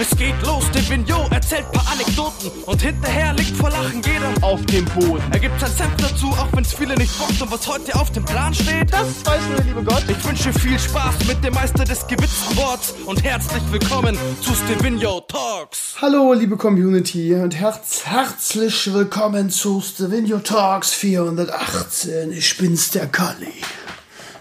Es 0.00 0.16
geht 0.16 0.34
los, 0.46 0.64
der 0.72 0.88
Vignot 0.88 1.30
erzählt 1.30 1.70
paar 1.72 1.86
Anekdoten 1.92 2.50
und 2.64 2.80
hinterher 2.80 3.34
liegt 3.34 3.54
vor 3.54 3.68
Lachen 3.68 4.00
jeder 4.00 4.32
auf 4.40 4.64
dem 4.64 4.86
Boden. 4.86 5.22
Er 5.30 5.38
gibt 5.38 5.60
sein 5.60 5.70
Senf 5.70 5.94
dazu, 5.98 6.28
auch 6.28 6.48
wenn's 6.54 6.72
viele 6.72 6.94
nicht 6.94 7.18
bockt 7.18 7.42
und 7.42 7.52
was 7.52 7.68
heute 7.68 7.94
auf 7.94 8.10
dem 8.10 8.24
Plan 8.24 8.54
steht, 8.54 8.90
das 8.90 9.26
weiß 9.26 9.42
nur 9.48 9.56
der 9.56 9.64
liebe 9.66 9.84
Gott. 9.84 10.02
Ich 10.08 10.26
wünsche 10.26 10.54
viel 10.54 10.78
Spaß 10.78 11.26
mit 11.26 11.44
dem 11.44 11.52
Meister 11.52 11.84
des 11.84 12.06
gewitzten 12.06 12.56
Worts 12.56 12.94
und 13.04 13.22
herzlich 13.22 13.62
willkommen 13.70 14.16
zu 14.40 14.54
Stevino 14.54 15.20
Talks. 15.20 15.96
Hallo, 16.00 16.32
liebe 16.32 16.56
Community 16.56 17.34
und 17.34 17.54
herz 17.54 18.06
herzlich 18.06 18.94
willkommen 18.94 19.50
zu 19.50 19.82
Stevino 19.82 20.38
Talks 20.38 20.94
418. 20.94 22.32
Ich 22.32 22.56
bin's, 22.56 22.90
der 22.90 23.06
Kali. 23.06 23.52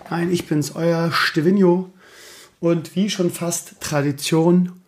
Nein, 0.09 0.31
ich 0.31 0.47
bin's, 0.47 0.73
euer 0.73 1.11
Stevino. 1.11 1.89
Und 2.61 2.95
wie 2.95 3.09
schon 3.09 3.29
fast 3.29 3.81
Tradition 3.81 4.78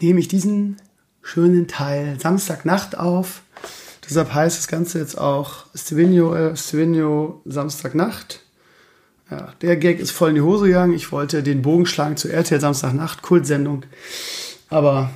nehme 0.00 0.20
ich 0.20 0.28
diesen 0.28 0.76
schönen 1.22 1.66
Teil 1.66 2.18
Samstagnacht 2.20 2.98
auf. 2.98 3.42
Deshalb 4.08 4.32
heißt 4.32 4.58
das 4.58 4.68
Ganze 4.68 4.98
jetzt 5.00 5.18
auch 5.18 5.66
Stevino, 5.74 6.34
äh, 6.34 6.56
Stevino 6.56 7.40
Samstagnacht. 7.44 8.40
Ja, 9.30 9.52
der 9.60 9.76
Gag 9.76 9.98
ist 9.98 10.12
voll 10.12 10.28
in 10.28 10.34
die 10.36 10.40
Hose 10.40 10.66
gegangen. 10.66 10.94
Ich 10.94 11.10
wollte 11.10 11.42
den 11.42 11.62
Bogen 11.62 11.86
schlagen 11.86 12.16
zu 12.16 12.28
RTL 12.28 12.60
Samstagnacht, 12.60 13.22
Kultsendung. 13.22 13.82
Aber, 14.68 15.10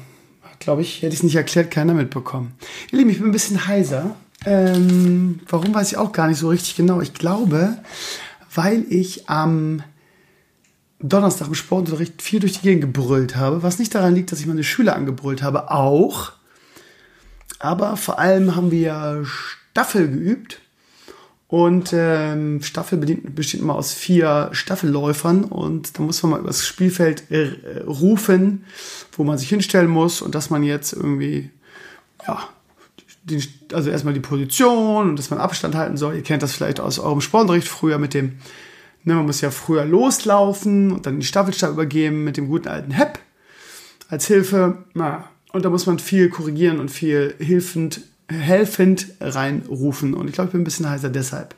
glaube 0.58 0.82
ich, 0.82 1.02
hätte 1.02 1.14
ich 1.14 1.20
es 1.20 1.22
nicht 1.22 1.36
erklärt, 1.36 1.70
keiner 1.70 1.94
mitbekommen. 1.94 2.54
Ihr 2.90 2.98
Lieben, 2.98 3.10
ich 3.10 3.18
bin 3.18 3.28
ein 3.28 3.32
bisschen 3.32 3.68
heiser. 3.68 4.16
Ähm, 4.44 5.40
warum 5.48 5.72
weiß 5.72 5.92
ich 5.92 5.96
auch 5.96 6.12
gar 6.12 6.26
nicht 6.26 6.38
so 6.38 6.48
richtig 6.48 6.74
genau. 6.74 7.00
Ich 7.00 7.14
glaube, 7.14 7.76
weil 8.52 8.84
ich 8.88 9.28
am 9.28 9.84
Donnerstag 11.02 11.48
im 11.48 11.54
Sportunterricht 11.54 12.20
viel 12.20 12.40
durch 12.40 12.54
die 12.54 12.62
Gegend 12.62 12.82
gebrüllt 12.82 13.36
habe, 13.36 13.62
was 13.62 13.78
nicht 13.78 13.94
daran 13.94 14.14
liegt, 14.14 14.32
dass 14.32 14.40
ich 14.40 14.46
meine 14.46 14.64
Schüler 14.64 14.96
angebrüllt 14.96 15.42
habe, 15.42 15.70
auch. 15.70 16.32
Aber 17.58 17.96
vor 17.96 18.18
allem 18.18 18.54
haben 18.56 18.70
wir 18.70 19.24
Staffel 19.24 20.08
geübt. 20.08 20.60
Und 21.48 21.92
ähm, 21.92 22.62
Staffel 22.62 22.96
besteht 22.96 23.60
immer 23.60 23.74
aus 23.74 23.92
vier 23.92 24.50
Staffelläufern 24.52 25.42
und 25.42 25.98
da 25.98 26.02
muss 26.04 26.22
man 26.22 26.30
mal 26.30 26.40
übers 26.40 26.64
Spielfeld 26.64 27.28
äh, 27.32 27.82
rufen, 27.84 28.64
wo 29.10 29.24
man 29.24 29.36
sich 29.36 29.48
hinstellen 29.48 29.90
muss 29.90 30.22
und 30.22 30.36
dass 30.36 30.50
man 30.50 30.62
jetzt 30.62 30.92
irgendwie, 30.92 31.50
ja, 32.24 32.38
die, 33.24 33.42
also 33.72 33.90
erstmal 33.90 34.14
die 34.14 34.20
Position 34.20 35.10
und 35.10 35.18
dass 35.18 35.30
man 35.30 35.40
Abstand 35.40 35.74
halten 35.74 35.96
soll. 35.96 36.14
Ihr 36.14 36.22
kennt 36.22 36.44
das 36.44 36.52
vielleicht 36.52 36.78
aus 36.78 37.00
eurem 37.00 37.20
Sportunterricht 37.20 37.66
früher 37.66 37.98
mit 37.98 38.14
dem 38.14 38.38
Ne, 39.04 39.14
man 39.14 39.26
muss 39.26 39.40
ja 39.40 39.50
früher 39.50 39.84
loslaufen 39.84 40.92
und 40.92 41.06
dann 41.06 41.20
die 41.20 41.26
Staffelstab 41.26 41.70
übergeben 41.70 42.24
mit 42.24 42.36
dem 42.36 42.48
guten 42.48 42.68
alten 42.68 42.90
Hep 42.90 43.18
als 44.08 44.26
Hilfe. 44.26 44.84
Na, 44.92 45.28
und 45.52 45.64
da 45.64 45.70
muss 45.70 45.86
man 45.86 45.98
viel 45.98 46.28
korrigieren 46.28 46.80
und 46.80 46.90
viel 46.90 47.34
hilfend, 47.38 48.02
helfend 48.28 49.06
reinrufen. 49.20 50.14
Und 50.14 50.28
ich 50.28 50.34
glaube, 50.34 50.48
ich 50.48 50.52
bin 50.52 50.60
ein 50.60 50.64
bisschen 50.64 50.88
heiser 50.88 51.08
deshalb. 51.08 51.54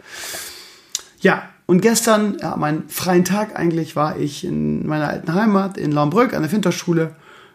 Ja, 1.21 1.49
und 1.67 1.81
gestern, 1.81 2.39
ja, 2.41 2.57
mein 2.57 2.89
freien 2.89 3.25
Tag 3.25 3.59
eigentlich, 3.59 3.97
war 3.97 4.19
ich 4.19 4.45
in 4.45 4.87
meiner 4.87 5.09
alten 5.09 5.35
Heimat 5.35 5.77
in 5.77 5.93
Laumbrück 5.93 6.35
an 6.35 6.43
der 6.43 6.53
Winterschule. 6.53 7.15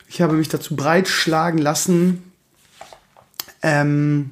Ich 0.09 0.21
habe 0.21 0.33
mich 0.33 0.49
dazu 0.49 0.75
breitschlagen 0.75 1.59
lassen, 1.59 2.23
ähm, 3.61 4.31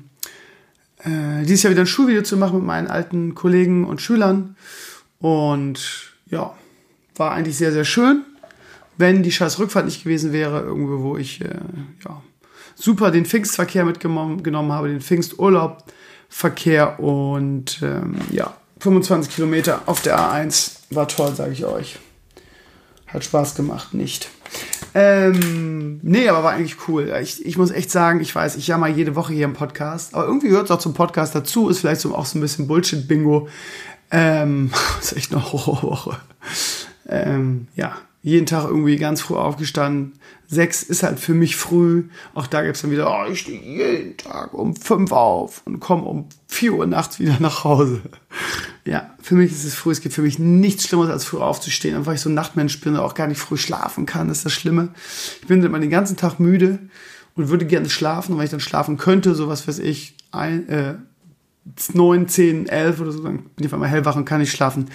äh, 0.99 1.43
dieses 1.43 1.63
Jahr 1.63 1.71
wieder 1.71 1.83
ein 1.83 1.87
Schulvideo 1.87 2.23
zu 2.23 2.37
machen 2.37 2.59
mit 2.59 2.65
meinen 2.65 2.87
alten 2.87 3.35
Kollegen 3.35 3.85
und 3.85 4.01
Schülern. 4.01 4.55
Und 5.19 6.13
ja, 6.29 6.55
war 7.15 7.31
eigentlich 7.31 7.57
sehr, 7.57 7.71
sehr 7.71 7.85
schön. 7.85 8.23
Wenn 8.97 9.23
die 9.23 9.31
scheiß 9.31 9.59
Rückfahrt 9.59 9.85
nicht 9.85 10.03
gewesen 10.03 10.31
wäre, 10.31 10.61
irgendwo, 10.61 11.01
wo 11.01 11.17
ich 11.17 11.41
äh, 11.41 11.59
ja, 12.07 12.21
super 12.75 13.11
den 13.11 13.25
Pfingstverkehr 13.25 13.85
mitgenommen 13.85 14.71
habe, 14.71 14.89
den 14.89 15.01
Pfingsturlaubverkehr 15.01 16.99
und 16.99 17.79
ähm, 17.81 18.15
ja, 18.31 18.55
25 18.79 19.33
Kilometer 19.33 19.81
auf 19.85 20.01
der 20.01 20.19
A1 20.19 20.77
war 20.91 21.07
toll, 21.07 21.33
sage 21.35 21.51
ich 21.51 21.65
euch. 21.65 21.97
Hat 23.07 23.23
Spaß 23.23 23.55
gemacht, 23.55 23.93
nicht. 23.93 24.29
Ähm, 24.93 25.99
nee, 26.03 26.29
aber 26.29 26.43
war 26.43 26.53
eigentlich 26.53 26.87
cool. 26.87 27.13
Ich, 27.21 27.45
ich 27.45 27.57
muss 27.57 27.71
echt 27.71 27.91
sagen, 27.91 28.21
ich 28.21 28.33
weiß, 28.33 28.55
ich 28.55 28.67
jammer 28.67 28.87
jede 28.87 29.15
Woche 29.15 29.33
hier 29.33 29.45
im 29.45 29.53
Podcast, 29.53 30.13
aber 30.13 30.25
irgendwie 30.25 30.49
gehört 30.49 30.65
es 30.65 30.71
auch 30.71 30.79
zum 30.79 30.93
Podcast 30.93 31.35
dazu, 31.35 31.69
ist 31.69 31.79
vielleicht 31.79 32.05
auch 32.05 32.25
so 32.25 32.37
ein 32.37 32.41
bisschen 32.41 32.67
Bullshit-Bingo. 32.67 33.47
Ähm, 34.11 34.71
das 34.97 35.11
ist 35.11 35.17
echt 35.17 35.33
eine 35.33 35.51
Horrorwoche. 35.51 36.17
Ähm, 37.07 37.67
ja, 37.75 37.97
jeden 38.25 38.47
Tag 38.47 38.65
irgendwie 38.65 38.97
ganz 38.97 39.21
früh 39.21 39.35
aufgestanden. 39.35 40.13
Sechs 40.47 40.81
ist 40.81 41.03
halt 41.03 41.19
für 41.19 41.35
mich 41.35 41.55
früh. 41.55 42.05
Auch 42.33 42.47
da 42.47 42.63
gibt 42.63 42.75
es 42.75 42.81
dann 42.81 42.89
wieder, 42.89 43.07
oh, 43.07 43.31
ich 43.31 43.41
stehe 43.41 43.61
jeden 43.61 44.17
Tag 44.17 44.53
um 44.55 44.75
fünf 44.75 45.11
auf 45.11 45.61
und 45.65 45.79
komme 45.79 46.03
um 46.05 46.27
vier 46.47 46.73
Uhr 46.73 46.87
nachts 46.87 47.19
wieder 47.19 47.37
nach 47.39 47.63
Hause. 47.63 48.01
Ja, 48.87 49.15
für 49.19 49.33
mich 49.33 49.51
ist 49.51 49.63
es 49.63 49.73
früh. 49.73 49.91
Es 49.91 50.01
gibt 50.01 50.13
für 50.13 50.21
mich 50.21 50.37
nichts 50.37 50.87
Schlimmeres, 50.87 51.09
als 51.09 51.25
früh 51.25 51.39
aufzustehen. 51.39 51.95
Einfach 51.95 52.09
weil 52.09 52.15
ich 52.17 52.21
so 52.21 52.29
ein 52.29 52.35
Nachtmensch 52.35 52.79
bin 52.81 52.93
und 52.93 52.99
auch 52.99 53.15
gar 53.15 53.25
nicht 53.25 53.39
früh 53.39 53.57
schlafen 53.57 54.05
kann. 54.05 54.29
Ist 54.29 54.45
das 54.45 54.53
Schlimme. 54.53 54.89
Ich 55.41 55.47
bin 55.47 55.63
immer 55.63 55.79
den 55.79 55.89
ganzen 55.89 56.17
Tag 56.17 56.39
müde 56.39 56.77
und 57.33 57.49
würde 57.49 57.65
gerne 57.65 57.89
schlafen. 57.89 58.33
Und 58.33 58.37
wenn 58.37 58.45
ich 58.45 58.51
dann 58.51 58.59
schlafen 58.59 58.97
könnte, 58.97 59.33
so 59.33 59.47
was 59.47 59.67
weiß 59.67 59.79
ich, 59.79 60.13
ein, 60.31 60.69
äh, 60.69 60.95
9, 61.93 62.27
10, 62.27 62.67
11 62.67 63.01
oder 63.01 63.11
so, 63.11 63.23
dann 63.23 63.37
bin 63.37 63.51
ich 63.57 63.67
auf 63.67 63.73
einmal 63.73 63.89
hellwach 63.89 64.15
und 64.15 64.25
kann 64.25 64.39
nicht 64.39 64.51
schlafen. 64.51 64.89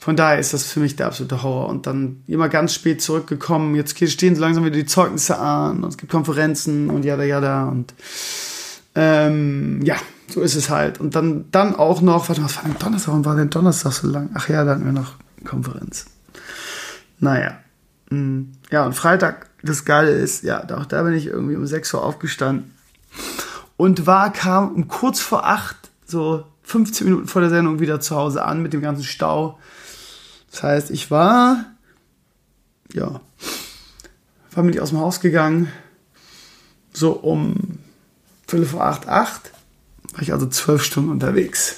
Von 0.00 0.16
daher 0.16 0.38
ist 0.38 0.54
das 0.54 0.64
für 0.64 0.80
mich 0.80 0.96
der 0.96 1.06
absolute 1.06 1.42
Horror. 1.42 1.68
Und 1.68 1.86
dann 1.86 2.22
immer 2.26 2.48
ganz 2.48 2.74
spät 2.74 3.02
zurückgekommen. 3.02 3.74
Jetzt 3.74 3.96
stehen 4.10 4.34
so 4.34 4.40
langsam 4.40 4.64
wieder 4.64 4.76
die 4.76 4.86
Zeugnisse 4.86 5.38
an 5.38 5.84
und 5.84 5.90
es 5.90 5.98
gibt 5.98 6.10
Konferenzen 6.10 6.90
und 6.90 7.04
ja, 7.04 7.22
ja, 7.22 7.40
da. 7.40 7.68
Und 7.68 7.94
ähm, 8.94 9.82
ja, 9.84 9.96
so 10.28 10.40
ist 10.40 10.54
es 10.54 10.70
halt. 10.70 10.98
Und 10.98 11.14
dann, 11.14 11.44
dann 11.50 11.76
auch 11.76 12.00
noch, 12.00 12.28
warte 12.28 12.40
mal, 12.40 12.46
was 12.46 12.56
war 12.56 12.64
denn 12.64 12.78
Donnerstag? 12.78 13.08
Warum 13.08 13.24
war 13.24 13.36
denn 13.36 13.50
Donnerstag 13.50 13.92
so 13.92 14.08
lang? 14.08 14.30
Ach 14.34 14.48
ja, 14.48 14.64
da 14.64 14.72
hatten 14.72 14.84
wir 14.84 14.92
noch 14.92 15.14
Konferenz. 15.44 16.06
Naja. 17.20 17.58
Hm, 18.10 18.52
ja, 18.70 18.84
und 18.86 18.94
Freitag, 18.94 19.50
das 19.62 19.84
Geile 19.84 20.10
ist, 20.10 20.42
ja, 20.42 20.62
auch 20.74 20.86
da 20.86 21.02
bin 21.02 21.14
ich 21.14 21.26
irgendwie 21.26 21.56
um 21.56 21.66
6 21.66 21.94
Uhr 21.94 22.02
aufgestanden 22.02 22.74
und 23.76 24.06
war, 24.06 24.32
kam 24.32 24.74
um 24.74 24.88
kurz 24.88 25.20
vor 25.20 25.46
8 25.46 25.83
so 26.06 26.44
15 26.64 27.06
Minuten 27.06 27.28
vor 27.28 27.40
der 27.40 27.50
Sendung 27.50 27.80
wieder 27.80 28.00
zu 28.00 28.16
Hause 28.16 28.44
an 28.44 28.62
mit 28.62 28.72
dem 28.72 28.80
ganzen 28.80 29.04
Stau. 29.04 29.58
Das 30.50 30.62
heißt, 30.62 30.90
ich 30.90 31.10
war, 31.10 31.64
ja, 32.92 33.20
war 34.52 34.64
mit 34.64 34.78
aus 34.78 34.90
dem 34.90 35.00
Haus 35.00 35.20
gegangen, 35.20 35.70
so 36.92 37.12
um 37.12 37.78
Viertel 38.46 38.66
vor 38.66 38.84
acht, 38.84 39.08
acht, 39.08 39.50
war 40.12 40.22
ich 40.22 40.32
also 40.32 40.46
zwölf 40.46 40.84
Stunden 40.84 41.10
unterwegs. 41.10 41.76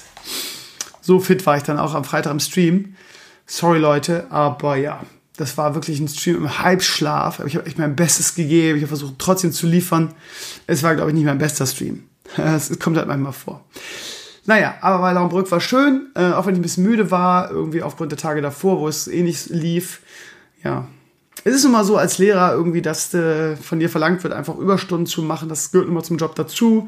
So 1.01 1.19
fit 1.19 1.45
war 1.45 1.57
ich 1.57 1.63
dann 1.63 1.79
auch 1.79 1.95
am 1.95 2.03
Freitag 2.03 2.31
im 2.31 2.39
Stream. 2.39 2.95
Sorry 3.45 3.79
Leute, 3.79 4.27
aber 4.29 4.75
ja, 4.75 5.01
das 5.37 5.57
war 5.57 5.73
wirklich 5.73 5.99
ein 5.99 6.07
Stream 6.07 6.37
im 6.37 6.59
Halbschlaf. 6.59 7.41
Ich 7.45 7.55
habe 7.55 7.65
echt 7.65 7.77
mein 7.77 7.95
Bestes 7.95 8.35
gegeben. 8.35 8.77
Ich 8.77 8.83
habe 8.83 8.89
versucht 8.89 9.15
trotzdem 9.17 9.53
zu 9.53 9.67
liefern. 9.67 10.13
Es 10.65 10.83
war, 10.83 10.95
glaube 10.95 11.11
ich, 11.11 11.15
nicht 11.15 11.25
mein 11.25 11.37
bester 11.37 11.65
Stream. 11.65 12.03
Es 12.37 12.77
kommt 12.79 12.97
halt 12.97 13.07
manchmal 13.07 13.31
vor. 13.33 13.63
Naja, 14.47 14.75
aber 14.79 15.03
weil 15.03 15.13
Laumbrück 15.13 15.51
war 15.51 15.59
schön, 15.59 16.07
äh, 16.15 16.31
auch 16.31 16.45
wenn 16.45 16.53
ich 16.53 16.59
ein 16.59 16.63
bisschen 16.63 16.85
müde 16.85 17.11
war, 17.11 17.51
irgendwie 17.51 17.83
aufgrund 17.83 18.13
der 18.13 18.17
Tage 18.17 18.41
davor, 18.41 18.79
wo 18.79 18.87
es 18.87 19.09
eh 19.09 19.21
nicht 19.21 19.49
lief. 19.49 19.99
Ja. 20.63 20.87
Es 21.43 21.53
ist 21.53 21.65
immer 21.65 21.83
so 21.83 21.97
als 21.97 22.17
Lehrer 22.17 22.53
irgendwie, 22.53 22.81
dass 22.81 23.13
äh, 23.13 23.57
von 23.57 23.79
dir 23.79 23.89
verlangt 23.89 24.23
wird, 24.23 24.33
einfach 24.33 24.55
Überstunden 24.57 25.05
zu 25.05 25.21
machen. 25.21 25.49
Das 25.49 25.71
gehört 25.71 25.89
immer 25.89 26.01
zum 26.01 26.15
Job 26.15 26.33
dazu. 26.35 26.87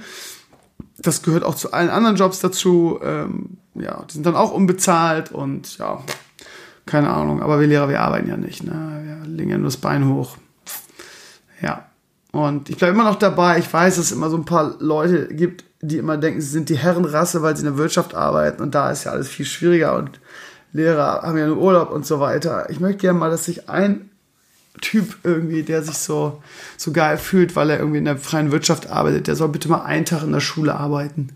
Das 0.99 1.21
gehört 1.21 1.43
auch 1.43 1.53
zu 1.53 1.73
allen 1.73 1.89
anderen 1.89 2.15
Jobs 2.15 2.39
dazu. 2.39 2.97
Ähm, 3.03 3.57
ja, 3.75 4.05
die 4.09 4.13
sind 4.13 4.25
dann 4.25 4.37
auch 4.37 4.53
unbezahlt 4.53 5.33
und 5.33 5.77
ja, 5.79 6.01
keine 6.85 7.09
Ahnung. 7.09 7.41
Aber 7.41 7.59
wir 7.59 7.67
Lehrer, 7.67 7.89
wir 7.89 7.99
arbeiten 7.99 8.29
ja 8.29 8.37
nicht. 8.37 8.63
Ne? 8.63 9.01
Wir 9.03 9.29
legen 9.29 9.49
ja 9.49 9.57
nur 9.57 9.67
das 9.67 9.77
Bein 9.77 10.07
hoch. 10.07 10.37
Ja. 11.61 11.87
Und 12.31 12.69
ich 12.69 12.77
bleibe 12.77 12.93
immer 12.93 13.03
noch 13.03 13.19
dabei. 13.19 13.59
Ich 13.59 13.71
weiß, 13.71 13.97
dass 13.97 14.05
es 14.05 14.11
immer 14.13 14.29
so 14.29 14.37
ein 14.37 14.45
paar 14.45 14.75
Leute 14.79 15.27
gibt, 15.27 15.65
die 15.81 15.97
immer 15.97 16.17
denken, 16.17 16.41
sie 16.41 16.49
sind 16.49 16.69
die 16.69 16.77
Herrenrasse, 16.77 17.41
weil 17.41 17.55
sie 17.55 17.65
in 17.65 17.73
der 17.73 17.77
Wirtschaft 17.77 18.13
arbeiten 18.13 18.61
und 18.61 18.75
da 18.75 18.91
ist 18.91 19.05
ja 19.05 19.11
alles 19.11 19.29
viel 19.29 19.45
schwieriger 19.45 19.95
und 19.95 20.19
Lehrer 20.71 21.23
haben 21.23 21.37
ja 21.37 21.47
nur 21.47 21.57
Urlaub 21.57 21.91
und 21.91 22.05
so 22.05 22.19
weiter. 22.19 22.69
Ich 22.69 22.79
möchte 22.79 22.99
gerne 22.99 23.17
mal, 23.17 23.31
dass 23.31 23.45
sich 23.45 23.69
ein 23.69 24.09
Typ 24.81 25.17
irgendwie, 25.23 25.63
der 25.63 25.83
sich 25.83 25.97
so, 25.97 26.41
so 26.77 26.91
geil 26.91 27.17
fühlt, 27.17 27.55
weil 27.55 27.69
er 27.69 27.79
irgendwie 27.79 27.97
in 27.97 28.05
der 28.05 28.17
freien 28.17 28.51
Wirtschaft 28.51 28.89
arbeitet, 28.89 29.27
der 29.27 29.35
soll 29.35 29.49
bitte 29.49 29.67
mal 29.67 29.83
einen 29.83 30.05
Tag 30.05 30.23
in 30.23 30.31
der 30.31 30.39
Schule 30.39 30.75
arbeiten. 30.75 31.29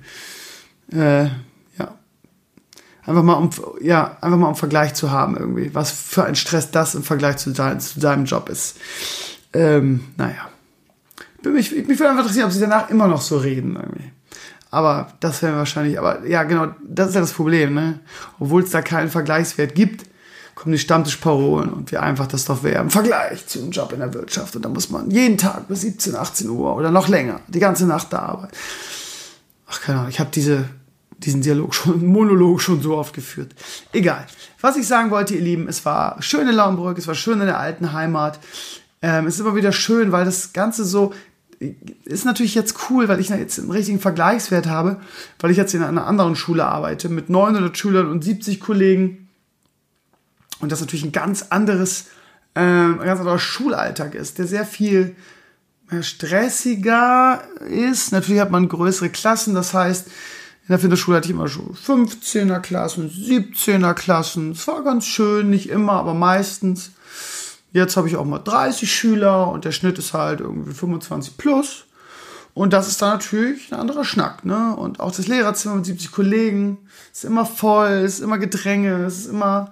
Äh, 0.91 1.25
ja. 1.25 1.95
Einfach 3.05 3.23
mal 3.23 3.33
um, 3.33 3.49
ja, 3.81 4.17
einfach 4.21 4.37
mal 4.37 4.47
um 4.47 4.55
Vergleich 4.55 4.93
zu 4.93 5.11
haben 5.11 5.35
irgendwie, 5.35 5.73
was 5.73 5.91
für 5.91 6.25
ein 6.25 6.35
Stress 6.35 6.71
das 6.71 6.95
im 6.95 7.03
Vergleich 7.03 7.37
zu, 7.37 7.51
dein, 7.51 7.79
zu 7.79 7.99
deinem 7.99 8.25
Job 8.25 8.49
ist. 8.49 8.77
Ähm, 9.51 10.05
naja. 10.15 10.49
Mich, 11.43 11.71
mich 11.71 11.87
würde 11.99 12.09
einfach 12.09 12.21
interessieren, 12.21 12.45
ob 12.45 12.53
sie 12.53 12.61
danach 12.61 12.89
immer 12.89 13.07
noch 13.07 13.21
so 13.21 13.37
reden 13.37 13.75
irgendwie. 13.75 14.11
Aber 14.73 15.09
das 15.19 15.43
wäre 15.43 15.55
wahrscheinlich, 15.55 15.99
aber 15.99 16.25
ja, 16.25 16.41
genau, 16.41 16.73
das 16.83 17.09
ist 17.09 17.13
ja 17.13 17.21
das 17.21 17.33
Problem, 17.33 17.75
ne? 17.75 17.99
Obwohl 18.39 18.63
es 18.63 18.71
da 18.71 18.81
keinen 18.81 19.11
Vergleichswert 19.11 19.75
gibt, 19.75 20.09
kommen 20.55 20.71
die 20.71 20.79
Stammtischparolen 20.79 21.69
und 21.69 21.91
wie 21.91 21.97
einfach 21.97 22.25
das 22.25 22.45
doch 22.45 22.63
wäre 22.63 22.81
im 22.81 22.89
Vergleich 22.89 23.45
zu 23.45 23.59
einem 23.59 23.69
Job 23.69 23.93
in 23.93 23.99
der 23.99 24.15
Wirtschaft. 24.15 24.55
Und 24.55 24.65
da 24.65 24.69
muss 24.69 24.89
man 24.89 25.11
jeden 25.11 25.37
Tag 25.37 25.67
bis 25.67 25.81
17, 25.81 26.15
18 26.15 26.49
Uhr 26.49 26.75
oder 26.75 26.89
noch 26.89 27.07
länger 27.07 27.41
die 27.49 27.59
ganze 27.59 27.85
Nacht 27.85 28.11
da 28.13 28.23
arbeiten. 28.23 28.55
Ach, 29.67 29.79
keine 29.79 29.99
Ahnung, 29.99 30.09
ich 30.09 30.19
habe 30.19 30.31
diese, 30.33 30.67
diesen 31.19 31.41
Dialog 31.41 31.75
schon, 31.75 32.03
Monolog 32.07 32.59
schon 32.59 32.81
so 32.81 32.97
oft 32.97 33.13
geführt. 33.13 33.53
Egal. 33.91 34.25
Was 34.59 34.75
ich 34.75 34.87
sagen 34.87 35.11
wollte, 35.11 35.35
ihr 35.35 35.41
Lieben, 35.41 35.67
es 35.67 35.85
war 35.85 36.19
schön 36.23 36.49
in 36.49 36.55
Laumbrück, 36.55 36.97
es 36.97 37.05
war 37.05 37.13
schön 37.13 37.39
in 37.41 37.45
der 37.45 37.59
alten 37.59 37.93
Heimat. 37.93 38.39
Ähm, 39.03 39.27
es 39.27 39.35
ist 39.35 39.41
immer 39.41 39.55
wieder 39.55 39.71
schön, 39.71 40.11
weil 40.11 40.25
das 40.25 40.51
Ganze 40.51 40.83
so, 40.83 41.13
ist 42.05 42.25
natürlich 42.25 42.55
jetzt 42.55 42.89
cool, 42.89 43.07
weil 43.07 43.19
ich 43.19 43.29
jetzt 43.29 43.59
einen 43.59 43.71
richtigen 43.71 43.99
Vergleichswert 43.99 44.67
habe, 44.67 44.99
weil 45.39 45.51
ich 45.51 45.57
jetzt 45.57 45.73
in 45.73 45.83
einer 45.83 46.07
anderen 46.07 46.35
Schule 46.35 46.65
arbeite 46.65 47.09
mit 47.09 47.29
900 47.29 47.77
Schülern 47.77 48.07
und 48.07 48.23
70 48.23 48.59
Kollegen 48.59 49.29
und 50.59 50.71
das 50.71 50.81
natürlich 50.81 51.05
ein 51.05 51.11
ganz 51.11 51.47
anderes, 51.49 52.07
äh, 52.55 52.61
ein 52.61 52.99
ganz 52.99 53.19
anderer 53.19 53.39
Schulalltag 53.39 54.15
ist, 54.15 54.37
der 54.37 54.47
sehr 54.47 54.65
viel 54.65 55.15
stressiger 56.01 57.43
ist. 57.69 58.11
Natürlich 58.11 58.41
hat 58.41 58.51
man 58.51 58.69
größere 58.69 59.09
Klassen, 59.09 59.53
das 59.53 59.73
heißt, 59.73 60.07
in 60.07 60.69
der 60.69 60.79
Finderschule 60.79 61.17
hatte 61.17 61.27
ich 61.27 61.33
immer 61.33 61.49
schon 61.49 61.75
15er 61.75 62.61
Klassen, 62.61 63.09
17er 63.09 63.93
Klassen. 63.93 64.51
Es 64.51 64.65
war 64.67 64.81
ganz 64.83 65.05
schön, 65.05 65.49
nicht 65.49 65.69
immer, 65.69 65.93
aber 65.93 66.13
meistens. 66.13 66.91
Jetzt 67.73 67.97
habe 67.97 68.07
ich 68.07 68.15
auch 68.15 68.25
mal 68.25 68.37
30 68.37 68.89
Schüler 68.89 69.47
und 69.47 69.65
der 69.65 69.71
Schnitt 69.71 69.97
ist 69.97 70.13
halt 70.13 70.41
irgendwie 70.41 70.73
25 70.73 71.37
plus. 71.37 71.85
Und 72.53 72.71
das 72.71 72.87
ist 72.87 73.01
dann 73.01 73.09
natürlich 73.09 73.71
ein 73.71 73.79
anderer 73.79 74.05
Schnack, 74.05 74.45
ne? 74.45 74.75
Und 74.75 74.99
auch 74.99 75.11
das 75.11 75.27
Lehrerzimmer 75.27 75.75
mit 75.75 75.87
70 75.87 76.11
Kollegen 76.11 76.77
ist 77.11 77.25
immer 77.25 77.47
voll, 77.47 78.03
ist 78.05 78.19
immer 78.19 78.37
Gedränge, 78.37 79.05
ist 79.05 79.25
immer, 79.25 79.71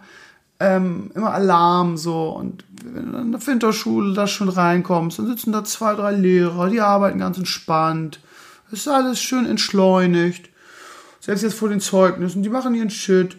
ähm, 0.59 1.11
immer 1.13 1.31
Alarm, 1.31 1.95
so. 1.95 2.29
Und 2.29 2.65
wenn 2.83 3.11
du 3.11 3.19
in 3.19 3.31
der 3.33 3.45
Winterschule 3.45 4.15
da 4.15 4.25
schon 4.25 4.49
reinkommst, 4.49 5.19
dann 5.19 5.27
sitzen 5.27 5.51
da 5.51 5.63
zwei, 5.63 5.93
drei 5.93 6.11
Lehrer, 6.11 6.69
die 6.69 6.81
arbeiten 6.81 7.19
ganz 7.19 7.37
entspannt. 7.37 8.19
Ist 8.71 8.87
alles 8.87 9.21
schön 9.21 9.45
entschleunigt. 9.45 10.49
Selbst 11.19 11.43
jetzt 11.43 11.59
vor 11.59 11.69
den 11.69 11.81
Zeugnissen, 11.81 12.41
die 12.41 12.49
machen 12.49 12.73
ihren 12.73 12.89
Shit. 12.89 13.37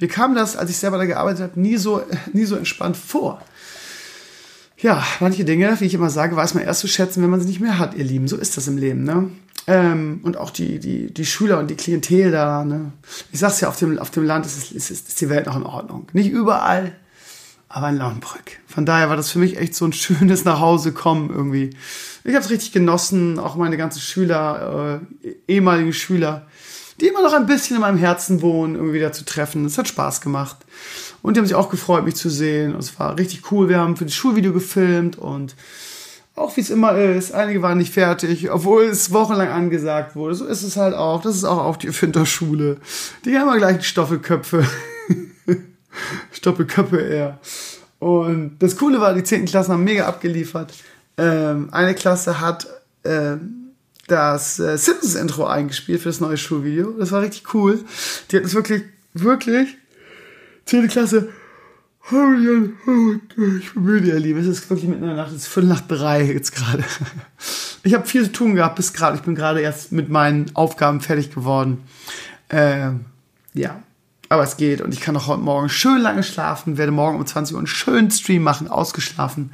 Mir 0.00 0.08
kam 0.08 0.34
das, 0.34 0.56
als 0.56 0.70
ich 0.70 0.78
selber 0.78 0.98
da 0.98 1.04
gearbeitet 1.04 1.42
habe, 1.42 1.60
nie 1.60 1.76
so, 1.76 2.02
nie 2.32 2.44
so 2.44 2.56
entspannt 2.56 2.96
vor 2.96 3.40
ja, 4.82 5.04
manche 5.20 5.44
Dinge, 5.44 5.78
wie 5.80 5.84
ich 5.84 5.94
immer 5.94 6.10
sage, 6.10 6.36
weiß 6.36 6.54
man 6.54 6.64
erst 6.64 6.80
zu 6.80 6.88
schätzen, 6.88 7.22
wenn 7.22 7.30
man 7.30 7.40
sie 7.40 7.48
nicht 7.48 7.60
mehr 7.60 7.78
hat, 7.78 7.94
ihr 7.94 8.04
Lieben. 8.04 8.28
So 8.28 8.36
ist 8.36 8.56
das 8.56 8.66
im 8.68 8.78
Leben, 8.78 9.04
ne? 9.04 9.30
Ähm, 9.66 10.20
und 10.22 10.36
auch 10.36 10.50
die, 10.50 10.78
die, 10.78 11.12
die 11.12 11.26
Schüler 11.26 11.58
und 11.58 11.70
die 11.70 11.76
Klientel 11.76 12.30
da, 12.30 12.64
ne? 12.64 12.92
Ich 13.30 13.40
sag's 13.40 13.60
ja, 13.60 13.68
auf 13.68 13.78
dem, 13.78 13.98
auf 13.98 14.10
dem 14.10 14.24
Land 14.24 14.46
ist, 14.46 14.72
ist, 14.72 14.90
ist 14.90 15.20
die 15.20 15.28
Welt 15.28 15.46
noch 15.46 15.56
in 15.56 15.64
Ordnung. 15.64 16.08
Nicht 16.12 16.30
überall, 16.30 16.92
aber 17.68 17.90
in 17.90 17.98
Lauenbrück. 17.98 18.58
Von 18.66 18.86
daher 18.86 19.10
war 19.10 19.16
das 19.16 19.30
für 19.30 19.38
mich 19.38 19.58
echt 19.58 19.74
so 19.74 19.84
ein 19.84 19.92
schönes 19.92 20.44
Nachhausekommen 20.44 21.30
irgendwie. 21.30 21.70
Ich 22.24 22.34
habe 22.34 22.44
es 22.44 22.50
richtig 22.50 22.72
genossen, 22.72 23.38
auch 23.38 23.56
meine 23.56 23.76
ganzen 23.76 24.00
Schüler, 24.00 25.00
äh, 25.22 25.28
ehemaligen 25.46 25.92
Schüler, 25.92 26.46
die 27.00 27.06
immer 27.06 27.22
noch 27.22 27.32
ein 27.32 27.46
bisschen 27.46 27.76
in 27.76 27.82
meinem 27.82 27.98
Herzen 27.98 28.42
wohnen, 28.42 28.74
irgendwie 28.74 28.94
wieder 28.94 29.12
zu 29.12 29.24
treffen. 29.24 29.64
Es 29.64 29.78
hat 29.78 29.88
Spaß 29.88 30.20
gemacht. 30.20 30.56
Und 31.22 31.36
die 31.36 31.40
haben 31.40 31.46
sich 31.46 31.54
auch 31.54 31.70
gefreut, 31.70 32.04
mich 32.04 32.16
zu 32.16 32.30
sehen. 32.30 32.74
Und 32.74 32.80
es 32.80 32.98
war 32.98 33.18
richtig 33.18 33.50
cool. 33.52 33.68
Wir 33.68 33.78
haben 33.78 33.96
für 33.96 34.04
das 34.04 34.14
Schulvideo 34.14 34.52
gefilmt 34.52 35.18
und 35.18 35.54
auch 36.36 36.56
wie 36.56 36.62
es 36.62 36.70
immer 36.70 36.96
ist, 36.96 37.32
einige 37.32 37.60
waren 37.60 37.76
nicht 37.76 37.92
fertig, 37.92 38.50
obwohl 38.50 38.84
es 38.84 39.12
wochenlang 39.12 39.48
angesagt 39.48 40.16
wurde. 40.16 40.34
So 40.34 40.46
ist 40.46 40.62
es 40.62 40.76
halt 40.76 40.94
auch. 40.94 41.20
Das 41.20 41.36
ist 41.36 41.44
auch 41.44 41.58
auf 41.58 41.76
die 41.76 41.88
Finterschule. 41.92 42.78
Die 43.24 43.36
haben 43.36 43.48
immer 43.48 43.58
gleich 43.58 43.86
Stoffelköpfe. 43.86 44.64
Stoppelköpfe 46.32 46.98
eher. 46.98 47.38
Und 47.98 48.58
das 48.60 48.76
Coole 48.76 49.00
war, 49.00 49.12
die 49.12 49.22
10. 49.22 49.44
Klassen 49.44 49.72
haben 49.72 49.84
mega 49.84 50.06
abgeliefert. 50.06 50.72
Ähm, 51.18 51.68
eine 51.72 51.94
Klasse 51.94 52.40
hat 52.40 52.66
ähm, 53.04 53.72
das 54.06 54.58
äh, 54.58 54.78
Simpsons-Intro 54.78 55.44
eingespielt 55.44 56.00
für 56.00 56.08
das 56.08 56.20
neue 56.20 56.38
Schulvideo. 56.38 56.92
Das 56.98 57.12
war 57.12 57.20
richtig 57.20 57.52
cool. 57.52 57.84
Die 58.30 58.36
hatten 58.36 58.46
es 58.46 58.54
wirklich, 58.54 58.84
wirklich 59.12 59.76
10. 60.66 60.88
Klasse. 60.88 61.28
Ich 62.02 62.10
bin 62.10 62.74
müde, 63.74 64.08
ihr 64.08 64.18
Lieben. 64.18 64.40
Es 64.40 64.46
ist 64.46 64.68
wirklich 64.68 64.88
mitten 64.88 65.02
in 65.02 65.08
der 65.08 65.16
Nacht. 65.16 65.30
Es 65.30 65.42
ist 65.42 65.48
Viertel 65.48 65.68
nach 65.68 65.82
drei 65.82 66.22
jetzt 66.22 66.54
gerade. 66.54 66.84
Ich 67.82 67.94
habe 67.94 68.06
viel 68.06 68.24
zu 68.24 68.32
tun 68.32 68.54
gehabt 68.54 68.76
bis 68.76 68.92
gerade. 68.92 69.16
Ich 69.16 69.22
bin 69.22 69.34
gerade 69.34 69.60
erst 69.60 69.92
mit 69.92 70.08
meinen 70.08 70.54
Aufgaben 70.54 71.00
fertig 71.00 71.34
geworden. 71.34 71.82
Ähm, 72.50 73.06
ja, 73.54 73.82
aber 74.28 74.42
es 74.42 74.56
geht. 74.56 74.80
Und 74.80 74.92
ich 74.92 75.00
kann 75.00 75.16
auch 75.16 75.28
heute 75.28 75.40
Morgen 75.40 75.68
schön 75.68 75.98
lange 75.98 76.22
schlafen. 76.22 76.76
Werde 76.78 76.92
morgen 76.92 77.18
um 77.18 77.26
20 77.26 77.54
Uhr 77.54 77.60
einen 77.60 77.66
schönen 77.66 78.10
Stream 78.10 78.42
machen, 78.42 78.68
ausgeschlafen. 78.68 79.52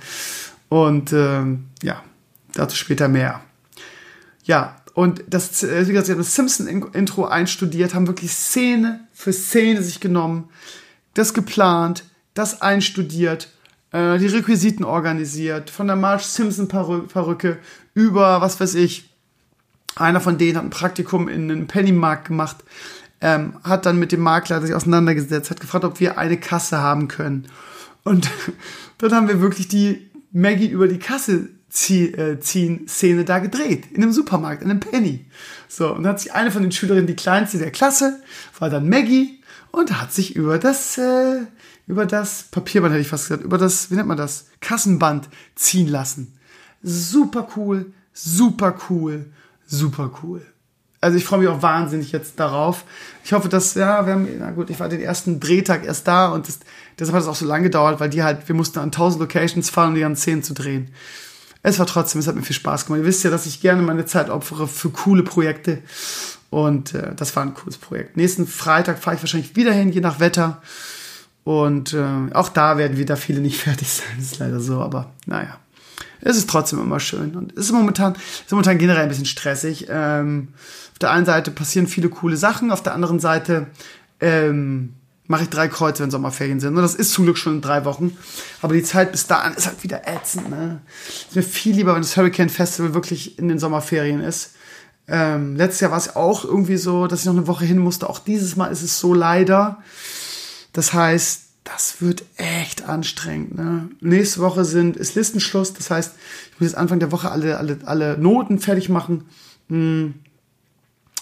Und 0.68 1.12
ähm, 1.12 1.66
ja, 1.82 2.02
dazu 2.52 2.76
später 2.76 3.08
mehr. 3.08 3.40
Ja, 4.44 4.76
und 4.94 5.22
das, 5.28 5.62
äh, 5.62 5.86
wie 5.86 5.90
gesagt, 5.90 6.06
sie 6.06 6.12
haben 6.12 6.18
das 6.18 6.34
Simpson-Intro 6.34 7.26
einstudiert, 7.26 7.94
haben 7.94 8.06
wirklich 8.06 8.32
Szene 8.32 9.00
für 9.12 9.32
Szene 9.32 9.82
sich 9.82 10.00
genommen 10.00 10.48
das 11.18 11.34
geplant, 11.34 12.04
das 12.34 12.62
einstudiert, 12.62 13.48
äh, 13.92 14.18
die 14.18 14.26
Requisiten 14.26 14.84
organisiert, 14.84 15.70
von 15.70 15.86
der 15.86 15.96
Marge 15.96 16.24
Simpson 16.24 16.68
Perücke 16.68 17.58
über, 17.94 18.40
was 18.40 18.60
weiß 18.60 18.74
ich, 18.74 19.10
einer 19.96 20.20
von 20.20 20.36
denen 20.36 20.58
hat 20.58 20.64
ein 20.64 20.70
Praktikum 20.70 21.28
in 21.28 21.50
einem 21.50 21.66
Pennymarkt 21.66 22.28
gemacht, 22.28 22.58
ähm, 23.20 23.54
hat 23.64 23.86
dann 23.86 23.98
mit 23.98 24.12
dem 24.12 24.20
Makler 24.20 24.60
sich 24.60 24.74
auseinandergesetzt, 24.74 25.50
hat 25.50 25.60
gefragt, 25.60 25.84
ob 25.84 26.00
wir 26.00 26.18
eine 26.18 26.36
Kasse 26.36 26.78
haben 26.78 27.08
können. 27.08 27.48
Und 28.04 28.30
dann 28.98 29.12
haben 29.12 29.28
wir 29.28 29.40
wirklich 29.40 29.68
die 29.68 30.10
Maggie 30.32 30.68
über 30.68 30.86
die 30.86 30.98
Kasse 30.98 31.48
äh, 31.88 32.38
ziehen 32.40 32.88
Szene 32.88 33.24
da 33.24 33.38
gedreht. 33.38 33.86
In 33.92 34.02
einem 34.02 34.12
Supermarkt, 34.12 34.62
in 34.62 34.70
einem 34.70 34.80
Penny. 34.80 35.24
So, 35.68 35.94
und 35.94 36.02
dann 36.02 36.12
hat 36.12 36.20
sich 36.20 36.32
eine 36.32 36.50
von 36.50 36.62
den 36.62 36.72
Schülerinnen, 36.72 37.06
die 37.06 37.16
kleinste 37.16 37.58
der 37.58 37.70
Klasse, 37.70 38.20
war 38.58 38.68
dann 38.68 38.88
Maggie, 38.88 39.35
und 39.76 40.00
hat 40.00 40.10
sich 40.10 40.34
über 40.34 40.58
das, 40.58 40.96
äh, 40.96 41.42
über 41.86 42.06
das 42.06 42.44
Papierband, 42.44 42.94
hätte 42.94 43.02
ich 43.02 43.08
fast 43.08 43.28
gesagt, 43.28 43.44
über 43.44 43.58
das, 43.58 43.90
wie 43.90 43.94
nennt 43.94 44.08
man 44.08 44.16
das, 44.16 44.46
Kassenband 44.62 45.28
ziehen 45.54 45.86
lassen. 45.86 46.38
Super 46.82 47.46
cool, 47.56 47.92
super 48.14 48.74
cool, 48.88 49.26
super 49.66 50.10
cool. 50.22 50.40
Also 51.02 51.18
ich 51.18 51.26
freue 51.26 51.40
mich 51.40 51.48
auch 51.48 51.60
wahnsinnig 51.60 52.10
jetzt 52.10 52.40
darauf. 52.40 52.84
Ich 53.22 53.34
hoffe, 53.34 53.50
dass, 53.50 53.74
ja, 53.74 54.06
wir 54.06 54.14
haben, 54.14 54.26
na 54.38 54.50
gut, 54.52 54.70
ich 54.70 54.80
war 54.80 54.88
den 54.88 55.02
ersten 55.02 55.40
Drehtag 55.40 55.84
erst 55.84 56.08
da 56.08 56.28
und 56.32 56.48
das, 56.48 56.60
deshalb 56.98 57.16
hat 57.16 57.22
es 57.24 57.28
auch 57.28 57.36
so 57.36 57.44
lange 57.44 57.64
gedauert, 57.64 58.00
weil 58.00 58.08
die 58.08 58.22
halt, 58.22 58.48
wir 58.48 58.54
mussten 58.54 58.78
an 58.78 58.86
1000 58.86 59.20
Locations 59.20 59.68
fahren, 59.68 59.90
um 59.90 59.94
die 59.94 60.00
ganzen 60.00 60.22
Szenen 60.22 60.42
zu 60.42 60.54
drehen. 60.54 60.88
Es 61.62 61.78
war 61.78 61.86
trotzdem, 61.86 62.20
es 62.20 62.26
hat 62.26 62.34
mir 62.34 62.42
viel 62.42 62.56
Spaß 62.56 62.86
gemacht. 62.86 63.00
Ihr 63.00 63.06
wisst 63.06 63.24
ja, 63.24 63.30
dass 63.30 63.44
ich 63.44 63.60
gerne 63.60 63.82
meine 63.82 64.06
Zeit 64.06 64.30
opfere 64.30 64.66
für 64.68 64.88
coole 64.88 65.22
Projekte. 65.22 65.82
Und 66.56 66.94
äh, 66.94 67.14
das 67.14 67.36
war 67.36 67.42
ein 67.42 67.52
cooles 67.52 67.76
Projekt. 67.76 68.16
Nächsten 68.16 68.46
Freitag 68.46 68.98
fahre 68.98 69.14
ich 69.14 69.22
wahrscheinlich 69.22 69.56
wieder 69.56 69.74
hin, 69.74 69.92
je 69.92 70.00
nach 70.00 70.20
Wetter. 70.20 70.62
Und 71.44 71.92
äh, 71.92 72.32
auch 72.32 72.48
da 72.48 72.78
werden 72.78 72.96
wieder 72.96 73.18
viele 73.18 73.40
nicht 73.40 73.60
fertig 73.60 73.90
sein. 73.90 74.06
Das 74.16 74.24
ist 74.24 74.38
leider 74.38 74.58
so, 74.60 74.80
aber 74.80 75.10
naja. 75.26 75.58
Es 76.22 76.38
ist 76.38 76.48
trotzdem 76.48 76.80
immer 76.80 76.98
schön. 76.98 77.36
Und 77.36 77.52
es 77.52 77.66
ist 77.66 77.72
momentan, 77.72 78.14
ist 78.14 78.50
momentan 78.52 78.78
generell 78.78 79.02
ein 79.02 79.10
bisschen 79.10 79.26
stressig. 79.26 79.88
Ähm, 79.90 80.48
auf 80.92 80.98
der 80.98 81.10
einen 81.10 81.26
Seite 81.26 81.50
passieren 81.50 81.88
viele 81.88 82.08
coole 82.08 82.38
Sachen, 82.38 82.70
auf 82.70 82.82
der 82.82 82.94
anderen 82.94 83.20
Seite 83.20 83.66
ähm, 84.20 84.94
mache 85.26 85.42
ich 85.42 85.50
drei 85.50 85.68
Kreuze, 85.68 86.02
wenn 86.02 86.10
Sommerferien 86.10 86.58
sind. 86.58 86.74
Und 86.74 86.82
das 86.82 86.94
ist 86.94 87.12
zum 87.12 87.24
Glück 87.24 87.36
schon 87.36 87.56
in 87.56 87.60
drei 87.60 87.84
Wochen. 87.84 88.16
Aber 88.62 88.72
die 88.72 88.82
Zeit 88.82 89.12
bis 89.12 89.26
dahin 89.26 89.52
ist 89.52 89.66
halt 89.66 89.84
wieder 89.84 90.08
ätzend. 90.08 90.48
Ne? 90.48 90.80
ist 91.06 91.36
mir 91.36 91.42
viel 91.42 91.76
lieber, 91.76 91.94
wenn 91.94 92.00
das 92.00 92.16
Hurricane 92.16 92.48
Festival 92.48 92.94
wirklich 92.94 93.38
in 93.38 93.48
den 93.48 93.58
Sommerferien 93.58 94.22
ist. 94.22 94.55
Ähm, 95.08 95.56
letztes 95.56 95.80
Jahr 95.80 95.92
war 95.92 95.98
es 95.98 96.16
auch 96.16 96.44
irgendwie 96.44 96.76
so, 96.76 97.06
dass 97.06 97.20
ich 97.20 97.26
noch 97.26 97.36
eine 97.36 97.46
Woche 97.46 97.64
hin 97.64 97.78
musste. 97.78 98.08
Auch 98.08 98.18
dieses 98.18 98.56
Mal 98.56 98.68
ist 98.68 98.82
es 98.82 98.98
so 98.98 99.14
leider. 99.14 99.82
Das 100.72 100.92
heißt, 100.92 101.42
das 101.64 102.00
wird 102.00 102.24
echt 102.36 102.88
anstrengend. 102.88 103.56
Ne? 103.56 103.88
Nächste 104.00 104.40
Woche 104.40 104.64
sind, 104.64 104.96
ist 104.96 105.14
Listenschluss. 105.14 105.74
Das 105.74 105.90
heißt, 105.90 106.12
ich 106.52 106.60
muss 106.60 106.70
jetzt 106.70 106.78
Anfang 106.78 107.00
der 107.00 107.12
Woche 107.12 107.30
alle, 107.30 107.58
alle, 107.58 107.78
alle 107.84 108.18
Noten 108.18 108.58
fertig 108.58 108.88
machen. 108.88 109.24
Hm. 109.68 110.14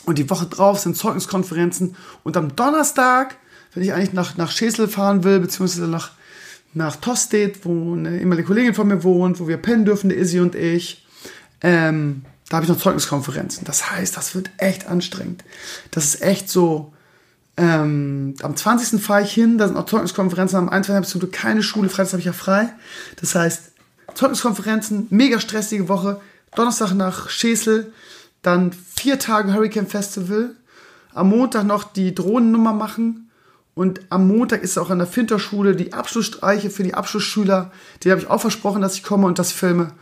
Und 0.06 0.18
die 0.18 0.28
Woche 0.28 0.46
drauf 0.46 0.78
sind 0.78 0.96
Zeugniskonferenzen. 0.96 1.96
Und 2.24 2.36
am 2.36 2.54
Donnerstag, 2.56 3.36
wenn 3.72 3.82
ich 3.82 3.94
eigentlich 3.94 4.12
nach, 4.12 4.36
nach 4.36 4.50
Schesel 4.50 4.86
fahren 4.86 5.24
will, 5.24 5.40
beziehungsweise 5.40 5.88
nach, 5.88 6.12
nach 6.74 6.96
Tostedt, 6.96 7.64
wo 7.64 7.94
eine 7.94 8.18
ehemalige 8.18 8.46
Kollegin 8.46 8.74
von 8.74 8.88
mir 8.88 9.02
wohnt, 9.02 9.40
wo 9.40 9.48
wir 9.48 9.56
pennen 9.56 9.86
dürfen, 9.86 10.10
der 10.10 10.18
Izzy 10.18 10.40
und 10.40 10.54
ich, 10.54 11.06
ähm, 11.62 12.22
da 12.48 12.56
habe 12.56 12.64
ich 12.64 12.70
noch 12.70 12.78
Zeugniskonferenzen. 12.78 13.64
Das 13.64 13.90
heißt, 13.90 14.16
das 14.16 14.34
wird 14.34 14.50
echt 14.58 14.86
anstrengend. 14.86 15.44
Das 15.90 16.04
ist 16.04 16.22
echt 16.22 16.48
so. 16.48 16.92
Ähm, 17.56 18.34
am 18.42 18.56
20. 18.56 19.00
fahre 19.00 19.22
ich 19.22 19.32
hin, 19.32 19.58
da 19.58 19.68
sind 19.68 19.76
auch 19.76 19.86
Zeugniskonferenzen, 19.86 20.58
am 20.58 20.68
21. 20.68 21.14
habe 21.14 21.26
ich 21.26 21.32
keine 21.32 21.62
Schule, 21.62 21.88
Freitag 21.88 22.12
habe 22.14 22.20
ich 22.20 22.26
ja 22.26 22.32
frei. 22.32 22.68
Das 23.20 23.36
heißt, 23.36 23.70
Zeugniskonferenzen, 24.14 25.06
mega 25.10 25.38
stressige 25.38 25.88
Woche. 25.88 26.20
Donnerstag 26.56 26.94
nach 26.94 27.30
Schesel, 27.30 27.92
dann 28.42 28.72
vier 28.96 29.18
Tage 29.18 29.54
Hurricane 29.54 29.86
Festival. 29.86 30.50
Am 31.12 31.28
Montag 31.28 31.64
noch 31.64 31.84
die 31.84 32.14
Drohnennummer 32.14 32.72
machen 32.72 33.30
Und 33.76 34.00
am 34.10 34.28
Montag 34.28 34.62
ist 34.62 34.78
auch 34.78 34.90
an 34.90 34.98
der 34.98 35.06
Finterschule 35.06 35.74
die 35.74 35.92
Abschlussstreiche 35.92 36.70
für 36.70 36.82
die 36.84 36.94
Abschlussschüler. 36.94 37.72
Die 38.02 38.10
habe 38.10 38.20
ich 38.20 38.28
auch 38.28 38.40
versprochen, 38.40 38.82
dass 38.82 38.94
ich 38.94 39.02
komme 39.02 39.26
und 39.26 39.38
das 39.38 39.52
filme. 39.52 39.92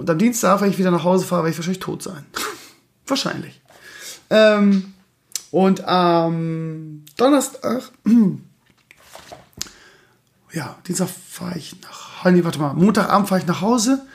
Und 0.00 0.08
am 0.08 0.16
Dienstag, 0.16 0.62
wenn 0.62 0.70
ich 0.70 0.78
wieder 0.78 0.90
nach 0.90 1.04
Hause 1.04 1.26
fahre, 1.26 1.42
werde 1.42 1.50
ich 1.50 1.58
wahrscheinlich 1.58 1.80
tot 1.80 2.02
sein. 2.02 2.24
wahrscheinlich. 3.06 3.60
Ähm, 4.30 4.94
und 5.50 5.84
am 5.84 7.04
Donnerstag, 7.18 7.82
ja, 10.52 10.78
Dienstag 10.88 11.10
fahre 11.10 11.58
ich 11.58 11.76
nach, 11.82 12.24
nee, 12.24 12.42
warte 12.42 12.58
mal, 12.58 12.72
Montagabend 12.72 13.28
fahre 13.28 13.42
ich 13.42 13.46
nach 13.46 13.60
Hause. 13.60 14.06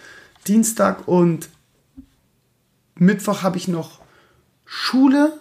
Dienstag 0.48 1.08
und 1.08 1.50
Mittwoch 2.96 3.44
habe 3.44 3.58
ich 3.58 3.68
noch 3.68 4.00
Schule 4.65 5.39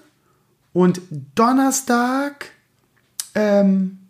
und 0.74 1.00
Donnerstag 1.34 2.50
ähm, 3.34 4.03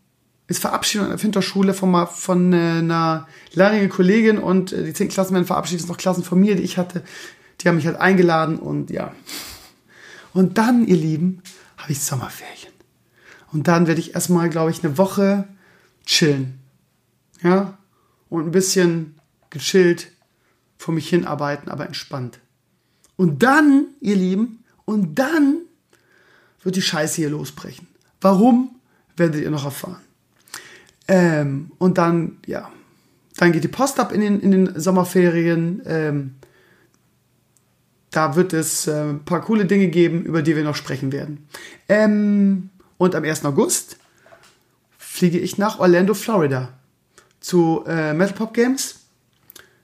ist 0.47 0.61
Verabschiedung 0.61 1.07
an 1.07 1.13
der 1.13 1.19
Finterschule 1.19 1.75
von, 1.75 2.07
von 2.07 2.53
äh, 2.53 2.57
einer 2.57 3.27
langjährigen 3.53 3.91
Kollegin 3.91 4.39
und 4.39 4.73
äh, 4.73 4.85
die 4.85 4.93
10. 4.93 5.09
Klassen 5.09 5.35
werden 5.35 5.47
verabschiedet, 5.47 5.81
das 5.81 5.87
sind 5.87 5.95
noch 5.95 6.01
Klassen 6.01 6.25
von 6.25 6.39
mir, 6.39 6.57
die 6.57 6.63
ich 6.63 6.77
hatte. 6.77 7.03
Die 7.61 7.69
haben 7.69 7.77
mich 7.77 7.87
halt 7.87 7.97
eingeladen 7.97 8.59
und 8.59 8.91
ja. 8.91 9.15
Und 10.33 10.59
dann, 10.59 10.87
ihr 10.87 10.97
Lieben, 10.97 11.43
habe 11.79 11.93
ich 11.93 12.01
Sommerferien. 12.01 12.73
Und 13.53 13.69
dann 13.69 13.87
werde 13.87 14.01
ich 14.01 14.15
erstmal, 14.15 14.51
glaube 14.51 14.71
ich, 14.71 14.85
eine 14.85 14.99
Woche 14.99 15.49
chillen. 16.05 16.59
Ja? 17.43 17.79
Und 18.29 18.47
ein 18.47 18.51
bisschen 18.51 19.15
gechillt 19.51 20.11
vor 20.77 20.93
mich 20.93 21.09
hinarbeiten, 21.09 21.71
aber 21.71 21.87
entspannt. 21.87 22.41
Und 23.17 23.43
dann, 23.43 23.87
ihr 24.01 24.17
Lieben, 24.17 24.65
und 24.85 25.19
dann 25.19 25.61
wird 26.63 26.77
die 26.77 26.83
Scheiße 26.83 27.17
hier 27.17 27.31
losbrechen. 27.31 27.87
Warum, 28.21 28.75
werdet 29.17 29.43
ihr 29.43 29.51
noch 29.51 29.65
erfahren. 29.65 30.03
Ähm, 31.09 31.73
und 31.79 31.99
dann, 31.99 32.39
ja, 32.47 32.71
dann 33.37 33.53
geht 33.53 33.65
die 33.65 33.69
Post 33.69 34.01
ab 34.01 34.13
in 34.13 34.21
den, 34.21 34.41
in 34.41 34.51
den 34.51 34.81
Sommerferien. 34.81 35.83
Ähm, 35.87 36.35
da 38.11 38.37
wird 38.37 38.53
es 38.53 38.87
äh, 38.87 39.11
ein 39.11 39.25
paar 39.25 39.41
coole 39.43 39.67
Dinge 39.67 39.89
geben, 39.89 40.23
über 40.23 40.43
die 40.43 40.57
wir 40.57 40.65
noch 40.65 40.77
sprechen 40.77 41.13
werden. 41.13 41.49
Ähm, 41.89 42.71
und 42.97 43.15
am 43.15 43.25
1. 43.25 43.45
August 43.45 43.99
fliege 44.99 45.39
ich 45.39 45.59
nach 45.59 45.79
Orlando, 45.81 46.15
Florida 46.15 46.73
zu 47.41 47.85
äh, 47.87 48.15
Metal 48.15 48.35
Pop 48.35 48.55
Games. 48.55 49.01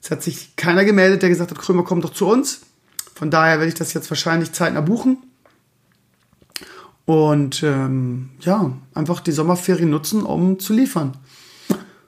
Es 0.03 0.11
hat 0.11 0.23
sich 0.23 0.57
keiner 0.57 0.85
gemeldet, 0.85 1.23
der 1.23 1.29
gesagt 1.29 1.51
hat, 1.51 1.59
Krömer, 1.59 1.85
komm 1.85 2.01
doch 2.01 2.13
zu 2.13 2.27
uns. 2.27 2.63
Von 3.15 3.31
daher 3.31 3.59
werde 3.59 3.69
ich 3.69 3.75
das 3.75 3.93
jetzt 3.93 4.11
wahrscheinlich 4.11 4.53
zeitnah 4.53 4.81
buchen. 4.81 5.19
Und 7.11 7.65
ähm, 7.65 8.31
ja, 8.39 8.71
einfach 8.95 9.19
die 9.19 9.33
Sommerferien 9.33 9.91
nutzen, 9.91 10.23
um 10.23 10.61
zu 10.61 10.73
liefern. 10.73 11.17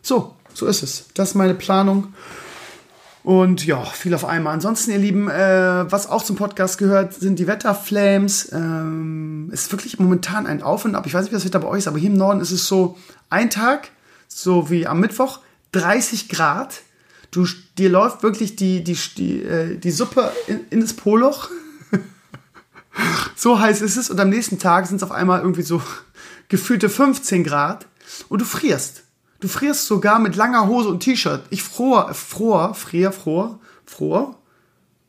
So, 0.01 0.37
so 0.55 0.67
ist 0.67 0.85
es. 0.85 1.07
Das 1.15 1.31
ist 1.31 1.35
meine 1.35 1.55
Planung. 1.55 2.15
Und 3.25 3.67
ja, 3.67 3.85
viel 3.85 4.15
auf 4.15 4.25
einmal. 4.25 4.55
Ansonsten, 4.55 4.93
ihr 4.93 4.99
Lieben, 4.99 5.29
äh, 5.29 5.91
was 5.91 6.09
auch 6.09 6.23
zum 6.23 6.37
Podcast 6.37 6.79
gehört, 6.79 7.15
sind 7.15 7.41
die 7.41 7.49
Wetterflames. 7.49 8.53
Ähm, 8.53 9.51
es 9.53 9.63
ist 9.63 9.73
wirklich 9.73 9.99
momentan 9.99 10.47
ein 10.47 10.63
Auf 10.63 10.85
und 10.85 10.95
Ab. 10.95 11.05
Ich 11.07 11.15
weiß 11.15 11.23
nicht, 11.23 11.33
wie 11.33 11.37
das 11.37 11.45
Wetter 11.45 11.59
bei 11.59 11.67
euch 11.67 11.79
ist, 11.79 11.89
aber 11.89 11.99
hier 11.99 12.11
im 12.11 12.17
Norden 12.17 12.41
ist 12.41 12.53
es 12.53 12.69
so 12.69 12.97
ein 13.29 13.51
Tag, 13.51 13.89
so 14.29 14.71
wie 14.71 14.87
am 14.87 15.01
Mittwoch, 15.01 15.41
30 15.73 16.29
Grad. 16.29 16.75
Du, 17.33 17.45
dir 17.77 17.91
läuft 17.91 18.23
wirklich 18.23 18.55
die, 18.55 18.85
die, 18.85 18.97
die, 19.17 19.43
äh, 19.43 19.77
die 19.79 19.91
Suppe 19.91 20.31
in, 20.47 20.61
in 20.71 20.81
das 20.81 20.93
Poloch. 20.93 21.51
So 23.35 23.61
heiß 23.61 23.83
ist 23.83 23.97
es. 23.97 24.11
Und 24.11 24.21
am 24.21 24.31
nächsten 24.31 24.59
Tag 24.59 24.87
sind 24.87 24.97
es 24.97 25.03
auf 25.03 25.13
einmal 25.13 25.41
irgendwie 25.41 25.63
so 25.63 25.83
gefühlte 26.49 26.89
15 26.89 27.45
Grad. 27.45 27.87
Und 28.29 28.41
du 28.41 28.45
frierst. 28.45 29.05
Du 29.41 29.49
frierst 29.49 29.87
sogar 29.87 30.19
mit 30.19 30.37
langer 30.37 30.69
Hose 30.69 30.89
und 30.89 31.01
T-Shirt. 31.01 31.43
Ich 31.51 31.63
fror, 31.63 32.15
fror, 32.15 32.75
frier, 32.75 33.11
fror, 33.11 33.59
fror, 33.85 34.39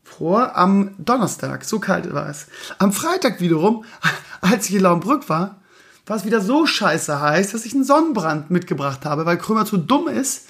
fror 0.04 0.56
am 0.56 0.96
Donnerstag. 0.98 1.66
So 1.66 1.80
kalt 1.80 2.12
war 2.14 2.30
es. 2.30 2.48
Am 2.80 2.92
Freitag 2.92 3.42
wiederum, 3.42 3.86
als 4.42 4.70
ich 4.70 4.76
in 4.76 4.82
Laumbrück 4.82 5.30
war, 5.30 5.62
war 6.06 6.18
es 6.18 6.26
wieder 6.26 6.42
so 6.42 6.66
scheiße 6.66 7.22
heiß, 7.22 7.52
dass 7.52 7.66
ich 7.66 7.74
einen 7.74 7.84
Sonnenbrand 7.84 8.52
mitgebracht 8.52 9.06
habe, 9.06 9.26
weil 9.26 9.38
Krömer 9.38 9.66
zu 9.66 9.78
dumm 9.78 10.08
ist, 10.08 10.48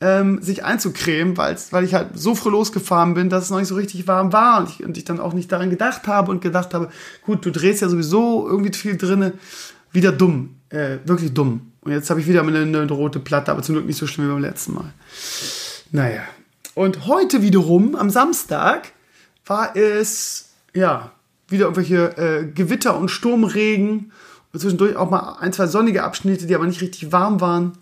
ähm, 0.00 0.40
sich 0.42 0.64
einzucremen, 0.64 1.36
weil 1.36 1.84
ich 1.84 1.94
halt 1.94 2.10
so 2.14 2.34
früh 2.34 2.50
losgefahren 2.50 3.14
bin, 3.14 3.30
dass 3.30 3.44
es 3.44 3.50
noch 3.50 3.58
nicht 3.58 3.68
so 3.68 3.74
richtig 3.74 4.06
warm 4.06 4.32
war 4.32 4.60
und 4.60 4.70
ich, 4.70 4.84
und 4.84 4.96
ich 4.96 5.04
dann 5.04 5.18
auch 5.18 5.32
nicht 5.32 5.50
daran 5.50 5.70
gedacht 5.70 6.06
habe 6.06 6.30
und 6.30 6.40
gedacht 6.40 6.72
habe, 6.72 6.90
gut, 7.24 7.44
du 7.44 7.50
drehst 7.50 7.82
ja 7.82 7.88
sowieso 7.88 8.46
irgendwie 8.48 8.72
viel 8.76 8.96
drinne, 8.96 9.32
wieder 9.90 10.12
dumm, 10.12 10.56
äh, 10.70 10.98
wirklich 11.04 11.34
dumm. 11.34 11.72
Und 11.80 11.92
jetzt 11.92 12.10
habe 12.10 12.20
ich 12.20 12.26
wieder 12.26 12.42
eine, 12.42 12.60
eine 12.60 12.90
rote 12.92 13.18
Platte, 13.18 13.50
aber 13.50 13.62
zum 13.62 13.74
Glück 13.74 13.86
nicht 13.86 13.98
so 13.98 14.06
schlimm 14.06 14.26
wie 14.28 14.32
beim 14.32 14.42
letzten 14.42 14.74
Mal. 14.74 14.92
Naja. 15.90 16.22
Und 16.74 17.06
heute 17.06 17.42
wiederum, 17.42 17.96
am 17.96 18.10
Samstag, 18.10 18.92
war 19.46 19.74
es, 19.74 20.50
ja, 20.74 21.10
wieder 21.48 21.64
irgendwelche 21.64 22.16
äh, 22.18 22.44
Gewitter 22.46 22.96
und 22.96 23.10
Sturmregen. 23.10 24.12
Und 24.52 24.60
zwischendurch 24.60 24.96
auch 24.96 25.10
mal 25.10 25.38
ein, 25.40 25.52
zwei 25.52 25.66
sonnige 25.66 26.04
Abschnitte, 26.04 26.46
die 26.46 26.54
aber 26.54 26.66
nicht 26.66 26.80
richtig 26.80 27.10
warm 27.10 27.40
waren. 27.40 27.72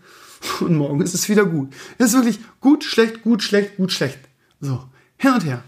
Und 0.60 0.76
morgen 0.76 1.00
ist 1.00 1.14
es 1.14 1.28
wieder 1.28 1.44
gut. 1.44 1.72
Es 1.98 2.08
ist 2.08 2.14
wirklich 2.14 2.40
gut, 2.60 2.84
schlecht, 2.84 3.22
gut, 3.22 3.42
schlecht, 3.42 3.76
gut, 3.76 3.92
schlecht. 3.92 4.18
So, 4.60 4.82
hin 5.16 5.32
und 5.32 5.44
her. 5.44 5.62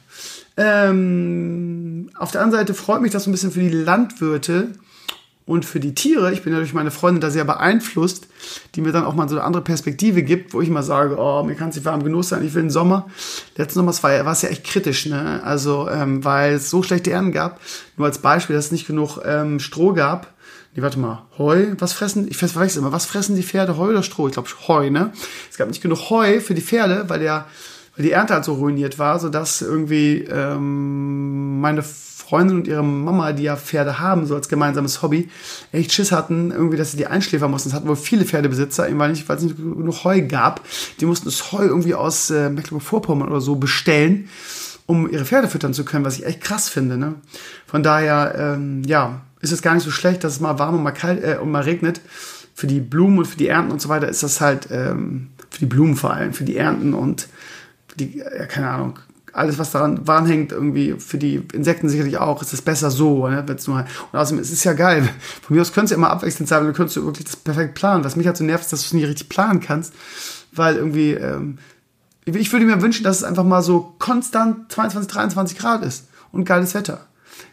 Ähm, 0.57 2.11
auf 2.17 2.33
der 2.33 2.43
anderen 2.43 2.61
Seite 2.61 2.75
freut 2.75 3.01
mich 3.01 3.13
das 3.13 3.25
so 3.25 3.31
ein 3.31 3.33
bisschen 3.33 3.53
für 3.53 3.61
die 3.61 3.69
Landwirte, 3.69 4.73
und 5.49 5.65
für 5.65 5.81
die 5.81 5.95
Tiere, 5.95 6.31
ich 6.31 6.43
bin 6.43 6.53
ja 6.53 6.59
durch 6.59 6.75
meine 6.75 6.91
Freundin 6.91 7.23
da 7.23 7.31
sehr 7.31 7.45
beeinflusst, 7.45 8.27
die 8.75 8.83
mir 8.83 8.93
dann 8.93 9.07
auch 9.07 9.15
mal 9.15 9.31
so 9.31 9.37
eine 9.37 9.45
andere 9.45 9.65
Perspektive 9.65 10.23
gibt, 10.23 10.53
wo 10.53 10.61
ich 10.61 10.69
mal 10.69 10.83
sage, 10.83 11.17
oh, 11.19 11.43
mir 11.43 11.55
kann 11.55 11.71
es 11.71 11.77
nicht 11.77 11.87
warm 11.87 12.05
genug 12.05 12.25
sein, 12.25 12.45
ich 12.45 12.53
will 12.53 12.65
den 12.65 12.71
Sommer. 12.71 13.09
Letzten 13.57 13.79
Sommer 13.79 13.95
war, 14.03 14.25
war 14.27 14.33
es 14.33 14.43
ja 14.43 14.51
echt 14.51 14.65
kritisch, 14.65 15.07
ne? 15.07 15.43
Also, 15.43 15.89
ähm, 15.89 16.23
weil 16.23 16.53
es 16.53 16.69
so 16.69 16.83
schlechte 16.83 17.13
Ernten 17.13 17.33
gab. 17.33 17.61
Nur 17.97 18.07
als 18.07 18.19
Beispiel, 18.19 18.57
dass 18.57 18.67
es 18.67 18.73
nicht 18.73 18.87
genug 18.87 19.21
ähm, 19.25 19.59
Stroh 19.59 19.95
gab. 19.95 20.35
Nee, 20.75 20.83
warte 20.83 20.99
mal, 20.99 21.25
Heu, 21.39 21.75
was 21.79 21.93
fressen, 21.93 22.29
ich 22.29 22.37
verwechsel 22.37 22.81
immer, 22.81 22.93
was 22.93 23.07
fressen 23.07 23.37
die 23.37 23.43
Pferde, 23.43 23.77
Heu 23.77 23.91
oder 23.91 24.03
Stroh? 24.03 24.29
Ich 24.29 24.35
glaube 24.35 24.49
Heu, 24.69 24.91
ne? 24.91 25.13
Es 25.51 25.57
gab 25.57 25.69
nicht 25.69 25.83
genug 25.83 26.11
Heu 26.11 26.41
für 26.41 26.55
die 26.55 26.61
Pferde, 26.61 27.05
weil 27.09 27.21
der, 27.21 27.47
weil 27.97 28.05
die 28.05 28.13
Ernte 28.13 28.35
halt 28.35 28.45
so 28.45 28.55
ruiniert 28.55 28.99
war, 28.99 29.19
sodass 29.19 29.63
irgendwie 29.63 30.25
ähm, 30.31 31.61
meine 31.61 31.83
Freundin 32.29 32.59
und 32.59 32.69
ihre 32.69 32.85
Mama, 32.85 33.33
die 33.33 33.45
ja 33.45 33.57
Pferde 33.57 33.99
haben, 33.99 34.27
so 34.27 34.35
als 34.35 34.49
gemeinsames 34.51 35.01
Hobby, 35.01 35.31
echt 35.73 35.93
Schiss 35.93 36.13
hatten, 36.13 36.51
irgendwie, 36.51 36.77
dass 36.77 36.91
sie 36.91 36.99
die 36.99 37.07
einschläfern 37.07 37.51
mussten. 37.51 37.71
Es 37.71 37.75
hatten 37.75 37.89
wohl 37.89 37.97
viele 37.97 38.27
Pferdebesitzer, 38.27 38.87
weil, 38.99 39.11
nicht, 39.13 39.27
weil 39.29 39.39
es 39.39 39.43
nicht 39.43 39.57
genug 39.57 40.05
Heu 40.05 40.21
gab. 40.21 40.61
Die 41.01 41.07
mussten 41.07 41.25
das 41.25 41.53
Heu 41.53 41.65
irgendwie 41.65 41.95
aus 41.95 42.29
äh, 42.29 42.51
Mecklenburg-Vorpommern 42.51 43.29
oder 43.29 43.41
so 43.41 43.57
bestellen, 43.57 44.29
um 44.89 45.09
ihre 45.09 45.27
Pferde 45.27 45.49
füttern 45.49 45.75
zu 45.75 45.85
können, 45.85 46.07
was 46.07 46.17
ich 46.17 46.25
echt 46.25 46.41
krass 46.41 46.71
finde. 46.71 46.97
Ne? 46.97 47.17
Von 47.67 47.83
daher, 47.83 48.35
ähm, 48.57 48.83
ja, 48.87 49.21
ist 49.41 49.53
es 49.53 49.61
gar 49.61 49.75
nicht 49.75 49.85
so 49.85 49.91
schlecht, 49.91 50.25
dass 50.25 50.33
es 50.33 50.41
mal 50.41 50.59
warm 50.59 50.77
und 50.77 50.83
mal 50.83 50.93
kalt 50.93 51.23
äh, 51.23 51.37
und 51.37 51.51
mal 51.51 51.63
regnet. 51.63 52.01
Für 52.55 52.67
die 52.67 52.81
Blumen 52.81 53.19
und 53.19 53.27
für 53.27 53.37
die 53.37 53.49
Ernten 53.49 53.71
und 53.71 53.83
so 53.83 53.91
weiter 53.91 54.09
ist 54.09 54.23
das 54.23 54.41
halt, 54.41 54.69
ähm, 54.71 55.29
für 55.51 55.61
die 55.61 55.67
Blumen 55.67 55.95
vor 55.95 56.15
allem, 56.15 56.33
für 56.33 56.45
die 56.45 56.57
Ernten 56.57 56.95
und 56.95 57.29
die, 58.01 58.17
ja, 58.17 58.47
keine 58.47 58.71
Ahnung, 58.71 58.99
alles, 59.35 59.59
was 59.59 59.73
daran 59.73 60.27
hängt, 60.27 60.53
irgendwie 60.53 60.95
für 60.99 61.19
die 61.19 61.43
Insekten 61.53 61.91
sicherlich 61.91 62.17
auch, 62.17 62.41
ist 62.41 62.55
es 62.55 62.63
besser 62.63 62.91
so. 62.91 63.29
Ne? 63.29 63.45
Wenn's 63.47 63.67
nur, 63.67 63.85
und 64.11 64.19
außerdem 64.19 64.41
ist 64.41 64.53
es 64.53 64.65
ja 64.65 64.73
geil. 64.73 65.07
Von 65.43 65.55
mir 65.55 65.61
aus 65.61 65.75
könntest 65.75 65.93
du 65.93 65.97
immer 65.97 66.11
abwechselnd 66.11 66.49
sein, 66.49 66.65
dann 66.65 66.73
könntest 66.73 66.97
du 66.97 67.05
wirklich 67.05 67.27
das 67.27 67.37
perfekt 67.37 67.75
planen. 67.75 68.05
Was 68.05 68.17
mich 68.17 68.27
halt 68.27 68.39
so 68.39 68.45
nervt, 68.45 68.65
ist, 68.65 68.73
dass 68.73 68.81
du 68.81 68.87
es 68.87 68.93
nicht 68.95 69.07
richtig 69.07 69.29
planen 69.29 69.61
kannst, 69.61 69.93
weil 70.53 70.77
irgendwie, 70.77 71.13
ähm, 71.13 71.59
ich 72.37 72.53
würde 72.53 72.67
mir 72.67 72.83
wünschen, 72.83 73.05
dass 73.05 73.19
es 73.19 73.25
einfach 73.25 73.45
mal 73.45 73.63
so 73.63 73.95
konstant 73.99 74.71
22, 74.73 75.13
23 75.13 75.59
Grad 75.59 75.85
ist 75.85 76.09
und 76.33 76.45
geiles 76.45 76.75
Wetter. 76.75 77.07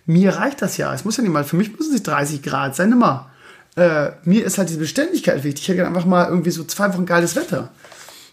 Mir 0.05 0.35
reicht 0.35 0.61
das 0.61 0.77
ja. 0.77 0.93
Es 0.93 1.05
muss 1.05 1.17
ja 1.17 1.23
nicht 1.23 1.31
mal, 1.31 1.43
für 1.43 1.55
mich 1.55 1.71
müssen 1.71 1.87
es 1.87 1.93
nicht 1.93 2.07
30 2.07 2.43
Grad 2.43 2.75
sein, 2.75 2.91
immer. 2.91 3.29
Äh, 3.75 4.11
mir 4.23 4.45
ist 4.45 4.57
halt 4.57 4.69
diese 4.69 4.79
Beständigkeit 4.79 5.43
wichtig. 5.43 5.63
Ich 5.63 5.69
hätte 5.69 5.85
einfach 5.85 6.05
mal 6.05 6.27
irgendwie 6.27 6.51
so 6.51 6.63
zwei 6.63 6.93
Wochen 6.93 7.05
geiles 7.05 7.35
Wetter. 7.35 7.71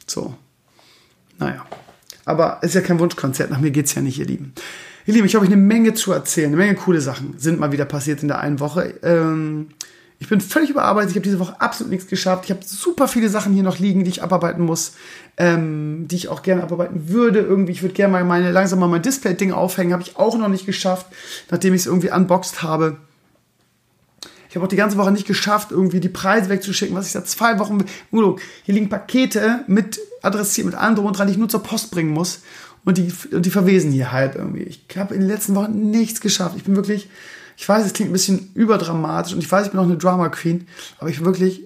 So. 0.06 0.34
Naja. 1.38 1.64
Aber 2.24 2.60
ist 2.62 2.74
ja 2.74 2.80
kein 2.80 2.98
Wunschkonzert. 2.98 3.50
Nach 3.50 3.58
mir 3.58 3.72
geht 3.72 3.86
es 3.86 3.94
ja 3.94 4.02
nicht, 4.02 4.18
ihr 4.18 4.26
Lieben. 4.26 4.52
Ihr 5.06 5.14
Lieben, 5.14 5.26
ich 5.26 5.34
habe 5.34 5.44
euch 5.44 5.52
eine 5.52 5.60
Menge 5.60 5.94
zu 5.94 6.12
erzählen. 6.12 6.48
Eine 6.48 6.56
Menge 6.56 6.74
coole 6.76 7.00
Sachen 7.00 7.34
sind 7.38 7.58
mal 7.58 7.72
wieder 7.72 7.84
passiert 7.84 8.22
in 8.22 8.28
der 8.28 8.38
einen 8.38 8.60
Woche. 8.60 8.94
Ähm, 9.02 9.68
ich 10.22 10.28
bin 10.28 10.40
völlig 10.40 10.70
überarbeitet. 10.70 11.10
Ich 11.10 11.16
habe 11.16 11.24
diese 11.24 11.40
Woche 11.40 11.60
absolut 11.60 11.90
nichts 11.90 12.06
geschafft. 12.06 12.44
Ich 12.44 12.52
habe 12.52 12.60
super 12.64 13.08
viele 13.08 13.28
Sachen 13.28 13.52
hier 13.54 13.64
noch 13.64 13.80
liegen, 13.80 14.04
die 14.04 14.10
ich 14.10 14.22
abarbeiten 14.22 14.64
muss, 14.64 14.92
ähm, 15.36 16.06
die 16.06 16.14
ich 16.14 16.28
auch 16.28 16.44
gerne 16.44 16.62
abarbeiten 16.62 17.08
würde. 17.08 17.40
Irgendwie, 17.40 17.72
ich 17.72 17.82
würde 17.82 17.94
gerne 17.94 18.12
mal 18.12 18.22
meine, 18.22 18.52
langsam 18.52 18.78
mal 18.78 18.86
mein 18.86 19.02
Display-Ding 19.02 19.50
aufhängen. 19.50 19.92
Habe 19.92 20.04
ich 20.04 20.16
auch 20.16 20.38
noch 20.38 20.46
nicht 20.46 20.64
geschafft, 20.64 21.06
nachdem 21.50 21.74
ich 21.74 21.80
es 21.80 21.86
irgendwie 21.86 22.12
unboxed 22.12 22.62
habe. 22.62 22.98
Ich 24.48 24.54
habe 24.54 24.64
auch 24.64 24.68
die 24.68 24.76
ganze 24.76 24.96
Woche 24.96 25.10
nicht 25.10 25.26
geschafft, 25.26 25.72
irgendwie 25.72 25.98
die 25.98 26.08
Preise 26.08 26.48
wegzuschicken, 26.50 26.94
was 26.94 27.06
ich 27.06 27.12
seit 27.12 27.26
zwei 27.26 27.58
Wochen. 27.58 27.84
Udo, 28.12 28.38
hier 28.62 28.74
liegen 28.74 28.88
Pakete 28.88 29.64
mit 29.66 29.98
adressiert, 30.22 30.66
mit 30.66 30.76
allem 30.76 30.94
drum 30.94 31.06
und 31.06 31.18
dran, 31.18 31.26
die 31.26 31.32
ich 31.32 31.38
nur 31.38 31.48
zur 31.48 31.64
Post 31.64 31.90
bringen 31.90 32.12
muss. 32.12 32.42
Und 32.84 32.96
die, 32.96 33.12
und 33.32 33.44
die 33.44 33.50
verwesen 33.50 33.90
hier 33.90 34.12
halt 34.12 34.36
irgendwie. 34.36 34.62
Ich 34.62 34.84
habe 34.96 35.14
in 35.14 35.20
den 35.22 35.28
letzten 35.28 35.56
Wochen 35.56 35.90
nichts 35.90 36.20
geschafft. 36.20 36.54
Ich 36.56 36.62
bin 36.62 36.76
wirklich, 36.76 37.10
ich 37.56 37.68
weiß, 37.68 37.84
es 37.84 37.92
klingt 37.92 38.10
ein 38.10 38.14
bisschen 38.14 38.50
überdramatisch 38.54 39.34
und 39.34 39.40
ich 39.40 39.50
weiß, 39.50 39.66
ich 39.66 39.72
bin 39.72 39.80
auch 39.80 39.84
eine 39.84 39.98
Drama 39.98 40.28
Queen, 40.28 40.66
aber 40.98 41.10
ich 41.10 41.24
wirklich 41.24 41.62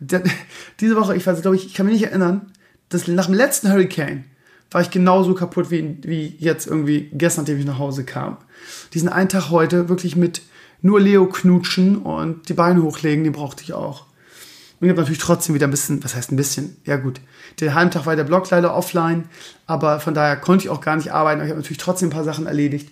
diese 0.80 0.96
Woche, 0.96 1.16
ich 1.16 1.26
weiß, 1.26 1.42
glaube 1.42 1.56
ich, 1.56 1.66
ich 1.66 1.74
kann 1.74 1.86
mich 1.86 2.00
nicht 2.00 2.08
erinnern, 2.10 2.52
dass 2.88 3.06
nach 3.06 3.26
dem 3.26 3.34
letzten 3.34 3.70
Hurricane 3.70 4.24
war 4.70 4.80
ich 4.80 4.90
genauso 4.90 5.34
kaputt 5.34 5.70
wie, 5.70 5.98
wie 6.02 6.36
jetzt 6.38 6.66
irgendwie 6.66 7.10
gestern, 7.12 7.42
nachdem 7.42 7.58
ich 7.58 7.66
nach 7.66 7.78
Hause 7.78 8.04
kam. 8.04 8.36
Diesen 8.94 9.08
einen 9.08 9.28
Tag 9.28 9.50
heute 9.50 9.88
wirklich 9.88 10.16
mit 10.16 10.42
nur 10.82 11.00
Leo 11.00 11.26
knutschen 11.26 11.98
und 11.98 12.48
die 12.48 12.54
Beine 12.54 12.82
hochlegen, 12.82 13.24
den 13.24 13.32
brauchte 13.32 13.62
ich 13.62 13.72
auch. 13.72 14.06
Und 14.80 14.86
ich 14.86 14.90
habe 14.90 15.00
natürlich 15.00 15.20
trotzdem 15.20 15.54
wieder 15.54 15.66
ein 15.66 15.72
bisschen, 15.72 16.02
was 16.02 16.14
heißt 16.14 16.32
ein 16.32 16.36
bisschen? 16.36 16.76
Ja 16.86 16.96
gut, 16.96 17.20
der 17.58 17.74
Heimtag 17.74 18.06
war 18.06 18.16
der 18.16 18.24
Blog 18.24 18.48
leider 18.50 18.74
offline, 18.74 19.24
aber 19.66 20.00
von 20.00 20.14
daher 20.14 20.36
konnte 20.36 20.64
ich 20.64 20.70
auch 20.70 20.80
gar 20.80 20.96
nicht 20.96 21.12
arbeiten. 21.12 21.40
Aber 21.40 21.46
ich 21.46 21.50
habe 21.50 21.60
natürlich 21.60 21.78
trotzdem 21.78 22.08
ein 22.08 22.12
paar 22.12 22.24
Sachen 22.24 22.46
erledigt. 22.46 22.90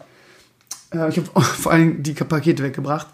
Äh, 0.93 1.09
ich 1.09 1.19
habe 1.19 1.29
vor 1.41 1.73
allem 1.73 2.03
die 2.03 2.13
Pakete 2.13 2.63
weggebracht. 2.63 3.09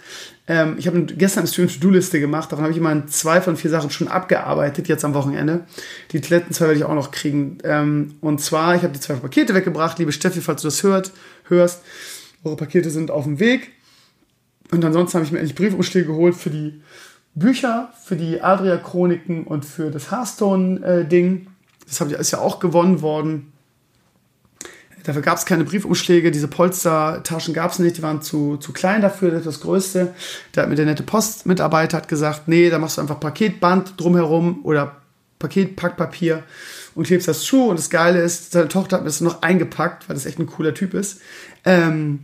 Ähm, 0.47 0.77
ich 0.79 0.87
habe 0.87 1.03
gestern 1.05 1.41
eine 1.41 1.49
Stream 1.49 1.69
To-Do-Liste 1.69 2.21
gemacht. 2.21 2.53
Davon 2.53 2.65
habe 2.65 2.73
ich 2.73 2.79
immer 2.79 3.07
zwei 3.07 3.41
von 3.41 3.57
vier 3.57 3.71
Sachen 3.71 3.91
schon 3.91 4.09
abgearbeitet, 4.09 4.89
jetzt 4.89 5.05
am 5.05 5.15
Wochenende. 5.15 5.65
Die 6.13 6.19
letzten 6.19 6.53
zwei 6.53 6.67
werde 6.67 6.79
ich 6.79 6.85
auch 6.85 6.95
noch 6.95 7.11
kriegen. 7.11 7.59
Ähm, 7.65 8.15
und 8.21 8.41
zwar, 8.41 8.75
ich 8.77 8.83
habe 8.83 8.93
die 8.93 9.01
zwei 9.01 9.15
Pakete 9.15 9.55
weggebracht. 9.55 9.99
Liebe 9.99 10.13
Steffi, 10.13 10.41
falls 10.41 10.63
du 10.63 10.69
das 10.69 10.83
hört, 10.83 11.13
hörst, 11.49 11.83
eure 12.45 12.57
Pakete 12.57 12.91
sind 12.91 13.11
auf 13.11 13.25
dem 13.25 13.41
Weg. 13.41 13.73
Und 14.71 14.85
ansonsten 14.85 15.15
habe 15.17 15.27
ich 15.27 15.33
mir 15.33 15.39
endlich 15.39 15.57
Briefumschläge 15.57 16.07
geholt 16.07 16.35
für 16.35 16.51
die 16.51 16.83
Bücher, 17.35 17.93
für 18.05 18.17
die 18.17 18.41
Adria-Chroniken 18.41 19.45
und 19.45 19.65
für 19.65 19.91
das 19.91 20.11
Hearthstone-Ding. 20.11 21.49
Das 21.87 22.01
ist 22.01 22.31
ja 22.31 22.39
auch 22.39 22.61
gewonnen 22.61 23.03
worden. 23.03 23.53
Dafür 25.05 25.21
gab 25.21 25.37
es 25.37 25.45
keine 25.45 25.65
Briefumschläge, 25.65 26.31
diese 26.31 26.49
Polstertaschen 26.49 27.53
gab 27.53 27.71
es 27.71 27.79
nicht, 27.79 27.99
die 27.99 28.03
waren 28.03 28.23
zu, 28.23 28.57
zu 28.57 28.73
klein 28.73 29.03
dafür, 29.03 29.31
das 29.31 29.41
ist 29.41 29.47
das 29.47 29.61
Größte. 29.61 30.15
Da 30.53 30.63
hat 30.63 30.71
mir 30.71 30.77
der 30.77 30.87
nette 30.87 31.03
Postmitarbeiter 31.03 31.99
hat 31.99 32.09
gesagt, 32.09 32.49
nee, 32.49 32.71
da 32.71 32.79
machst 32.79 32.97
du 32.97 33.03
einfach 33.03 33.21
Paketband 33.21 34.01
drumherum 34.01 34.65
oder 34.65 34.97
Paketpackpapier 35.39 36.43
und 36.95 37.07
klebst 37.07 37.29
das 37.29 37.43
zu. 37.43 37.69
Und 37.69 37.79
das 37.79 37.91
Geile 37.91 38.23
ist, 38.23 38.53
seine 38.53 38.69
Tochter 38.69 38.97
hat 38.97 39.03
mir 39.03 39.11
das 39.11 39.21
noch 39.21 39.43
eingepackt, 39.43 40.09
weil 40.09 40.15
das 40.15 40.25
echt 40.25 40.39
ein 40.39 40.47
cooler 40.47 40.73
Typ 40.73 40.95
ist. 40.95 41.21
Ähm, 41.67 42.21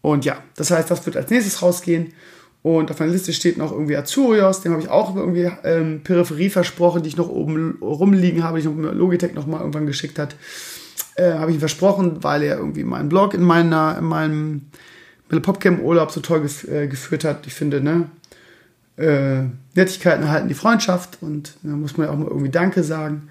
und 0.00 0.24
ja, 0.24 0.36
das 0.54 0.70
heißt, 0.70 0.88
das 0.88 1.04
wird 1.06 1.16
als 1.16 1.30
nächstes 1.30 1.62
rausgehen. 1.62 2.12
Und 2.62 2.90
auf 2.90 3.00
meiner 3.00 3.12
Liste 3.12 3.32
steht 3.32 3.56
noch 3.56 3.72
irgendwie 3.72 3.96
Azurios, 3.96 4.60
dem 4.60 4.72
habe 4.72 4.82
ich 4.82 4.88
auch 4.88 5.16
irgendwie 5.16 5.50
ähm, 5.64 6.02
Peripherie 6.04 6.50
versprochen, 6.50 7.02
die 7.02 7.08
ich 7.08 7.16
noch 7.16 7.28
oben 7.28 7.78
rumliegen 7.80 8.44
habe, 8.44 8.60
die 8.60 8.68
ich 8.68 8.72
noch 8.72 8.92
Logitech 8.92 9.34
noch 9.34 9.46
mal 9.46 9.60
irgendwann 9.60 9.86
geschickt 9.86 10.18
hat. 10.18 10.36
Äh, 11.16 11.34
habe 11.34 11.50
ich 11.50 11.56
ihm 11.56 11.60
versprochen, 11.60 12.22
weil 12.22 12.42
er 12.42 12.56
irgendwie 12.56 12.84
meinen 12.84 13.08
Blog 13.08 13.34
in 13.34 13.42
meiner, 13.42 13.96
in 13.98 14.04
meinem 14.04 14.62
Popcam 15.28 15.80
Urlaub 15.80 16.10
so 16.10 16.20
toll 16.20 16.40
gef 16.42 16.64
äh, 16.68 16.86
geführt 16.86 17.24
hat. 17.24 17.46
Ich 17.46 17.54
finde, 17.54 17.80
ne, 17.80 18.10
äh, 18.96 19.44
Nettigkeiten 19.74 20.24
erhalten 20.24 20.48
die 20.48 20.54
Freundschaft 20.54 21.18
und 21.20 21.56
da 21.62 21.70
muss 21.70 21.96
man 21.96 22.06
ja 22.06 22.12
auch 22.12 22.18
mal 22.18 22.28
irgendwie 22.28 22.50
Danke 22.50 22.82
sagen. 22.82 23.28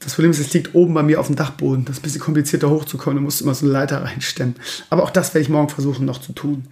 Das 0.00 0.14
Problem 0.14 0.32
ist, 0.32 0.38
es 0.38 0.52
liegt 0.52 0.74
oben 0.74 0.92
bei 0.92 1.02
mir 1.02 1.18
auf 1.18 1.28
dem 1.28 1.36
Dachboden. 1.36 1.86
Das 1.86 1.96
ist 1.96 2.00
ein 2.00 2.02
bisschen 2.02 2.20
komplizierter 2.20 2.68
hochzukommen. 2.68 3.16
Du 3.16 3.22
musst 3.22 3.40
immer 3.40 3.54
so 3.54 3.64
eine 3.64 3.72
Leiter 3.72 4.04
reinstellen. 4.04 4.56
Aber 4.90 5.02
auch 5.02 5.10
das 5.10 5.32
werde 5.32 5.42
ich 5.42 5.48
morgen 5.48 5.70
versuchen 5.70 6.04
noch 6.04 6.20
zu 6.20 6.32
tun. 6.32 6.66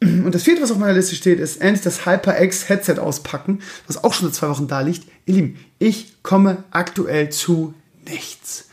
Und 0.00 0.34
das 0.34 0.42
vierte, 0.42 0.60
was 0.60 0.72
auf 0.72 0.78
meiner 0.78 0.92
Liste 0.92 1.14
steht, 1.14 1.38
ist 1.38 1.60
endlich 1.60 1.82
das 1.82 2.04
HyperX 2.04 2.68
Headset 2.68 2.98
auspacken, 2.98 3.60
was 3.86 4.02
auch 4.02 4.12
schon 4.12 4.26
seit 4.26 4.34
zwei 4.34 4.48
Wochen 4.48 4.66
da 4.66 4.80
liegt. 4.80 5.04
Ihr 5.24 5.34
Lieben, 5.34 5.58
ich 5.78 6.22
komme 6.22 6.64
aktuell 6.72 7.30
zu 7.30 7.74
nichts. 8.06 8.68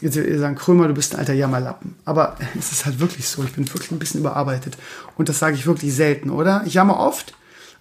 Jetzt 0.00 0.14
sagen, 0.14 0.54
Krömer, 0.54 0.88
du 0.88 0.94
bist 0.94 1.14
ein 1.14 1.18
alter 1.18 1.34
Jammerlappen. 1.34 1.96
Aber 2.04 2.36
es 2.58 2.72
ist 2.72 2.86
halt 2.86 3.00
wirklich 3.00 3.28
so. 3.28 3.42
Ich 3.44 3.52
bin 3.52 3.66
wirklich 3.68 3.90
ein 3.90 3.98
bisschen 3.98 4.20
überarbeitet. 4.20 4.76
Und 5.16 5.28
das 5.28 5.38
sage 5.38 5.56
ich 5.56 5.66
wirklich 5.66 5.94
selten, 5.94 6.30
oder? 6.30 6.62
Ich 6.66 6.74
jammer 6.74 6.98
oft, 6.98 7.34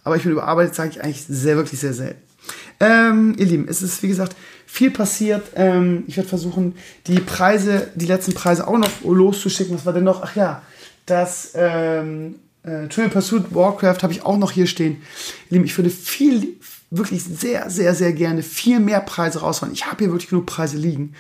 aber 0.04 0.16
ich 0.16 0.24
bin 0.24 0.32
überarbeitet, 0.32 0.76
sage 0.76 0.90
ich 0.92 1.04
eigentlich 1.04 1.26
sehr, 1.28 1.56
wirklich 1.56 1.80
sehr 1.80 1.94
selten. 1.94 2.22
Ähm, 2.80 3.36
ihr 3.38 3.46
Lieben, 3.46 3.68
es 3.68 3.82
ist 3.82 4.04
wie 4.04 4.08
gesagt 4.08 4.36
viel 4.68 4.92
passiert. 4.92 5.44
Ähm, 5.56 6.04
ich 6.08 6.18
werde 6.18 6.30
versuchen, 6.30 6.76
die 7.08 7.20
Preise, 7.20 7.90
die 7.96 8.06
letzten 8.06 8.34
Preise 8.34 8.68
auch 8.68 8.78
noch 8.78 8.90
loszuschicken. 9.04 9.76
Was 9.76 9.86
war 9.86 9.94
denn 9.94 10.04
noch? 10.04 10.22
Ach 10.22 10.36
ja, 10.36 10.62
das 11.06 11.52
ähm, 11.56 12.36
äh, 12.64 12.88
Trivial 12.88 13.10
Pursuit 13.10 13.56
Warcraft 13.56 14.04
habe 14.04 14.14
ich 14.14 14.24
auch 14.24 14.38
noch 14.38 14.52
hier 14.52 14.68
stehen. 14.68 15.02
Ihr 15.50 15.54
Lieben, 15.54 15.66
ich 15.66 15.78
würde 15.78 15.90
viel, 15.90 16.58
wirklich 16.90 17.24
sehr, 17.24 17.70
sehr, 17.70 17.94
sehr 17.96 18.14
gerne 18.14 18.44
viel 18.44 18.80
mehr 18.80 19.02
Preise 19.02 19.40
raushauen. 19.40 19.74
Ich 19.74 19.86
habe 19.86 19.98
hier 20.00 20.12
wirklich 20.12 20.30
genug 20.30 20.46
Preise 20.46 20.78
liegen. 20.78 21.14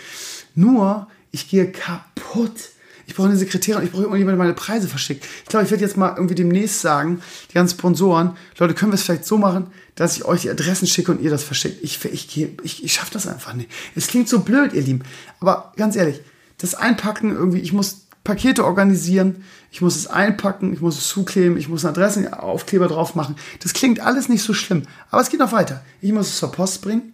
Nur, 0.55 1.07
ich 1.31 1.49
gehe 1.49 1.71
kaputt. 1.71 2.69
Ich 3.05 3.15
brauche 3.15 3.29
eine 3.29 3.37
Sekretärin, 3.37 3.85
ich 3.85 3.91
brauche 3.91 4.03
irgendjemand, 4.03 4.33
der 4.33 4.45
meine 4.45 4.53
Preise 4.53 4.89
verschickt. 4.89 5.25
Ich 5.43 5.49
glaube, 5.49 5.63
ich 5.63 5.71
werde 5.71 5.83
jetzt 5.83 5.95
mal 5.95 6.13
irgendwie 6.15 6.35
demnächst 6.35 6.81
sagen, 6.81 7.21
die 7.49 7.53
ganzen 7.53 7.77
Sponsoren, 7.77 8.35
Leute, 8.57 8.73
können 8.73 8.91
wir 8.91 8.95
es 8.95 9.03
vielleicht 9.03 9.25
so 9.25 9.37
machen, 9.37 9.67
dass 9.95 10.17
ich 10.17 10.25
euch 10.25 10.41
die 10.41 10.49
Adressen 10.49 10.87
schicke 10.87 11.13
und 11.13 11.21
ihr 11.21 11.29
das 11.29 11.43
verschickt. 11.43 11.81
Ich, 11.81 12.03
ich, 12.03 12.37
ich, 12.63 12.83
ich 12.83 12.93
schaffe 12.93 13.11
das 13.13 13.25
einfach 13.25 13.53
nicht. 13.53 13.71
Es 13.95 14.07
klingt 14.07 14.27
so 14.27 14.39
blöd, 14.39 14.73
ihr 14.73 14.81
Lieben. 14.81 15.03
Aber 15.39 15.71
ganz 15.77 15.95
ehrlich, 15.95 16.19
das 16.57 16.75
Einpacken 16.75 17.31
irgendwie, 17.31 17.59
ich 17.59 17.71
muss 17.71 18.06
Pakete 18.27 18.65
organisieren, 18.65 19.45
ich 19.71 19.79
muss 19.79 19.95
es 19.95 20.07
einpacken, 20.07 20.73
ich 20.73 20.81
muss 20.81 20.97
es 20.97 21.07
zukleben, 21.07 21.55
ich 21.55 21.69
muss 21.69 21.85
einen 21.85 21.95
Adressenaufkleber 21.95 22.89
drauf 22.89 23.15
machen. 23.15 23.37
Das 23.63 23.71
klingt 23.71 24.01
alles 24.01 24.27
nicht 24.27 24.43
so 24.43 24.53
schlimm, 24.53 24.83
aber 25.09 25.21
es 25.21 25.29
geht 25.29 25.39
noch 25.39 25.53
weiter. 25.53 25.81
Ich 26.01 26.11
muss 26.11 26.27
es 26.27 26.37
zur 26.37 26.51
Post 26.51 26.81
bringen. 26.81 27.13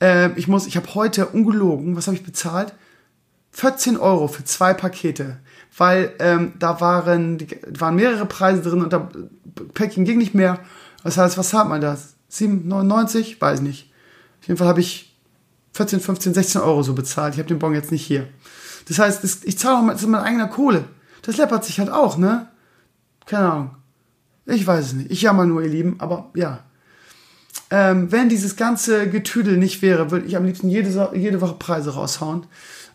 Äh, 0.00 0.32
ich 0.38 0.48
muss, 0.48 0.66
ich 0.66 0.78
habe 0.78 0.94
heute 0.94 1.26
ungelogen, 1.26 1.96
was 1.96 2.06
habe 2.06 2.16
ich 2.16 2.24
bezahlt? 2.24 2.72
14 3.50 3.98
Euro 3.98 4.26
für 4.26 4.42
zwei 4.42 4.72
Pakete, 4.72 5.36
weil 5.76 6.14
ähm, 6.18 6.54
da 6.58 6.80
waren, 6.80 7.36
die, 7.36 7.48
waren 7.68 7.96
mehrere 7.96 8.24
Preise 8.24 8.62
drin 8.62 8.80
und 8.80 8.94
da 8.94 9.10
Packing 9.74 10.06
ging 10.06 10.16
nicht 10.16 10.34
mehr. 10.34 10.60
Das 11.04 11.18
heißt, 11.18 11.36
was 11.36 11.52
hat 11.52 11.68
man 11.68 11.82
da? 11.82 11.98
7,99? 12.32 13.38
Weiß 13.38 13.60
nicht. 13.60 13.92
Auf 14.40 14.48
jeden 14.48 14.56
Fall 14.56 14.68
habe 14.68 14.80
ich 14.80 15.14
14, 15.74 16.00
15, 16.00 16.32
16 16.32 16.62
Euro 16.62 16.82
so 16.82 16.94
bezahlt. 16.94 17.34
Ich 17.34 17.38
habe 17.38 17.48
den 17.48 17.58
Bon 17.58 17.74
jetzt 17.74 17.92
nicht 17.92 18.06
hier. 18.06 18.26
Das 18.88 18.98
heißt, 18.98 19.22
das, 19.22 19.44
ich 19.44 19.58
zahle 19.58 19.78
auch 19.78 19.82
mal, 19.82 19.92
das 19.92 20.02
ist 20.02 20.08
mein 20.08 20.22
eigener 20.22 20.48
Kohle. 20.48 20.84
Das 21.22 21.36
läppert 21.36 21.64
sich 21.64 21.78
halt 21.78 21.90
auch, 21.90 22.16
ne? 22.16 22.48
Keine 23.26 23.52
Ahnung. 23.52 23.70
Ich 24.46 24.66
weiß 24.66 24.86
es 24.86 24.92
nicht. 24.94 25.10
Ich 25.10 25.22
jammer 25.22 25.44
nur, 25.44 25.62
ihr 25.62 25.68
Lieben, 25.68 25.96
aber 25.98 26.30
ja. 26.34 26.60
Ähm, 27.70 28.10
wenn 28.10 28.30
dieses 28.30 28.56
ganze 28.56 29.10
Getüdel 29.10 29.58
nicht 29.58 29.82
wäre, 29.82 30.10
würde 30.10 30.26
ich 30.26 30.36
am 30.36 30.44
liebsten 30.46 30.70
jede, 30.70 31.10
jede 31.14 31.40
Woche 31.42 31.56
Preise 31.58 31.94
raushauen. 31.94 32.46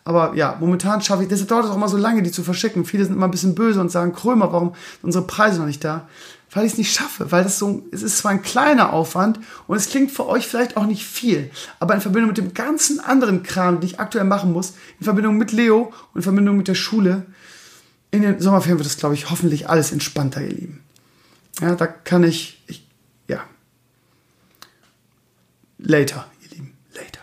Aber 0.04 0.34
ja, 0.34 0.56
momentan 0.60 1.00
schaffe 1.00 1.22
ich, 1.22 1.28
deshalb 1.28 1.48
dauert 1.48 1.64
es 1.64 1.70
auch 1.70 1.76
immer 1.76 1.88
so 1.88 1.96
lange, 1.96 2.22
die 2.22 2.30
zu 2.30 2.42
verschicken. 2.42 2.84
Viele 2.84 3.04
sind 3.04 3.14
immer 3.14 3.26
ein 3.26 3.30
bisschen 3.30 3.54
böse 3.54 3.80
und 3.80 3.90
sagen, 3.90 4.12
Krömer, 4.12 4.52
warum 4.52 4.74
sind 4.94 5.04
unsere 5.04 5.26
Preise 5.26 5.60
noch 5.60 5.66
nicht 5.66 5.84
da? 5.84 6.08
Weil 6.54 6.66
ich 6.66 6.72
es 6.72 6.78
nicht 6.78 6.94
schaffe, 6.94 7.32
weil 7.32 7.42
das 7.42 7.58
so, 7.58 7.84
es 7.90 8.02
ist 8.02 8.18
zwar 8.18 8.30
ein 8.30 8.42
kleiner 8.42 8.92
Aufwand 8.92 9.40
und 9.66 9.76
es 9.76 9.88
klingt 9.88 10.12
für 10.12 10.26
euch 10.26 10.46
vielleicht 10.46 10.76
auch 10.76 10.86
nicht 10.86 11.04
viel, 11.04 11.50
aber 11.80 11.94
in 11.94 12.00
Verbindung 12.00 12.28
mit 12.28 12.38
dem 12.38 12.54
ganzen 12.54 13.00
anderen 13.00 13.42
Kram, 13.42 13.80
den 13.80 13.88
ich 13.88 14.00
aktuell 14.00 14.24
machen 14.24 14.52
muss, 14.52 14.74
in 14.98 15.04
Verbindung 15.04 15.36
mit 15.36 15.52
Leo 15.52 15.92
und 16.12 16.16
in 16.16 16.22
Verbindung 16.22 16.56
mit 16.56 16.68
der 16.68 16.74
Schule, 16.74 17.26
in 18.12 18.22
den 18.22 18.40
Sommerferien 18.40 18.78
wird 18.78 18.86
das, 18.86 18.96
glaube 18.96 19.14
ich, 19.14 19.30
hoffentlich 19.30 19.68
alles 19.68 19.90
entspannter, 19.90 20.40
ihr 20.42 20.54
Lieben. 20.54 20.80
Ja, 21.60 21.74
da 21.74 21.86
kann 21.86 22.22
ich, 22.22 22.62
ich 22.68 22.86
ja. 23.26 23.40
Later, 25.78 26.26
ihr 26.42 26.56
Lieben, 26.56 26.72
later. 26.94 27.20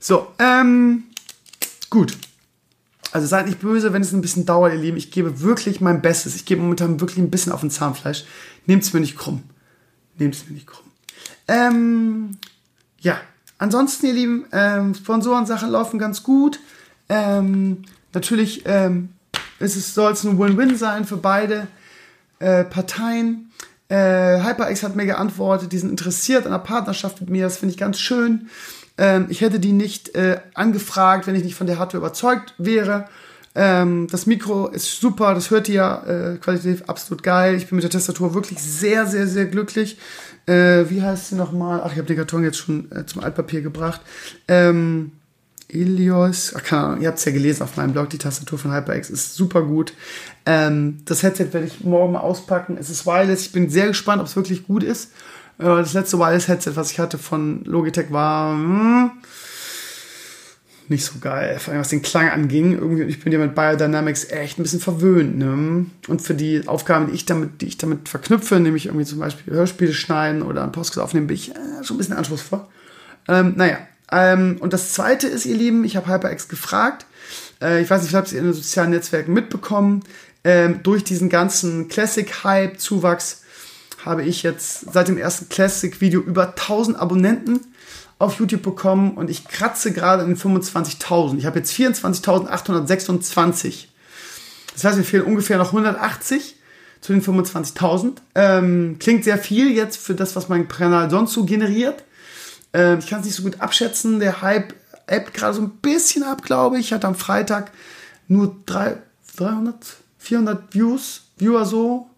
So, 0.00 0.34
ähm, 0.40 1.04
Gut. 1.94 2.18
Also 3.14 3.28
seid 3.28 3.46
nicht 3.46 3.60
böse, 3.60 3.92
wenn 3.92 4.02
es 4.02 4.12
ein 4.12 4.22
bisschen 4.22 4.44
dauert, 4.44 4.72
ihr 4.72 4.80
Lieben. 4.80 4.96
Ich 4.96 5.12
gebe 5.12 5.40
wirklich 5.40 5.80
mein 5.80 6.02
Bestes. 6.02 6.34
Ich 6.34 6.46
gebe 6.46 6.60
momentan 6.60 6.98
wirklich 6.98 7.18
ein 7.18 7.30
bisschen 7.30 7.52
auf 7.52 7.60
den 7.60 7.70
Zahnfleisch. 7.70 8.24
Nehmt 8.66 8.82
es 8.82 8.92
mir 8.92 8.98
nicht 8.98 9.16
krumm. 9.16 9.44
Nehmt 10.18 10.34
es 10.34 10.48
mir 10.48 10.54
nicht 10.54 10.66
krumm. 10.66 10.84
Ähm, 11.46 12.38
ja, 12.98 13.16
ansonsten, 13.56 14.06
ihr 14.06 14.14
Lieben, 14.14 14.46
ähm, 14.50 14.96
Sponsorensachen 14.96 15.70
laufen 15.70 16.00
ganz 16.00 16.24
gut. 16.24 16.58
Ähm, 17.08 17.82
natürlich 18.12 18.62
ähm, 18.64 19.10
soll 19.60 20.12
es 20.12 20.24
ein 20.24 20.36
Win-Win 20.36 20.76
sein 20.76 21.04
für 21.04 21.16
beide 21.16 21.68
äh, 22.40 22.64
Parteien. 22.64 23.52
Äh, 23.90 24.42
HyperX 24.42 24.82
hat 24.82 24.96
mir 24.96 25.06
geantwortet, 25.06 25.70
die 25.70 25.78
sind 25.78 25.90
interessiert 25.90 26.46
an 26.46 26.52
einer 26.52 26.64
Partnerschaft 26.64 27.20
mit 27.20 27.30
mir. 27.30 27.44
Das 27.44 27.58
finde 27.58 27.74
ich 27.74 27.78
ganz 27.78 28.00
schön. 28.00 28.48
Ähm, 28.96 29.26
ich 29.28 29.40
hätte 29.40 29.60
die 29.60 29.72
nicht 29.72 30.14
äh, 30.14 30.40
angefragt, 30.54 31.26
wenn 31.26 31.34
ich 31.34 31.44
nicht 31.44 31.54
von 31.56 31.66
der 31.66 31.78
Hardware 31.78 31.98
überzeugt 31.98 32.54
wäre. 32.58 33.08
Ähm, 33.56 34.08
das 34.10 34.26
Mikro 34.26 34.68
ist 34.68 35.00
super, 35.00 35.34
das 35.34 35.50
hört 35.50 35.68
ihr 35.68 35.74
ja 35.74 36.02
äh, 36.04 36.36
qualitativ 36.38 36.82
absolut 36.88 37.22
geil. 37.22 37.54
Ich 37.54 37.68
bin 37.68 37.76
mit 37.76 37.84
der 37.84 37.90
Tastatur 37.90 38.34
wirklich 38.34 38.58
sehr, 38.58 39.06
sehr, 39.06 39.26
sehr 39.26 39.46
glücklich. 39.46 39.98
Äh, 40.46 40.90
wie 40.90 41.02
heißt 41.02 41.28
sie 41.28 41.36
nochmal? 41.36 41.80
Ach, 41.84 41.92
ich 41.92 41.98
habe 41.98 42.06
den 42.06 42.16
Karton 42.16 42.42
jetzt 42.42 42.58
schon 42.58 42.90
äh, 42.90 43.06
zum 43.06 43.22
Altpapier 43.22 43.62
gebracht. 43.62 44.00
Ähm, 44.48 45.12
Ilios, 45.68 46.52
ach, 46.56 46.62
keine 46.62 46.82
Ahnung, 46.82 47.00
ihr 47.00 47.08
habt 47.08 47.18
es 47.18 47.24
ja 47.24 47.32
gelesen 47.32 47.62
auf 47.62 47.76
meinem 47.76 47.92
Blog, 47.92 48.10
die 48.10 48.18
Tastatur 48.18 48.58
von 48.58 48.72
HyperX 48.72 49.10
ist 49.10 49.34
super 49.34 49.62
gut. 49.62 49.92
Ähm, 50.46 51.00
das 51.04 51.22
Headset 51.22 51.52
werde 51.52 51.66
ich 51.66 51.82
morgen 51.82 52.12
mal 52.12 52.20
auspacken. 52.20 52.76
Es 52.78 52.90
ist 52.90 53.06
wireless, 53.06 53.46
ich 53.46 53.52
bin 53.52 53.70
sehr 53.70 53.88
gespannt, 53.88 54.20
ob 54.20 54.28
es 54.28 54.36
wirklich 54.36 54.66
gut 54.66 54.82
ist. 54.82 55.12
Das 55.58 55.92
letzte 55.92 56.18
Wireless-Headset, 56.18 56.72
was 56.74 56.90
ich 56.90 56.98
hatte 56.98 57.18
von 57.18 57.64
Logitech, 57.64 58.10
war 58.10 58.52
hm, 58.52 59.12
nicht 60.88 61.04
so 61.04 61.18
geil, 61.20 61.58
vor 61.58 61.72
allem 61.72 61.80
was 61.80 61.88
den 61.88 62.02
Klang 62.02 62.28
anging. 62.28 62.72
Irgendwie, 62.72 63.04
ich 63.04 63.22
bin 63.22 63.32
ja 63.32 63.38
mit 63.38 63.54
Biodynamics 63.54 64.30
echt 64.30 64.58
ein 64.58 64.62
bisschen 64.62 64.80
verwöhnt. 64.80 65.38
Ne? 65.38 65.86
Und 66.08 66.22
für 66.22 66.34
die 66.34 66.66
Aufgaben, 66.66 67.06
die 67.06 67.14
ich 67.14 67.24
damit, 67.24 67.60
die 67.62 67.66
ich 67.66 67.78
damit 67.78 68.08
verknüpfe, 68.08 68.60
nämlich 68.60 68.86
irgendwie 68.86 69.06
zum 69.06 69.20
Beispiel 69.20 69.54
Hörspiele 69.54 69.94
schneiden 69.94 70.42
oder 70.42 70.62
einen 70.62 70.72
Podcast 70.72 70.98
aufnehmen, 70.98 71.26
bin 71.26 71.36
ich 71.36 71.52
äh, 71.52 71.84
schon 71.84 71.96
ein 71.96 71.98
bisschen 71.98 72.16
anspruchsvoll. 72.16 72.60
Ähm, 73.28 73.54
naja, 73.56 73.78
ähm, 74.12 74.58
und 74.60 74.72
das 74.72 74.92
zweite 74.92 75.26
ist, 75.26 75.46
ihr 75.46 75.56
Lieben, 75.56 75.84
ich 75.84 75.96
habe 75.96 76.08
HyperX 76.08 76.48
gefragt. 76.48 77.06
Äh, 77.62 77.80
ich 77.80 77.88
weiß 77.88 78.02
nicht, 78.02 78.10
vielleicht 78.10 78.26
habt 78.26 78.32
ihr 78.32 78.40
in 78.40 78.44
den 78.44 78.54
sozialen 78.54 78.90
Netzwerken 78.90 79.32
mitbekommen. 79.32 80.02
Ähm, 80.44 80.80
durch 80.82 81.04
diesen 81.04 81.30
ganzen 81.30 81.88
Classic-Hype-Zuwachs 81.88 83.43
habe 84.04 84.22
ich 84.22 84.42
jetzt 84.42 84.92
seit 84.92 85.08
dem 85.08 85.18
ersten 85.18 85.48
Classic-Video 85.48 86.20
über 86.20 86.48
1000 86.48 86.98
Abonnenten 86.98 87.60
auf 88.18 88.38
YouTube 88.38 88.62
bekommen 88.62 89.12
und 89.12 89.30
ich 89.30 89.48
kratze 89.48 89.92
gerade 89.92 90.24
in 90.24 90.36
25.000. 90.36 91.38
Ich 91.38 91.46
habe 91.46 91.58
jetzt 91.58 91.72
24.826. 91.72 93.86
Das 94.74 94.84
heißt, 94.84 94.98
mir 94.98 95.04
fehlen 95.04 95.24
ungefähr 95.24 95.56
noch 95.58 95.68
180 95.68 96.56
zu 97.00 97.12
den 97.12 97.22
25.000. 97.22 98.14
Ähm, 98.34 98.96
klingt 98.98 99.22
sehr 99.24 99.38
viel 99.38 99.70
jetzt 99.70 99.98
für 99.98 100.14
das, 100.14 100.36
was 100.36 100.48
mein 100.48 100.68
Kanal 100.68 101.10
sonst 101.10 101.32
so 101.32 101.44
generiert. 101.44 102.04
Ähm, 102.72 102.98
ich 102.98 103.08
kann 103.08 103.20
es 103.20 103.26
nicht 103.26 103.36
so 103.36 103.42
gut 103.42 103.60
abschätzen. 103.60 104.20
Der 104.20 104.42
Hype 104.42 104.74
ebbt 105.06 105.34
gerade 105.34 105.54
so 105.54 105.62
ein 105.62 105.70
bisschen 105.82 106.22
ab, 106.22 106.42
glaube 106.42 106.78
ich. 106.78 106.86
Ich 106.86 106.92
hatte 106.92 107.06
am 107.06 107.14
Freitag 107.14 107.72
nur 108.26 108.56
drei, 108.66 108.96
300, 109.36 109.76
400 110.18 110.74
Views, 110.74 111.22
Viewer 111.36 111.66
so. 111.66 112.08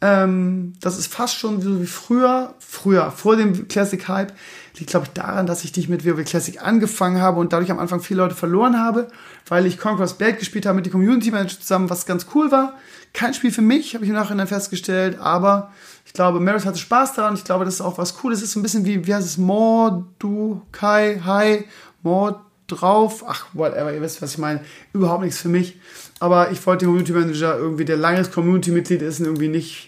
Ähm, 0.00 0.74
das 0.80 0.96
ist 0.96 1.12
fast 1.12 1.34
schon 1.34 1.60
so 1.60 1.80
wie 1.80 1.86
früher, 1.86 2.54
früher, 2.60 3.10
vor 3.10 3.36
dem 3.36 3.66
Classic 3.66 4.06
Hype. 4.06 4.32
Liegt, 4.78 4.90
glaube 4.90 5.06
ich, 5.06 5.12
daran, 5.12 5.46
dass 5.46 5.64
ich 5.64 5.72
dich 5.72 5.88
mit 5.88 6.06
WoW 6.06 6.22
Classic 6.24 6.62
angefangen 6.62 7.20
habe 7.20 7.40
und 7.40 7.52
dadurch 7.52 7.70
am 7.72 7.80
Anfang 7.80 8.00
viele 8.00 8.22
Leute 8.22 8.36
verloren 8.36 8.78
habe, 8.78 9.08
weil 9.48 9.66
ich 9.66 9.78
Conquest 9.78 10.18
Bad 10.18 10.38
gespielt 10.38 10.66
habe 10.66 10.76
mit 10.76 10.86
den 10.86 10.92
Community 10.92 11.32
Manager 11.32 11.58
zusammen, 11.58 11.90
was 11.90 12.06
ganz 12.06 12.26
cool 12.34 12.52
war. 12.52 12.76
Kein 13.12 13.34
Spiel 13.34 13.50
für 13.50 13.62
mich, 13.62 13.94
habe 13.94 14.04
ich 14.04 14.10
im 14.10 14.14
Nachhinein 14.14 14.46
festgestellt, 14.46 15.18
aber 15.18 15.72
ich 16.06 16.12
glaube, 16.12 16.38
Merit 16.38 16.64
hatte 16.64 16.78
Spaß 16.78 17.14
daran. 17.14 17.34
Ich 17.34 17.44
glaube, 17.44 17.64
das 17.64 17.74
ist 17.74 17.80
auch 17.80 17.98
was 17.98 18.16
Cooles. 18.16 18.38
Es 18.38 18.44
ist 18.44 18.52
so 18.52 18.60
ein 18.60 18.62
bisschen 18.62 18.84
wie, 18.84 19.06
wie 19.06 19.14
heißt 19.14 19.26
es, 19.26 19.36
Mordu, 19.36 20.62
Kai, 20.72 21.20
Hi, 21.24 21.64
Mord 22.02 22.40
drauf. 22.68 23.24
Ach, 23.26 23.46
whatever, 23.52 23.92
ihr 23.92 24.00
wisst, 24.00 24.22
was 24.22 24.32
ich 24.32 24.38
meine. 24.38 24.60
Überhaupt 24.92 25.22
nichts 25.22 25.40
für 25.40 25.48
mich. 25.48 25.78
Aber 26.20 26.50
ich 26.50 26.64
wollte 26.66 26.84
den 26.84 26.88
Community 26.88 27.12
Manager 27.12 27.58
irgendwie, 27.58 27.84
der 27.84 27.96
langes 27.96 28.30
Community-Mitglied 28.30 29.02
ist, 29.02 29.20
irgendwie 29.20 29.48
nicht 29.48 29.87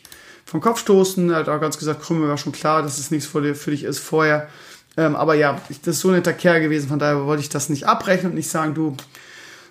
vom 0.51 0.61
Kopf 0.61 0.81
stoßen. 0.81 1.31
Er 1.31 1.37
hat 1.37 1.49
auch 1.49 1.61
ganz 1.61 1.79
gesagt, 1.79 2.03
Krümmel 2.03 2.29
war 2.29 2.37
schon 2.37 2.51
klar, 2.51 2.83
dass 2.83 2.99
es 2.99 3.13
nichts 3.13 3.29
für, 3.29 3.41
dich 3.41 3.85
ist 3.85 4.01
vorher. 4.01 4.49
Ähm, 4.97 5.15
aber 5.15 5.35
ja, 5.35 5.61
das 5.69 5.95
ist 5.95 6.01
so 6.01 6.09
ein 6.09 6.17
netter 6.17 6.33
Kerl 6.33 6.61
gewesen, 6.61 6.89
von 6.89 6.99
daher 6.99 7.25
wollte 7.25 7.41
ich 7.41 7.49
das 7.49 7.69
nicht 7.69 7.87
abbrechen 7.87 8.31
und 8.31 8.35
nicht 8.35 8.51
sagen, 8.51 8.75
du, 8.75 8.97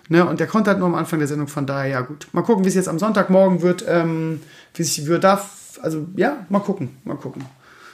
ne, 0.08 0.24
und 0.24 0.40
der 0.40 0.46
konnte 0.46 0.70
halt 0.70 0.78
nur 0.78 0.88
am 0.88 0.94
Anfang 0.94 1.18
der 1.18 1.28
Sendung, 1.28 1.48
von 1.48 1.66
daher, 1.66 1.90
ja 1.90 2.00
gut. 2.00 2.28
Mal 2.32 2.40
gucken, 2.40 2.64
wie 2.64 2.70
es 2.70 2.74
jetzt 2.74 2.88
am 2.88 2.98
Sonntagmorgen 2.98 3.60
wird, 3.60 3.84
ähm, 3.86 4.40
wie 4.72 4.82
sich 4.82 5.04
wird 5.04 5.22
darf, 5.22 5.78
also 5.82 6.06
ja, 6.16 6.46
mal 6.48 6.60
gucken, 6.60 6.96
mal 7.04 7.16
gucken. 7.16 7.44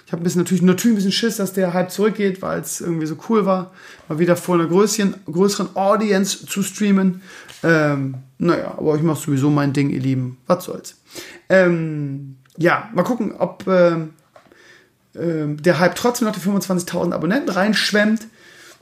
Ich 0.07 0.13
habe 0.13 0.23
ein 0.23 0.25
bisschen 0.25 0.43
natürlich, 0.43 0.63
natürlich 0.63 0.95
ein 0.95 0.97
bisschen 0.99 1.13
Schiss, 1.13 1.39
dass 1.39 1.55
der 1.55 1.75
Hype 1.75 1.91
zurückgeht, 1.91 2.41
weil 2.41 2.61
es 2.61 2.81
irgendwie 2.81 3.07
so 3.07 3.17
cool 3.29 3.47
war, 3.47 3.73
mal 4.09 4.21
wieder 4.21 4.37
vor 4.37 4.55
einer 4.55 4.69
größeren, 4.69 5.17
größeren 5.27 5.75
Audience 5.75 6.47
zu 6.47 6.63
streamen. 6.63 7.23
Ähm, 7.65 8.19
naja, 8.39 8.77
aber 8.79 8.95
ich 8.95 9.03
mache 9.03 9.21
sowieso 9.21 9.51
mein 9.51 9.73
Ding, 9.73 9.91
ihr 9.91 9.99
Lieben. 9.99 10.39
Was 10.47 10.67
soll's. 10.67 10.95
Ähm, 11.49 12.37
ja, 12.57 12.89
mal 12.95 13.03
gucken, 13.03 13.33
ob 13.33 13.67
äh, 13.67 13.97
äh, 15.15 15.55
der 15.57 15.79
Hype 15.79 15.95
trotzdem 15.95 16.27
noch 16.27 16.35
die 16.35 16.41
25.000 16.41 17.13
Abonnenten 17.13 17.51
reinschwemmt. 17.51 18.27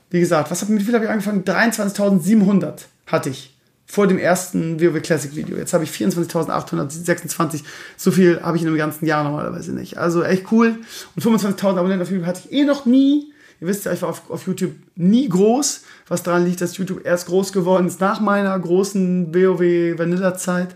Wie 0.09 0.19
gesagt, 0.19 0.51
was 0.51 0.61
hab, 0.61 0.69
mit 0.69 0.81
wie 0.81 0.85
viel 0.85 0.93
habe 0.93 1.05
ich 1.05 1.11
angefangen? 1.11 1.43
23.700 1.43 2.85
hatte 3.07 3.29
ich 3.29 3.55
vor 3.85 4.07
dem 4.07 4.17
ersten 4.17 4.81
WoW 4.81 5.01
Classic 5.01 5.35
Video. 5.35 5.57
Jetzt 5.57 5.73
habe 5.73 5.83
ich 5.83 5.91
24.826. 5.91 7.63
So 7.97 8.11
viel 8.11 8.41
habe 8.41 8.57
ich 8.57 8.63
in 8.63 8.69
einem 8.69 8.77
ganzen 8.77 9.05
Jahr 9.05 9.23
normalerweise 9.23 9.73
nicht. 9.73 9.97
Also 9.97 10.23
echt 10.23 10.51
cool. 10.51 10.79
Und 11.15 11.23
25.000 11.23 11.77
Abonnenten 11.77 12.01
auf 12.01 12.11
YouTube 12.11 12.25
hatte 12.25 12.41
ich 12.45 12.51
eh 12.51 12.65
noch 12.65 12.85
nie. 12.85 13.31
Ihr 13.61 13.67
wisst 13.67 13.85
ja, 13.85 13.93
ich 13.93 14.01
war 14.01 14.09
auf, 14.09 14.29
auf 14.29 14.47
YouTube 14.47 14.73
nie 14.95 15.29
groß, 15.29 15.83
was 16.07 16.23
daran 16.23 16.45
liegt, 16.45 16.59
dass 16.61 16.77
YouTube 16.77 17.05
erst 17.05 17.27
groß 17.27 17.53
geworden 17.53 17.87
ist 17.87 18.01
nach 18.01 18.19
meiner 18.19 18.57
großen 18.59 19.33
WoW 19.33 19.97
Vanilla 19.97 20.35
Zeit. 20.35 20.75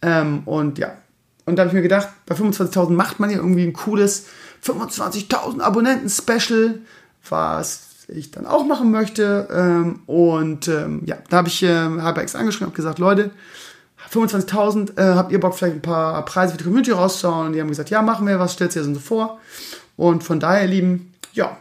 Ähm, 0.00 0.42
und 0.44 0.78
ja, 0.78 0.96
und 1.46 1.56
da 1.56 1.62
habe 1.62 1.68
ich 1.68 1.74
mir 1.74 1.82
gedacht, 1.82 2.08
bei 2.26 2.34
25.000 2.34 2.90
macht 2.90 3.20
man 3.20 3.30
ja 3.30 3.36
irgendwie 3.36 3.64
ein 3.64 3.72
cooles 3.72 4.26
25.000 4.64 5.60
Abonnenten 5.60 6.08
Special, 6.08 6.80
was 7.28 7.94
ich 8.08 8.30
dann 8.30 8.46
auch 8.46 8.64
machen 8.64 8.90
möchte. 8.90 9.48
Ähm, 9.52 10.00
und 10.06 10.68
ähm, 10.68 11.02
ja, 11.04 11.16
da 11.28 11.38
habe 11.38 11.48
ich 11.48 11.60
HyperX 11.60 12.34
angeschrieben 12.34 12.68
und 12.68 12.74
gesagt, 12.74 12.98
Leute, 12.98 13.30
25.000, 14.12 14.98
äh, 14.98 15.14
habt 15.14 15.32
ihr 15.32 15.40
Bock 15.40 15.54
vielleicht 15.54 15.76
ein 15.76 15.82
paar 15.82 16.24
Preise 16.24 16.52
für 16.52 16.58
die 16.58 16.64
Community 16.64 16.92
rauszuhauen? 16.92 17.48
Und 17.48 17.52
die 17.54 17.60
haben 17.60 17.68
gesagt, 17.68 17.90
ja, 17.90 18.02
machen 18.02 18.26
wir, 18.26 18.38
was 18.38 18.52
stellt 18.52 18.74
ihr 18.76 18.82
denn 18.82 18.94
so 18.94 19.00
vor? 19.00 19.40
Und 19.96 20.24
von 20.24 20.40
daher, 20.40 20.66
Lieben, 20.66 21.12
ja, 21.32 21.56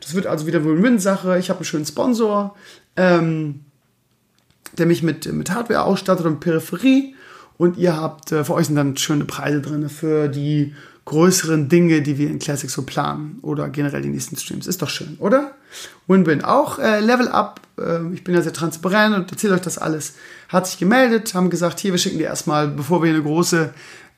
das 0.00 0.14
wird 0.14 0.26
also 0.26 0.46
wieder 0.46 0.64
wohl 0.64 0.82
Win-Sache. 0.82 1.38
Ich 1.38 1.48
habe 1.48 1.58
einen 1.58 1.64
schönen 1.64 1.86
Sponsor, 1.86 2.56
ähm, 2.96 3.60
der 4.76 4.86
mich 4.86 5.02
mit, 5.02 5.30
mit 5.32 5.50
Hardware 5.50 5.82
ausstattet 5.82 6.26
und 6.26 6.40
Peripherie. 6.40 7.14
Und 7.62 7.76
ihr 7.76 7.96
habt, 7.96 8.32
äh, 8.32 8.42
für 8.42 8.54
euch 8.54 8.66
sind 8.66 8.74
dann 8.74 8.96
schöne 8.96 9.24
Preise 9.24 9.60
drin 9.60 9.88
für 9.88 10.26
die 10.26 10.74
größeren 11.04 11.68
Dinge, 11.68 12.02
die 12.02 12.18
wir 12.18 12.28
in 12.28 12.40
Classic 12.40 12.68
so 12.68 12.82
planen 12.82 13.38
oder 13.42 13.68
generell 13.68 14.02
die 14.02 14.08
nächsten 14.08 14.36
Streams. 14.36 14.66
Ist 14.66 14.82
doch 14.82 14.88
schön, 14.88 15.14
oder? 15.20 15.52
Win-Win 16.08 16.42
auch. 16.42 16.80
Äh, 16.80 16.98
Level 16.98 17.28
Up, 17.28 17.60
äh, 17.78 18.12
ich 18.14 18.24
bin 18.24 18.34
ja 18.34 18.42
sehr 18.42 18.52
transparent 18.52 19.14
und 19.14 19.30
erzähle 19.30 19.54
euch 19.54 19.60
das 19.60 19.78
alles. 19.78 20.14
Hat 20.48 20.66
sich 20.66 20.80
gemeldet, 20.80 21.34
haben 21.34 21.50
gesagt, 21.50 21.78
hier, 21.78 21.92
wir 21.92 21.98
schicken 21.98 22.18
dir 22.18 22.26
erstmal, 22.26 22.66
bevor 22.66 23.00
wir 23.00 23.10
eine 23.10 23.22
große 23.22 23.72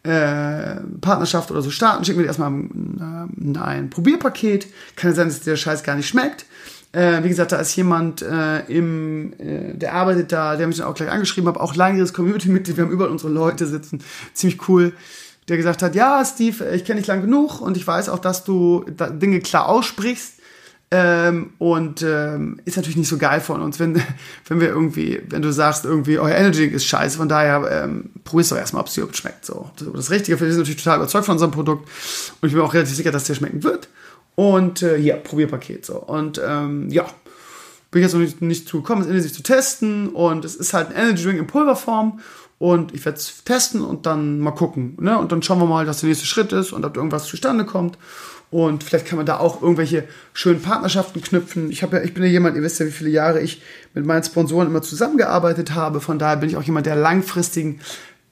äh, 0.04 0.76
Partnerschaft 1.02 1.50
oder 1.50 1.60
so 1.60 1.68
starten, 1.68 2.02
schicken 2.06 2.20
wir 2.20 2.24
dir 2.24 2.28
erstmal 2.28 2.50
ein, 2.50 3.28
äh, 3.54 3.58
ein 3.58 3.90
Probierpaket. 3.90 4.68
Kann 4.96 5.10
ja 5.10 5.16
sein, 5.16 5.28
dass 5.28 5.40
dir 5.40 5.50
der 5.50 5.56
Scheiß 5.56 5.82
gar 5.82 5.96
nicht 5.96 6.08
schmeckt. 6.08 6.46
Äh, 6.94 7.24
wie 7.24 7.28
gesagt, 7.28 7.50
da 7.50 7.56
ist 7.56 7.74
jemand 7.74 8.22
äh, 8.22 8.60
im, 8.66 9.32
äh, 9.38 9.74
der 9.74 9.94
arbeitet 9.94 10.30
da, 10.30 10.54
der 10.54 10.68
mich 10.68 10.76
dann 10.76 10.86
auch 10.86 10.94
gleich 10.94 11.10
angeschrieben 11.10 11.48
hat, 11.48 11.56
auch 11.56 11.74
langjähriges 11.74 12.12
Community-Mitglied, 12.12 12.76
wir 12.76 12.84
haben 12.84 12.92
überall 12.92 13.10
unsere 13.10 13.32
Leute 13.32 13.66
sitzen, 13.66 14.00
ziemlich 14.32 14.68
cool, 14.68 14.92
der 15.48 15.56
gesagt 15.56 15.82
hat, 15.82 15.96
ja, 15.96 16.24
Steve, 16.24 16.70
ich 16.70 16.84
kenne 16.84 17.00
dich 17.00 17.08
lang 17.08 17.20
genug 17.20 17.60
und 17.60 17.76
ich 17.76 17.84
weiß 17.84 18.08
auch, 18.08 18.20
dass 18.20 18.44
du 18.44 18.84
da 18.96 19.10
Dinge 19.10 19.40
klar 19.40 19.68
aussprichst. 19.68 20.34
Ähm, 20.90 21.54
und 21.58 22.02
ähm, 22.02 22.60
ist 22.64 22.76
natürlich 22.76 22.96
nicht 22.96 23.08
so 23.08 23.18
geil 23.18 23.40
von 23.40 23.60
uns, 23.60 23.80
wenn, 23.80 24.00
wenn 24.46 24.60
wir 24.60 24.68
irgendwie, 24.68 25.20
wenn 25.28 25.42
du 25.42 25.52
sagst, 25.52 25.84
irgendwie, 25.84 26.20
euer 26.20 26.36
Energy 26.36 26.66
ist 26.66 26.84
scheiße, 26.84 27.16
von 27.16 27.28
daher 27.28 27.68
ähm, 27.68 28.10
probierst 28.22 28.52
du 28.52 28.54
erstmal, 28.54 28.82
ob 28.82 28.86
es 28.86 28.94
dir 28.94 29.08
schmeckt. 29.12 29.44
So. 29.44 29.70
Das 29.92 30.10
Richtige, 30.10 30.38
wir 30.38 30.46
sind 30.48 30.60
natürlich 30.60 30.84
total 30.84 30.98
überzeugt 30.98 31.24
von 31.24 31.32
unserem 31.32 31.50
Produkt 31.50 31.88
und 32.40 32.46
ich 32.46 32.54
bin 32.54 32.62
auch 32.62 32.72
relativ 32.72 32.94
sicher, 32.94 33.10
dass 33.10 33.24
der 33.24 33.34
schmecken 33.34 33.64
wird. 33.64 33.88
Und 34.36 34.82
äh, 34.82 34.98
hier, 34.98 35.14
Probierpaket 35.14 35.86
so. 35.86 35.96
Und 35.96 36.40
ähm, 36.44 36.90
ja, 36.90 37.06
bin 37.90 38.00
ich 38.00 38.06
jetzt 38.06 38.14
noch 38.14 38.20
nicht, 38.20 38.42
nicht 38.42 38.68
zu 38.68 38.78
gekommen, 38.78 39.02
es 39.02 39.06
intensiv 39.06 39.32
zu 39.32 39.42
testen. 39.42 40.08
Und 40.08 40.44
es 40.44 40.56
ist 40.56 40.74
halt 40.74 40.88
ein 40.88 40.96
Energy 40.96 41.22
Drink 41.24 41.38
in 41.38 41.46
Pulverform. 41.46 42.20
Und 42.58 42.94
ich 42.94 43.04
werde 43.04 43.18
es 43.18 43.44
testen 43.44 43.82
und 43.82 44.06
dann 44.06 44.38
mal 44.38 44.52
gucken. 44.52 44.96
Ne? 45.00 45.18
Und 45.18 45.32
dann 45.32 45.42
schauen 45.42 45.58
wir 45.58 45.66
mal, 45.66 45.86
was 45.86 46.00
der 46.00 46.08
nächste 46.08 46.26
Schritt 46.26 46.52
ist 46.52 46.72
und 46.72 46.84
ob 46.84 46.96
irgendwas 46.96 47.26
zustande 47.26 47.64
kommt. 47.64 47.98
Und 48.50 48.84
vielleicht 48.84 49.06
kann 49.06 49.16
man 49.16 49.26
da 49.26 49.38
auch 49.38 49.62
irgendwelche 49.62 50.04
schönen 50.32 50.62
Partnerschaften 50.62 51.20
knüpfen. 51.20 51.70
Ich, 51.70 51.80
ja, 51.80 52.02
ich 52.02 52.14
bin 52.14 52.22
ja 52.22 52.28
jemand, 52.28 52.56
ihr 52.56 52.62
wisst 52.62 52.78
ja, 52.78 52.86
wie 52.86 52.92
viele 52.92 53.10
Jahre 53.10 53.40
ich 53.40 53.62
mit 53.94 54.06
meinen 54.06 54.22
Sponsoren 54.22 54.68
immer 54.68 54.82
zusammengearbeitet 54.82 55.74
habe. 55.74 56.00
Von 56.00 56.20
daher 56.20 56.36
bin 56.36 56.48
ich 56.48 56.56
auch 56.56 56.62
jemand, 56.62 56.86
der 56.86 56.94
langfristigen 56.94 57.80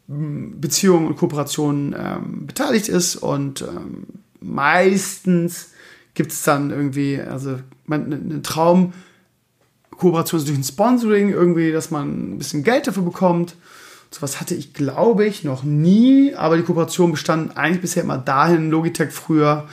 hm, 0.06 0.60
Beziehungen 0.60 1.08
und 1.08 1.16
Kooperationen 1.16 1.94
ähm, 1.98 2.46
beteiligt 2.46 2.88
ist. 2.88 3.16
Und 3.16 3.62
ähm, 3.62 4.06
meistens 4.40 5.71
gibt 6.14 6.32
es 6.32 6.42
dann 6.42 6.70
irgendwie, 6.70 7.20
also 7.20 7.58
eine 7.88 8.18
ne 8.18 8.42
Traumkooperation 8.42 10.44
durch 10.44 10.58
ein 10.58 10.64
Sponsoring, 10.64 11.30
irgendwie, 11.30 11.72
dass 11.72 11.90
man 11.90 12.34
ein 12.34 12.38
bisschen 12.38 12.64
Geld 12.64 12.86
dafür 12.86 13.02
bekommt. 13.02 13.56
Sowas 14.10 14.40
hatte 14.40 14.54
ich, 14.54 14.74
glaube 14.74 15.24
ich, 15.24 15.42
noch 15.42 15.62
nie, 15.62 16.34
aber 16.34 16.58
die 16.58 16.62
Kooperation 16.62 17.12
bestand 17.12 17.56
eigentlich 17.56 17.80
bisher 17.80 18.02
immer 18.02 18.18
dahin, 18.18 18.70
Logitech 18.70 19.10
früher, 19.10 19.66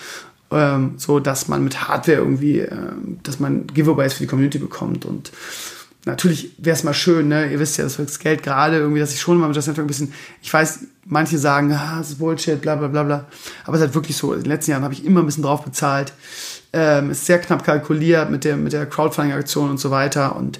ähm, 0.52 0.94
so 0.98 1.20
dass 1.20 1.50
man 1.50 1.64
mit 1.64 1.88
Hardware 1.88 2.20
irgendwie, 2.20 2.60
ähm, 2.60 3.20
dass 3.24 3.40
man 3.40 3.68
Giveaways 3.68 4.14
für 4.14 4.24
die 4.24 4.28
Community 4.28 4.58
bekommt 4.58 5.06
und 5.06 5.32
natürlich 6.06 6.52
wäre 6.58 6.76
es 6.76 6.84
mal 6.84 6.94
schön, 6.94 7.28
ne? 7.28 7.52
Ihr 7.52 7.60
wisst 7.60 7.78
ja, 7.78 7.84
das 7.84 8.20
Geld 8.20 8.44
gerade 8.44 8.78
irgendwie, 8.78 9.00
dass 9.00 9.14
ich 9.14 9.20
schon 9.20 9.38
mal 9.38 9.48
mit 9.48 9.58
das 9.58 9.68
Netzwerk 9.68 9.86
ein 9.86 9.88
bisschen, 9.88 10.14
ich 10.42 10.54
weiß, 10.54 10.80
manche 11.06 11.38
sagen, 11.38 11.74
ah, 11.74 11.98
das 11.98 12.12
ist 12.12 12.20
Bullshit, 12.20 12.62
bla 12.62 12.76
bla 12.76 12.88
bla 12.88 13.04
bla. 13.04 13.26
Aber 13.66 13.76
es 13.76 13.82
ist 13.82 13.88
halt 13.88 13.96
wirklich 13.96 14.16
so, 14.16 14.34
in 14.34 14.42
den 14.42 14.50
letzten 14.50 14.72
Jahren 14.72 14.84
habe 14.84 14.94
ich 14.94 15.06
immer 15.06 15.22
ein 15.22 15.26
bisschen 15.26 15.44
drauf 15.44 15.64
bezahlt. 15.64 16.14
Ähm, 16.72 17.10
ist 17.10 17.26
sehr 17.26 17.40
knapp 17.40 17.64
kalkuliert 17.64 18.30
mit 18.30 18.44
der, 18.44 18.56
mit 18.56 18.74
der 18.74 18.86
Crowdfunding-Aktion 18.86 19.72
und 19.72 19.80
so 19.80 19.90
weiter. 19.92 20.36
Und 20.36 20.60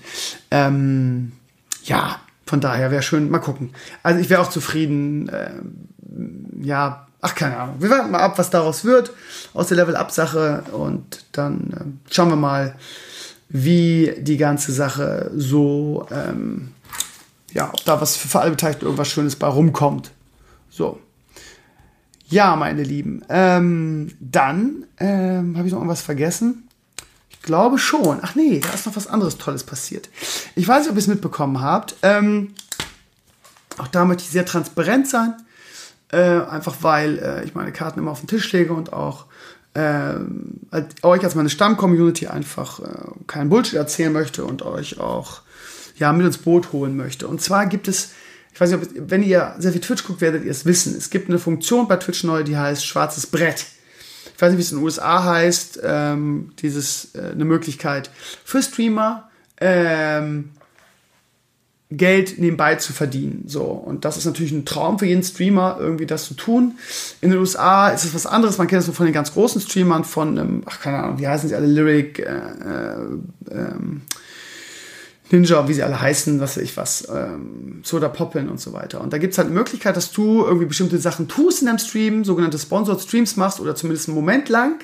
ähm, 0.50 1.34
ja, 1.84 2.20
von 2.46 2.60
daher 2.62 2.90
wäre 2.90 3.04
schön, 3.04 3.30
mal 3.30 3.40
gucken. 3.40 3.72
Also 4.02 4.20
ich 4.20 4.30
wäre 4.30 4.42
auch 4.42 4.50
zufrieden, 4.50 5.30
ähm, 5.32 6.64
ja, 6.64 7.08
ach 7.22 7.36
keine 7.36 7.58
Ahnung. 7.58 7.76
Wir 7.80 7.92
warten 7.92 8.10
mal 8.12 8.20
ab, 8.20 8.40
was 8.40 8.50
daraus 8.50 8.84
wird 8.84 9.14
aus 9.54 9.68
der 9.68 9.78
Level-Up-Sache 9.78 10.64
und 10.72 11.26
dann 11.32 11.74
äh, 12.10 12.12
schauen 12.14 12.30
wir 12.30 12.36
mal, 12.36 12.76
wie 13.50 14.14
die 14.20 14.38
ganze 14.38 14.72
Sache 14.72 15.32
so, 15.36 16.08
ähm, 16.12 16.70
ja, 17.52 17.70
ob 17.74 17.84
da 17.84 18.00
was 18.00 18.16
für, 18.16 18.40
alle 18.40 18.52
Beteiligten 18.52 18.86
irgendwas 18.86 19.10
Schönes 19.10 19.36
bei 19.36 19.48
rumkommt. 19.48 20.12
So. 20.70 21.00
Ja, 22.28 22.56
meine 22.56 22.84
Lieben. 22.84 23.24
Ähm, 23.28 24.12
dann 24.20 24.86
ähm, 25.00 25.58
habe 25.58 25.68
ich 25.68 25.74
noch 25.74 25.80
irgendwas 25.80 26.04
vergessen. 26.04 26.68
Ich 27.32 27.42
glaube 27.42 27.80
schon. 27.80 28.20
Ach 28.22 28.36
nee, 28.36 28.60
da 28.60 28.70
ist 28.70 28.86
noch 28.86 28.96
was 28.96 29.08
anderes 29.08 29.40
Tolles 29.40 29.64
passiert. 29.64 30.10
Ich 30.56 30.68
weiß 30.68 30.82
nicht, 30.82 30.92
ob 30.92 30.96
ihr 30.96 31.00
es 31.00 31.08
mitbekommen 31.08 31.60
habt. 31.60 31.96
Ähm, 32.04 32.54
auch 33.80 33.88
da 33.88 34.06
möchte 34.06 34.24
ich 34.24 34.30
sehr 34.30 34.46
transparent 34.46 35.08
sein. 35.08 35.34
Äh, 36.12 36.42
einfach 36.42 36.78
weil 36.82 37.18
äh, 37.18 37.46
ich 37.46 37.56
meine 37.56 37.72
Karten 37.72 38.00
immer 38.00 38.12
auf 38.12 38.20
den 38.20 38.28
Tisch 38.28 38.52
lege 38.52 38.74
und 38.74 38.94
auch 38.94 39.26
äh, 39.74 40.16
euch 41.04 41.24
als 41.24 41.36
meine 41.36 41.50
Stamm-Community 41.50 42.28
einfach 42.28 42.80
äh, 42.80 43.12
keinen 43.28 43.50
Bullshit 43.50 43.76
erzählen 43.76 44.12
möchte 44.12 44.46
und 44.46 44.64
euch 44.64 45.00
auch 45.00 45.42
ja, 45.98 46.12
mit 46.14 46.26
ins 46.26 46.38
Boot 46.38 46.72
holen 46.72 46.96
möchte. 46.96 47.28
Und 47.28 47.42
zwar 47.42 47.66
gibt 47.66 47.88
es 47.88 48.12
ich 48.54 48.62
weiß 48.62 48.72
nicht, 48.72 48.82
ob, 48.82 49.10
wenn 49.10 49.24
ihr 49.24 49.56
sehr 49.58 49.72
viel 49.72 49.82
Twitch 49.82 50.04
guckt, 50.04 50.22
werdet 50.22 50.44
ihr 50.44 50.52
es 50.52 50.66
wissen. 50.66 50.96
Es 50.98 51.10
gibt 51.10 51.30
eine 51.30 51.40
Funktion 51.40 51.88
bei 51.88 51.96
Twitch 51.96 52.24
neu, 52.24 52.44
die 52.44 52.58
heißt 52.58 52.86
schwarzes 52.86 53.28
Brett. 53.28 53.66
Ich 54.36 54.42
weiß 54.42 54.52
nicht, 54.52 54.58
wie 54.58 54.64
es 54.64 54.72
in 54.72 54.80
den 54.80 54.84
USA 54.84 55.24
heißt. 55.24 55.80
Ähm, 55.84 56.52
dieses 56.60 57.16
äh, 57.16 57.32
eine 57.32 57.46
Möglichkeit 57.46 58.10
für 58.44 58.62
Streamer 58.62 59.30
ähm, 59.62 60.52
Geld 61.92 62.38
nebenbei 62.38 62.76
zu 62.76 62.94
verdienen. 62.94 63.46
So 63.48 63.64
und 63.64 64.06
das 64.06 64.18
ist 64.18 64.26
natürlich 64.26 64.52
ein 64.52 64.66
Traum 64.66 65.00
für 65.00 65.08
jeden 65.08 65.24
Streamer, 65.24 65.78
irgendwie 65.80 66.06
das 66.06 66.26
zu 66.26 66.36
tun. 66.36 66.78
In 67.22 67.32
den 67.32 67.40
USA 67.40 67.90
ist 67.90 68.06
es 68.06 68.14
was 68.14 68.28
anderes. 68.28 68.60
Man 68.60 68.68
kennt 68.68 68.82
es 68.82 68.88
nur 68.88 68.96
von 68.96 69.08
den 69.08 69.14
ganz 69.14 69.34
großen 69.34 69.60
Streamern, 69.60 70.04
von 70.04 70.38
ähm, 70.38 70.64
ach 70.66 70.80
keine 70.82 71.00
Ahnung, 71.00 71.20
wie 71.20 71.28
heißen 71.28 71.50
sie 71.50 71.56
alle, 71.56 71.68
Lyric. 71.68 72.20
Äh, 72.20 72.24
äh, 72.24 72.96
ähm, 73.52 74.02
Ninja, 75.32 75.68
wie 75.68 75.74
sie 75.74 75.84
alle 75.84 76.00
heißen, 76.00 76.40
was 76.40 76.58
weiß 76.58 76.64
ich 76.64 76.76
was, 76.76 77.08
ähm, 77.14 77.82
Soda 77.84 78.10
Poppin 78.10 78.50
und 78.50 78.60
so 78.60 78.74
weiter. 78.74 79.02
Und 79.02 79.14
da 79.14 79.18
gibt 79.18 79.34
es 79.34 79.38
halt 79.38 79.48
eine 79.48 79.56
Möglichkeit, 79.56 79.96
dass 79.96 80.12
du 80.12 80.44
irgendwie 80.44 80.66
bestimmte 80.66 80.98
Sachen 80.98 81.28
tust 81.28 81.62
in 81.62 81.68
deinem 81.68 81.78
Stream, 81.78 82.24
sogenannte 82.24 82.58
Sponsored 82.58 83.02
Streams 83.02 83.36
machst 83.36 83.60
oder 83.60 83.76
zumindest 83.76 84.08
einen 84.08 84.16
Moment 84.16 84.50
lang. 84.50 84.80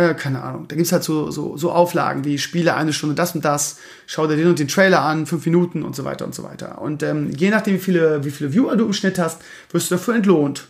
Äh, 0.00 0.14
keine 0.14 0.42
Ahnung. 0.42 0.66
Da 0.68 0.76
gibt 0.76 0.86
es 0.86 0.92
halt 0.92 1.04
so, 1.04 1.30
so, 1.30 1.58
so 1.58 1.72
Auflagen 1.72 2.24
wie 2.24 2.38
spiele 2.38 2.74
eine 2.74 2.94
Stunde 2.94 3.14
das 3.14 3.34
und 3.34 3.44
das, 3.44 3.76
schau 4.06 4.26
dir 4.26 4.36
den 4.36 4.46
und 4.46 4.58
den 4.58 4.68
Trailer 4.68 5.02
an, 5.02 5.26
fünf 5.26 5.44
Minuten 5.44 5.82
und 5.82 5.94
so 5.94 6.04
weiter 6.04 6.24
und 6.24 6.34
so 6.34 6.42
weiter. 6.42 6.80
Und 6.80 7.02
ähm, 7.02 7.30
je 7.36 7.50
nachdem, 7.50 7.74
wie 7.74 7.78
viele, 7.78 8.24
wie 8.24 8.30
viele 8.30 8.54
Viewer 8.54 8.76
du 8.76 8.86
im 8.86 8.92
Schnitt 8.94 9.18
hast, 9.18 9.42
wirst 9.72 9.90
du 9.90 9.96
dafür 9.96 10.14
entlohnt. 10.14 10.68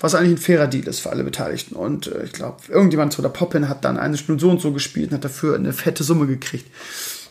Was 0.00 0.16
eigentlich 0.16 0.32
ein 0.32 0.38
fairer 0.38 0.66
Deal 0.66 0.88
ist 0.88 0.98
für 0.98 1.10
alle 1.10 1.22
Beteiligten. 1.22 1.76
Und 1.76 2.08
äh, 2.08 2.24
ich 2.24 2.32
glaube, 2.32 2.56
irgendjemand, 2.68 3.12
Soda 3.12 3.28
Poppin, 3.28 3.68
hat 3.68 3.84
dann 3.84 3.98
eine 3.98 4.16
Stunde 4.16 4.40
so 4.40 4.50
und 4.50 4.60
so 4.60 4.72
gespielt 4.72 5.10
und 5.10 5.16
hat 5.16 5.24
dafür 5.24 5.54
eine 5.54 5.72
fette 5.72 6.02
Summe 6.02 6.26
gekriegt. 6.26 6.66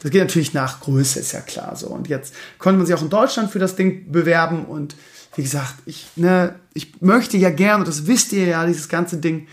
Das 0.02 0.10
geht 0.10 0.22
natürlich 0.22 0.54
nach 0.54 0.80
Größe, 0.80 1.20
ist 1.20 1.34
ja 1.34 1.42
klar 1.42 1.76
so. 1.76 1.88
Und 1.88 2.08
jetzt 2.08 2.34
konnte 2.60 2.78
man 2.78 2.88
sich 2.88 2.96
auch 2.96 3.02
in 3.02 3.10
Deutschland 3.10 3.52
für 3.52 3.60
das 3.60 3.76
Ding 3.76 4.10
bewerben 4.10 4.64
und 4.66 4.96
wie 5.36 5.44
gesagt, 5.44 5.76
ich, 5.86 6.08
ne, 6.16 6.56
ich 6.74 7.02
möchte 7.02 7.38
ja 7.38 7.50
gerne, 7.50 7.84
das 7.84 8.08
wisst 8.08 8.34
ihr 8.34 8.46
ja, 8.46 8.66
dieses 8.66 8.90
ganze 8.90 9.18
Ding 9.18 9.48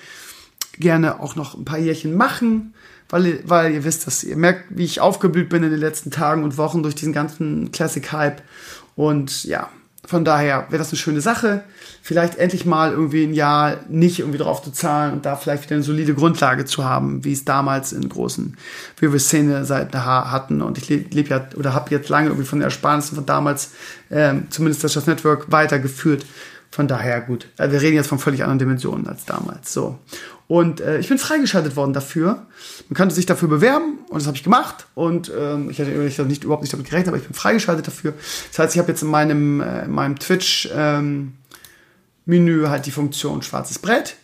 gerne 0.80 1.20
auch 1.20 1.36
noch 1.36 1.56
ein 1.56 1.64
paar 1.64 1.78
Jährchen 1.78 2.16
machen, 2.16 2.74
weil, 3.08 3.40
weil 3.44 3.72
ihr 3.72 3.84
wisst, 3.84 4.06
dass 4.06 4.24
ihr 4.24 4.36
merkt, 4.36 4.64
wie 4.70 4.84
ich 4.84 5.00
aufgeblüht 5.00 5.48
bin 5.48 5.62
in 5.62 5.70
den 5.70 5.80
letzten 5.80 6.10
Tagen 6.10 6.44
und 6.44 6.58
Wochen 6.58 6.82
durch 6.82 6.94
diesen 6.94 7.12
ganzen 7.12 7.72
Classic-Hype. 7.72 8.42
Und 8.96 9.44
ja, 9.44 9.70
von 10.08 10.24
daher 10.24 10.66
wäre 10.70 10.78
das 10.78 10.88
eine 10.88 10.96
schöne 10.96 11.20
Sache. 11.20 11.64
Vielleicht 12.02 12.36
endlich 12.36 12.64
mal 12.64 12.92
irgendwie 12.92 13.24
ein 13.24 13.34
Jahr 13.34 13.76
nicht 13.90 14.20
irgendwie 14.20 14.38
drauf 14.38 14.62
zu 14.62 14.70
zahlen 14.70 15.12
und 15.12 15.26
da 15.26 15.36
vielleicht 15.36 15.64
wieder 15.64 15.74
eine 15.74 15.84
solide 15.84 16.14
Grundlage 16.14 16.64
zu 16.64 16.84
haben, 16.84 17.24
wie 17.26 17.32
es 17.34 17.44
damals 17.44 17.92
in 17.92 18.08
großen 18.08 18.56
WoW-Szene 18.98 19.66
seit 19.66 19.94
hatten. 19.94 20.62
Und 20.62 20.78
ich 20.78 20.88
lebe 20.88 21.14
leb 21.14 21.28
ja 21.28 21.46
oder 21.56 21.74
habe 21.74 21.90
jetzt 21.90 22.08
lange 22.08 22.28
irgendwie 22.28 22.46
von 22.46 22.58
den 22.60 22.64
Ersparnissen 22.64 23.16
von 23.16 23.26
damals, 23.26 23.72
ähm, 24.10 24.46
zumindest 24.48 24.82
das 24.82 25.06
Network, 25.06 25.52
weitergeführt. 25.52 26.24
Von 26.70 26.88
daher 26.88 27.20
gut. 27.20 27.46
Also 27.58 27.72
wir 27.72 27.82
reden 27.82 27.96
jetzt 27.96 28.08
von 28.08 28.18
völlig 28.18 28.42
anderen 28.42 28.60
Dimensionen 28.60 29.06
als 29.06 29.26
damals. 29.26 29.72
So. 29.72 29.98
Und 30.48 30.80
äh, 30.80 30.98
ich 30.98 31.08
bin 31.08 31.18
freigeschaltet 31.18 31.76
worden 31.76 31.92
dafür. 31.92 32.46
Man 32.88 32.96
könnte 32.96 33.14
sich 33.14 33.26
dafür 33.26 33.48
bewerben 33.48 33.98
und 34.08 34.18
das 34.18 34.26
habe 34.26 34.36
ich 34.36 34.42
gemacht. 34.42 34.86
Und 34.94 35.30
ähm, 35.38 35.70
ich 35.70 35.78
hatte 35.78 35.90
ich 35.90 36.18
nicht, 36.18 36.42
überhaupt 36.42 36.62
nicht 36.62 36.72
damit 36.72 36.86
gerechnet, 36.86 37.08
aber 37.08 37.18
ich 37.18 37.24
bin 37.24 37.34
freigeschaltet 37.34 37.86
dafür. 37.86 38.14
Das 38.50 38.58
heißt, 38.58 38.74
ich 38.74 38.78
habe 38.78 38.90
jetzt 38.90 39.02
in 39.02 39.10
meinem, 39.10 39.60
äh, 39.60 39.84
in 39.84 39.90
meinem 39.90 40.18
Twitch 40.18 40.70
ähm, 40.74 41.34
halt 42.26 42.86
die 42.86 42.90
Funktion 42.90 43.42
schwarzes 43.42 43.78
Brett. 43.78 44.16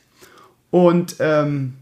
Und 0.71 1.17
ähm, 1.21 1.75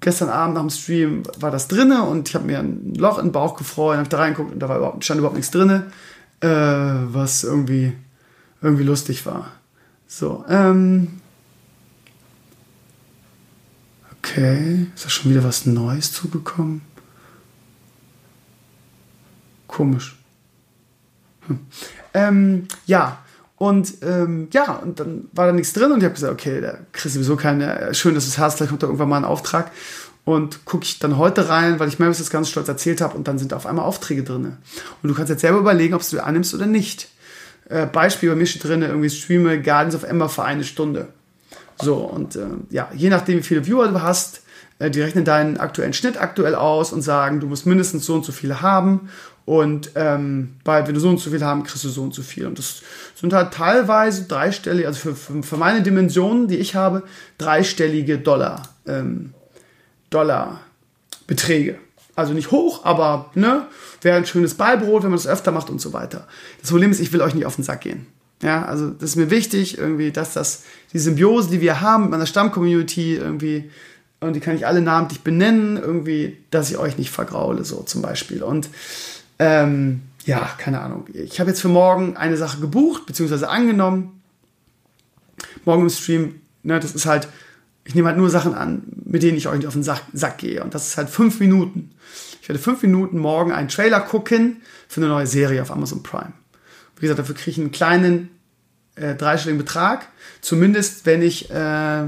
gestern 0.00 0.30
Abend 0.30 0.54
nach 0.54 0.62
dem 0.62 0.70
Stream 0.70 1.22
war 1.38 1.50
das 1.50 1.68
drinne 1.68 2.04
und 2.04 2.28
ich 2.28 2.34
habe 2.34 2.46
mir 2.46 2.58
ein 2.58 2.94
Loch 2.94 3.18
in 3.18 3.26
den 3.26 3.32
Bauch 3.32 3.56
gefreut, 3.56 3.98
habe 3.98 4.08
da 4.08 4.16
reingeguckt 4.18 4.52
und 4.52 4.58
da 4.58 4.68
war 4.68 4.78
überhaupt, 4.78 5.04
stand 5.04 5.18
überhaupt 5.18 5.36
nichts 5.36 5.50
drinne, 5.50 5.92
äh, 6.40 6.48
was 6.48 7.44
irgendwie 7.44 7.92
irgendwie 8.62 8.84
lustig 8.84 9.26
war. 9.26 9.52
So, 10.06 10.44
ähm, 10.48 11.20
Okay, 14.30 14.86
ist 14.94 15.04
da 15.04 15.08
schon 15.08 15.32
wieder 15.32 15.42
was 15.42 15.66
Neues 15.66 16.12
zugekommen? 16.12 16.82
Komisch. 19.66 20.16
Hm. 21.48 21.58
Ähm, 22.14 22.68
ja, 22.86 23.18
und 23.56 23.94
ähm, 24.02 24.48
ja, 24.52 24.74
und 24.74 25.00
dann 25.00 25.28
war 25.32 25.46
da 25.46 25.52
nichts 25.52 25.72
drin 25.72 25.90
und 25.90 25.98
ich 25.98 26.04
habe 26.04 26.14
gesagt, 26.14 26.32
okay, 26.32 26.60
da 26.60 26.78
kriegst 26.92 27.16
du 27.16 27.20
sowieso 27.20 27.34
keine, 27.34 27.92
schön, 27.92 28.14
dass 28.14 28.24
du 28.24 28.30
es 28.30 28.38
hast, 28.38 28.56
vielleicht 28.56 28.70
kommt 28.70 28.84
da 28.84 28.86
irgendwann 28.86 29.08
mal 29.08 29.16
ein 29.16 29.24
Auftrag. 29.24 29.72
Und 30.24 30.64
gucke 30.64 30.84
ich 30.84 31.00
dann 31.00 31.16
heute 31.16 31.48
rein, 31.48 31.80
weil 31.80 31.88
ich 31.88 31.98
mir 31.98 32.06
das 32.06 32.30
ganz 32.30 32.50
stolz 32.50 32.68
erzählt 32.68 33.00
habe 33.00 33.16
und 33.16 33.26
dann 33.26 33.38
sind 33.38 33.50
da 33.50 33.56
auf 33.56 33.66
einmal 33.66 33.86
Aufträge 33.86 34.22
drin. 34.22 34.58
Und 35.02 35.08
du 35.08 35.14
kannst 35.14 35.30
jetzt 35.30 35.40
selber 35.40 35.58
überlegen, 35.58 35.94
ob 35.94 36.08
du 36.08 36.22
annimmst 36.22 36.54
oder 36.54 36.66
nicht. 36.66 37.08
Äh, 37.68 37.86
Beispiel, 37.86 38.28
bei 38.28 38.36
mir 38.36 38.46
steht 38.46 38.62
drin, 38.62 38.82
irgendwie 38.82 39.10
streame 39.10 39.60
Guardians 39.60 39.96
of 39.96 40.04
Ember 40.04 40.28
für 40.28 40.44
eine 40.44 40.62
Stunde. 40.62 41.08
So, 41.82 41.96
und 41.96 42.36
äh, 42.36 42.46
ja, 42.70 42.88
je 42.94 43.10
nachdem, 43.10 43.38
wie 43.38 43.42
viele 43.42 43.66
Viewer 43.66 43.88
du 43.88 44.02
hast, 44.02 44.42
äh, 44.78 44.90
die 44.90 45.00
rechnen 45.00 45.24
deinen 45.24 45.58
aktuellen 45.58 45.92
Schnitt 45.92 46.20
aktuell 46.20 46.54
aus 46.54 46.92
und 46.92 47.02
sagen, 47.02 47.40
du 47.40 47.46
musst 47.46 47.66
mindestens 47.66 48.06
so 48.06 48.14
und 48.14 48.24
so 48.24 48.32
viele 48.32 48.62
haben. 48.62 49.08
Und 49.46 49.92
ähm, 49.94 50.56
weil, 50.64 50.86
wenn 50.86 50.94
du 50.94 51.00
so 51.00 51.08
und 51.08 51.18
so 51.18 51.30
viel 51.30 51.44
haben, 51.44 51.64
kriegst 51.64 51.84
du 51.84 51.88
so 51.88 52.02
und 52.02 52.14
so 52.14 52.22
viel. 52.22 52.46
Und 52.46 52.58
das 52.58 52.82
sind 53.16 53.32
halt 53.32 53.52
teilweise 53.52 54.24
dreistellige, 54.24 54.86
also 54.86 55.14
für, 55.14 55.42
für, 55.42 55.56
meine 55.56 55.82
Dimensionen, 55.82 56.46
die 56.46 56.56
ich 56.56 56.74
habe, 56.74 57.02
dreistellige 57.38 58.18
Dollar, 58.18 58.62
ähm, 58.86 59.34
Dollar 60.10 60.60
Beträge. 61.26 61.78
Also 62.14 62.32
nicht 62.32 62.50
hoch, 62.50 62.84
aber 62.84 63.30
ne, 63.34 63.66
wäre 64.02 64.16
ein 64.16 64.26
schönes 64.26 64.54
Beibrot, 64.54 65.02
wenn 65.02 65.10
man 65.10 65.18
das 65.18 65.26
öfter 65.26 65.52
macht 65.52 65.70
und 65.70 65.80
so 65.80 65.92
weiter. 65.92 66.26
Das 66.60 66.70
Problem 66.70 66.90
ist, 66.90 67.00
ich 67.00 67.12
will 67.12 67.22
euch 67.22 67.34
nicht 67.34 67.46
auf 67.46 67.56
den 67.56 67.64
Sack 67.64 67.80
gehen. 67.80 68.06
Ja, 68.42 68.64
also 68.64 68.90
das 68.90 69.10
ist 69.10 69.16
mir 69.16 69.30
wichtig, 69.30 69.76
irgendwie, 69.76 70.12
dass 70.12 70.32
das, 70.32 70.62
die 70.92 70.98
Symbiose, 70.98 71.50
die 71.50 71.60
wir 71.60 71.80
haben 71.80 72.04
mit 72.04 72.12
meiner 72.12 72.26
Stammcommunity, 72.26 73.16
irgendwie, 73.16 73.70
und 74.20 74.34
die 74.34 74.40
kann 74.40 74.56
ich 74.56 74.66
alle 74.66 74.80
namentlich 74.80 75.20
benennen, 75.20 75.76
irgendwie, 75.76 76.38
dass 76.50 76.70
ich 76.70 76.78
euch 76.78 76.96
nicht 76.96 77.10
vergraule, 77.10 77.64
so 77.64 77.82
zum 77.82 78.00
Beispiel. 78.00 78.42
Und 78.42 78.68
ähm, 79.38 80.02
ja, 80.24 80.50
keine 80.58 80.80
Ahnung. 80.80 81.06
Ich 81.12 81.40
habe 81.40 81.50
jetzt 81.50 81.60
für 81.60 81.68
morgen 81.68 82.16
eine 82.16 82.36
Sache 82.36 82.60
gebucht, 82.60 83.06
beziehungsweise 83.06 83.48
angenommen. 83.48 84.20
Morgen 85.64 85.82
im 85.82 85.90
Stream, 85.90 86.40
ne, 86.62 86.80
das 86.80 86.94
ist 86.94 87.06
halt, 87.06 87.28
ich 87.84 87.94
nehme 87.94 88.08
halt 88.08 88.18
nur 88.18 88.30
Sachen 88.30 88.54
an, 88.54 88.82
mit 89.04 89.22
denen 89.22 89.36
ich 89.36 89.48
euch 89.48 89.56
nicht 89.56 89.66
auf 89.66 89.74
den 89.74 89.82
Sack, 89.82 90.02
Sack 90.12 90.38
gehe. 90.38 90.62
Und 90.62 90.74
das 90.74 90.88
ist 90.88 90.96
halt 90.96 91.10
fünf 91.10 91.40
Minuten. 91.40 91.90
Ich 92.40 92.48
werde 92.48 92.58
fünf 92.58 92.82
Minuten 92.82 93.18
morgen 93.18 93.52
einen 93.52 93.68
Trailer 93.68 94.00
gucken 94.00 94.62
für 94.88 95.00
eine 95.00 95.08
neue 95.08 95.26
Serie 95.26 95.62
auf 95.62 95.70
Amazon 95.70 96.02
Prime. 96.02 96.32
Wie 97.00 97.06
gesagt, 97.06 97.18
dafür 97.18 97.34
kriege 97.34 97.50
ich 97.50 97.58
einen 97.58 97.72
kleinen 97.72 98.30
äh, 98.94 99.14
dreistelligen 99.16 99.58
Betrag. 99.58 100.06
Zumindest, 100.40 101.06
wenn 101.06 101.22
ich 101.22 101.50
äh, 101.50 102.04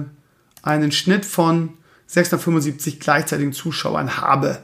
einen 0.63 0.93
Schnitt 0.93 1.25
von 1.25 1.71
675 2.07 3.01
gleichzeitigen 3.01 3.53
Zuschauern 3.53 4.19
habe, 4.19 4.59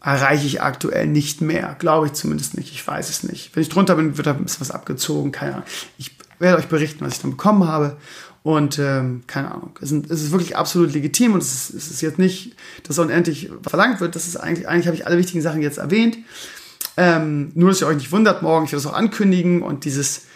erreiche 0.00 0.46
ich 0.46 0.62
aktuell 0.62 1.06
nicht 1.06 1.40
mehr. 1.40 1.76
Glaube 1.78 2.06
ich 2.06 2.12
zumindest 2.12 2.56
nicht. 2.56 2.72
Ich 2.72 2.86
weiß 2.86 3.08
es 3.10 3.22
nicht. 3.24 3.54
Wenn 3.54 3.62
ich 3.62 3.68
drunter 3.68 3.96
bin, 3.96 4.16
wird 4.16 4.26
da 4.26 4.32
ein 4.32 4.42
bisschen 4.42 4.60
was 4.60 4.70
abgezogen. 4.70 5.32
Keine 5.32 5.54
Ahnung. 5.54 5.66
Ich 5.98 6.16
werde 6.38 6.58
euch 6.58 6.68
berichten, 6.68 7.04
was 7.04 7.14
ich 7.14 7.20
dann 7.20 7.32
bekommen 7.32 7.66
habe. 7.66 7.96
Und 8.42 8.80
ähm, 8.80 9.22
keine 9.28 9.52
Ahnung. 9.52 9.78
Es, 9.80 9.92
ist 9.92 10.32
wirklich 10.32 10.56
absolut 10.56 10.92
legitim 10.92 11.34
und 11.34 11.42
es 11.42 11.70
ist, 11.70 11.74
es 11.74 11.90
ist 11.90 12.00
jetzt 12.00 12.18
nicht, 12.18 12.56
dass 12.82 12.98
unendlich 12.98 13.50
verlangt 13.62 14.00
wird. 14.00 14.16
Das 14.16 14.26
ist 14.26 14.36
eigentlich, 14.36 14.68
eigentlich 14.68 14.86
habe 14.86 14.96
ich 14.96 15.06
alle 15.06 15.18
wichtigen 15.18 15.42
Sachen 15.42 15.62
jetzt 15.62 15.78
erwähnt. 15.78 16.18
Ähm, 16.96 17.52
nur, 17.54 17.70
dass 17.70 17.80
ihr 17.80 17.86
euch 17.86 17.96
nicht 17.96 18.12
wundert, 18.12 18.42
morgen, 18.42 18.66
ich 18.66 18.72
werde 18.72 18.82
das 18.82 18.92
auch 18.92 18.96
ankündigen 18.96 19.62
und 19.62 19.84
dieses, 19.84 20.26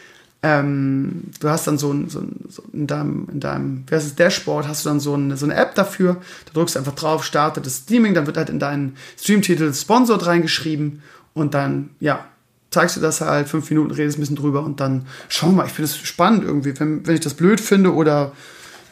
ähm, 0.42 1.24
du 1.40 1.48
hast 1.48 1.66
dann 1.66 1.76
so 1.76 1.92
ein, 1.92 2.08
so 2.08 2.20
ein 2.20 2.44
so 2.48 2.62
in 2.72 2.86
deinem, 2.86 3.28
in 3.30 3.40
deinem, 3.40 3.84
wer 3.88 3.98
ist 3.98 4.06
das, 4.06 4.14
Dashboard, 4.14 4.66
hast 4.66 4.84
du 4.84 4.88
dann 4.88 5.00
so, 5.00 5.14
ein, 5.14 5.36
so 5.36 5.44
eine 5.44 5.54
App 5.54 5.74
dafür, 5.74 6.16
da 6.46 6.52
drückst 6.54 6.74
du 6.74 6.78
einfach 6.78 6.94
drauf, 6.94 7.24
startet 7.24 7.66
das 7.66 7.78
Streaming, 7.78 8.14
dann 8.14 8.26
wird 8.26 8.36
halt 8.38 8.48
in 8.48 8.58
deinen 8.58 8.96
Streamtitel 9.18 9.72
Sponsored 9.74 10.24
reingeschrieben 10.24 11.02
und 11.34 11.52
dann, 11.52 11.90
ja, 12.00 12.24
zeigst 12.70 12.96
du 12.96 13.00
das 13.00 13.20
halt, 13.20 13.48
fünf 13.48 13.68
Minuten 13.70 13.90
redest 13.90 14.18
ein 14.18 14.20
bisschen 14.20 14.36
drüber 14.36 14.62
und 14.62 14.80
dann 14.80 15.06
schau 15.28 15.48
mal, 15.48 15.66
ich 15.66 15.72
finde 15.72 15.90
es 15.90 15.96
spannend 15.98 16.44
irgendwie, 16.44 16.78
wenn, 16.78 17.06
wenn 17.06 17.14
ich 17.14 17.20
das 17.20 17.34
blöd 17.34 17.60
finde 17.60 17.94
oder 17.94 18.32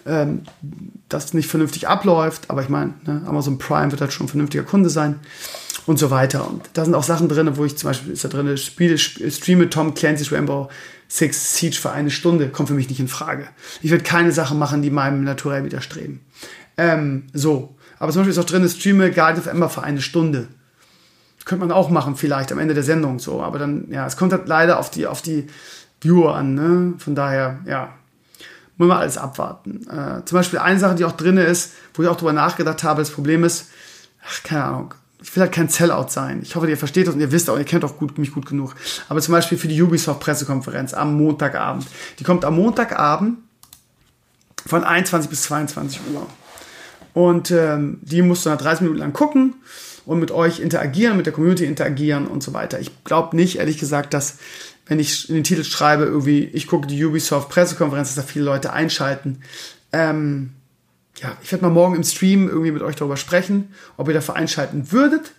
ähm, 0.07 0.43
das 1.09 1.35
nicht 1.35 1.49
vernünftig 1.49 1.89
abläuft. 1.89 2.51
Aber 2.51 2.63
ich 2.63 2.69
meine, 2.69 2.95
ne, 3.07 3.23
Amazon 3.27 3.59
Prime 3.59 3.91
wird 3.91 4.01
halt 4.01 4.13
schon 4.13 4.27
ein 4.27 4.31
vernünftiger 4.31 4.65
Kunde 4.65 4.91
sein 4.91 5.21
und 5.87 5.99
so 5.99 6.11
weiter. 6.11 6.49
Und 6.49 6.63
da 6.75 6.85
sind 6.85 6.95
auch 6.95 7.03
Sachen 7.03 7.29
drin, 7.29 7.57
wo 7.57 7.65
ich 7.65 7.77
zum 7.77 7.91
Beispiel 7.91 8.13
ist 8.13 8.25
da 8.25 8.29
drin, 8.29 8.57
spiele, 8.57 8.99
streame 8.99 9.71
Tom 9.71 9.95
Clancy's 9.95 10.33
Rainbow 10.33 10.69
Six 11.09 11.57
Siege 11.57 11.77
für 11.77 11.93
eine 11.93 12.11
Stunde, 12.11 12.49
kommt 12.49 12.69
für 12.69 12.75
mich 12.75 12.89
nicht 12.89 13.01
in 13.01 13.09
Frage. 13.09 13.47
Ich 13.83 13.91
werde 13.91 14.05
keine 14.05 14.33
Sachen 14.33 14.59
machen, 14.59 14.83
die 14.83 14.91
meinem 14.91 15.23
Naturell 15.23 15.65
widerstreben. 15.65 16.21
Ähm, 16.77 17.25
so. 17.33 17.77
Aber 17.99 18.11
zum 18.11 18.21
Beispiel 18.21 18.33
ist 18.33 18.39
auch 18.39 18.45
drin, 18.45 18.69
streame 18.69 19.11
Guide 19.11 19.39
of 19.39 19.47
Ember 19.47 19.69
für 19.69 19.83
eine 19.83 20.03
Stunde. 20.03 20.49
Könnte 21.45 21.67
man 21.67 21.77
auch 21.77 21.91
machen, 21.91 22.17
vielleicht 22.17 22.51
am 22.53 22.59
Ende 22.59 22.75
der 22.75 22.83
Sendung 22.83 23.19
so. 23.19 23.43
Aber 23.43 23.59
dann, 23.59 23.87
ja, 23.91 24.07
es 24.07 24.17
kommt 24.17 24.33
halt 24.33 24.49
leider 24.49 24.79
auf 24.79 24.91
die, 24.91 25.07
auf 25.07 25.21
die 25.21 25.47
Viewer 26.01 26.35
an, 26.35 26.55
ne? 26.55 26.95
Von 26.99 27.15
daher, 27.15 27.59
ja, 27.67 27.95
muss 28.77 28.89
man 28.89 28.99
alles 28.99 29.19
abwarten. 29.19 29.87
Äh, 29.89 30.25
zum 30.25 30.37
Beispiel 30.37 30.59
eine 30.59 30.81
Sache, 30.81 30.95
die 30.97 31.05
auch 31.05 31.13
drin 31.13 31.37
ist, 31.37 31.73
wo 31.93 32.03
ich 32.03 32.09
auch 32.09 32.17
drüber 32.17 32.33
nachgedacht 32.33 32.83
habe, 32.83 33.03
das 33.03 33.11
Problem 33.11 33.45
ist, 33.45 33.69
ach, 34.27 34.43
keine 34.43 34.65
Ahnung, 34.65 34.95
ich 35.25 35.35
will 35.35 35.41
halt 35.41 35.53
kein 35.53 35.69
Sellout 35.71 36.09
sein. 36.11 36.41
Ich 36.43 36.55
hoffe, 36.55 36.69
ihr 36.69 36.77
versteht 36.77 37.07
das 37.07 37.15
und 37.15 37.21
ihr 37.21 37.33
wisst 37.33 37.49
auch, 37.49 37.57
ihr 37.57 37.65
kennt 37.65 37.83
auch 37.83 37.97
gut, 37.97 38.19
mich 38.19 38.31
gut 38.31 38.45
genug. 38.45 38.75
Aber 39.09 39.23
zum 39.23 39.33
Beispiel 39.33 39.57
für 39.57 39.69
die 39.69 39.83
Ubisoft-Pressekonferenz 39.83 40.93
am 40.93 41.17
Montagabend. 41.17 41.87
Die 42.19 42.25
kommt 42.25 42.45
am 42.45 42.57
Montagabend 42.57 43.39
von 44.67 44.85
21 44.85 45.31
bis 45.31 45.43
22 45.45 46.01
Uhr. 46.13 46.27
Und 47.15 47.51
ähm, 47.51 48.01
die 48.03 48.21
musst 48.21 48.45
du 48.45 48.51
dann 48.51 48.59
30 48.59 48.83
Minuten 48.83 49.01
lang 49.01 49.15
gucken 49.15 49.55
und 50.05 50.21
mit 50.21 50.31
euch 50.31 50.61
interagieren, 50.61 51.17
mit 51.17 51.25
der 51.25 51.33
Community 51.33 51.65
interagieren 51.65 52.27
und 52.27 52.43
so 52.43 52.53
weiter. 52.53 52.79
Ich 52.79 53.05
glaube 53.05 53.35
nicht, 53.35 53.57
ehrlich 53.57 53.79
gesagt, 53.79 54.13
dass 54.13 54.37
wenn 54.85 55.01
ich 55.01 55.31
in 55.31 55.37
den 55.37 55.45
Titel 55.45 55.65
schreibe, 55.65 56.05
irgendwie, 56.05 56.45
ich 56.45 56.67
gucke 56.67 56.87
die 56.87 57.03
Ubisoft-Pressekonferenz, 57.03 58.15
dass 58.15 58.27
da 58.27 58.31
viele 58.31 58.45
Leute 58.45 58.75
einschalten. 58.75 59.41
Ähm, 59.91 60.51
ja, 61.19 61.37
ich 61.43 61.53
werde 61.53 61.65
mal 61.65 61.71
morgen 61.71 61.95
im 61.95 62.05
Stream 62.05 62.49
irgendwie 62.49 62.73
mit 62.73 62.83
euch 62.83 62.97
darüber 62.97 63.17
sprechen, 63.17 63.73
ob 63.97 64.09
ihr 64.09 64.15
dafür 64.15 64.37
einschalten 64.37 64.91
würdet. 64.93 65.33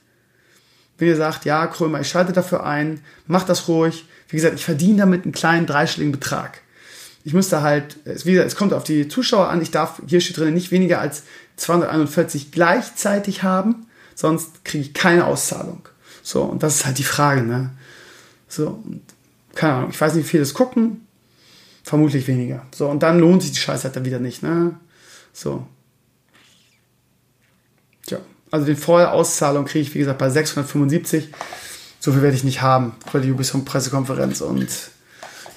Wenn 0.97 1.09
ihr 1.09 1.17
sagt, 1.17 1.45
ja, 1.45 1.67
Krömer, 1.67 1.99
ich 1.99 2.09
schalte 2.09 2.31
dafür 2.31 2.65
ein, 2.65 3.01
macht 3.27 3.49
das 3.49 3.67
ruhig. 3.67 4.05
Wie 4.29 4.37
gesagt, 4.37 4.55
ich 4.55 4.63
verdiene 4.63 4.99
damit 4.99 5.23
einen 5.23 5.33
kleinen 5.33 5.65
dreistelligen 5.65 6.13
Betrag. 6.13 6.61
Ich 7.25 7.33
müsste 7.33 7.61
halt, 7.61 7.97
wie 8.05 8.31
gesagt, 8.31 8.47
es 8.47 8.55
kommt 8.55 8.71
auf 8.71 8.83
die 8.83 9.07
Zuschauer 9.07 9.49
an, 9.49 9.61
ich 9.61 9.71
darf, 9.71 10.01
hier 10.07 10.21
steht 10.21 10.37
drin, 10.37 10.53
nicht 10.53 10.71
weniger 10.71 11.01
als 11.01 11.23
241 11.57 12.51
gleichzeitig 12.51 13.43
haben, 13.43 13.87
sonst 14.13 14.63
kriege 14.63 14.83
ich 14.83 14.93
keine 14.93 15.25
Auszahlung. 15.25 15.89
So, 16.21 16.43
und 16.43 16.63
das 16.63 16.75
ist 16.75 16.85
halt 16.85 16.97
die 16.97 17.03
Frage, 17.03 17.41
ne? 17.41 17.71
So, 18.47 18.67
und 18.67 19.01
keine 19.55 19.73
Ahnung, 19.73 19.89
ich 19.89 19.99
weiß 19.99 20.13
nicht, 20.13 20.25
wie 20.25 20.29
viele 20.29 20.43
das 20.43 20.53
gucken, 20.53 21.07
vermutlich 21.83 22.27
weniger. 22.27 22.65
So, 22.73 22.87
und 22.87 23.01
dann 23.03 23.19
lohnt 23.19 23.41
sich 23.41 23.51
die 23.51 23.59
Scheiße 23.59 23.85
halt 23.85 23.95
dann 23.95 24.05
wieder 24.05 24.19
nicht, 24.19 24.43
ne? 24.43 24.75
So. 25.35 25.67
Tja, 28.07 28.19
also 28.51 28.65
die 28.65 28.75
Vollauszahlung 28.75 29.65
kriege 29.65 29.81
ich, 29.81 29.93
wie 29.93 29.99
gesagt, 29.99 30.17
bei 30.17 30.29
675. 30.29 31.29
So 31.99 32.13
viel 32.13 32.21
werde 32.21 32.37
ich 32.37 32.45
nicht 32.45 32.61
haben 32.61 32.95
bei 33.11 33.19
der 33.19 33.31
Ubisoft-Pressekonferenz. 33.31 34.39
Und 34.39 34.69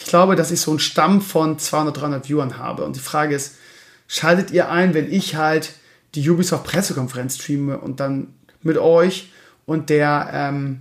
ich 0.00 0.04
glaube, 0.06 0.34
dass 0.34 0.50
ich 0.50 0.60
so 0.60 0.72
einen 0.72 0.80
Stamm 0.80 1.22
von 1.22 1.60
200, 1.60 1.96
300 1.96 2.28
Viewern 2.28 2.58
habe. 2.58 2.84
Und 2.84 2.96
die 2.96 3.00
Frage 3.00 3.36
ist, 3.36 3.54
schaltet 4.08 4.50
ihr 4.50 4.68
ein, 4.68 4.94
wenn 4.94 5.12
ich 5.12 5.36
halt 5.36 5.74
die 6.16 6.28
Ubisoft-Pressekonferenz 6.28 7.36
streame 7.36 7.78
und 7.78 8.00
dann 8.00 8.34
mit 8.62 8.78
euch 8.78 9.32
und 9.64 9.90
der, 9.90 10.30
ähm, 10.32 10.80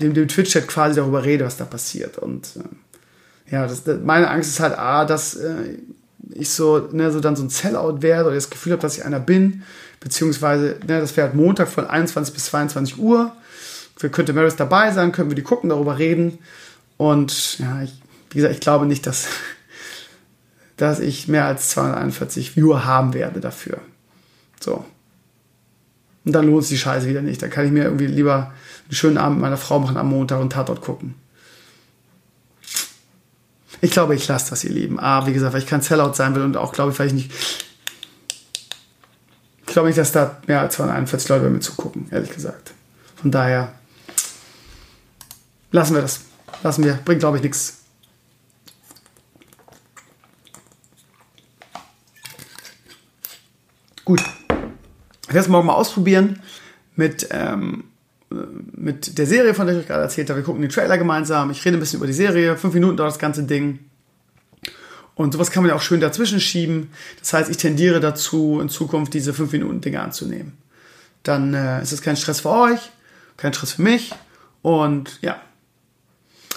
dem, 0.00 0.14
dem 0.14 0.26
Twitch-Chat 0.26 0.66
quasi 0.66 0.96
darüber 0.96 1.22
rede, 1.22 1.44
was 1.44 1.58
da 1.58 1.64
passiert. 1.64 2.18
Und 2.18 2.56
äh, 2.56 3.52
ja, 3.52 3.68
das, 3.68 3.84
meine 4.02 4.30
Angst 4.30 4.50
ist 4.50 4.60
halt 4.60 4.76
A, 4.76 5.04
dass 5.04 5.36
äh, 5.36 5.78
ich 6.32 6.50
so, 6.50 6.88
ne, 6.92 7.10
so 7.10 7.20
dann 7.20 7.36
so 7.36 7.42
ein 7.42 7.50
Sellout 7.50 8.02
werde 8.02 8.26
oder 8.26 8.34
das 8.34 8.50
Gefühl 8.50 8.72
habe, 8.72 8.82
dass 8.82 8.96
ich 8.96 9.04
einer 9.04 9.20
bin, 9.20 9.62
beziehungsweise, 10.00 10.76
ne, 10.86 11.00
das 11.00 11.16
wäre 11.16 11.28
halt 11.28 11.36
Montag 11.36 11.68
von 11.68 11.86
21 11.86 12.34
bis 12.34 12.46
22 12.46 12.98
Uhr. 12.98 13.32
Wir 13.98 14.10
könnte 14.10 14.32
Maris 14.32 14.56
dabei 14.56 14.90
sein, 14.92 15.12
können 15.12 15.30
wir 15.30 15.36
die 15.36 15.42
gucken, 15.42 15.70
darüber 15.70 15.98
reden. 15.98 16.38
Und 16.96 17.58
ja, 17.58 17.82
ich, 17.82 17.92
wie 18.30 18.36
gesagt, 18.36 18.54
ich 18.54 18.60
glaube 18.60 18.86
nicht, 18.86 19.06
dass, 19.06 19.26
dass 20.76 21.00
ich 21.00 21.28
mehr 21.28 21.46
als 21.46 21.70
241 21.70 22.56
Viewer 22.56 22.84
haben 22.84 23.14
werde 23.14 23.40
dafür. 23.40 23.78
So. 24.60 24.84
Und 26.24 26.32
dann 26.32 26.46
lohnt 26.46 26.64
sich 26.64 26.78
die 26.78 26.82
Scheiße 26.82 27.08
wieder 27.08 27.22
nicht. 27.22 27.42
Da 27.42 27.48
kann 27.48 27.66
ich 27.66 27.72
mir 27.72 27.84
irgendwie 27.84 28.06
lieber 28.06 28.52
einen 28.86 28.94
schönen 28.94 29.18
Abend 29.18 29.38
mit 29.38 29.42
meiner 29.42 29.56
Frau 29.56 29.78
machen 29.78 29.96
am 29.96 30.08
Montag 30.08 30.40
und 30.40 30.52
Tatort 30.52 30.80
gucken. 30.80 31.14
Ich 33.80 33.90
glaube, 33.90 34.14
ich 34.14 34.26
lasse 34.28 34.50
das, 34.50 34.64
ihr 34.64 34.70
Lieben. 34.70 34.98
Ah, 34.98 35.26
wie 35.26 35.32
gesagt, 35.32 35.52
weil 35.52 35.60
ich 35.60 35.66
kein 35.66 35.82
Sellout 35.82 36.14
sein 36.14 36.34
will 36.34 36.42
und 36.42 36.56
auch, 36.56 36.72
glaube 36.72 36.92
ich, 36.92 36.98
weil 36.98 37.08
ich 37.08 37.12
nicht. 37.12 37.32
Ich 39.66 39.72
glaube 39.72 39.88
nicht, 39.88 39.98
dass 39.98 40.12
da 40.12 40.40
mehr 40.46 40.60
als 40.60 40.76
241 40.76 41.28
Leute 41.28 41.44
bei 41.44 41.50
mir 41.50 41.60
zugucken, 41.60 42.06
ehrlich 42.10 42.30
gesagt. 42.30 42.72
Von 43.16 43.30
daher 43.30 43.72
lassen 45.72 45.94
wir 45.94 46.02
das. 46.02 46.20
Lassen 46.62 46.84
wir. 46.84 46.94
Bringt, 47.04 47.20
glaube 47.20 47.38
ich, 47.38 47.42
nichts. 47.42 47.78
Gut. 54.04 54.22
Ich 55.22 55.28
werde 55.28 55.40
es 55.40 55.48
morgen 55.48 55.66
mal 55.66 55.74
ausprobieren 55.74 56.40
mit, 56.94 57.28
ähm, 57.30 57.84
mit 58.72 59.18
der 59.18 59.26
Serie, 59.26 59.54
von 59.54 59.66
der 59.66 59.76
ich 59.76 59.82
euch 59.82 59.88
gerade 59.88 60.02
erzählt 60.02 60.30
habe. 60.30 60.40
Wir 60.40 60.44
gucken 60.44 60.62
den 60.62 60.70
Trailer 60.70 60.98
gemeinsam. 60.98 61.50
Ich 61.50 61.64
rede 61.64 61.76
ein 61.76 61.80
bisschen 61.80 61.98
über 61.98 62.06
die 62.06 62.12
Serie. 62.12 62.56
Fünf 62.56 62.74
Minuten 62.74 62.96
dauert 62.96 63.12
das 63.12 63.18
ganze 63.18 63.44
Ding. 63.44 63.80
Und 65.14 65.32
sowas 65.32 65.50
kann 65.50 65.62
man 65.62 65.70
ja 65.70 65.76
auch 65.76 65.82
schön 65.82 66.00
dazwischen 66.00 66.40
schieben. 66.40 66.90
Das 67.20 67.32
heißt, 67.32 67.50
ich 67.50 67.56
tendiere 67.56 68.00
dazu, 68.00 68.58
in 68.60 68.68
Zukunft 68.68 69.14
diese 69.14 69.32
5 69.32 69.52
Minuten 69.52 69.80
Dinge 69.80 70.00
anzunehmen. 70.02 70.52
Dann 71.22 71.54
äh, 71.54 71.82
ist 71.82 71.92
es 71.92 72.02
kein 72.02 72.16
Stress 72.16 72.40
für 72.40 72.50
euch, 72.50 72.80
kein 73.36 73.54
Stress 73.54 73.72
für 73.72 73.82
mich. 73.82 74.12
Und 74.62 75.18
ja, 75.22 75.40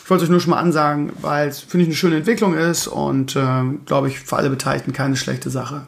ich 0.03 0.09
wollte 0.09 0.23
euch 0.23 0.29
nur 0.29 0.39
schon 0.39 0.51
mal 0.51 0.59
ansagen, 0.59 1.11
weil 1.21 1.49
es, 1.49 1.59
finde 1.59 1.83
ich, 1.83 1.89
eine 1.89 1.95
schöne 1.95 2.15
Entwicklung 2.17 2.55
ist 2.55 2.87
und 2.87 3.35
äh, 3.35 3.63
glaube 3.85 4.07
ich, 4.07 4.19
für 4.19 4.37
alle 4.37 4.49
Beteiligten 4.49 4.93
keine 4.93 5.17
schlechte 5.17 5.49
Sache. 5.49 5.85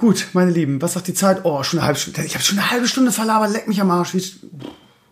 Gut, 0.00 0.28
meine 0.32 0.50
Lieben, 0.50 0.80
was 0.80 0.94
sagt 0.94 1.08
die 1.08 1.14
Zeit? 1.14 1.44
Oh, 1.44 1.62
schon 1.62 1.78
eine 1.78 1.86
halbe 1.86 2.00
Stunde. 2.00 2.24
Ich 2.24 2.32
habe 2.32 2.42
schon 2.42 2.58
eine 2.58 2.70
halbe 2.70 2.88
Stunde 2.88 3.12
verlabert, 3.12 3.52
leck 3.52 3.68
mich 3.68 3.82
am 3.82 3.90
Arsch. 3.90 4.14
Es 4.14 4.38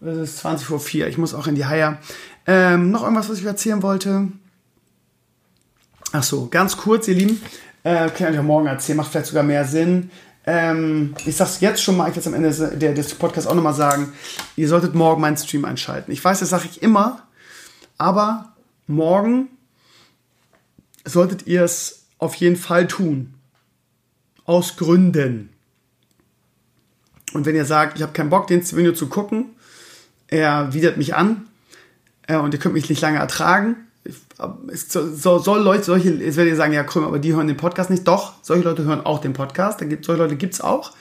ist 0.01 0.39
20 0.39 0.67
vor 0.67 0.81
4, 0.81 1.09
ich 1.09 1.19
muss 1.19 1.35
auch 1.35 1.47
in 1.47 1.57
die 1.57 1.67
Haie. 1.67 1.99
Ähm, 2.47 2.91
noch 2.91 3.03
irgendwas, 3.03 3.29
was 3.29 3.39
ich 3.39 3.45
erzählen 3.45 3.83
wollte? 3.83 4.29
Ach 6.13 6.23
so, 6.23 6.49
ganz 6.49 6.79
kurz, 6.79 7.07
ihr 7.07 7.17
Lieben. 7.17 7.39
Äh, 7.85 8.09
kann 8.09 8.33
ich 8.33 8.41
auch 8.41 8.45
morgen 8.45 8.67
erzählen, 8.67 8.97
macht 8.97 9.11
vielleicht 9.11 9.27
sogar 9.27 9.43
mehr 9.43 9.67
Sinn. 9.67 10.11
Ähm, 10.47 11.15
ich 11.27 11.37
sag's 11.37 11.61
jetzt 11.61 11.83
schon 11.83 11.99
mal, 11.99 12.09
ich 12.09 12.17
werde 12.17 12.21
es 12.21 12.27
am 12.27 12.33
Ende 12.33 12.79
der, 12.79 12.95
des 12.95 13.15
Podcasts 13.15 13.47
auch 13.47 13.55
nochmal 13.55 13.75
sagen. 13.75 14.15
Ihr 14.57 14.69
solltet 14.69 14.95
morgen 14.95 15.21
meinen 15.21 15.37
Stream 15.37 15.67
einschalten. 15.67 16.13
Ich 16.13 16.25
weiß, 16.25 16.41
das 16.41 16.49
sage 16.49 16.67
ich 16.71 16.83
immer, 16.83 17.25
aber 17.99 18.55
morgen 18.87 19.49
solltet 21.05 21.47
ihr 21.47 21.63
es 21.63 22.07
auf 22.17 22.35
jeden 22.37 22.57
Fall 22.57 22.87
tun. 22.87 23.35
Aus 24.49 24.77
Gründen. 24.77 25.51
Und 27.35 27.45
wenn 27.45 27.55
ihr 27.55 27.67
sagt, 27.67 27.99
ich 27.99 28.03
habe 28.03 28.13
keinen 28.15 28.31
Bock, 28.31 28.47
den 28.47 28.65
Video 28.73 28.93
zu 28.93 29.09
gucken, 29.09 29.51
er 30.27 30.73
widert 30.73 30.97
mich 30.97 31.15
an 31.15 31.47
äh, 32.27 32.37
und 32.37 32.55
ihr 32.55 32.59
könnt 32.59 32.73
mich 32.73 32.89
nicht 32.89 33.03
lange 33.03 33.19
ertragen, 33.19 33.77
es 34.73 34.91
soll, 34.91 35.43
soll 35.43 35.63
Leute, 35.63 35.85
solche, 35.85 36.15
jetzt 36.15 36.37
werdet 36.37 36.53
ihr 36.53 36.57
sagen, 36.57 36.73
ja, 36.73 36.83
Krüm, 36.83 37.05
aber 37.05 37.19
die 37.19 37.35
hören 37.35 37.47
den 37.47 37.59
Podcast 37.59 37.91
nicht. 37.91 38.09
Doch, 38.09 38.33
solche 38.41 38.65
Leute 38.65 38.85
hören 38.85 39.05
auch 39.05 39.21
den 39.21 39.35
Podcast. 39.35 39.83
Da 39.83 39.85
gibt, 39.85 40.07
solche 40.07 40.23
Leute 40.23 40.37
gibt 40.37 40.55
es 40.55 40.63
auch. 40.63 40.95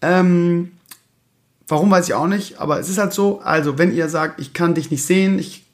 Ähm, 0.00 0.72
warum 1.68 1.88
weiß 1.88 2.08
ich 2.08 2.14
auch 2.14 2.26
nicht, 2.26 2.58
aber 2.58 2.80
es 2.80 2.88
ist 2.88 2.98
halt 2.98 3.12
so. 3.12 3.40
Also, 3.42 3.78
wenn 3.78 3.94
ihr 3.94 4.08
sagt, 4.08 4.40
ich 4.40 4.54
kann 4.54 4.74
dich 4.74 4.90
nicht 4.90 5.04
sehen, 5.04 5.38
ich 5.38 5.66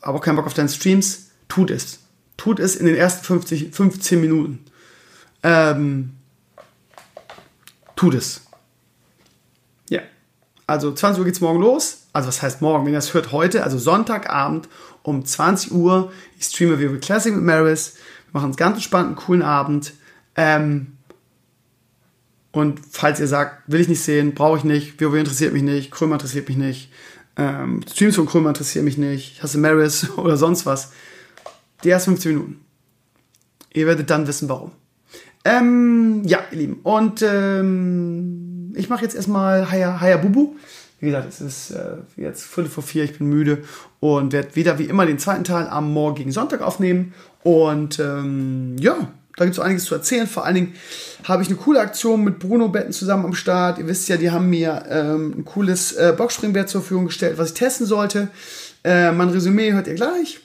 habe 0.00 0.16
auch 0.16 0.22
keinen 0.22 0.36
Bock 0.36 0.46
auf 0.46 0.54
deine 0.54 0.70
Streams, 0.70 1.32
tut 1.48 1.70
es. 1.70 1.98
Tut 2.38 2.60
es 2.60 2.76
in 2.76 2.86
den 2.86 2.94
ersten 2.94 3.26
50, 3.26 3.74
15 3.74 4.20
Minuten. 4.20 4.64
Ähm, 5.42 6.16
tut 7.96 8.14
es. 8.14 8.42
Ja. 9.88 10.00
Also 10.66 10.92
20 10.92 11.20
Uhr 11.20 11.24
geht 11.24 11.34
es 11.34 11.40
morgen 11.40 11.60
los. 11.60 12.06
Also 12.12 12.28
was 12.28 12.42
heißt 12.42 12.60
morgen? 12.62 12.84
Wenn 12.84 12.92
ihr 12.92 12.98
das 12.98 13.14
hört 13.14 13.32
heute, 13.32 13.62
also 13.62 13.78
Sonntagabend 13.78 14.68
um 15.02 15.24
20 15.24 15.72
Uhr. 15.72 16.12
Ich 16.38 16.46
streame 16.46 16.78
WoW 16.78 17.00
Classic 17.00 17.34
mit 17.34 17.42
Maris. 17.42 17.94
Wir 18.26 18.40
machen 18.40 18.46
einen 18.46 18.56
ganz 18.56 18.76
entspannten, 18.76 19.16
coolen 19.16 19.42
Abend. 19.42 19.94
Ähm, 20.36 20.98
und 22.52 22.80
falls 22.90 23.20
ihr 23.20 23.28
sagt, 23.28 23.62
will 23.70 23.80
ich 23.80 23.88
nicht 23.88 24.02
sehen, 24.02 24.34
brauche 24.34 24.58
ich 24.58 24.64
nicht, 24.64 25.00
WoW 25.00 25.14
interessiert 25.14 25.52
mich 25.52 25.62
nicht, 25.62 25.90
Krömer 25.90 26.14
interessiert 26.14 26.48
mich 26.48 26.56
nicht, 26.56 26.90
ähm, 27.36 27.82
Streams 27.88 28.16
von 28.16 28.26
Krömer 28.26 28.48
interessieren 28.48 28.84
mich 28.84 28.98
nicht, 28.98 29.34
ich 29.34 29.42
hasse 29.42 29.58
Maris 29.58 30.10
oder 30.16 30.36
sonst 30.36 30.66
was, 30.66 30.92
die 31.84 31.90
ersten 31.90 32.12
15 32.12 32.32
Minuten. 32.32 32.64
Ihr 33.72 33.86
werdet 33.86 34.10
dann 34.10 34.26
wissen, 34.26 34.48
warum. 34.48 34.72
Ähm, 35.48 36.22
ja, 36.26 36.40
ihr 36.50 36.58
Lieben. 36.58 36.80
Und 36.82 37.22
ähm, 37.22 38.72
ich 38.76 38.88
mache 38.90 39.02
jetzt 39.02 39.14
erstmal 39.14 39.70
Haya, 39.70 40.16
Bubu. 40.18 40.54
Wie 41.00 41.06
gesagt, 41.06 41.28
es 41.28 41.40
ist 41.40 41.70
äh, 41.70 41.96
jetzt 42.16 42.44
Viertel 42.44 42.70
vor 42.70 42.82
vier, 42.82 43.04
ich 43.04 43.16
bin 43.16 43.28
müde 43.28 43.62
und 44.00 44.32
werde 44.32 44.56
wieder 44.56 44.78
wie 44.78 44.84
immer 44.84 45.06
den 45.06 45.18
zweiten 45.18 45.44
Teil 45.44 45.68
am 45.68 45.92
morgigen 45.92 46.32
Sonntag 46.32 46.60
aufnehmen. 46.60 47.14
Und 47.44 47.98
ähm, 48.00 48.76
ja, 48.78 48.96
da 49.36 49.44
gibt 49.44 49.56
es 49.56 49.62
einiges 49.62 49.84
zu 49.84 49.94
erzählen. 49.94 50.26
Vor 50.26 50.44
allen 50.44 50.56
Dingen 50.56 50.74
habe 51.24 51.42
ich 51.42 51.48
eine 51.48 51.56
coole 51.56 51.80
Aktion 51.80 52.24
mit 52.24 52.40
Bruno 52.40 52.68
Betten 52.68 52.92
zusammen 52.92 53.24
am 53.24 53.34
Start. 53.34 53.78
Ihr 53.78 53.86
wisst 53.86 54.08
ja, 54.08 54.16
die 54.16 54.30
haben 54.30 54.50
mir 54.50 54.82
ähm, 54.90 55.34
ein 55.38 55.44
cooles 55.44 55.92
äh, 55.92 56.12
Boxspringbett 56.16 56.68
zur 56.68 56.82
Verfügung 56.82 57.06
gestellt, 57.06 57.38
was 57.38 57.50
ich 57.50 57.54
testen 57.54 57.86
sollte. 57.86 58.28
Äh, 58.82 59.12
mein 59.12 59.28
Resümee 59.28 59.72
hört 59.72 59.86
ihr 59.86 59.94
gleich. 59.94 60.40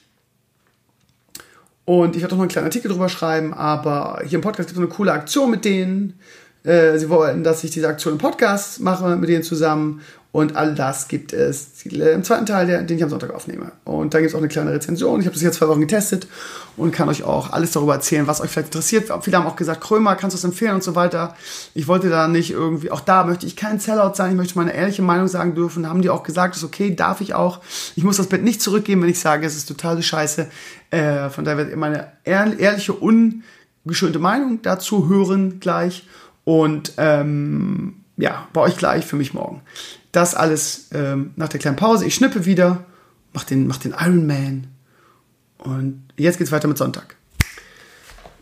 Und 1.86 2.16
ich 2.16 2.22
werde 2.22 2.34
auch 2.34 2.38
noch 2.38 2.44
einen 2.44 2.52
kleinen 2.52 2.68
Artikel 2.68 2.90
drüber 2.90 3.10
schreiben, 3.10 3.54
aber 3.54 4.22
hier 4.24 4.38
im 4.38 4.42
Podcast 4.42 4.70
gibt 4.70 4.80
es 4.80 4.84
eine 4.84 4.94
coole 4.94 5.12
Aktion 5.12 5.52
mit 5.52 5.66
denen. 5.66 6.20
Äh, 6.64 6.98
sie 6.98 7.10
wollten, 7.10 7.44
dass 7.44 7.64
ich 7.64 7.72
diese 7.72 7.90
Aktion 7.90 8.14
im 8.14 8.20
Podcast 8.20 8.80
mache 8.80 9.16
mit 9.18 9.30
denen 9.30 9.44
zusammen. 9.44 10.02
Und 10.34 10.56
all 10.56 10.74
das 10.74 11.10
gibt 11.10 11.32
es 11.32 11.86
im 11.86 12.24
zweiten 12.24 12.48
Teil, 12.48 12.66
den 12.66 12.98
ich 12.98 13.04
am 13.04 13.10
Sonntag 13.12 13.32
aufnehme. 13.36 13.72
Und 13.84 14.16
da 14.16 14.18
gibt 14.20 14.32
es 14.32 14.36
auch 14.36 14.40
eine 14.40 14.48
kleine 14.48 14.72
Rezension. 14.72 15.20
Ich 15.20 15.28
habe 15.28 15.36
das 15.36 15.44
jetzt 15.44 15.58
zwei 15.58 15.68
Wochen 15.68 15.82
getestet 15.82 16.28
und 16.76 16.92
kann 16.92 17.08
euch 17.08 17.22
auch 17.22 17.54
alles 17.54 17.72
darüber 17.72 17.94
erzählen, 17.94 18.26
was 18.26 18.42
euch 18.42 18.50
vielleicht 18.50 18.70
interessiert. 18.70 19.12
Viele 19.22 19.38
haben 19.38 19.46
auch 19.46 19.56
gesagt, 19.56 19.82
Krömer, 19.82 20.16
kannst 20.16 20.34
du 20.34 20.40
es 20.40 20.44
empfehlen 20.44 20.74
und 20.74 20.84
so 20.84 20.96
weiter. 20.96 21.36
Ich 21.76 21.88
wollte 21.88 22.10
da 22.10 22.28
nicht 22.28 22.50
irgendwie, 22.50 22.90
auch 22.90 23.02
da 23.02 23.26
möchte 23.26 23.46
ich 23.46 23.56
kein 23.56 23.80
Sellout 23.80 24.16
sein. 24.16 24.32
Ich 24.32 24.36
möchte 24.38 24.58
meine 24.58 24.74
ehrliche 24.74 25.04
Meinung 25.04 25.28
sagen 25.28 25.54
dürfen. 25.54 25.88
Haben 25.88 26.02
die 26.02 26.10
auch 26.10 26.24
gesagt, 26.24 26.56
ist 26.56 26.64
okay, 26.64 26.96
darf 26.96 27.22
ich 27.22 27.36
auch. 27.36 27.62
Ich 27.96 28.04
muss 28.04 28.18
das 28.18 28.26
Bett 28.26 28.42
nicht 28.42 28.60
zurückgeben, 28.60 29.04
wenn 29.04 29.10
ich 29.10 29.20
sage, 29.20 29.46
es 29.46 29.56
ist 29.56 29.68
totale 29.68 30.02
Scheiße. 30.02 30.48
Äh, 30.90 31.30
von 31.30 31.46
daher 31.46 31.58
werdet 31.58 31.74
ihr 31.74 31.78
meine 31.78 32.08
ehrliche, 32.24 32.94
ungeschönte 32.94 34.18
Meinung 34.18 34.64
dazu 34.64 35.08
hören 35.08 35.60
gleich. 35.60 36.08
Und 36.44 36.94
ähm, 36.98 38.03
ja, 38.18 38.48
bei 38.54 38.62
euch 38.62 38.78
gleich, 38.78 39.06
für 39.06 39.16
mich 39.16 39.34
morgen. 39.34 39.62
Das 40.12 40.36
alles 40.36 40.90
ähm, 40.94 41.32
nach 41.36 41.50
der 41.50 41.60
kleinen 41.60 41.76
Pause. 41.76 42.06
Ich 42.06 42.16
schnippe 42.16 42.46
wieder, 42.46 42.86
mach 43.34 43.44
den, 43.44 43.68
mach 43.68 43.78
den 43.78 43.96
Iron 44.00 44.28
Man. 44.28 44.68
Und 45.58 46.04
jetzt 46.18 46.38
geht's 46.38 46.52
weiter 46.52 46.68
mit 46.68 46.78
Sonntag. 46.78 47.16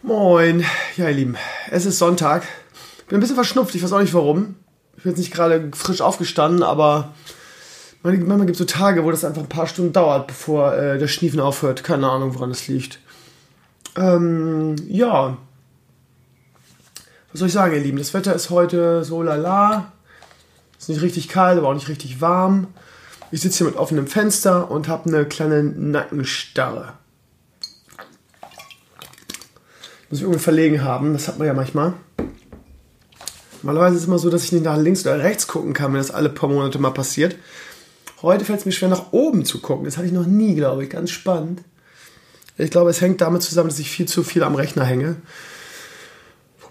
Moin. 0.03 0.65
Ja, 0.97 1.07
ihr 1.07 1.15
Lieben, 1.15 1.37
es 1.69 1.85
ist 1.85 1.99
Sonntag. 1.99 2.43
Bin 3.07 3.17
ein 3.17 3.21
bisschen 3.21 3.35
verschnupft, 3.35 3.75
ich 3.75 3.83
weiß 3.83 3.93
auch 3.93 4.01
nicht 4.01 4.13
warum. 4.13 4.55
Ich 4.97 5.03
bin 5.03 5.11
jetzt 5.11 5.19
nicht 5.19 5.33
gerade 5.33 5.69
frisch 5.73 6.01
aufgestanden, 6.01 6.63
aber 6.63 7.13
manchmal 8.03 8.39
gibt 8.39 8.51
es 8.51 8.57
so 8.57 8.65
Tage, 8.65 9.03
wo 9.03 9.11
das 9.11 9.23
einfach 9.23 9.41
ein 9.41 9.49
paar 9.49 9.67
Stunden 9.67 9.93
dauert, 9.93 10.27
bevor 10.27 10.73
äh, 10.73 10.97
das 10.97 11.11
Schniefen 11.11 11.39
aufhört. 11.39 11.83
Keine 11.83 12.09
Ahnung, 12.09 12.33
woran 12.33 12.51
es 12.51 12.67
liegt. 12.67 12.99
Ähm, 13.95 14.75
ja. 14.87 15.37
Was 17.31 17.39
soll 17.39 17.47
ich 17.47 17.53
sagen, 17.53 17.73
ihr 17.73 17.79
Lieben? 17.79 17.97
Das 17.97 18.13
Wetter 18.13 18.35
ist 18.35 18.49
heute 18.49 19.05
so 19.05 19.23
lala. 19.23 19.93
Ist 20.77 20.89
nicht 20.89 21.01
richtig 21.01 21.29
kalt, 21.29 21.57
aber 21.57 21.69
auch 21.69 21.73
nicht 21.73 21.87
richtig 21.87 22.19
warm. 22.19 22.67
Ich 23.31 23.41
sitze 23.41 23.59
hier 23.59 23.67
mit 23.67 23.77
offenem 23.77 24.07
Fenster 24.07 24.69
und 24.69 24.89
habe 24.89 25.07
eine 25.07 25.25
kleine 25.25 25.63
Nackenstarre. 25.63 26.93
Muss 30.09 30.19
ich 30.19 30.23
irgendwie 30.23 30.39
verlegen 30.39 30.83
haben, 30.83 31.13
das 31.13 31.29
hat 31.29 31.37
man 31.37 31.47
ja 31.47 31.53
manchmal. 31.53 31.93
Normalerweise 33.63 33.95
ist 33.95 34.01
es 34.01 34.07
immer 34.07 34.19
so, 34.19 34.29
dass 34.29 34.43
ich 34.43 34.51
nicht 34.51 34.65
nach 34.65 34.77
links 34.77 35.05
oder 35.05 35.19
rechts 35.19 35.47
gucken 35.47 35.73
kann, 35.73 35.93
wenn 35.93 35.99
das 35.99 36.11
alle 36.11 36.27
paar 36.27 36.49
Monate 36.49 36.79
mal 36.79 36.89
passiert. 36.89 37.37
Heute 38.21 38.43
fällt 38.43 38.59
es 38.59 38.65
mir 38.65 38.73
schwer, 38.73 38.89
nach 38.89 39.13
oben 39.13 39.45
zu 39.45 39.61
gucken. 39.61 39.85
Das 39.85 39.95
hatte 39.95 40.07
ich 40.07 40.13
noch 40.13 40.25
nie, 40.25 40.55
glaube 40.55 40.83
ich. 40.83 40.89
Ganz 40.89 41.11
spannend. 41.11 41.61
Ich 42.57 42.71
glaube, 42.71 42.89
es 42.89 42.99
hängt 42.99 43.21
damit 43.21 43.41
zusammen, 43.41 43.69
dass 43.69 43.79
ich 43.79 43.89
viel 43.89 44.07
zu 44.07 44.23
viel 44.23 44.43
am 44.43 44.55
Rechner 44.55 44.83
hänge. 44.83 45.15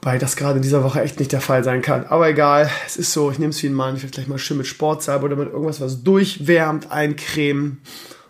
Wobei 0.03 0.17
das 0.17 0.37
gerade 0.37 0.57
in 0.57 0.63
dieser 0.63 0.83
Woche 0.83 1.03
echt 1.03 1.19
nicht 1.19 1.33
der 1.33 1.43
Fall 1.43 1.63
sein 1.63 1.83
kann. 1.83 2.07
Aber 2.07 2.27
egal, 2.29 2.71
es 2.87 2.97
ist 2.97 3.13
so, 3.13 3.31
ich 3.31 3.39
nehme 3.39 3.51
es 3.51 3.63
wie 3.63 3.67
ein 3.67 3.75
Mann. 3.75 3.97
Ich 3.97 4.03
werde 4.03 4.15
gleich 4.15 4.29
mal 4.29 4.39
schön 4.39 4.57
mit 4.57 4.67
Sportsalbe 4.67 5.27
oder 5.27 5.37
mit 5.37 5.53
irgendwas, 5.53 5.83
was 5.83 6.03
durchwärmt, 6.03 6.91
eincremen. 6.91 7.83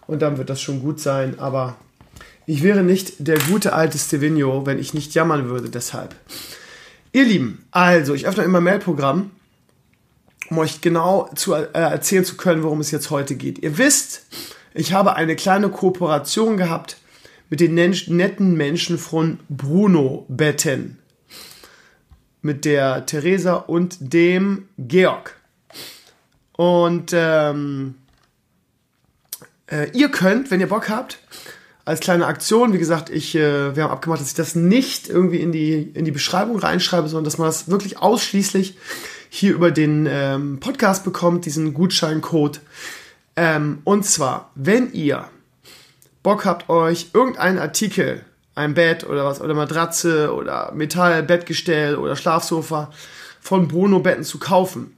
Und 0.09 0.21
dann 0.21 0.37
wird 0.37 0.51
das 0.51 0.61
schon 0.61 0.81
gut 0.81 0.99
sein. 0.99 1.39
Aber 1.39 1.77
ich 2.45 2.65
wäre 2.65 2.83
nicht 2.83 3.13
der 3.19 3.39
gute 3.39 3.73
alte 3.73 3.99
Stevino, 3.99 4.67
wenn 4.67 4.81
ich 4.81 4.95
nicht 4.95 5.15
jammern 5.15 5.49
würde 5.49 5.71
deshalb. 5.71 6.17
Ihr 7.13 7.25
Lieben, 7.25 7.65
also 7.71 8.15
ich 8.15 8.27
öffne 8.27 8.43
immer 8.43 8.61
Mailprogramm, 8.61 9.31
um 10.51 10.59
euch 10.59 10.81
genau 10.81 11.31
zu 11.37 11.55
äh, 11.55 11.69
erzählen 11.73 12.25
zu 12.25 12.37
können, 12.37 12.65
worum 12.65 12.81
es 12.81 12.91
jetzt 12.91 13.11
heute 13.11 13.37
geht. 13.37 13.61
Ihr 13.61 13.79
wisst, 13.79 14.27
ich 14.75 14.93
habe 14.93 15.15
eine 15.15 15.37
kleine 15.37 15.69
Kooperation 15.69 16.57
gehabt 16.57 16.97
mit 17.49 17.61
den 17.61 17.75
netten 17.75 18.57
Menschen 18.57 18.99
von 18.99 19.39
Bruno 19.49 20.25
Betten 20.29 21.00
mit 22.43 22.65
der 22.65 23.07
Theresa 23.07 23.55
und 23.55 23.97
dem 24.01 24.69
Georg. 24.79 25.37
Und 26.53 27.13
ähm, 27.15 27.95
äh, 29.71 29.91
ihr 29.93 30.11
könnt, 30.11 30.51
wenn 30.51 30.61
ihr 30.61 30.69
Bock 30.69 30.89
habt, 30.89 31.19
als 31.85 32.01
kleine 32.01 32.27
Aktion, 32.27 32.73
wie 32.73 32.79
gesagt, 32.79 33.11
ich, 33.11 33.35
äh, 33.35 33.75
wir 33.75 33.85
haben 33.85 33.91
abgemacht, 33.91 34.21
dass 34.21 34.29
ich 34.29 34.35
das 34.35 34.55
nicht 34.55 35.09
irgendwie 35.09 35.39
in 35.39 35.53
die, 35.53 35.91
in 35.95 36.05
die 36.05 36.11
Beschreibung 36.11 36.59
reinschreibe, 36.59 37.09
sondern 37.09 37.25
dass 37.25 37.39
man 37.39 37.49
das 37.49 37.69
wirklich 37.69 37.99
ausschließlich 37.99 38.77
hier 39.29 39.55
über 39.55 39.71
den 39.71 40.07
ähm, 40.11 40.61
Podcast 40.61 41.05
bekommt, 41.05 41.47
diesen 41.47 41.73
Gutscheincode. 41.73 42.61
Ähm, 43.37 43.79
und 43.85 44.05
zwar, 44.05 44.51
wenn 44.55 44.93
ihr 44.93 45.29
Bock 46.23 46.45
habt, 46.45 46.69
euch 46.69 47.11
irgendeinen 47.15 47.59
Artikel 47.59 48.25
ein 48.61 48.75
Bett 48.75 49.05
oder 49.05 49.25
was, 49.25 49.41
oder 49.41 49.55
Matratze 49.55 50.33
oder 50.35 50.73
Metall, 50.73 51.23
Bettgestell 51.23 51.97
oder 51.97 52.15
Schlafsofa 52.15 52.91
von 53.41 53.69
Bruno 53.69 54.01
Betten 54.01 54.25
zu 54.25 54.39
kaufen, 54.39 54.97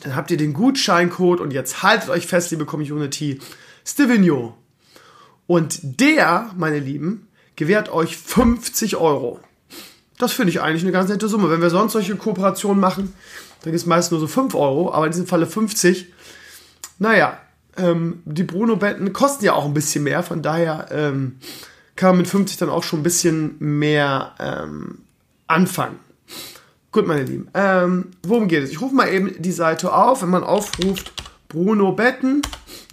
dann 0.00 0.14
habt 0.14 0.30
ihr 0.30 0.36
den 0.36 0.52
Gutscheincode 0.52 1.40
und 1.40 1.52
jetzt 1.52 1.82
haltet 1.82 2.08
euch 2.08 2.26
fest, 2.26 2.50
liebe 2.50 2.64
Community, 2.64 3.40
Stevino. 3.84 4.56
Und 5.46 5.80
der, 5.82 6.50
meine 6.56 6.78
Lieben, 6.78 7.28
gewährt 7.56 7.90
euch 7.90 8.16
50 8.16 8.96
Euro. 8.96 9.40
Das 10.18 10.32
finde 10.32 10.50
ich 10.50 10.60
eigentlich 10.60 10.82
eine 10.82 10.92
ganz 10.92 11.10
nette 11.10 11.28
Summe. 11.28 11.50
Wenn 11.50 11.62
wir 11.62 11.70
sonst 11.70 11.92
solche 11.92 12.16
Kooperationen 12.16 12.80
machen, 12.80 13.14
dann 13.62 13.74
es 13.74 13.86
meist 13.86 14.12
nur 14.12 14.20
so 14.20 14.26
5 14.26 14.54
Euro, 14.54 14.92
aber 14.92 15.06
in 15.06 15.12
diesem 15.12 15.26
Falle 15.26 15.46
50. 15.46 16.12
Naja, 16.98 17.38
ähm, 17.76 18.22
die 18.24 18.44
Bruno-Betten 18.44 19.12
kosten 19.12 19.44
ja 19.44 19.54
auch 19.54 19.64
ein 19.64 19.74
bisschen 19.74 20.04
mehr, 20.04 20.22
von 20.22 20.42
daher 20.42 20.88
ähm, 20.90 21.38
kann 21.98 22.10
man 22.10 22.18
mit 22.18 22.28
50 22.28 22.56
dann 22.58 22.70
auch 22.70 22.84
schon 22.84 23.00
ein 23.00 23.02
bisschen 23.02 23.56
mehr 23.58 24.34
ähm, 24.38 24.98
anfangen. 25.48 25.98
Gut, 26.92 27.06
meine 27.06 27.24
Lieben. 27.24 27.48
Ähm, 27.54 28.12
worum 28.22 28.46
geht 28.46 28.62
es? 28.62 28.70
Ich 28.70 28.80
rufe 28.80 28.94
mal 28.94 29.12
eben 29.12 29.34
die 29.42 29.52
Seite 29.52 29.92
auf. 29.92 30.22
Wenn 30.22 30.30
man 30.30 30.44
aufruft 30.44 31.12
Bruno 31.48 31.92
Betten, 31.92 32.42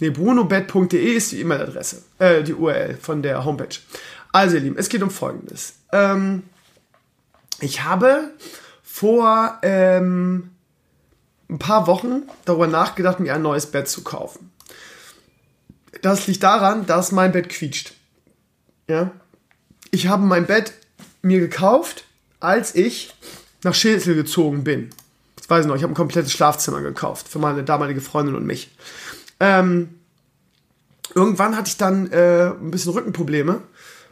nee, 0.00 0.10
brunobett.de 0.10 1.14
ist 1.14 1.32
die 1.32 1.40
E-Mail-Adresse, 1.40 2.02
äh, 2.18 2.42
die 2.42 2.54
URL 2.54 2.96
von 3.00 3.22
der 3.22 3.44
Homepage. 3.44 3.78
Also, 4.32 4.56
ihr 4.56 4.62
Lieben, 4.62 4.76
es 4.76 4.88
geht 4.88 5.02
um 5.02 5.10
Folgendes. 5.10 5.74
Ähm, 5.92 6.42
ich 7.60 7.84
habe 7.84 8.32
vor 8.82 9.58
ähm, 9.62 10.50
ein 11.48 11.60
paar 11.60 11.86
Wochen 11.86 12.22
darüber 12.44 12.66
nachgedacht, 12.66 13.20
mir 13.20 13.34
ein 13.34 13.42
neues 13.42 13.66
Bett 13.66 13.88
zu 13.88 14.02
kaufen. 14.02 14.50
Das 16.02 16.26
liegt 16.26 16.42
daran, 16.42 16.86
dass 16.86 17.12
mein 17.12 17.30
Bett 17.30 17.48
quietscht. 17.48 17.95
Ja. 18.88 19.10
Ich 19.90 20.08
habe 20.08 20.24
mein 20.24 20.46
Bett 20.46 20.72
mir 21.22 21.40
gekauft, 21.40 22.04
als 22.40 22.74
ich 22.74 23.14
nach 23.62 23.74
Schädel 23.74 24.14
gezogen 24.14 24.64
bin. 24.64 24.90
Das 25.36 25.50
weiß 25.50 25.64
ich 25.64 25.68
noch, 25.68 25.76
ich 25.76 25.82
habe 25.82 25.92
ein 25.92 25.96
komplettes 25.96 26.32
Schlafzimmer 26.32 26.80
gekauft 26.80 27.28
für 27.28 27.38
meine 27.38 27.64
damalige 27.64 28.00
Freundin 28.00 28.34
und 28.34 28.46
mich. 28.46 28.70
Ähm, 29.40 29.94
irgendwann 31.14 31.56
hatte 31.56 31.68
ich 31.68 31.76
dann 31.76 32.10
äh, 32.10 32.50
ein 32.50 32.70
bisschen 32.70 32.92
Rückenprobleme 32.92 33.62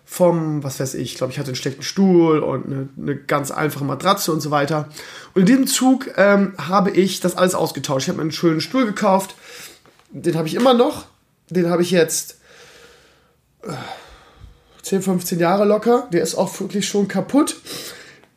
vom, 0.05 0.63
was 0.63 0.81
weiß 0.81 0.95
ich, 0.95 1.13
ich 1.13 1.15
glaube, 1.17 1.33
ich 1.33 1.39
hatte 1.39 1.49
einen 1.49 1.57
schlechten 1.57 1.83
Stuhl 1.83 2.41
und 2.41 2.67
eine, 2.67 2.89
eine, 2.97 3.17
ganz 3.17 3.51
einfache 3.51 3.85
Matratze 3.85 4.33
und 4.33 4.41
so 4.41 4.51
weiter. 4.51 4.89
Und 5.33 5.41
in 5.41 5.47
diesem 5.47 5.67
Zug 5.67 6.11
ähm, 6.17 6.55
habe 6.59 6.91
ich 6.91 7.21
das 7.21 7.37
alles 7.37 7.55
ausgetauscht. 7.55 8.05
Ich 8.05 8.09
habe 8.09 8.19
mir 8.19 8.23
einen 8.23 8.33
schönen 8.33 8.61
Stuhl 8.61 8.85
gekauft, 8.85 9.35
den 10.11 10.37
habe 10.37 10.47
ich 10.47 10.55
immer 10.55 10.75
noch. 10.75 11.07
Den 11.49 11.71
habe 11.71 11.83
ich 11.83 11.91
jetzt 11.91 12.39
äh, 13.63 13.73
10, 14.85 15.03
15 15.03 15.39
Jahre 15.39 15.65
locker. 15.65 16.09
Der 16.13 16.23
ist 16.23 16.35
auch 16.35 16.61
wirklich 16.61 16.87
schon 16.87 17.09
kaputt. 17.09 17.57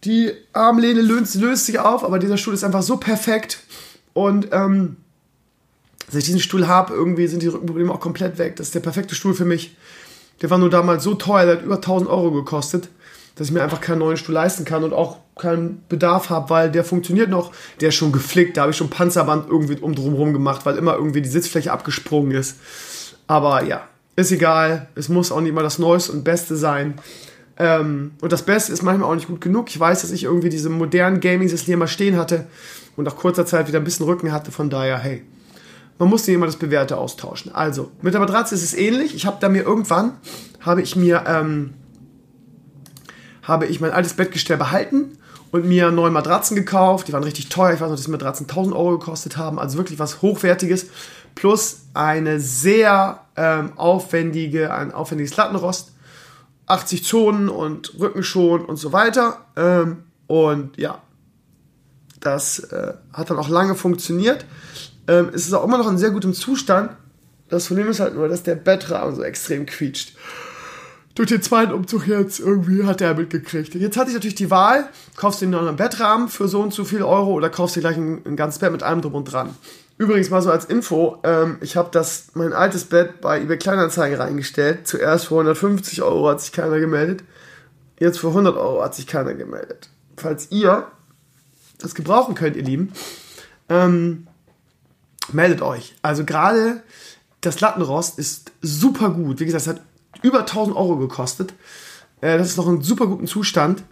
Die 0.03 0.31
Armlehne 0.53 1.01
löst, 1.01 1.35
löst 1.35 1.65
sich 1.65 1.79
auf, 1.79 2.03
aber 2.03 2.19
dieser 2.19 2.37
Stuhl 2.37 2.53
ist 2.53 2.63
einfach 2.63 2.83
so 2.83 2.97
perfekt. 2.97 3.59
Und 4.13 4.47
ähm, 4.51 4.95
seit 6.09 6.19
ich 6.19 6.25
diesen 6.25 6.39
Stuhl 6.39 6.67
habe, 6.67 6.93
irgendwie 6.93 7.27
sind 7.27 7.43
die 7.43 7.47
Rückenprobleme 7.47 7.91
auch 7.91 7.99
komplett 7.99 8.37
weg. 8.37 8.55
Das 8.55 8.67
ist 8.67 8.75
der 8.75 8.79
perfekte 8.79 9.13
Stuhl 9.13 9.33
für 9.33 9.45
mich. 9.45 9.75
Der 10.41 10.49
war 10.49 10.57
nur 10.57 10.69
damals 10.69 11.03
so 11.03 11.15
teuer, 11.15 11.45
der 11.45 11.55
hat 11.57 11.65
über 11.65 11.75
1000 11.75 12.09
Euro 12.09 12.31
gekostet, 12.31 12.89
dass 13.35 13.47
ich 13.47 13.53
mir 13.53 13.63
einfach 13.63 13.81
keinen 13.81 13.99
neuen 13.99 14.17
Stuhl 14.17 14.35
leisten 14.35 14.65
kann 14.65 14.83
und 14.83 14.93
auch 14.93 15.17
keinen 15.35 15.83
Bedarf 15.89 16.29
habe, 16.29 16.49
weil 16.49 16.71
der 16.71 16.83
funktioniert 16.83 17.29
noch. 17.29 17.51
Der 17.81 17.89
ist 17.89 17.95
schon 17.95 18.11
geflickt, 18.11 18.55
da 18.55 18.61
habe 18.61 18.71
ich 18.71 18.77
schon 18.77 18.89
Panzerband 18.89 19.49
irgendwie 19.49 19.77
um 19.81 19.95
drumherum 19.95 20.31
gemacht, 20.31 20.65
weil 20.65 20.77
immer 20.77 20.95
irgendwie 20.95 21.21
die 21.21 21.29
Sitzfläche 21.29 21.71
abgesprungen 21.71 22.31
ist. 22.31 22.57
Aber 23.27 23.63
ja, 23.63 23.87
ist 24.17 24.31
egal. 24.31 24.89
Es 24.95 25.07
muss 25.07 25.31
auch 25.31 25.39
nicht 25.39 25.53
mal 25.53 25.63
das 25.63 25.79
Neueste 25.79 26.11
und 26.11 26.23
Beste 26.23 26.57
sein. 26.57 26.95
Ähm, 27.57 28.11
und 28.19 28.31
das 28.31 28.43
Beste 28.43 28.73
ist 28.73 28.81
manchmal 28.81 29.09
auch 29.09 29.15
nicht 29.15 29.27
gut 29.27 29.41
genug. 29.41 29.69
Ich 29.69 29.79
weiß, 29.79 30.01
dass 30.01 30.11
ich 30.11 30.23
irgendwie 30.23 30.49
diese 30.49 30.69
modernen 30.69 31.19
Gaming-Systeme 31.19 31.77
mal 31.77 31.87
stehen 31.87 32.17
hatte 32.17 32.47
und 32.95 33.05
nach 33.05 33.15
kurzer 33.15 33.45
Zeit 33.45 33.67
wieder 33.67 33.79
ein 33.79 33.83
bisschen 33.83 34.05
Rücken 34.05 34.31
hatte. 34.31 34.51
Von 34.51 34.69
daher, 34.69 34.97
hey, 34.97 35.23
man 35.99 36.09
muss 36.09 36.25
nicht 36.25 36.35
immer 36.35 36.47
das 36.47 36.57
Bewährte 36.57 36.97
austauschen. 36.97 37.53
Also, 37.53 37.91
mit 38.01 38.13
der 38.13 38.19
Matratze 38.19 38.55
ist 38.55 38.63
es 38.63 38.73
ähnlich. 38.73 39.15
Ich 39.15 39.25
habe 39.25 39.37
da 39.39 39.49
mir 39.49 39.63
irgendwann, 39.63 40.13
habe 40.61 40.81
ich 40.81 40.95
mir, 40.95 41.23
ähm, 41.27 41.75
habe 43.43 43.67
ich 43.67 43.79
mein 43.79 43.91
altes 43.91 44.13
Bettgestell 44.13 44.57
behalten 44.57 45.17
und 45.51 45.65
mir 45.65 45.91
neue 45.91 46.11
Matratzen 46.11 46.55
gekauft. 46.55 47.07
Die 47.07 47.13
waren 47.13 47.23
richtig 47.23 47.49
teuer. 47.49 47.73
Ich 47.73 47.81
weiß 47.81 47.89
noch, 47.89 47.95
dass 47.95 48.05
die 48.05 48.11
Matratzen 48.11 48.47
1000 48.47 48.75
Euro 48.75 48.97
gekostet 48.97 49.37
haben. 49.37 49.59
Also 49.59 49.77
wirklich 49.77 49.99
was 49.99 50.21
Hochwertiges. 50.21 50.87
Plus 51.37 51.81
eine 51.93 52.39
sehr 52.39 53.21
ähm, 53.35 53.73
aufwendige, 53.75 54.73
ein 54.73 54.91
aufwendiges 54.91 55.37
Lattenrost. 55.37 55.91
80 56.65 57.05
Zonen 57.05 57.47
und 57.47 57.93
Rückenschon 57.99 58.65
und 58.65 58.77
so 58.77 58.91
weiter. 58.91 59.45
Ähm, 59.55 60.03
und 60.25 60.77
ja, 60.77 60.99
das 62.19 62.59
äh, 62.59 62.93
hat 63.13 63.29
dann 63.29 63.37
auch 63.37 63.49
lange 63.49 63.75
funktioniert. 63.75 64.45
Ähm, 65.07 65.29
es 65.31 65.45
ist 65.45 65.53
auch 65.53 65.63
immer 65.63 65.77
noch 65.77 65.87
in 65.87 65.99
sehr 65.99 66.09
gutem 66.09 66.33
Zustand. 66.33 66.89
Das 67.49 67.67
Problem 67.67 67.87
ist 67.87 67.99
halt 67.99 68.15
nur, 68.15 68.27
dass 68.27 68.41
der 68.41 68.55
Bettrahmen 68.55 69.15
so 69.15 69.21
extrem 69.21 69.67
quietscht. 69.67 70.17
Durch 71.13 71.29
den 71.29 71.43
zweiten 71.43 71.71
Umzug 71.71 72.07
jetzt 72.07 72.39
irgendwie 72.39 72.83
hat 72.83 72.99
er 72.99 73.13
mitgekriegt. 73.13 73.75
Jetzt 73.75 73.95
hatte 73.95 74.09
ich 74.09 74.15
natürlich 74.15 74.35
die 74.35 74.49
Wahl, 74.49 74.89
kaufst 75.15 75.41
du 75.41 75.45
dir 75.45 75.51
noch 75.51 75.67
einen 75.67 75.77
Bettrahmen 75.77 76.29
für 76.29 76.47
so 76.47 76.61
und 76.61 76.73
so 76.73 76.83
viel 76.83 77.03
Euro 77.03 77.33
oder 77.33 77.51
kaufst 77.51 77.75
du 77.75 77.79
dir 77.79 77.89
gleich 77.89 77.97
ein, 77.97 78.21
ein 78.25 78.35
ganzes 78.35 78.59
Bett 78.59 78.71
mit 78.71 78.81
allem 78.81 79.03
drum 79.03 79.13
und 79.13 79.25
dran. 79.25 79.55
Übrigens 79.97 80.29
mal 80.29 80.41
so 80.41 80.51
als 80.51 80.65
Info, 80.65 81.17
ähm, 81.23 81.57
ich 81.61 81.75
habe 81.75 81.89
das 81.91 82.27
mein 82.35 82.53
altes 82.53 82.85
Bett 82.85 83.19
bei 83.19 83.41
eBay 83.41 83.57
Kleinanzeigen 83.57 84.19
reingestellt. 84.19 84.87
Zuerst 84.87 85.25
für 85.25 85.35
150 85.35 86.03
Euro 86.03 86.29
hat 86.29 86.39
sich 86.39 86.51
keiner 86.51 86.79
gemeldet. 86.79 87.23
Jetzt 87.99 88.19
für 88.19 88.27
100 88.27 88.55
Euro 88.57 88.83
hat 88.83 88.93
sich 88.93 89.07
keiner 89.07 89.33
gemeldet. 89.33 89.89
Falls 90.15 90.51
ihr 90.51 90.87
das 91.79 91.95
gebrauchen 91.95 92.35
könnt, 92.35 92.55
ihr 92.55 92.63
Lieben, 92.63 92.93
ähm, 93.69 94.27
meldet 95.31 95.61
euch. 95.61 95.95
Also 96.03 96.25
gerade 96.25 96.83
das 97.41 97.59
Lattenrost 97.59 98.19
ist 98.19 98.51
super 98.61 99.09
gut. 99.09 99.39
Wie 99.39 99.45
gesagt, 99.45 99.61
es 99.63 99.67
hat 99.67 99.81
über 100.21 100.39
1000 100.39 100.75
Euro 100.75 100.97
gekostet. 100.97 101.53
Äh, 102.21 102.37
das 102.37 102.49
ist 102.49 102.57
noch 102.57 102.67
in 102.67 102.81
super 102.81 103.07
guten 103.07 103.25
Zustand. 103.25 103.83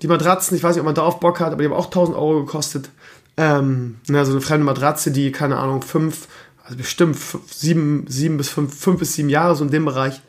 Die 0.00 0.08
Matratzen, 0.08 0.56
ich 0.56 0.62
weiß 0.62 0.74
nicht, 0.74 0.80
ob 0.80 0.86
man 0.86 0.94
darauf 0.94 1.20
Bock 1.20 1.40
hat, 1.40 1.52
aber 1.52 1.62
die 1.62 1.68
haben 1.68 1.76
auch 1.76 1.86
1000 1.86 2.16
Euro 2.16 2.44
gekostet. 2.44 2.88
Ähm, 3.36 3.96
na, 4.08 4.24
so 4.24 4.32
eine 4.32 4.40
fremde 4.40 4.64
Matratze, 4.64 5.10
die, 5.10 5.32
keine 5.32 5.56
Ahnung, 5.56 5.82
fünf, 5.82 6.28
also 6.64 6.76
bestimmt 6.76 7.16
fünf, 7.16 7.52
sieben, 7.52 8.04
sieben 8.08 8.36
bis 8.36 8.48
fünf, 8.48 8.78
fünf 8.78 8.98
bis 8.98 9.14
sieben 9.14 9.28
Jahre, 9.28 9.56
so 9.56 9.64
in 9.64 9.70
dem 9.70 9.84
Bereich. 9.84 10.20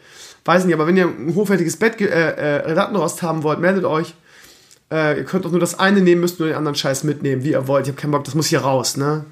Weiß 0.46 0.66
nicht, 0.66 0.74
aber 0.74 0.88
wenn 0.88 0.98
ihr 0.98 1.08
ein 1.08 1.36
hochwertiges 1.36 1.78
Bett, 1.78 2.00
äh, 2.02 2.06
äh, 2.06 2.74
Lattenrost 2.74 3.22
haben 3.22 3.44
wollt, 3.44 3.60
meldet 3.60 3.86
euch. 3.86 4.14
Äh, 4.92 5.18
ihr 5.18 5.24
könnt 5.26 5.46
auch 5.46 5.52
nur 5.52 5.60
das 5.60 5.80
eine 5.80 6.02
nehmen, 6.02 6.22
müsst 6.22 6.40
nur 6.40 6.48
den 6.48 6.58
anderen 6.58 6.76
Scheiß 6.76 7.04
mitnehmen, 7.04 7.44
wie 7.44 7.52
ihr 7.52 7.68
wollt. 7.68 7.86
Ich 7.86 7.92
habe 7.92 8.02
keinen 8.02 8.12
Bock, 8.12 8.24
das 8.26 8.36
muss 8.36 8.48
hier 8.48 8.62
raus, 8.62 8.98
ne? 8.98 9.26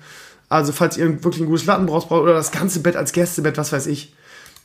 Also, 0.49 0.73
falls 0.73 0.97
ihr 0.97 1.23
wirklich 1.23 1.41
ein 1.41 1.47
gutes 1.47 1.65
Lattenrost 1.65 2.09
braucht 2.09 2.23
oder 2.23 2.33
das 2.33 2.51
ganze 2.51 2.81
Bett 2.81 2.97
als 2.97 3.13
Gästebett, 3.13 3.57
was 3.57 3.71
weiß 3.71 3.87
ich. 3.87 4.13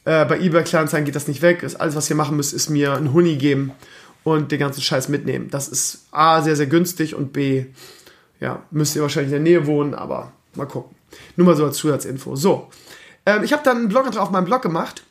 Äh, 0.04 0.24
bei 0.24 0.40
eBay 0.40 0.64
Kleinanzeigen 0.64 1.04
geht 1.04 1.16
das 1.16 1.28
nicht 1.28 1.42
weg. 1.42 1.61
Das, 1.61 1.76
alles, 1.76 1.94
was 1.94 2.11
ihr 2.11 2.16
machen 2.16 2.36
müsst, 2.36 2.52
ist 2.52 2.70
mir 2.70 2.94
einen 2.94 3.12
Huni 3.12 3.36
geben 3.36 3.72
und 4.24 4.50
den 4.50 4.59
ganzen 4.59 4.82
Scheiß 4.82 5.09
mitnehmen. 5.09 5.48
Das 5.50 5.68
ist 5.68 6.07
A, 6.11 6.42
sehr, 6.42 6.57
sehr 6.57 6.66
günstig 6.66 7.14
und 7.14 7.32
B, 7.32 7.66
ja, 8.41 8.62
müsst 8.70 8.97
ihr 8.97 9.03
wahrscheinlich 9.03 9.32
in 9.32 9.45
der 9.45 9.53
Nähe 9.53 9.66
wohnen, 9.66 9.95
aber 9.95 10.32
mal 10.55 10.66
gucken. 10.66 10.95
Nur 11.37 11.47
mal 11.47 11.57
so 11.57 11.64
als 11.64 11.76
Zusatzinfo. 11.76 12.37
So, 12.37 12.68
ähm, 13.24 13.43
ich 13.43 13.53
habe 13.53 13.62
dann 13.62 13.78
einen 13.78 13.89
Blog 13.89 14.16
auf 14.16 14.30
meinem 14.30 14.45
Blog 14.45 14.62
gemacht, 14.62 15.03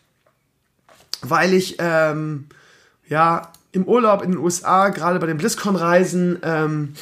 weil 1.22 1.54
ich, 1.54 1.78
ähm, 1.80 2.48
ja, 3.08 3.52
im 3.72 3.86
Urlaub 3.86 4.24
in 4.24 4.32
den 4.32 4.40
USA, 4.40 4.90
gerade 4.90 5.20
bei 5.20 5.28
den 5.28 5.38
BlizzCon-Reisen, 5.38 6.40
ähm, 6.44 6.94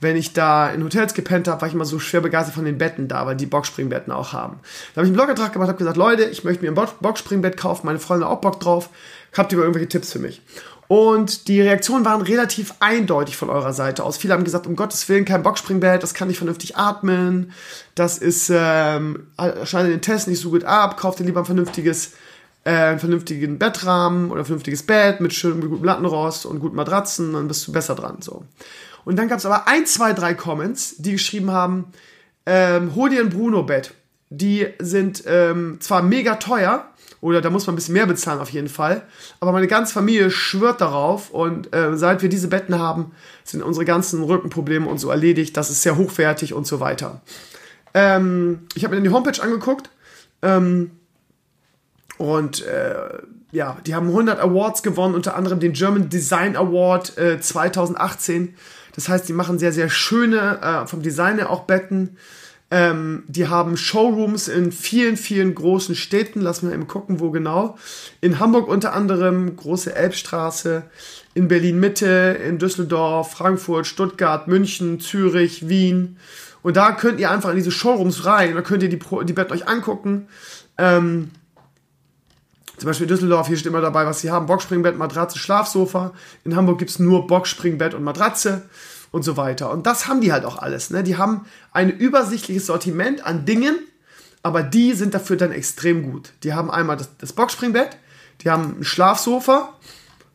wenn 0.00 0.16
ich 0.16 0.32
da 0.32 0.68
in 0.70 0.82
Hotels 0.82 1.14
gepennt 1.14 1.46
habe, 1.46 1.60
war 1.60 1.68
ich 1.68 1.74
immer 1.74 1.84
so 1.84 2.00
schwer 2.00 2.20
begeistert 2.20 2.54
von 2.54 2.64
den 2.64 2.76
Betten 2.76 3.06
da, 3.06 3.24
weil 3.24 3.36
die 3.36 3.46
Boxspringbetten 3.46 4.12
auch 4.12 4.32
haben. 4.32 4.58
Da 4.94 4.96
habe 4.96 5.06
ich 5.06 5.10
einen 5.10 5.16
Blogantrag 5.16 5.52
gemacht, 5.52 5.68
habe 5.68 5.78
gesagt, 5.78 5.96
Leute, 5.96 6.24
ich 6.24 6.42
möchte 6.42 6.64
mir 6.64 6.72
ein 6.72 6.88
Boxspringbett 7.00 7.56
kaufen, 7.56 7.86
meine 7.86 8.00
Freunde 8.00 8.26
auch 8.26 8.40
Bock 8.40 8.58
drauf. 8.58 8.88
Habt 9.36 9.52
ihr 9.52 9.58
mal 9.58 9.64
irgendwelche 9.64 9.88
Tipps 9.88 10.12
für 10.12 10.18
mich? 10.18 10.42
Und 10.92 11.48
die 11.48 11.62
Reaktionen 11.62 12.04
waren 12.04 12.20
relativ 12.20 12.74
eindeutig 12.80 13.38
von 13.38 13.48
eurer 13.48 13.72
Seite 13.72 14.04
aus. 14.04 14.18
Viele 14.18 14.34
haben 14.34 14.44
gesagt, 14.44 14.66
um 14.66 14.76
Gottes 14.76 15.08
Willen, 15.08 15.24
kein 15.24 15.42
Boxspringbett, 15.42 16.02
das 16.02 16.12
kann 16.12 16.28
nicht 16.28 16.36
vernünftig 16.36 16.76
atmen, 16.76 17.52
das 17.94 18.18
ist, 18.18 18.50
ähm, 18.54 19.28
schneidet 19.64 19.90
den 19.90 20.02
Test 20.02 20.28
nicht 20.28 20.40
so 20.40 20.50
gut 20.50 20.64
ab, 20.64 20.98
kauft 20.98 21.18
dir 21.18 21.24
lieber 21.24 21.40
ein 21.40 21.46
vernünftiges, 21.46 22.12
äh, 22.64 22.72
einen 22.72 22.98
vernünftigen 22.98 23.58
Bettrahmen 23.58 24.30
oder 24.30 24.40
ein 24.40 24.44
vernünftiges 24.44 24.82
Bett 24.82 25.22
mit 25.22 25.32
schönem, 25.32 25.66
gutem 25.66 25.82
Lattenrost 25.82 26.44
und 26.44 26.60
guten 26.60 26.76
Matratzen, 26.76 27.32
dann 27.32 27.48
bist 27.48 27.66
du 27.66 27.72
besser 27.72 27.94
dran, 27.94 28.18
so. 28.20 28.44
Und 29.06 29.16
dann 29.18 29.28
gab 29.28 29.38
es 29.38 29.46
aber 29.46 29.68
ein, 29.68 29.86
zwei, 29.86 30.12
drei 30.12 30.34
Comments, 30.34 30.96
die 30.98 31.12
geschrieben 31.12 31.52
haben, 31.52 31.86
ähm, 32.44 32.94
hol 32.94 33.08
dir 33.08 33.22
ein 33.22 33.30
Bruno-Bett. 33.30 33.94
Die 34.28 34.66
sind 34.78 35.24
ähm, 35.26 35.78
zwar 35.80 36.02
mega 36.02 36.34
teuer, 36.34 36.91
oder 37.22 37.40
da 37.40 37.50
muss 37.50 37.66
man 37.66 37.74
ein 37.74 37.76
bisschen 37.76 37.94
mehr 37.94 38.06
bezahlen 38.06 38.40
auf 38.40 38.50
jeden 38.50 38.68
Fall. 38.68 39.02
Aber 39.38 39.52
meine 39.52 39.68
ganze 39.68 39.94
Familie 39.94 40.30
schwört 40.30 40.80
darauf 40.80 41.30
und 41.30 41.74
äh, 41.74 41.96
seit 41.96 42.20
wir 42.20 42.28
diese 42.28 42.48
Betten 42.48 42.78
haben, 42.78 43.12
sind 43.44 43.62
unsere 43.62 43.84
ganzen 43.84 44.24
Rückenprobleme 44.24 44.88
und 44.88 44.98
so 44.98 45.08
erledigt. 45.08 45.56
Das 45.56 45.70
ist 45.70 45.82
sehr 45.82 45.96
hochwertig 45.96 46.52
und 46.52 46.66
so 46.66 46.80
weiter. 46.80 47.22
Ähm, 47.94 48.66
ich 48.74 48.82
habe 48.82 48.94
mir 48.94 48.96
dann 48.96 49.04
die 49.04 49.14
Homepage 49.14 49.40
angeguckt 49.40 49.88
ähm, 50.42 50.90
und 52.18 52.66
äh, 52.66 53.18
ja, 53.52 53.76
die 53.86 53.94
haben 53.94 54.08
100 54.08 54.40
Awards 54.40 54.82
gewonnen, 54.82 55.14
unter 55.14 55.36
anderem 55.36 55.60
den 55.60 55.74
German 55.74 56.08
Design 56.08 56.56
Award 56.56 57.16
äh, 57.18 57.40
2018. 57.40 58.56
Das 58.96 59.08
heißt, 59.08 59.28
die 59.28 59.32
machen 59.32 59.60
sehr, 59.60 59.72
sehr 59.72 59.88
schöne, 59.88 60.60
äh, 60.60 60.86
vom 60.88 61.02
Design 61.02 61.36
her 61.36 61.50
auch 61.50 61.64
Betten. 61.64 62.16
Ähm, 62.74 63.24
die 63.28 63.48
haben 63.48 63.76
Showrooms 63.76 64.48
in 64.48 64.72
vielen, 64.72 65.18
vielen 65.18 65.54
großen 65.54 65.94
Städten. 65.94 66.40
Lass 66.40 66.62
mal 66.62 66.72
eben 66.72 66.88
gucken, 66.88 67.20
wo 67.20 67.30
genau. 67.30 67.76
In 68.22 68.40
Hamburg 68.40 68.66
unter 68.66 68.94
anderem, 68.94 69.56
große 69.56 69.94
Elbstraße. 69.94 70.84
In 71.34 71.48
Berlin 71.48 71.78
Mitte, 71.80 72.38
in 72.48 72.58
Düsseldorf, 72.58 73.32
Frankfurt, 73.32 73.86
Stuttgart, 73.86 74.48
München, 74.48 75.00
Zürich, 75.00 75.68
Wien. 75.68 76.16
Und 76.62 76.78
da 76.78 76.92
könnt 76.92 77.20
ihr 77.20 77.30
einfach 77.30 77.50
in 77.50 77.56
diese 77.56 77.70
Showrooms 77.70 78.24
rein. 78.24 78.54
Da 78.54 78.62
könnt 78.62 78.82
ihr 78.82 78.88
die, 78.88 78.98
die 78.98 79.32
Betten 79.34 79.52
euch 79.52 79.68
angucken. 79.68 80.28
Ähm, 80.78 81.30
zum 82.78 82.86
Beispiel 82.86 83.04
in 83.04 83.08
Düsseldorf, 83.08 83.48
hier 83.48 83.58
steht 83.58 83.68
immer 83.70 83.82
dabei, 83.82 84.06
was 84.06 84.22
sie 84.22 84.30
haben. 84.30 84.46
Boxspringbett, 84.46 84.96
Matratze, 84.96 85.38
Schlafsofa. 85.38 86.14
In 86.44 86.56
Hamburg 86.56 86.78
gibt 86.78 86.92
es 86.92 86.98
nur 86.98 87.26
Boxspringbett 87.26 87.92
und 87.92 88.02
Matratze 88.02 88.62
und 89.12 89.22
so 89.22 89.36
weiter. 89.36 89.70
Und 89.70 89.86
das 89.86 90.08
haben 90.08 90.20
die 90.20 90.32
halt 90.32 90.44
auch 90.44 90.58
alles. 90.58 90.90
Ne? 90.90 91.04
Die 91.04 91.16
haben 91.16 91.46
ein 91.70 91.90
übersichtliches 91.90 92.66
Sortiment 92.66 93.24
an 93.24 93.44
Dingen, 93.44 93.78
aber 94.42 94.64
die 94.64 94.94
sind 94.94 95.14
dafür 95.14 95.36
dann 95.36 95.52
extrem 95.52 96.10
gut. 96.10 96.32
Die 96.42 96.54
haben 96.54 96.70
einmal 96.70 96.96
das, 96.96 97.10
das 97.18 97.32
Boxspringbett, 97.32 97.96
die 98.40 98.50
haben 98.50 98.80
ein 98.80 98.84
Schlafsofa, 98.84 99.74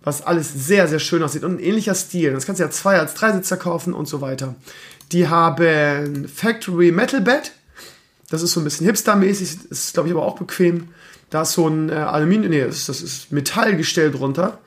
was 0.01 0.21
alles 0.21 0.53
sehr, 0.53 0.87
sehr 0.87 0.99
schön 0.99 1.21
aussieht 1.23 1.43
und 1.43 1.55
ein 1.55 1.59
ähnlicher 1.59 1.95
Stil. 1.95 2.31
Das 2.31 2.45
kannst 2.45 2.59
du 2.59 2.63
ja 2.63 2.69
zwei 2.69 2.97
als 2.97 3.15
Dreisitzer 3.15 3.57
kaufen 3.57 3.93
und 3.93 4.07
so 4.07 4.21
weiter. 4.21 4.55
Die 5.11 5.27
haben 5.27 6.27
Factory 6.27 6.91
Metal 6.91 7.19
Bed. 7.19 7.51
Das 8.29 8.41
ist 8.41 8.53
so 8.53 8.61
ein 8.61 8.63
bisschen 8.63 8.85
hipstermäßig, 8.85 9.69
ist 9.69 9.93
glaube 9.93 10.07
ich 10.07 10.15
aber 10.15 10.25
auch 10.25 10.37
bequem. 10.37 10.89
Da 11.29 11.41
ist 11.41 11.53
so 11.53 11.67
ein 11.67 11.89
äh, 11.89 11.93
Aluminium, 11.93 12.51
nee, 12.51 12.61
das 12.61 12.77
ist, 12.77 12.89
das 12.89 13.01
ist 13.01 13.31
Metallgestell 13.31 14.11
drunter. 14.11 14.59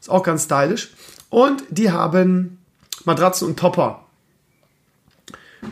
Ist 0.00 0.10
auch 0.10 0.22
ganz 0.22 0.44
stylisch. 0.44 0.90
Und 1.30 1.64
die 1.70 1.90
haben 1.90 2.63
Matratzen 3.04 3.48
und 3.48 3.58
Topper. 3.58 4.04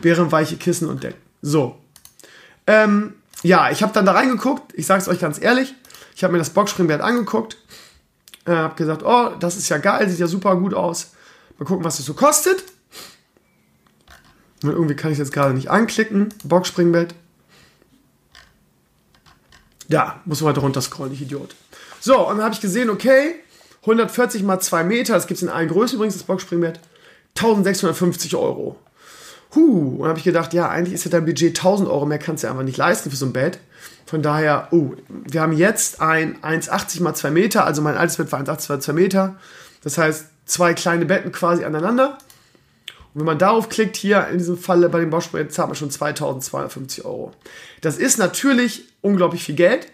Während 0.01 0.31
weiche 0.31 0.57
Kissen 0.57 0.89
und 0.89 1.03
Decken. 1.03 1.21
So. 1.41 1.77
Ähm, 2.65 3.13
ja, 3.43 3.69
ich 3.71 3.83
habe 3.83 3.93
dann 3.93 4.05
da 4.05 4.13
reingeguckt. 4.13 4.73
Ich 4.73 4.85
sage 4.85 5.01
es 5.01 5.07
euch 5.07 5.19
ganz 5.19 5.41
ehrlich. 5.41 5.73
Ich 6.15 6.23
habe 6.23 6.33
mir 6.33 6.39
das 6.39 6.51
Boxspringbett 6.51 7.01
angeguckt. 7.01 7.57
Äh, 8.45 8.51
habe 8.51 8.75
gesagt, 8.75 9.03
oh, 9.03 9.31
das 9.39 9.57
ist 9.57 9.69
ja 9.69 9.77
geil, 9.77 10.09
sieht 10.09 10.19
ja 10.19 10.27
super 10.27 10.55
gut 10.55 10.73
aus. 10.73 11.13
Mal 11.57 11.65
gucken, 11.65 11.83
was 11.83 11.97
das 11.97 12.05
so 12.05 12.13
kostet. 12.13 12.63
Und 14.63 14.71
irgendwie 14.71 14.95
kann 14.95 15.11
ich 15.11 15.17
jetzt 15.17 15.33
gerade 15.33 15.53
nicht 15.53 15.69
anklicken. 15.69 16.33
Boxspringbett. 16.43 17.15
Ja, 19.89 20.21
muss 20.25 20.41
man 20.41 20.51
weiter 20.51 20.61
runter 20.61 20.81
scrollen, 20.81 21.13
ich 21.13 21.21
Idiot. 21.21 21.55
So, 21.99 22.27
und 22.27 22.37
dann 22.37 22.45
habe 22.45 22.55
ich 22.55 22.61
gesehen, 22.61 22.89
okay, 22.89 23.35
140 23.81 24.43
mal 24.43 24.59
2 24.59 24.83
Meter, 24.85 25.13
das 25.13 25.27
gibt 25.27 25.37
es 25.37 25.43
in 25.43 25.49
allen 25.49 25.67
Größen 25.67 25.95
übrigens, 25.95 26.15
das 26.15 26.23
Boxspringbett. 26.23 26.79
1650 27.35 28.35
Euro. 28.35 28.77
Huh, 29.55 29.97
und 29.99 30.07
habe 30.07 30.17
ich 30.17 30.25
gedacht, 30.25 30.53
ja, 30.53 30.69
eigentlich 30.69 30.93
ist 30.93 31.05
ja 31.05 31.11
dein 31.11 31.25
Budget 31.25 31.57
1000 31.57 31.87
Euro, 31.87 32.05
mehr 32.05 32.17
kannst 32.17 32.43
du 32.43 32.47
einfach 32.49 32.63
nicht 32.63 32.77
leisten 32.77 33.11
für 33.11 33.15
so 33.15 33.25
ein 33.25 33.33
Bett. 33.33 33.59
Von 34.05 34.21
daher, 34.21 34.67
oh, 34.71 34.93
wir 35.09 35.41
haben 35.41 35.53
jetzt 35.53 36.01
ein 36.01 36.37
1,80 36.41 37.01
mal 37.03 37.13
2 37.13 37.31
Meter, 37.31 37.65
also 37.65 37.81
mein 37.81 37.97
altes 37.97 38.17
Bett 38.17 38.31
war 38.31 38.39
1,80 38.41 38.69
mal 38.69 38.81
2 38.81 38.93
Meter. 38.93 39.35
Das 39.83 39.97
heißt, 39.97 40.25
zwei 40.45 40.73
kleine 40.73 41.05
Betten 41.05 41.31
quasi 41.31 41.63
aneinander. 41.63 42.17
Und 43.13 43.19
wenn 43.19 43.25
man 43.25 43.37
darauf 43.37 43.69
klickt, 43.69 43.95
hier 43.95 44.27
in 44.27 44.39
diesem 44.39 44.57
Falle 44.57 44.89
bei 44.89 44.99
dem 44.99 45.09
Bauspringbett, 45.09 45.53
zahlt 45.53 45.69
man 45.69 45.75
schon 45.75 45.91
2250 45.91 47.05
Euro. 47.05 47.31
Das 47.81 47.97
ist 47.97 48.17
natürlich 48.17 48.85
unglaublich 49.01 49.43
viel 49.43 49.55
Geld. 49.55 49.87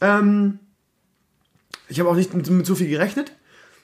Ähm, 0.00 0.60
ich 1.88 1.98
habe 1.98 2.08
auch 2.08 2.14
nicht 2.14 2.32
mit 2.32 2.66
so 2.66 2.74
viel 2.74 2.88
gerechnet. 2.88 3.32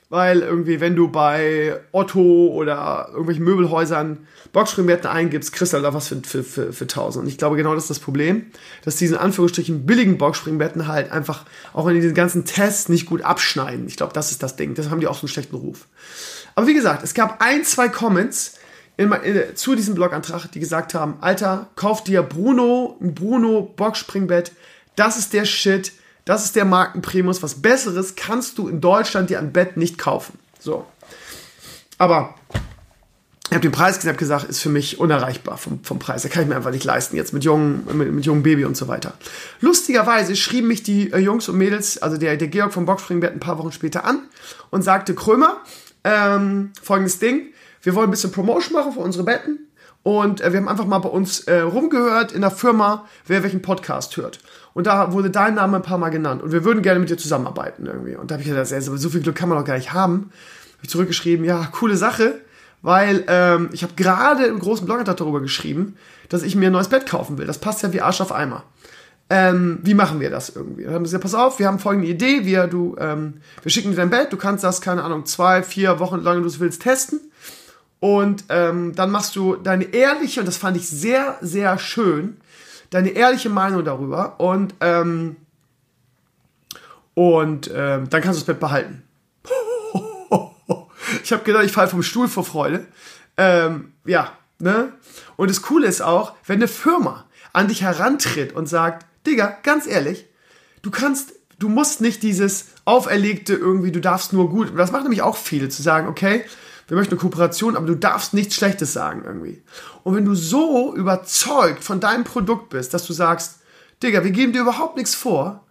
Weil 0.08 0.40
irgendwie, 0.40 0.80
wenn 0.80 0.94
du 0.94 1.08
bei 1.08 1.80
Otto 1.90 2.48
oder 2.48 3.08
irgendwelchen 3.10 3.44
Möbelhäusern 3.44 4.26
Boxspringbetten 4.52 5.10
eingibst, 5.10 5.52
kriegst 5.52 5.72
du 5.72 5.76
halt 5.76 5.84
da 5.84 5.92
was 5.92 6.08
für, 6.08 6.20
für, 6.22 6.44
für, 6.44 6.72
für 6.72 6.84
1000. 6.84 7.24
Und 7.24 7.28
ich 7.28 7.38
glaube, 7.38 7.56
genau 7.56 7.74
das 7.74 7.84
ist 7.84 7.90
das 7.90 7.98
Problem, 7.98 8.46
dass 8.84 8.96
diese 8.96 9.16
in 9.16 9.20
Anführungsstrichen 9.20 9.84
billigen 9.84 10.16
Boxspringbetten 10.16 10.86
halt 10.86 11.10
einfach 11.10 11.44
auch 11.72 11.88
in 11.88 11.96
diesen 11.96 12.14
ganzen 12.14 12.44
Tests 12.44 12.88
nicht 12.88 13.06
gut 13.06 13.22
abschneiden. 13.22 13.88
Ich 13.88 13.96
glaube, 13.96 14.12
das 14.12 14.30
ist 14.30 14.42
das 14.42 14.54
Ding. 14.54 14.74
Das 14.74 14.90
haben 14.90 15.00
die 15.00 15.08
auch 15.08 15.16
so 15.16 15.22
einen 15.22 15.28
schlechten 15.28 15.56
Ruf. 15.56 15.88
Aber 16.54 16.68
wie 16.68 16.74
gesagt, 16.74 17.02
es 17.02 17.12
gab 17.12 17.42
ein, 17.42 17.64
zwei 17.64 17.88
Comments 17.88 18.54
in, 18.96 19.12
in, 19.12 19.56
zu 19.56 19.74
diesem 19.74 19.94
Blogantrag, 19.94 20.50
die 20.52 20.60
gesagt 20.60 20.94
haben, 20.94 21.14
Alter, 21.20 21.68
kauf 21.74 22.04
dir 22.04 22.22
Bruno, 22.22 22.96
ein 23.00 23.14
Bruno 23.14 23.62
Boxspringbett, 23.76 24.52
das 24.94 25.18
ist 25.18 25.32
der 25.32 25.44
Shit, 25.44 25.92
das 26.26 26.44
ist 26.44 26.56
der 26.56 26.66
Markenprimus. 26.66 27.42
Was 27.42 27.62
Besseres 27.62 28.16
kannst 28.16 28.58
du 28.58 28.68
in 28.68 28.82
Deutschland 28.82 29.30
dir 29.30 29.38
ein 29.38 29.52
Bett 29.52 29.78
nicht 29.78 29.96
kaufen. 29.96 30.38
So. 30.58 30.84
Aber 31.98 32.34
ich 33.48 33.52
habe 33.52 33.60
den 33.60 33.70
Preis 33.70 33.96
gesagt, 33.96 34.18
gesagt, 34.18 34.44
ist 34.44 34.60
für 34.60 34.68
mich 34.68 34.98
unerreichbar 34.98 35.56
vom, 35.56 35.82
vom 35.84 36.00
Preis. 36.00 36.24
Da 36.24 36.28
kann 36.28 36.42
ich 36.42 36.48
mir 36.48 36.56
einfach 36.56 36.72
nicht 36.72 36.82
leisten, 36.82 37.14
jetzt 37.14 37.32
mit 37.32 37.44
jungen, 37.44 37.86
mit, 37.96 38.12
mit 38.12 38.26
jungen 38.26 38.42
Baby 38.42 38.64
und 38.64 38.76
so 38.76 38.88
weiter. 38.88 39.14
Lustigerweise 39.60 40.34
schrieben 40.34 40.66
mich 40.66 40.82
die 40.82 41.12
äh, 41.12 41.18
Jungs 41.18 41.48
und 41.48 41.56
Mädels, 41.56 42.02
also 42.02 42.16
der, 42.16 42.36
der 42.36 42.48
Georg 42.48 42.72
vom 42.72 42.86
Boxspringbett 42.86 43.32
ein 43.32 43.40
paar 43.40 43.58
Wochen 43.58 43.70
später 43.70 44.04
an 44.04 44.22
und 44.70 44.82
sagte, 44.82 45.14
Krömer, 45.14 45.58
ähm, 46.02 46.72
folgendes 46.82 47.20
Ding, 47.20 47.52
wir 47.82 47.94
wollen 47.94 48.08
ein 48.08 48.10
bisschen 48.10 48.32
Promotion 48.32 48.72
machen 48.72 48.92
für 48.92 49.00
unsere 49.00 49.22
Betten 49.22 49.60
und 50.02 50.40
äh, 50.40 50.52
wir 50.52 50.58
haben 50.58 50.68
einfach 50.68 50.86
mal 50.86 50.98
bei 50.98 51.08
uns 51.08 51.40
äh, 51.42 51.60
rumgehört 51.60 52.32
in 52.32 52.40
der 52.40 52.50
Firma, 52.50 53.06
wer 53.28 53.44
welchen 53.44 53.62
Podcast 53.62 54.16
hört. 54.16 54.40
Und 54.76 54.86
da 54.86 55.14
wurde 55.14 55.30
dein 55.30 55.54
Name 55.54 55.78
ein 55.78 55.82
paar 55.82 55.96
Mal 55.96 56.10
genannt. 56.10 56.42
Und 56.42 56.52
wir 56.52 56.62
würden 56.62 56.82
gerne 56.82 57.00
mit 57.00 57.08
dir 57.08 57.16
zusammenarbeiten 57.16 57.86
irgendwie. 57.86 58.14
Und 58.14 58.30
da 58.30 58.34
habe 58.34 58.42
ich 58.42 58.48
gesagt, 58.48 58.70
also, 58.74 58.94
so 58.98 59.08
viel 59.08 59.22
Glück 59.22 59.34
kann 59.34 59.48
man 59.48 59.56
doch 59.56 59.64
gar 59.64 59.78
nicht 59.78 59.94
haben. 59.94 60.30
Habe 60.74 60.82
ich 60.82 60.90
zurückgeschrieben, 60.90 61.46
ja, 61.46 61.66
coole 61.72 61.96
Sache, 61.96 62.34
weil 62.82 63.24
ähm, 63.26 63.70
ich 63.72 63.82
habe 63.82 63.94
gerade 63.96 64.44
im 64.44 64.58
großen 64.58 64.84
Blogantrag 64.84 65.16
darüber 65.16 65.40
geschrieben, 65.40 65.96
dass 66.28 66.42
ich 66.42 66.56
mir 66.56 66.66
ein 66.66 66.72
neues 66.72 66.88
Bett 66.88 67.06
kaufen 67.06 67.38
will. 67.38 67.46
Das 67.46 67.56
passt 67.56 67.82
ja 67.84 67.94
wie 67.94 68.02
Arsch 68.02 68.20
auf 68.20 68.32
Eimer. 68.32 68.64
Ähm, 69.30 69.78
wie 69.82 69.94
machen 69.94 70.20
wir 70.20 70.28
das 70.28 70.50
irgendwie? 70.50 70.84
Dann 70.84 70.92
haben 70.92 71.06
sie 71.06 71.12
gesagt, 71.12 71.22
pass 71.22 71.34
auf, 71.34 71.58
wir 71.58 71.68
haben 71.68 71.78
folgende 71.78 72.08
Idee, 72.08 72.44
wir, 72.44 72.66
du, 72.66 72.96
ähm, 72.98 73.40
wir 73.62 73.70
schicken 73.70 73.92
dir 73.92 73.96
dein 73.96 74.10
Bett, 74.10 74.30
du 74.30 74.36
kannst 74.36 74.62
das, 74.62 74.82
keine 74.82 75.02
Ahnung, 75.04 75.24
zwei, 75.24 75.62
vier 75.62 76.00
Wochen 76.00 76.20
lang, 76.20 76.42
du 76.42 76.48
es 76.48 76.60
willst, 76.60 76.82
testen. 76.82 77.20
Und 77.98 78.44
ähm, 78.50 78.94
dann 78.94 79.10
machst 79.10 79.36
du 79.36 79.56
deine 79.56 79.84
ehrliche, 79.84 80.40
und 80.40 80.46
das 80.46 80.58
fand 80.58 80.76
ich 80.76 80.86
sehr, 80.86 81.38
sehr 81.40 81.78
schön, 81.78 82.36
deine 82.90 83.10
ehrliche 83.10 83.48
Meinung 83.48 83.84
darüber 83.84 84.38
und, 84.40 84.74
ähm, 84.80 85.36
und 87.14 87.70
ähm, 87.74 88.08
dann 88.10 88.22
kannst 88.22 88.40
du 88.40 88.44
das 88.44 88.44
Bett 88.44 88.60
behalten. 88.60 89.02
ich 91.22 91.32
habe 91.32 91.44
gedacht, 91.44 91.64
ich 91.64 91.72
falle 91.72 91.88
vom 91.88 92.02
Stuhl 92.02 92.28
vor 92.28 92.44
Freude. 92.44 92.86
Ähm, 93.36 93.92
ja, 94.04 94.32
ne? 94.58 94.92
Und 95.36 95.50
das 95.50 95.62
Coole 95.62 95.86
ist 95.86 96.02
auch, 96.02 96.34
wenn 96.44 96.56
eine 96.56 96.68
Firma 96.68 97.26
an 97.52 97.68
dich 97.68 97.82
herantritt 97.82 98.52
und 98.52 98.66
sagt, 98.66 99.06
Digga, 99.26 99.56
ganz 99.62 99.86
ehrlich, 99.86 100.26
du 100.82 100.90
kannst, 100.90 101.32
du 101.58 101.68
musst 101.68 102.00
nicht 102.00 102.22
dieses 102.22 102.66
auferlegte 102.84 103.54
irgendwie, 103.54 103.92
du 103.92 104.00
darfst 104.00 104.32
nur 104.32 104.50
gut, 104.50 104.72
das 104.76 104.92
macht 104.92 105.02
nämlich 105.02 105.22
auch 105.22 105.36
viele, 105.36 105.68
zu 105.68 105.82
sagen, 105.82 106.06
okay, 106.06 106.44
wir 106.88 106.96
möchten 106.96 107.14
eine 107.14 107.20
Kooperation, 107.20 107.76
aber 107.76 107.86
du 107.86 107.96
darfst 107.96 108.34
nichts 108.34 108.54
Schlechtes 108.54 108.92
sagen 108.92 109.22
irgendwie. 109.24 109.62
Und 110.04 110.14
wenn 110.14 110.24
du 110.24 110.34
so 110.34 110.94
überzeugt 110.94 111.82
von 111.82 112.00
deinem 112.00 112.24
Produkt 112.24 112.68
bist, 112.68 112.94
dass 112.94 113.06
du 113.06 113.12
sagst, 113.12 113.56
Digga, 114.02 114.22
wir 114.22 114.30
geben 114.30 114.52
dir 114.52 114.62
überhaupt 114.62 114.96
nichts 114.96 115.14
vor, 115.14 115.64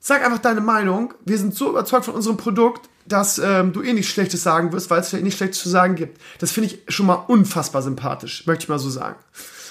sag 0.00 0.24
einfach 0.24 0.38
deine 0.38 0.60
Meinung, 0.60 1.14
wir 1.24 1.38
sind 1.38 1.54
so 1.54 1.70
überzeugt 1.70 2.06
von 2.06 2.14
unserem 2.14 2.36
Produkt, 2.36 2.88
dass 3.06 3.38
ähm, 3.38 3.72
du 3.72 3.82
eh 3.82 3.92
nichts 3.92 4.10
Schlechtes 4.10 4.42
sagen 4.42 4.72
wirst, 4.72 4.90
weil 4.90 5.00
es 5.00 5.08
vielleicht 5.08 5.24
nichts 5.24 5.38
Schlechtes 5.38 5.62
zu 5.62 5.68
sagen 5.68 5.94
gibt. 5.94 6.20
Das 6.38 6.52
finde 6.52 6.68
ich 6.68 6.94
schon 6.94 7.06
mal 7.06 7.14
unfassbar 7.14 7.82
sympathisch, 7.82 8.46
möchte 8.46 8.64
ich 8.64 8.68
mal 8.68 8.78
so 8.78 8.90
sagen. 8.90 9.16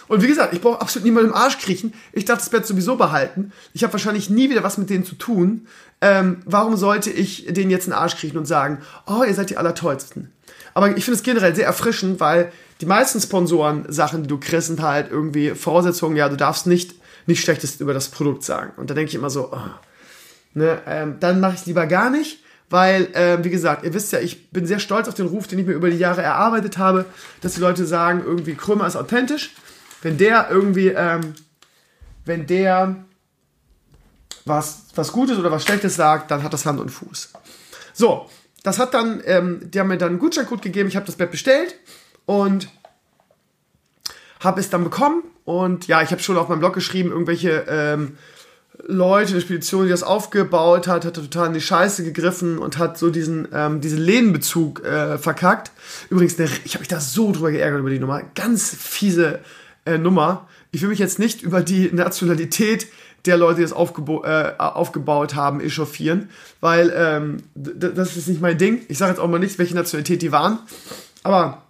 Und 0.07 0.23
wie 0.23 0.27
gesagt, 0.27 0.53
ich 0.53 0.61
brauche 0.61 0.81
absolut 0.81 1.05
niemanden 1.05 1.29
im 1.29 1.35
Arsch 1.35 1.59
kriechen. 1.59 1.93
Ich 2.13 2.25
darf 2.25 2.39
das 2.39 2.49
Bett 2.49 2.65
sowieso 2.65 2.95
behalten. 2.95 3.51
Ich 3.73 3.83
habe 3.83 3.93
wahrscheinlich 3.93 4.29
nie 4.29 4.49
wieder 4.49 4.63
was 4.63 4.79
mit 4.79 4.89
denen 4.89 5.05
zu 5.05 5.15
tun. 5.15 5.67
Ähm, 6.01 6.41
warum 6.45 6.77
sollte 6.77 7.11
ich 7.11 7.45
denen 7.47 7.69
jetzt 7.69 7.85
in 7.85 7.91
den 7.91 7.99
Arsch 7.99 8.15
kriechen 8.15 8.37
und 8.37 8.45
sagen, 8.45 8.79
oh, 9.05 9.23
ihr 9.23 9.35
seid 9.35 9.51
die 9.51 9.57
Allertollsten? 9.57 10.31
Aber 10.73 10.95
ich 10.95 11.05
finde 11.05 11.17
es 11.17 11.23
generell 11.23 11.55
sehr 11.55 11.65
erfrischend, 11.65 12.19
weil 12.19 12.51
die 12.81 12.85
meisten 12.85 13.19
Sponsoren-Sachen, 13.19 14.23
die 14.23 14.29
du 14.29 14.39
kriegst, 14.39 14.67
sind 14.67 14.81
halt 14.81 15.11
irgendwie 15.11 15.51
Voraussetzungen, 15.51 16.15
ja, 16.15 16.29
du 16.29 16.37
darfst 16.37 16.67
nicht 16.67 16.93
nicht 17.29 17.41
Schlechtes 17.41 17.79
über 17.79 17.93
das 17.93 18.09
Produkt 18.09 18.43
sagen. 18.43 18.73
Und 18.75 18.89
da 18.89 18.93
denke 18.93 19.09
ich 19.09 19.15
immer 19.15 19.29
so, 19.29 19.53
oh, 19.53 19.69
ne, 20.53 20.81
ähm, 20.85 21.17
dann 21.21 21.39
mache 21.39 21.53
ich 21.53 21.61
es 21.61 21.65
lieber 21.65 21.85
gar 21.85 22.09
nicht, 22.09 22.43
weil, 22.69 23.07
ähm, 23.13 23.43
wie 23.43 23.49
gesagt, 23.49 23.85
ihr 23.85 23.93
wisst 23.93 24.11
ja, 24.11 24.19
ich 24.19 24.51
bin 24.51 24.65
sehr 24.65 24.79
stolz 24.79 25.07
auf 25.07 25.13
den 25.13 25.27
Ruf, 25.27 25.47
den 25.47 25.59
ich 25.59 25.65
mir 25.65 25.73
über 25.73 25.89
die 25.89 25.97
Jahre 25.97 26.21
erarbeitet 26.21 26.77
habe, 26.77 27.05
dass 27.41 27.53
die 27.53 27.61
Leute 27.61 27.85
sagen, 27.85 28.23
irgendwie 28.25 28.55
Krömer 28.55 28.85
ist 28.85 28.97
authentisch. 28.97 29.55
Wenn 30.01 30.17
der 30.17 30.49
irgendwie, 30.49 30.89
ähm, 30.89 31.35
wenn 32.25 32.45
der 32.45 32.95
was, 34.45 34.83
was 34.95 35.11
Gutes 35.11 35.37
oder 35.37 35.51
was 35.51 35.63
Schlechtes 35.63 35.95
sagt, 35.95 36.31
dann 36.31 36.43
hat 36.43 36.53
das 36.53 36.65
Hand 36.65 36.79
und 36.79 36.89
Fuß. 36.89 37.33
So, 37.93 38.29
das 38.63 38.79
hat 38.79 38.93
dann, 38.93 39.21
ähm, 39.25 39.71
die 39.71 39.79
haben 39.79 39.87
mir 39.87 39.97
dann 39.97 40.09
einen 40.09 40.19
Gutscheincode 40.19 40.61
gegeben, 40.61 40.89
ich 40.89 40.95
habe 40.95 41.05
das 41.05 41.15
Bett 41.15 41.31
bestellt 41.31 41.75
und 42.25 42.69
habe 44.39 44.59
es 44.59 44.69
dann 44.69 44.83
bekommen 44.83 45.23
und 45.45 45.87
ja, 45.87 46.01
ich 46.01 46.11
habe 46.11 46.21
schon 46.21 46.37
auf 46.37 46.49
meinem 46.49 46.59
Blog 46.59 46.73
geschrieben, 46.73 47.11
irgendwelche 47.11 47.65
ähm, 47.67 48.17
Leute, 48.87 49.33
eine 49.33 49.41
Spedition, 49.41 49.83
die 49.83 49.89
das 49.89 50.03
aufgebaut 50.03 50.87
hat, 50.87 51.05
hat 51.05 51.15
total 51.15 51.47
in 51.47 51.53
die 51.53 51.61
Scheiße 51.61 52.03
gegriffen 52.03 52.57
und 52.57 52.77
hat 52.77 52.97
so 52.97 53.09
diesen, 53.09 53.47
ähm, 53.53 53.81
diesen 53.81 53.99
Lädenbezug 53.99 54.83
äh, 54.85 55.17
verkackt. 55.17 55.71
Übrigens, 56.09 56.39
eine, 56.39 56.49
ich 56.63 56.75
habe 56.75 56.81
mich 56.81 56.87
da 56.87 56.99
so 56.99 57.31
drüber 57.31 57.51
geärgert 57.51 57.81
über 57.81 57.89
die 57.89 57.99
Nummer. 57.99 58.21
Ganz 58.35 58.73
fiese 58.73 59.39
äh, 59.85 59.97
Nummer. 59.97 60.47
Ich 60.71 60.81
will 60.81 60.89
mich 60.89 60.99
jetzt 60.99 61.19
nicht 61.19 61.41
über 61.41 61.61
die 61.61 61.89
Nationalität 61.91 62.87
der 63.25 63.37
Leute, 63.37 63.57
die 63.57 63.61
das 63.63 63.71
äh, 63.71 64.53
aufgebaut 64.57 65.35
haben, 65.35 65.61
echauffieren, 65.61 66.29
weil 66.61 66.93
ähm, 66.95 67.43
das 67.55 68.15
ist 68.17 68.27
nicht 68.27 68.41
mein 68.41 68.57
Ding. 68.57 68.81
Ich 68.87 68.97
sage 68.97 69.11
jetzt 69.11 69.19
auch 69.19 69.27
mal 69.27 69.39
nicht, 69.39 69.59
welche 69.59 69.75
Nationalität 69.75 70.21
die 70.21 70.31
waren, 70.31 70.59
aber 71.23 71.63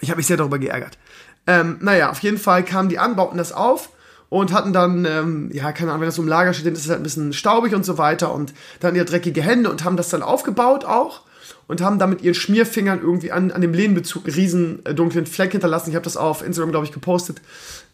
ich 0.00 0.10
habe 0.10 0.18
mich 0.18 0.26
sehr 0.26 0.36
darüber 0.36 0.58
geärgert. 0.58 0.98
Ähm, 1.46 1.78
naja, 1.80 2.10
auf 2.10 2.20
jeden 2.20 2.38
Fall 2.38 2.64
kamen 2.64 2.88
die 2.88 2.98
an, 2.98 3.16
bauten 3.16 3.38
das 3.38 3.52
auf 3.52 3.90
und 4.28 4.52
hatten 4.52 4.72
dann, 4.72 5.04
ähm, 5.04 5.50
ja, 5.52 5.72
keine 5.72 5.90
Ahnung, 5.90 6.02
wenn 6.02 6.08
das 6.08 6.16
so 6.16 6.22
im 6.22 6.28
Lager 6.28 6.54
steht, 6.54 6.66
dann 6.66 6.74
ist 6.74 6.84
es 6.84 6.88
halt 6.88 7.00
ein 7.00 7.04
bisschen 7.04 7.32
staubig 7.32 7.74
und 7.74 7.84
so 7.84 7.98
weiter 7.98 8.32
und 8.32 8.54
dann 8.80 8.94
ihr 8.94 9.04
dreckige 9.04 9.42
Hände 9.42 9.70
und 9.70 9.84
haben 9.84 9.96
das 9.96 10.08
dann 10.08 10.22
aufgebaut 10.22 10.84
auch 10.84 11.22
und 11.68 11.80
haben 11.80 11.98
dann 11.98 12.10
mit 12.10 12.22
ihren 12.22 12.34
Schmierfingern 12.34 13.00
irgendwie 13.00 13.32
an, 13.32 13.50
an 13.50 13.60
dem 13.60 13.74
Lehnbezug 13.74 14.24
einen 14.24 14.34
riesen 14.34 14.86
äh, 14.86 14.94
dunklen 14.94 15.26
Fleck 15.26 15.52
hinterlassen. 15.52 15.90
Ich 15.90 15.96
habe 15.96 16.04
das 16.04 16.16
auf 16.16 16.44
Instagram, 16.44 16.70
glaube 16.70 16.86
ich, 16.86 16.92
gepostet. 16.92 17.40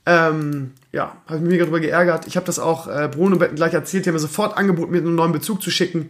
Ähm, 0.08 0.72
ja, 0.90 1.16
habe 1.26 1.36
ich 1.36 1.42
mich 1.42 1.58
darüber 1.58 1.80
geärgert. 1.80 2.26
Ich 2.26 2.36
habe 2.36 2.46
das 2.46 2.58
auch 2.58 2.88
äh, 2.88 3.10
Bruno 3.12 3.36
gleich 3.36 3.74
erzählt. 3.74 4.06
Die 4.06 4.08
haben 4.08 4.14
mir 4.14 4.20
sofort 4.20 4.56
angeboten, 4.56 4.90
mir 4.90 4.98
einen 4.98 5.14
neuen 5.14 5.32
Bezug 5.32 5.60
zu 5.60 5.70
schicken. 5.70 6.08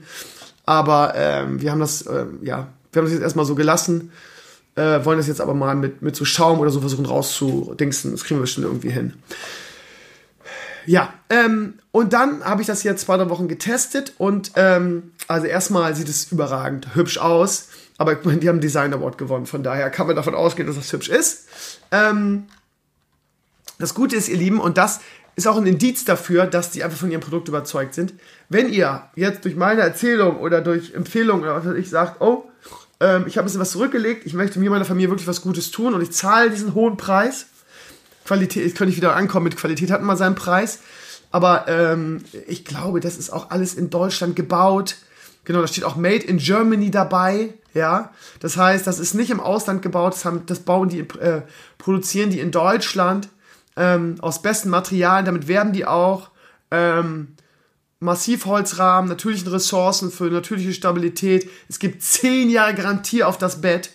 Aber 0.65 1.15
ähm, 1.17 1.61
wir 1.61 1.73
haben 1.73 1.81
das, 1.81 2.03
äh, 2.03 2.27
ja, 2.43 2.69
wir 2.93 3.01
haben 3.01 3.07
das 3.07 3.13
jetzt 3.13 3.23
erstmal 3.23 3.45
so 3.45 3.57
gelassen. 3.57 4.13
Äh, 4.77 5.05
wollen 5.05 5.19
das 5.19 5.27
jetzt 5.27 5.41
aber 5.41 5.53
mal 5.53 5.75
mit, 5.75 6.01
mit 6.01 6.15
so 6.15 6.25
Schaum 6.25 6.61
oder 6.61 6.71
so 6.71 6.79
versuchen 6.79 7.07
rauszudingsen. 7.07 8.13
Das 8.13 8.23
kriegen 8.23 8.39
wir 8.39 8.43
bestimmt 8.43 8.67
irgendwie 8.67 8.91
hin. 8.91 9.15
Ja, 10.87 11.13
ähm, 11.29 11.75
und 11.91 12.13
dann 12.13 12.45
habe 12.45 12.61
ich 12.61 12.69
das 12.69 12.85
jetzt 12.85 13.03
zwei, 13.03 13.17
drei 13.17 13.29
Wochen 13.31 13.49
getestet 13.49 14.13
und 14.17 14.53
ähm, 14.55 15.11
also 15.27 15.47
erstmal 15.47 15.95
sieht 15.97 16.09
es 16.09 16.31
überragend 16.33 16.95
hübsch 16.95 17.19
aus, 17.19 17.69
aber 17.99 18.15
die 18.15 18.49
haben 18.49 18.61
Design 18.63 18.95
Award 18.95 19.19
gewonnen, 19.19 19.45
von 19.45 19.63
daher 19.63 19.91
kann 19.91 20.07
man 20.07 20.17
davon 20.17 20.35
ausgehen, 20.35 20.67
dass 20.67 20.77
das 20.77 20.91
hübsch 20.91 21.11
ist. 21.11 21.49
Ähm, 21.91 22.47
das 23.79 23.95
Gute 23.95 24.17
ist, 24.17 24.29
ihr 24.29 24.37
Lieben, 24.37 24.61
und 24.61 24.77
das 24.77 25.01
ist 25.37 25.47
auch 25.47 25.57
ein 25.57 25.67
Indiz 25.67 26.05
dafür, 26.05 26.47
dass 26.47 26.73
die 26.73 26.83
einfach 26.83 26.99
von 26.99 27.11
ihrem 27.11 27.21
Produkt 27.21 27.49
überzeugt 27.49 27.95
sind. 27.95 28.13
Wenn 28.49 28.73
ihr 28.73 29.05
jetzt 29.15 29.45
durch 29.45 29.55
meine 29.55 29.83
Erzählung 29.83 30.39
oder 30.39 30.61
durch 30.61 30.95
Empfehlung 30.95 31.43
oder 31.43 31.55
was 31.55 31.65
weiß 31.65 31.77
ich 31.77 31.89
sagt, 31.89 32.21
oh, 32.21 32.45
ähm, 32.99 33.25
ich 33.29 33.37
habe 33.37 33.45
ein 33.45 33.47
bisschen 33.47 33.61
was 33.61 33.71
zurückgelegt, 33.71 34.27
ich 34.27 34.35
möchte 34.35 34.59
mir 34.59 34.71
meiner 34.71 34.85
Familie 34.85 35.11
wirklich 35.11 35.29
was 35.29 35.43
Gutes 35.43 35.71
tun 35.71 35.95
und 35.95 36.03
ich 36.03 36.11
zahle 36.11 36.51
diesen 36.51 36.75
hohen 36.75 36.97
Preis. 36.97 37.47
Qualität, 38.25 38.75
könnte 38.75 38.91
ich 38.91 38.97
wieder 38.97 39.15
ankommen 39.15 39.45
mit 39.45 39.57
Qualität 39.57 39.91
hat 39.91 40.01
immer 40.01 40.17
seinen 40.17 40.35
Preis. 40.35 40.81
Aber 41.31 41.69
ähm, 41.69 42.25
ich 42.47 42.65
glaube, 42.65 43.01
das 43.01 43.17
ist 43.17 43.31
auch 43.31 43.51
alles 43.51 43.75
in 43.75 43.91
Deutschland 43.91 44.35
gebaut. 44.35 44.97
Genau, 45.45 45.61
da 45.61 45.67
steht 45.67 45.85
auch 45.85 45.97
Made 45.97 46.25
in 46.27 46.39
Germany 46.39 46.91
dabei. 46.91 47.55
Ja, 47.75 48.13
das 48.41 48.57
heißt, 48.57 48.87
das 48.87 48.99
ist 48.99 49.15
nicht 49.15 49.31
im 49.31 49.41
Ausland 49.41 49.83
gebaut, 49.83 50.15
das, 50.15 50.25
haben, 50.25 50.47
das 50.47 50.61
bauen 50.61 50.89
die, 50.89 51.01
äh, 51.01 51.43
produzieren 51.79 52.31
die 52.31 52.41
in 52.41 52.51
Deutschland 52.51 53.29
ähm, 53.79 54.17
aus 54.21 54.43
besten 54.43 54.69
Materialien, 54.71 55.25
damit 55.25 55.49
werden 55.49 55.73
die 55.73 55.87
auch 55.87 56.31
ähm, 56.71 57.37
Massivholzrahmen, 58.01 59.09
natürlichen 59.09 59.49
Ressourcen 59.49 60.11
für 60.11 60.25
natürliche 60.25 60.73
Stabilität. 60.73 61.49
Es 61.69 61.79
gibt 61.79 62.03
10 62.03 62.51
Jahre 62.51 62.75
Garantie 62.75 63.25
auf 63.25 63.39
das 63.39 63.61
Bett. 63.61 63.91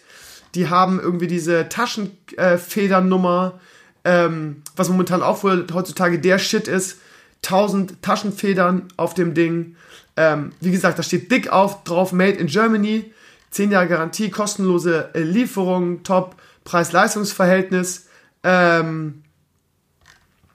Die 0.56 0.70
haben 0.70 1.00
irgendwie 1.00 1.28
diese 1.28 1.70
Taschenfedernummer, 1.70 3.60
ähm, 4.04 4.62
was 4.76 4.90
momentan 4.90 5.24
auch 5.24 5.44
wohl 5.44 5.66
heutzutage 5.74 6.20
der 6.20 6.40
Shit 6.40 6.68
ist. 6.68 6.98
1000 7.44 8.02
Taschenfedern 8.02 8.88
auf 8.98 9.14
dem 9.14 9.34
Ding. 9.34 9.76
Ähm, 10.16 10.52
wie 10.60 10.72
gesagt, 10.72 11.00
da 11.00 11.04
steht 11.04 11.32
dick 11.32 11.50
auf, 11.50 11.84
drauf 11.84 12.12
Made 12.14 12.38
in 12.38 12.48
Germany. 12.48 13.12
10 13.52 13.72
Jahre 13.72 13.88
Garantie, 13.88 14.30
kostenlose 14.30 15.12
äh, 15.14 15.22
Lieferung, 15.22 16.04
top 16.04 16.36
Preis-Leistungs-Verhältnis. 16.66 18.08
Ähm, 18.44 19.23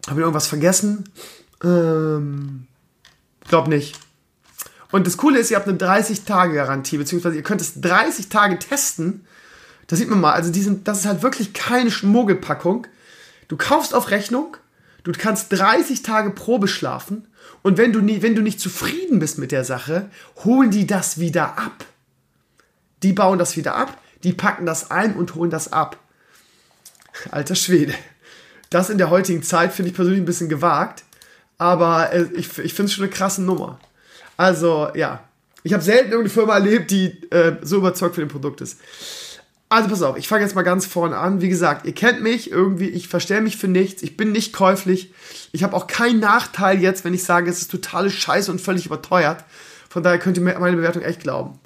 Habe 0.08 0.20
ich 0.20 0.24
irgendwas 0.24 0.46
vergessen? 0.46 1.04
Ähm, 1.62 2.66
glaub 3.48 3.68
nicht. 3.68 3.98
Und 4.90 5.06
das 5.06 5.16
Coole 5.16 5.38
ist, 5.38 5.50
ihr 5.50 5.56
habt 5.56 5.68
eine 5.68 5.76
30-Tage-Garantie, 5.76 6.96
beziehungsweise 6.96 7.36
ihr 7.36 7.42
könnt 7.42 7.60
es 7.60 7.80
30 7.80 8.28
Tage 8.28 8.58
testen. 8.58 9.26
Da 9.86 9.96
sieht 9.96 10.08
man 10.08 10.20
mal, 10.20 10.32
also 10.32 10.50
die 10.50 10.62
sind, 10.62 10.88
das 10.88 11.00
ist 11.00 11.06
halt 11.06 11.22
wirklich 11.22 11.52
keine 11.52 11.90
Schmuggelpackung. 11.90 12.86
Du 13.48 13.56
kaufst 13.56 13.94
auf 13.94 14.10
Rechnung, 14.10 14.56
du 15.02 15.12
kannst 15.12 15.52
30 15.52 16.02
Tage 16.02 16.30
Probe 16.30 16.68
schlafen 16.68 17.26
und 17.62 17.78
wenn 17.78 17.92
du, 17.92 18.00
nie, 18.00 18.22
wenn 18.22 18.34
du 18.34 18.42
nicht 18.42 18.60
zufrieden 18.60 19.18
bist 19.18 19.38
mit 19.38 19.52
der 19.52 19.64
Sache, 19.64 20.10
holen 20.44 20.70
die 20.70 20.86
das 20.86 21.18
wieder 21.18 21.58
ab. 21.58 21.84
Die 23.02 23.12
bauen 23.12 23.38
das 23.38 23.56
wieder 23.56 23.76
ab, 23.76 23.96
die 24.24 24.32
packen 24.32 24.66
das 24.66 24.90
ein 24.90 25.16
und 25.16 25.34
holen 25.34 25.50
das 25.50 25.72
ab. 25.72 25.98
Alter 27.30 27.54
Schwede. 27.54 27.94
Das 28.70 28.90
in 28.90 28.98
der 28.98 29.10
heutigen 29.10 29.42
Zeit 29.42 29.72
finde 29.72 29.90
ich 29.90 29.96
persönlich 29.96 30.20
ein 30.20 30.26
bisschen 30.26 30.48
gewagt, 30.48 31.04
aber 31.56 32.12
äh, 32.12 32.26
ich, 32.34 32.58
ich 32.58 32.74
finde 32.74 32.84
es 32.84 32.94
schon 32.94 33.04
eine 33.04 33.12
krasse 33.12 33.42
Nummer. 33.42 33.78
Also, 34.36 34.88
ja. 34.94 35.24
Ich 35.64 35.72
habe 35.72 35.82
selten 35.82 36.12
irgendeine 36.12 36.30
Firma 36.30 36.54
erlebt, 36.54 36.90
die 36.90 37.08
äh, 37.30 37.56
so 37.62 37.78
überzeugt 37.78 38.14
von 38.14 38.24
dem 38.24 38.30
Produkt 38.30 38.60
ist. 38.60 38.78
Also 39.70 39.90
pass 39.90 40.00
auf, 40.00 40.16
ich 40.16 40.28
fange 40.28 40.44
jetzt 40.44 40.54
mal 40.54 40.62
ganz 40.62 40.86
vorne 40.86 41.18
an. 41.18 41.42
Wie 41.42 41.48
gesagt, 41.48 41.84
ihr 41.84 41.94
kennt 41.94 42.22
mich 42.22 42.50
irgendwie, 42.50 42.88
ich 42.88 43.08
verstehe 43.08 43.42
mich 43.42 43.58
für 43.58 43.68
nichts, 43.68 44.02
ich 44.02 44.16
bin 44.16 44.32
nicht 44.32 44.54
käuflich. 44.54 45.12
Ich 45.52 45.62
habe 45.62 45.76
auch 45.76 45.86
keinen 45.86 46.20
Nachteil 46.20 46.80
jetzt, 46.80 47.04
wenn 47.04 47.12
ich 47.12 47.24
sage, 47.24 47.50
es 47.50 47.60
ist 47.60 47.70
totale 47.70 48.08
Scheiße 48.08 48.50
und 48.50 48.62
völlig 48.62 48.86
überteuert. 48.86 49.44
Von 49.90 50.02
daher 50.02 50.18
könnt 50.18 50.38
ihr 50.38 50.42
meine 50.42 50.76
Bewertung 50.76 51.02
echt 51.02 51.20
glauben. 51.20 51.58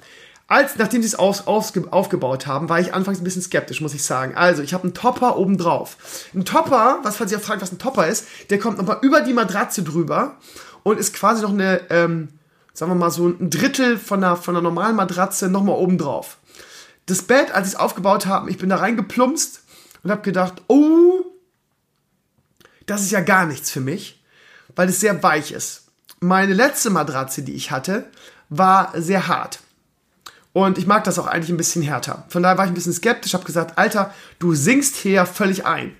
Als, 0.53 0.75
nachdem 0.75 1.01
sie 1.01 1.07
es 1.07 1.15
auf, 1.15 1.47
auf, 1.47 1.73
aufgebaut 1.89 2.45
haben, 2.45 2.69
war 2.69 2.79
ich 2.79 2.93
anfangs 2.93 3.19
ein 3.19 3.23
bisschen 3.23 3.41
skeptisch, 3.41 3.81
muss 3.81 3.95
ich 3.95 4.03
sagen. 4.03 4.35
Also, 4.35 4.61
ich 4.61 4.75
habe 4.75 4.83
einen 4.83 4.93
Topper 4.93 5.35
oben 5.35 5.57
drauf. 5.57 5.97
Ein 6.35 6.45
Topper, 6.45 6.99
was 7.01 7.17
falls 7.17 7.31
ihr 7.31 7.39
fragt, 7.39 7.63
was 7.63 7.71
ein 7.71 7.79
Topper 7.79 8.05
ist, 8.05 8.27
der 8.51 8.59
kommt 8.59 8.77
nochmal 8.77 8.99
über 9.01 9.21
die 9.21 9.33
Matratze 9.33 9.81
drüber 9.81 10.37
und 10.83 10.99
ist 10.99 11.15
quasi 11.15 11.41
noch 11.41 11.49
eine, 11.49 11.81
ähm, 11.89 12.29
sagen 12.71 12.91
wir 12.91 12.95
mal 12.95 13.09
so 13.09 13.29
ein 13.29 13.49
Drittel 13.49 13.97
von 13.97 14.23
einer, 14.23 14.35
von 14.35 14.55
einer 14.55 14.61
normalen 14.61 14.95
Matratze 14.95 15.49
nochmal 15.49 15.75
oben 15.75 15.97
drauf. 15.97 16.37
Das 17.07 17.23
Bett, 17.23 17.51
als 17.51 17.69
ich 17.69 17.73
es 17.73 17.79
aufgebaut 17.79 18.27
habe, 18.27 18.51
ich 18.51 18.59
bin 18.59 18.69
da 18.69 18.75
reingeplumpst 18.75 19.63
und 20.03 20.11
habe 20.11 20.21
gedacht, 20.21 20.61
oh, 20.67 21.25
das 22.85 23.01
ist 23.01 23.09
ja 23.09 23.21
gar 23.21 23.47
nichts 23.47 23.71
für 23.71 23.81
mich, 23.81 24.23
weil 24.75 24.87
es 24.87 24.99
sehr 24.99 25.23
weich 25.23 25.51
ist. 25.51 25.85
Meine 26.19 26.53
letzte 26.53 26.91
Matratze, 26.91 27.41
die 27.41 27.55
ich 27.55 27.71
hatte, 27.71 28.05
war 28.49 28.93
sehr 28.95 29.27
hart. 29.27 29.62
Und 30.53 30.77
ich 30.77 30.85
mag 30.85 31.03
das 31.03 31.17
auch 31.17 31.25
eigentlich 31.25 31.49
ein 31.49 31.57
bisschen 31.57 31.81
härter. 31.81 32.25
Von 32.29 32.43
daher 32.43 32.57
war 32.57 32.65
ich 32.65 32.71
ein 32.71 32.75
bisschen 32.75 32.93
skeptisch, 32.93 33.33
habe 33.33 33.43
gesagt, 33.43 33.77
Alter, 33.77 34.13
du 34.37 34.53
sinkst 34.53 34.95
hier 34.95 35.25
völlig 35.25 35.65
ein. 35.65 35.95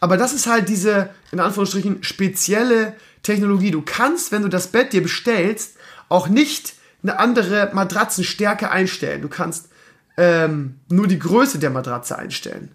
Aber 0.00 0.16
das 0.16 0.32
ist 0.32 0.46
halt 0.46 0.68
diese, 0.68 1.10
in 1.32 1.40
Anführungsstrichen, 1.40 2.04
spezielle 2.04 2.94
Technologie. 3.24 3.72
Du 3.72 3.82
kannst, 3.82 4.30
wenn 4.30 4.42
du 4.42 4.48
das 4.48 4.68
Bett 4.68 4.92
dir 4.92 5.02
bestellst, 5.02 5.76
auch 6.08 6.28
nicht 6.28 6.74
eine 7.02 7.18
andere 7.18 7.70
Matratzenstärke 7.72 8.70
einstellen. 8.70 9.22
Du 9.22 9.28
kannst 9.28 9.68
ähm, 10.16 10.78
nur 10.88 11.08
die 11.08 11.18
Größe 11.18 11.58
der 11.58 11.70
Matratze 11.70 12.16
einstellen. 12.16 12.70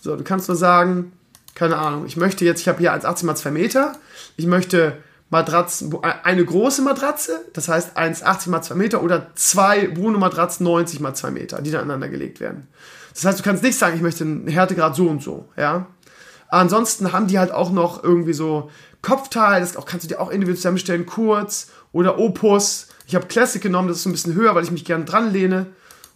So, 0.00 0.16
du 0.16 0.24
kannst 0.24 0.48
nur 0.48 0.56
sagen, 0.56 1.12
keine 1.54 1.76
Ahnung, 1.76 2.06
ich 2.06 2.16
möchte 2.16 2.44
jetzt, 2.44 2.60
ich 2.60 2.68
habe 2.68 2.78
hier 2.78 2.94
1,80 2.94 3.26
mal 3.26 3.36
2 3.36 3.50
Meter, 3.50 3.96
ich 4.36 4.46
möchte 4.46 4.96
Matratzen, 5.30 5.94
eine 6.02 6.44
große 6.44 6.82
Matratze, 6.82 7.44
das 7.52 7.68
heißt 7.68 7.98
1,80 7.98 8.48
mal 8.48 8.62
2 8.62 8.74
Meter 8.74 9.02
oder 9.02 9.28
zwei 9.34 9.86
Bruno-Matratzen 9.88 10.64
90 10.64 11.00
mal 11.00 11.14
2 11.14 11.30
Meter, 11.30 11.60
die 11.60 11.70
da 11.70 11.80
aneinander 11.80 12.08
gelegt 12.08 12.40
werden. 12.40 12.68
Das 13.12 13.24
heißt, 13.24 13.38
du 13.38 13.42
kannst 13.42 13.62
nicht 13.62 13.78
sagen, 13.78 13.96
ich 13.96 14.02
möchte 14.02 14.24
einen 14.24 14.48
Härtegrad 14.48 14.96
so 14.96 15.08
und 15.08 15.22
so, 15.22 15.48
ja. 15.56 15.86
Ansonsten 16.48 17.12
haben 17.12 17.26
die 17.26 17.38
halt 17.38 17.52
auch 17.52 17.70
noch 17.70 18.02
irgendwie 18.02 18.32
so 18.32 18.70
Kopfteil, 19.02 19.60
das 19.60 19.74
kannst 19.84 20.04
du 20.04 20.08
dir 20.08 20.20
auch 20.20 20.30
individuell 20.30 20.56
zusammenstellen, 20.56 21.04
kurz 21.04 21.68
oder 21.92 22.18
Opus. 22.18 22.88
Ich 23.06 23.14
habe 23.14 23.26
Classic 23.26 23.60
genommen, 23.60 23.88
das 23.88 23.98
ist 23.98 24.06
ein 24.06 24.12
bisschen 24.12 24.34
höher, 24.34 24.54
weil 24.54 24.64
ich 24.64 24.70
mich 24.70 24.84
gerne 24.84 25.04
dran 25.04 25.32
lehne. 25.32 25.66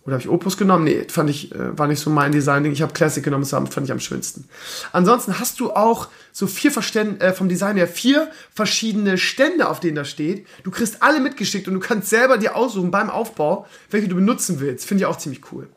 Oder 0.04 0.14
habe 0.14 0.22
ich 0.22 0.28
Opus 0.28 0.56
genommen? 0.56 0.84
Nee, 0.84 1.06
fand 1.08 1.30
ich, 1.30 1.54
äh, 1.54 1.78
war 1.78 1.86
nicht 1.86 2.00
so 2.00 2.10
mein 2.10 2.32
Design-Ding. 2.32 2.72
Ich 2.72 2.82
habe 2.82 2.92
Classic 2.92 3.22
genommen, 3.22 3.44
das 3.48 3.50
fand 3.50 3.86
ich 3.86 3.92
am 3.92 4.00
schönsten. 4.00 4.48
Ansonsten 4.90 5.38
hast 5.38 5.60
du 5.60 5.72
auch 5.72 6.08
so 6.32 6.48
vier 6.48 6.72
Verständ 6.72 7.22
äh, 7.22 7.32
vom 7.32 7.48
Design 7.48 7.76
her 7.76 7.86
vier 7.86 8.28
verschiedene 8.52 9.16
Stände, 9.16 9.68
auf 9.68 9.78
denen 9.78 9.94
das 9.94 10.10
steht. 10.10 10.46
Du 10.64 10.72
kriegst 10.72 11.02
alle 11.02 11.20
mitgeschickt 11.20 11.68
und 11.68 11.74
du 11.74 11.80
kannst 11.80 12.10
selber 12.10 12.36
dir 12.36 12.56
aussuchen 12.56 12.90
beim 12.90 13.10
Aufbau, 13.10 13.66
welche 13.90 14.08
du 14.08 14.16
benutzen 14.16 14.58
willst. 14.58 14.86
Finde 14.86 15.02
ich 15.02 15.06
auch 15.06 15.18
ziemlich 15.18 15.52
cool. 15.52 15.68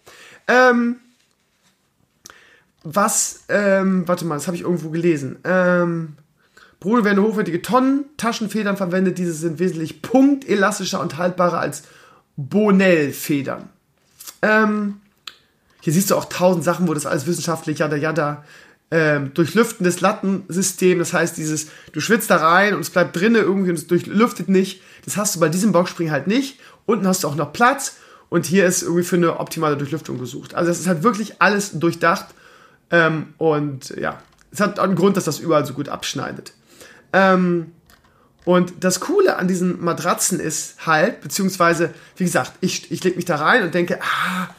Ähm, 0.47 0.95
was, 2.83 3.43
ähm, 3.49 4.07
warte 4.07 4.25
mal, 4.25 4.35
das 4.35 4.47
habe 4.47 4.57
ich 4.57 4.63
irgendwo 4.63 4.89
gelesen. 4.89 5.37
Ähm, 5.43 6.15
Bruno 6.79 7.03
werden 7.03 7.23
hochwertige 7.23 7.61
Tonnen, 7.61 8.05
Taschenfedern 8.17 8.77
verwendet. 8.77 9.17
Diese 9.19 9.33
sind 9.33 9.59
wesentlich 9.59 10.01
punktelastischer 10.01 10.99
und 10.99 11.17
haltbarer 11.17 11.59
als 11.59 11.83
Bonell-Federn. 12.37 13.69
Ähm, 14.41 15.01
hier 15.81 15.93
siehst 15.93 16.11
du 16.11 16.15
auch 16.15 16.25
tausend 16.25 16.63
Sachen, 16.63 16.87
wo 16.87 16.93
das 16.93 17.05
alles 17.05 17.27
wissenschaftlich, 17.27 17.79
jada, 17.79 17.95
jada, 17.95 18.43
ähm, 18.91 19.33
durchlüftendes 19.33 20.01
Lattensystem, 20.01 20.99
das 20.99 21.13
heißt 21.13 21.37
dieses, 21.37 21.67
du 21.91 21.99
schwitzt 21.99 22.29
da 22.29 22.37
rein 22.37 22.73
und 22.75 22.81
es 22.81 22.89
bleibt 22.89 23.15
drinnen 23.15 23.41
irgendwie 23.41 23.71
und 23.71 23.77
es 23.77 23.87
durchlüftet 23.87 24.47
nicht. 24.47 24.81
Das 25.05 25.17
hast 25.17 25.35
du 25.35 25.39
bei 25.39 25.49
diesem 25.49 25.71
Boxspring 25.71 26.11
halt 26.11 26.27
nicht. 26.27 26.59
Unten 26.85 27.07
hast 27.07 27.23
du 27.23 27.27
auch 27.27 27.35
noch 27.35 27.51
Platz 27.51 27.97
und 28.29 28.45
hier 28.45 28.65
ist 28.65 28.83
irgendwie 28.83 29.03
für 29.03 29.15
eine 29.15 29.39
optimale 29.39 29.75
Durchlüftung 29.77 30.19
gesucht. 30.19 30.53
Also 30.53 30.71
es 30.71 30.79
ist 30.79 30.87
halt 30.87 31.03
wirklich 31.03 31.41
alles 31.41 31.71
durchdacht 31.71 32.27
ähm, 32.91 33.33
und 33.37 33.89
ja, 33.89 34.19
es 34.51 34.59
hat 34.59 34.79
einen 34.79 34.95
Grund, 34.95 35.17
dass 35.17 35.25
das 35.25 35.39
überall 35.39 35.65
so 35.65 35.73
gut 35.73 35.89
abschneidet. 35.89 36.53
Ähm, 37.11 37.71
und 38.45 38.73
das 38.79 38.99
Coole 38.99 39.37
an 39.37 39.47
diesen 39.47 39.83
Matratzen 39.83 40.39
ist 40.39 40.85
halt, 40.85 41.21
beziehungsweise, 41.21 41.93
wie 42.15 42.25
gesagt, 42.25 42.53
ich, 42.61 42.91
ich 42.91 43.03
lege 43.03 43.15
mich 43.15 43.25
da 43.25 43.37
rein 43.37 43.63
und 43.63 43.73
denke, 43.73 43.99
ah, 44.01 44.49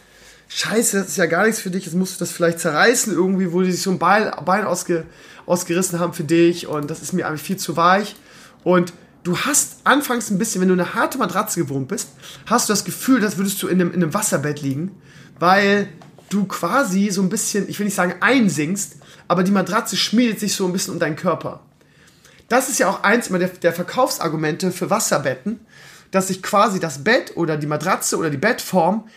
scheiße, 0.48 0.98
das 0.98 1.08
ist 1.08 1.16
ja 1.16 1.26
gar 1.26 1.46
nichts 1.46 1.60
für 1.60 1.70
dich, 1.70 1.86
jetzt 1.86 1.94
musst 1.94 2.16
du 2.16 2.18
das 2.18 2.32
vielleicht 2.32 2.58
zerreißen 2.58 3.12
irgendwie, 3.12 3.52
wo 3.52 3.62
die 3.62 3.70
sich 3.70 3.82
so 3.82 3.92
ein 3.92 4.00
Bein, 4.00 4.32
Bein 4.44 4.64
ausge, 4.64 5.04
ausgerissen 5.46 6.00
haben 6.00 6.12
für 6.12 6.24
dich 6.24 6.66
und 6.66 6.90
das 6.90 7.00
ist 7.00 7.12
mir 7.12 7.26
eigentlich 7.26 7.42
viel 7.42 7.56
zu 7.56 7.76
weich. 7.76 8.16
Und 8.64 8.92
du 9.22 9.38
hast 9.38 9.78
anfangs 9.84 10.30
ein 10.30 10.38
bisschen, 10.38 10.60
wenn 10.60 10.68
du 10.68 10.74
eine 10.74 10.94
harte 10.94 11.18
Matratze 11.18 11.60
gewohnt 11.60 11.86
bist, 11.86 12.10
hast 12.46 12.68
du 12.68 12.72
das 12.72 12.84
Gefühl, 12.84 13.24
als 13.24 13.36
würdest 13.36 13.62
du 13.62 13.68
in 13.68 13.80
einem, 13.80 13.92
in 13.92 14.02
einem 14.02 14.14
Wasserbett 14.14 14.62
liegen, 14.62 15.00
weil 15.38 15.88
du 16.28 16.44
quasi 16.46 17.10
so 17.10 17.22
ein 17.22 17.28
bisschen, 17.28 17.68
ich 17.68 17.78
will 17.78 17.86
nicht 17.86 17.94
sagen 17.94 18.14
einsinkst, 18.20 18.96
aber 19.28 19.44
die 19.44 19.52
Matratze 19.52 19.96
schmiedet 19.96 20.40
sich 20.40 20.54
so 20.54 20.66
ein 20.66 20.72
bisschen 20.72 20.94
um 20.94 21.00
deinen 21.00 21.14
Körper. 21.14 21.60
Das 22.48 22.68
ist 22.68 22.78
ja 22.78 22.88
auch 22.88 23.02
eins 23.02 23.28
der, 23.28 23.48
der 23.48 23.72
Verkaufsargumente 23.72 24.70
für 24.70 24.90
Wasserbetten, 24.90 25.60
dass 26.10 26.28
sich 26.28 26.42
quasi 26.42 26.80
das 26.80 27.02
Bett 27.02 27.36
oder 27.36 27.56
die 27.56 27.66
Matratze 27.66 28.16
oder 28.16 28.30
die 28.30 28.36
Bettform 28.36 29.08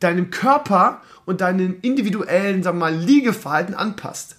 deinem 0.00 0.30
Körper 0.30 1.02
und 1.24 1.40
deinen 1.40 1.80
individuellen, 1.80 2.62
sagen 2.62 2.78
wir 2.78 2.90
mal, 2.90 2.94
Liegeverhalten 2.94 3.74
anpasst. 3.74 4.36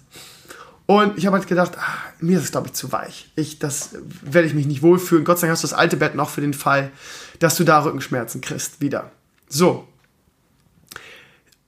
Und 0.86 1.20
ich 1.20 1.28
habe 1.28 1.38
halt 1.38 1.48
gedacht, 1.48 1.78
ah, 1.78 1.98
mir 2.20 2.40
ist 2.40 2.46
es, 2.46 2.52
glaube 2.52 2.68
ich, 2.68 2.74
zu 2.74 2.92
weich. 2.92 3.32
Ich, 3.36 3.60
das 3.60 3.92
werde 4.24 4.48
ich 4.48 4.56
mich 4.56 4.66
nicht 4.66 4.82
wohlfühlen. 4.82 5.24
Gott 5.24 5.38
sei 5.38 5.46
Dank 5.46 5.52
hast 5.56 5.64
du 5.64 5.68
das 5.68 5.78
alte 5.78 5.98
Bett 5.98 6.16
noch 6.16 6.30
für 6.30 6.42
den 6.42 6.56
Fall, 6.56 6.92
dass 7.38 7.58
du 7.58 7.64
da 7.64 7.84
Rückenschmerzen 7.84 8.42
kriegst. 8.42 8.82
Wieder. 8.82 9.12
So. 9.48 9.88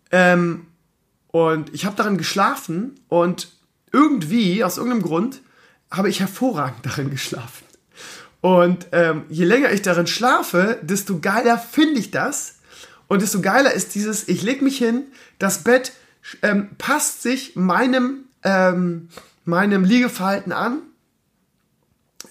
Ähm, 0.10 0.66
und 1.28 1.72
ich 1.72 1.86
habe 1.86 1.96
darin 1.96 2.18
geschlafen 2.18 3.00
und 3.10 3.50
irgendwie, 3.92 4.64
aus 4.64 4.78
irgendeinem 4.78 5.04
Grund, 5.04 5.42
habe 5.92 6.10
ich 6.10 6.20
hervorragend 6.20 6.86
darin 6.86 7.10
geschlafen. 7.10 7.66
Und 8.40 8.88
ähm, 8.92 9.26
je 9.30 9.46
länger 9.46 9.72
ich 9.72 9.84
darin 9.84 10.08
schlafe, 10.08 10.80
desto 10.82 11.20
geiler 11.20 11.60
finde 11.60 12.00
ich 12.00 12.10
das. 12.10 12.56
Und 13.08 13.22
desto 13.22 13.42
geiler 13.42 13.72
ist 13.74 13.94
dieses, 13.94 14.28
ich 14.28 14.42
lege 14.42 14.64
mich 14.64 14.78
hin, 14.78 15.04
das 15.38 15.64
Bett 15.64 15.94
ähm, 16.42 16.70
passt 16.78 17.22
sich 17.22 17.56
meinem, 17.56 18.26
ähm, 18.44 19.10
meinem 19.46 19.84
Liegeverhalten 19.84 20.54
an. 20.54 20.80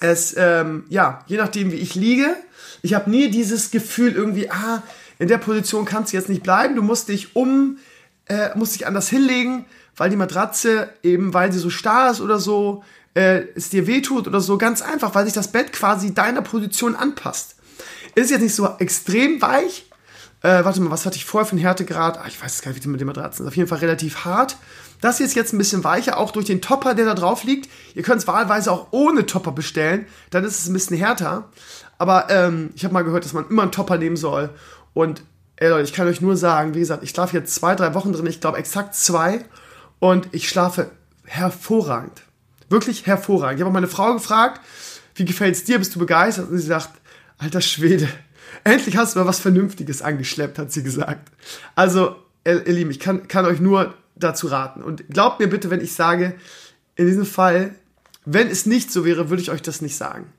Es, 0.01 0.35
ähm, 0.37 0.85
ja, 0.89 1.25
je 1.27 1.37
nachdem, 1.37 1.71
wie 1.71 1.77
ich 1.77 1.95
liege. 1.95 2.35
Ich 2.83 2.95
habe 2.95 3.11
nie 3.11 3.31
dieses 3.31 3.71
Gefühl 3.71 4.13
irgendwie, 4.13 4.51
ah, 4.51 4.83
in 5.19 5.29
der 5.29 5.39
Position 5.39 5.85
kannst 5.85 6.13
du 6.13 6.17
jetzt 6.17 6.31
nicht 6.31 6.43
bleiben. 6.43 6.75
Du 6.75 6.83
musst 6.83 7.09
dich 7.09 7.37
um, 7.37 7.79
äh, 8.27 8.57
musst 8.57 8.75
dich 8.75 8.87
anders 8.87 9.09
hinlegen, 9.11 9.67
weil 9.97 10.09
die 10.09 10.17
Matratze 10.17 10.89
eben, 11.03 11.35
weil 11.35 11.53
sie 11.53 11.59
so 11.59 11.69
starr 11.69 12.11
ist 12.11 12.23
oder 12.23 12.39
so, 12.39 12.83
äh, 13.15 13.43
es 13.55 13.71
dir 13.71 13.87
wehtut 13.87 14.27
oder 14.27 14.41
so. 14.41 14.59
Ganz 14.59 14.83
einfach, 14.83 15.15
weil 15.15 15.25
sich 15.25 15.35
das 15.35 15.53
Bett 15.53 15.73
quasi 15.73 16.15
deiner 16.15 16.43
Position 16.43 16.97
anpasst. 16.97 17.57
Ist 18.15 18.31
jetzt 18.31 18.43
nicht 18.43 18.55
so 18.55 18.69
extrem 18.79 19.41
weich. 19.41 19.87
Äh, 20.43 20.65
warte 20.65 20.81
mal, 20.81 20.91
was 20.91 21.05
hatte 21.05 21.17
ich 21.17 21.27
vorher 21.27 21.47
für 21.47 21.53
einen 21.53 21.61
Härtegrad? 21.61 22.19
Ah, 22.19 22.25
ich 22.27 22.43
weiß 22.43 22.55
es 22.55 22.63
gar 22.63 22.73
nicht, 22.73 22.83
wie 22.85 22.89
mit 22.89 23.01
den 23.01 23.07
Matratzen. 23.07 23.47
Auf 23.47 23.57
jeden 23.57 23.69
Fall 23.69 23.79
relativ 23.79 24.25
hart. 24.25 24.57
Das 25.01 25.19
hier 25.19 25.27
ist 25.27 25.35
jetzt 25.35 25.53
ein 25.53 25.59
bisschen 25.59 25.85
weicher, 25.85 26.19
auch 26.19 26.31
durch 26.31 26.47
den 26.47 26.61
Topper, 26.61 26.95
der 26.95 27.07
da 27.07 27.15
drauf 27.15 27.45
liegt. 27.45 27.69
Ihr 27.95 28.03
könnt 28.03 28.21
es 28.21 28.27
wahlweise 28.27 28.71
auch 28.71 28.89
ohne 28.91 29.27
Topper 29.27 29.53
bestellen, 29.53 30.07
dann 30.31 30.45
ist 30.45 30.59
es 30.59 30.69
ein 30.69 30.73
bisschen 30.73 30.97
härter. 30.97 31.49
Aber 31.99 32.31
ähm, 32.31 32.71
ich 32.75 32.85
habe 32.85 32.95
mal 32.95 33.05
gehört, 33.05 33.25
dass 33.25 33.33
man 33.33 33.49
immer 33.49 33.63
einen 33.63 33.73
Topper 33.73 33.99
nehmen 33.99 34.17
soll. 34.17 34.51
Und 34.95 35.23
ey 35.57 35.69
Leute, 35.69 35.85
ich 35.85 35.93
kann 35.93 36.07
euch 36.07 36.21
nur 36.21 36.37
sagen, 36.37 36.75
wie 36.75 36.81
gesagt, 36.81 37.03
ich 37.03 37.11
schlafe 37.11 37.37
jetzt 37.37 37.55
zwei, 37.55 37.75
drei 37.75 37.95
Wochen 37.95 38.13
drin, 38.13 38.27
ich 38.27 38.41
glaube 38.41 38.59
exakt 38.59 38.95
zwei. 38.95 39.45
Und 39.99 40.29
ich 40.33 40.49
schlafe 40.49 40.91
hervorragend. 41.25 42.23
Wirklich 42.71 43.07
hervorragend. 43.07 43.59
Ich 43.59 43.61
habe 43.63 43.71
auch 43.71 43.75
meine 43.75 43.89
Frau 43.89 44.15
gefragt, 44.15 44.61
wie 45.17 45.25
gefällt 45.25 45.57
es 45.57 45.65
dir? 45.65 45.79
Bist 45.79 45.95
du 45.95 45.99
begeistert? 45.99 46.49
Und 46.49 46.57
sie 46.57 46.67
sagt, 46.67 46.91
alter 47.37 47.61
Schwede, 47.61 48.09
endlich 48.65 48.97
hast 48.97 49.15
du 49.15 49.19
mal 49.19 49.27
was 49.27 49.41
Vernünftiges 49.41 50.03
angeschleppt, 50.03 50.59
hat 50.59 50.73
sie 50.73 50.83
gesagt. 50.83 51.31
Also, 51.75 52.17
ihr, 52.47 52.67
ihr 52.67 52.73
Lieben, 52.73 52.91
ich 52.91 53.01
kann, 53.01 53.29
kann 53.29 53.45
euch 53.45 53.61
nur 53.61 53.95
dazu 54.15 54.47
raten. 54.47 54.83
Und 54.83 55.09
glaubt 55.09 55.41
mir 55.41 55.49
bitte, 55.49 55.69
wenn 55.71 55.81
ich 55.81 55.93
sage, 55.95 56.35
in 56.95 57.07
diesem 57.07 57.27
Fall, 57.27 57.75
wenn 58.25 58.49
es 58.49 58.67
nicht 58.67 58.93
so 58.93 59.05
wäre, 59.05 59.31
würde 59.31 59.43
ich 59.43 59.51
euch 59.51 59.63
das 59.63 59.83
nicht 59.83 59.97
sagen. 59.97 60.33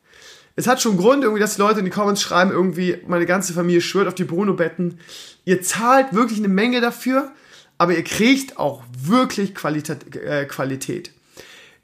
Es 0.55 0.67
hat 0.67 0.81
schon 0.81 0.97
Grund, 0.97 1.23
irgendwie, 1.23 1.41
dass 1.41 1.55
die 1.55 1.61
Leute 1.61 1.79
in 1.79 1.85
die 1.85 1.91
Comments 1.91 2.21
schreiben, 2.21 2.51
irgendwie, 2.51 2.97
meine 3.07 3.25
ganze 3.25 3.53
Familie 3.53 3.81
schwört 3.81 4.07
auf 4.07 4.15
die 4.15 4.23
Bruno-Betten. 4.23 4.99
Ihr 5.43 5.61
zahlt 5.61 6.13
wirklich 6.13 6.39
eine 6.39 6.49
Menge 6.49 6.81
dafür, 6.81 7.31
aber 7.77 7.95
ihr 7.95 8.03
kriegt 8.03 8.57
auch 8.57 8.83
wirklich 8.97 9.55
Qualität. 9.55 10.15
Äh, 10.15 10.45
Qualität. 10.45 11.11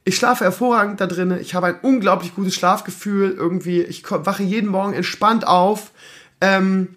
Ich 0.07 0.15
schlafe 0.15 0.45
hervorragend 0.45 1.01
da 1.01 1.05
drin. 1.05 1.37
Ich 1.41 1.53
habe 1.53 1.67
ein 1.67 1.79
unglaublich 1.81 2.33
gutes 2.33 2.55
Schlafgefühl. 2.55 3.31
Irgendwie, 3.31 3.81
ich 3.81 4.09
wache 4.09 4.41
jeden 4.41 4.69
Morgen 4.69 4.93
entspannt 4.93 5.45
auf. 5.45 5.91
Ähm, 6.39 6.95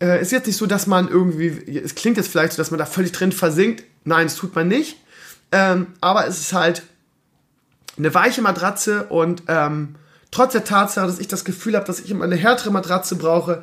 äh, 0.00 0.22
ist 0.22 0.32
jetzt 0.32 0.46
nicht 0.46 0.56
so, 0.56 0.64
dass 0.64 0.86
man 0.86 1.08
irgendwie, 1.08 1.78
es 1.78 1.94
klingt 1.94 2.16
jetzt 2.16 2.30
vielleicht 2.30 2.54
so, 2.54 2.56
dass 2.56 2.70
man 2.70 2.78
da 2.78 2.86
völlig 2.86 3.12
drin 3.12 3.32
versinkt. 3.32 3.84
Nein, 4.04 4.28
das 4.28 4.36
tut 4.36 4.54
man 4.54 4.66
nicht. 4.66 4.96
Ähm, 5.52 5.88
aber 6.00 6.26
es 6.26 6.40
ist 6.40 6.54
halt 6.54 6.84
eine 7.98 8.14
weiche 8.14 8.40
Matratze 8.40 9.04
und 9.10 9.42
ähm, 9.48 9.96
trotz 10.30 10.52
der 10.52 10.64
Tatsache, 10.64 11.06
dass 11.06 11.18
ich 11.18 11.28
das 11.28 11.44
Gefühl 11.44 11.76
habe, 11.76 11.84
dass 11.84 12.00
ich 12.00 12.10
immer 12.10 12.24
eine 12.24 12.36
härtere 12.36 12.70
Matratze 12.70 13.16
brauche, 13.16 13.62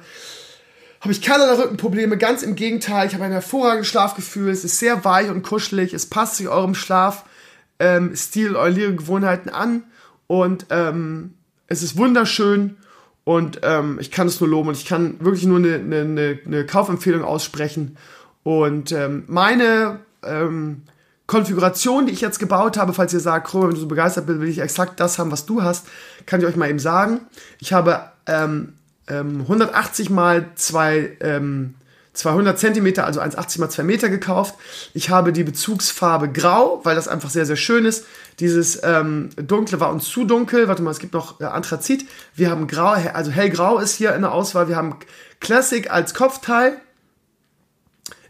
habe 1.02 1.12
ich 1.12 1.24
keinerlei 1.24 1.56
Rückenprobleme. 1.56 2.20
Ganz 2.20 2.44
im 2.44 2.56
Gegenteil, 2.56 3.08
ich 3.08 3.16
habe 3.16 3.24
ein 3.24 3.32
hervorragendes 3.32 3.88
Schlafgefühl. 3.88 4.52
Es 4.52 4.64
ist 4.64 4.78
sehr 4.78 5.04
weich 5.04 5.32
und 5.32 5.42
kuschelig. 5.42 5.96
Es 5.96 6.06
passt 6.06 6.36
sich 6.36 6.50
eurem 6.50 6.76
Schlafstil, 6.76 7.32
ähm, 7.80 8.14
eure 8.56 8.96
Gewohnheiten 8.96 9.50
an 9.50 9.84
und 10.28 10.68
ähm, 10.70 11.34
es 11.68 11.84
ist 11.84 11.98
wunderschön. 11.98 12.78
Und 13.24 13.62
ähm, 13.64 13.98
ich 14.00 14.12
kann 14.12 14.28
es 14.28 14.40
nur 14.40 14.50
loben 14.50 14.70
und 14.70 14.78
ich 14.78 14.86
kann 14.86 15.20
wirklich 15.20 15.46
nur 15.46 15.58
eine, 15.58 15.76
eine, 15.76 16.40
eine 16.46 16.66
Kaufempfehlung 16.66 17.24
aussprechen. 17.24 17.98
Und 18.44 18.92
ähm, 18.92 19.24
meine 19.26 20.00
ähm, 20.22 20.84
Konfiguration, 21.26 22.06
die 22.06 22.14
ich 22.14 22.22
jetzt 22.22 22.38
gebaut 22.38 22.78
habe, 22.78 22.94
falls 22.94 23.14
ihr 23.14 23.20
sagt, 23.20 23.48
Krömer, 23.48 23.68
wenn 23.68 23.74
du 23.74 23.82
so 23.82 23.88
begeistert 23.88 24.28
bist, 24.28 24.42
will 24.42 24.48
ich 24.48 24.60
exakt 24.60 25.00
das 25.00 25.18
haben, 25.18 25.32
was 25.32 25.48
du 25.48 25.64
hast, 25.64 25.88
kann 26.28 26.40
ich 26.40 26.46
euch 26.46 26.56
mal 26.56 26.70
eben 26.70 26.78
sagen. 26.78 27.22
Ich 27.60 27.74
habe 27.74 28.12
ähm, 28.28 28.74
ähm, 29.08 29.42
180 29.42 30.12
mal 30.12 30.52
zwei, 30.54 31.18
ähm, 31.20 31.74
200 32.16 32.57
Zentimeter, 32.57 33.05
also 33.05 33.22
1,80 33.22 33.59
mal 33.59 33.70
2 33.70 33.84
Meter 33.84 34.09
gekauft. 34.09 34.55
Ich 34.93 35.09
habe 35.09 35.34
die 35.34 35.43
Bezugsfarbe 35.43 36.32
Grau, 36.32 36.82
weil 36.84 36.95
das 36.95 37.07
einfach 37.07 37.30
sehr, 37.30 37.45
sehr 37.45 37.55
schön 37.55 37.86
ist. 37.86 38.05
Dieses 38.39 38.82
ähm, 38.84 39.30
Dunkle 39.36 39.80
war 39.80 39.91
uns 39.91 40.05
zu 40.09 40.26
dunkel. 40.26 40.68
Warte 40.68 40.82
mal, 40.82 40.91
es 40.91 40.99
gibt 40.99 41.13
noch 41.13 41.39
äh, 41.39 41.45
Anthrazit. 41.45 42.05
Wir 42.36 42.49
haben 42.49 42.68
Grau, 42.68 42.95
also 43.13 43.32
hellgrau 43.32 43.80
ist 43.80 43.95
hier 43.95 44.16
in 44.16 44.22
der 44.22 44.32
Auswahl. 44.32 44.68
Wir 44.68 44.76
haben 44.76 44.97
Classic 45.39 45.89
als 45.91 46.13
Kopfteil. 46.13 46.78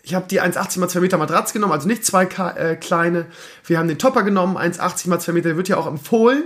Ich 0.03 0.13
habe 0.13 0.27
die 0.29 0.39
1,80 0.39 0.83
x 0.83 0.93
2 0.93 0.99
Meter 0.99 1.17
Matratze 1.17 1.53
genommen, 1.53 1.73
also 1.73 1.87
nicht 1.87 2.05
zwei 2.05 2.25
äh, 2.25 2.75
kleine. 2.75 3.25
Wir 3.65 3.79
haben 3.79 3.87
den 3.87 3.97
Topper 3.97 4.21
genommen, 4.21 4.55
1,80 4.55 5.11
x 5.11 5.23
2 5.25 5.31
Meter, 5.31 5.49
der 5.49 5.57
wird 5.57 5.67
ja 5.67 5.77
auch 5.77 5.87
empfohlen. 5.87 6.43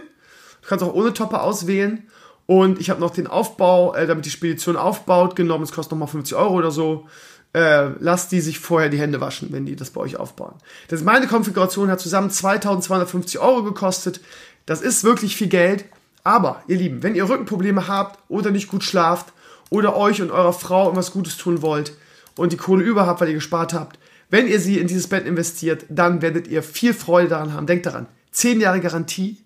Du 0.61 0.67
kannst 0.69 0.83
auch 0.83 0.93
ohne 0.93 1.13
Topper 1.13 1.43
auswählen. 1.43 2.07
Und 2.50 2.82
ich 2.82 2.89
habe 2.89 3.00
noch 3.00 3.12
den 3.12 3.28
Aufbau, 3.28 3.93
äh, 3.93 4.08
damit 4.08 4.26
die 4.26 4.32
Spedition 4.32 4.76
aufbaut, 4.76 5.36
genommen. 5.36 5.64
Es 5.64 5.72
kostet 5.72 5.91
nochmal 5.91 6.08
50 6.08 6.36
Euro 6.36 6.56
oder 6.56 6.72
so 6.72 7.06
äh, 7.54 7.89
lasst 8.00 8.32
die 8.32 8.41
sich 8.41 8.60
vorher 8.60 8.89
die 8.89 9.00
Hände 9.00 9.22
waschen, 9.22 9.52
wenn 9.52 9.66
die 9.66 9.76
das 9.76 9.91
bei 9.91 10.02
euch 10.02 10.18
aufbauen. 10.18 10.56
Das 10.88 11.04
meine 11.04 11.28
Konfiguration 11.28 11.89
hat 11.89 12.00
zusammen 12.00 12.30
2250 12.30 13.39
Euro 13.39 13.64
gekostet. 13.64 14.22
Das 14.66 14.82
ist 14.82 15.04
wirklich 15.04 15.36
viel 15.36 15.47
Geld. 15.47 15.86
Aber, 16.24 16.64
ihr 16.68 16.78
Lieben, 16.78 17.02
wenn 17.02 17.16
ihr 17.16 17.28
Rückenprobleme 17.28 17.88
habt 17.88 18.20
oder 18.30 18.52
nicht 18.52 18.68
gut 18.68 18.84
schlaft 18.84 19.34
oder 19.70 19.95
euch 19.95 20.22
und 20.22 20.32
eurer 20.32 20.54
Frau 20.54 20.84
irgendwas 20.84 21.12
Gutes 21.12 21.38
tun 21.38 21.62
wollt 21.62 21.93
und 22.36 22.52
die 22.52 22.58
Kohle 22.58 22.84
über 22.84 23.08
habt, 23.08 23.22
weil 23.22 23.30
ihr 23.30 23.36
gespart 23.36 23.74
habt, 23.74 23.97
wenn 24.30 24.47
ihr 24.47 24.60
sie 24.60 24.78
in 24.78 24.88
dieses 24.88 25.08
Bett 25.08 25.26
investiert, 25.26 25.86
dann 25.89 26.22
werdet 26.22 26.47
ihr 26.47 26.62
viel 26.62 26.93
Freude 26.93 27.30
daran 27.30 27.54
haben. 27.54 27.66
Denkt 27.66 27.88
daran, 27.88 28.06
10 28.32 28.62
Jahre 28.62 28.80
Garantie. 28.80 29.38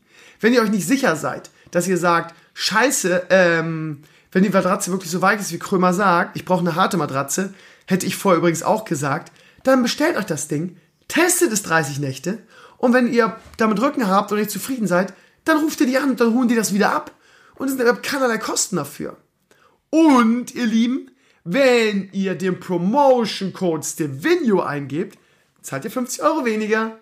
Wenn 0.41 0.53
ihr 0.53 0.61
euch 0.61 0.71
nicht 0.71 0.87
sicher 0.87 1.15
seid, 1.15 1.51
dass 1.71 1.87
ihr 1.87 1.97
sagt, 1.97 2.35
scheiße, 2.53 3.27
ähm, 3.29 4.03
wenn 4.31 4.43
die 4.43 4.49
Matratze 4.49 4.91
wirklich 4.91 5.11
so 5.11 5.21
weich 5.21 5.39
ist, 5.39 5.51
wie 5.51 5.59
Krömer 5.59 5.93
sagt, 5.93 6.35
ich 6.35 6.45
brauche 6.45 6.61
eine 6.61 6.75
harte 6.75 6.97
Matratze, 6.97 7.53
hätte 7.85 8.05
ich 8.05 8.15
vorher 8.15 8.39
übrigens 8.39 8.63
auch 8.63 8.85
gesagt, 8.85 9.31
dann 9.63 9.83
bestellt 9.83 10.17
euch 10.17 10.25
das 10.25 10.47
Ding, 10.47 10.77
testet 11.07 11.51
es 11.51 11.63
30 11.63 11.99
Nächte 11.99 12.39
und 12.77 12.93
wenn 12.93 13.11
ihr 13.11 13.37
damit 13.57 13.81
Rücken 13.81 14.07
habt 14.07 14.31
und 14.31 14.39
nicht 14.39 14.51
zufrieden 14.51 14.87
seid, 14.87 15.13
dann 15.45 15.59
ruft 15.59 15.81
ihr 15.81 15.87
die 15.87 15.97
an 15.97 16.11
und 16.11 16.19
dann 16.19 16.33
holen 16.33 16.47
die 16.47 16.55
das 16.55 16.73
wieder 16.73 16.91
ab 16.93 17.11
und 17.55 17.69
es 17.69 17.77
sind 17.77 18.03
keinerlei 18.03 18.37
Kosten 18.37 18.77
dafür. 18.77 19.17
Und 19.89 20.55
ihr 20.55 20.65
Lieben, 20.65 21.11
wenn 21.43 22.09
ihr 22.13 22.35
den 22.35 22.59
Promotion 22.59 23.53
Code 23.53 23.85
Stevenio 23.85 24.61
eingebt, 24.61 25.19
zahlt 25.61 25.85
ihr 25.85 25.91
50 25.91 26.23
Euro 26.23 26.45
weniger. 26.45 26.97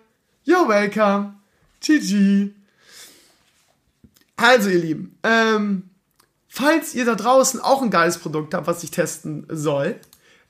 You're 0.46 0.68
welcome. 0.68 1.34
GG. 1.80 2.50
Also 4.36 4.70
ihr 4.70 4.78
Lieben, 4.78 5.18
ähm, 5.22 5.90
falls 6.48 6.94
ihr 6.94 7.04
da 7.04 7.14
draußen 7.14 7.60
auch 7.60 7.82
ein 7.82 7.90
geiles 7.90 8.18
Produkt 8.18 8.54
habt, 8.54 8.66
was 8.66 8.82
ich 8.82 8.90
testen 8.90 9.46
soll, 9.48 10.00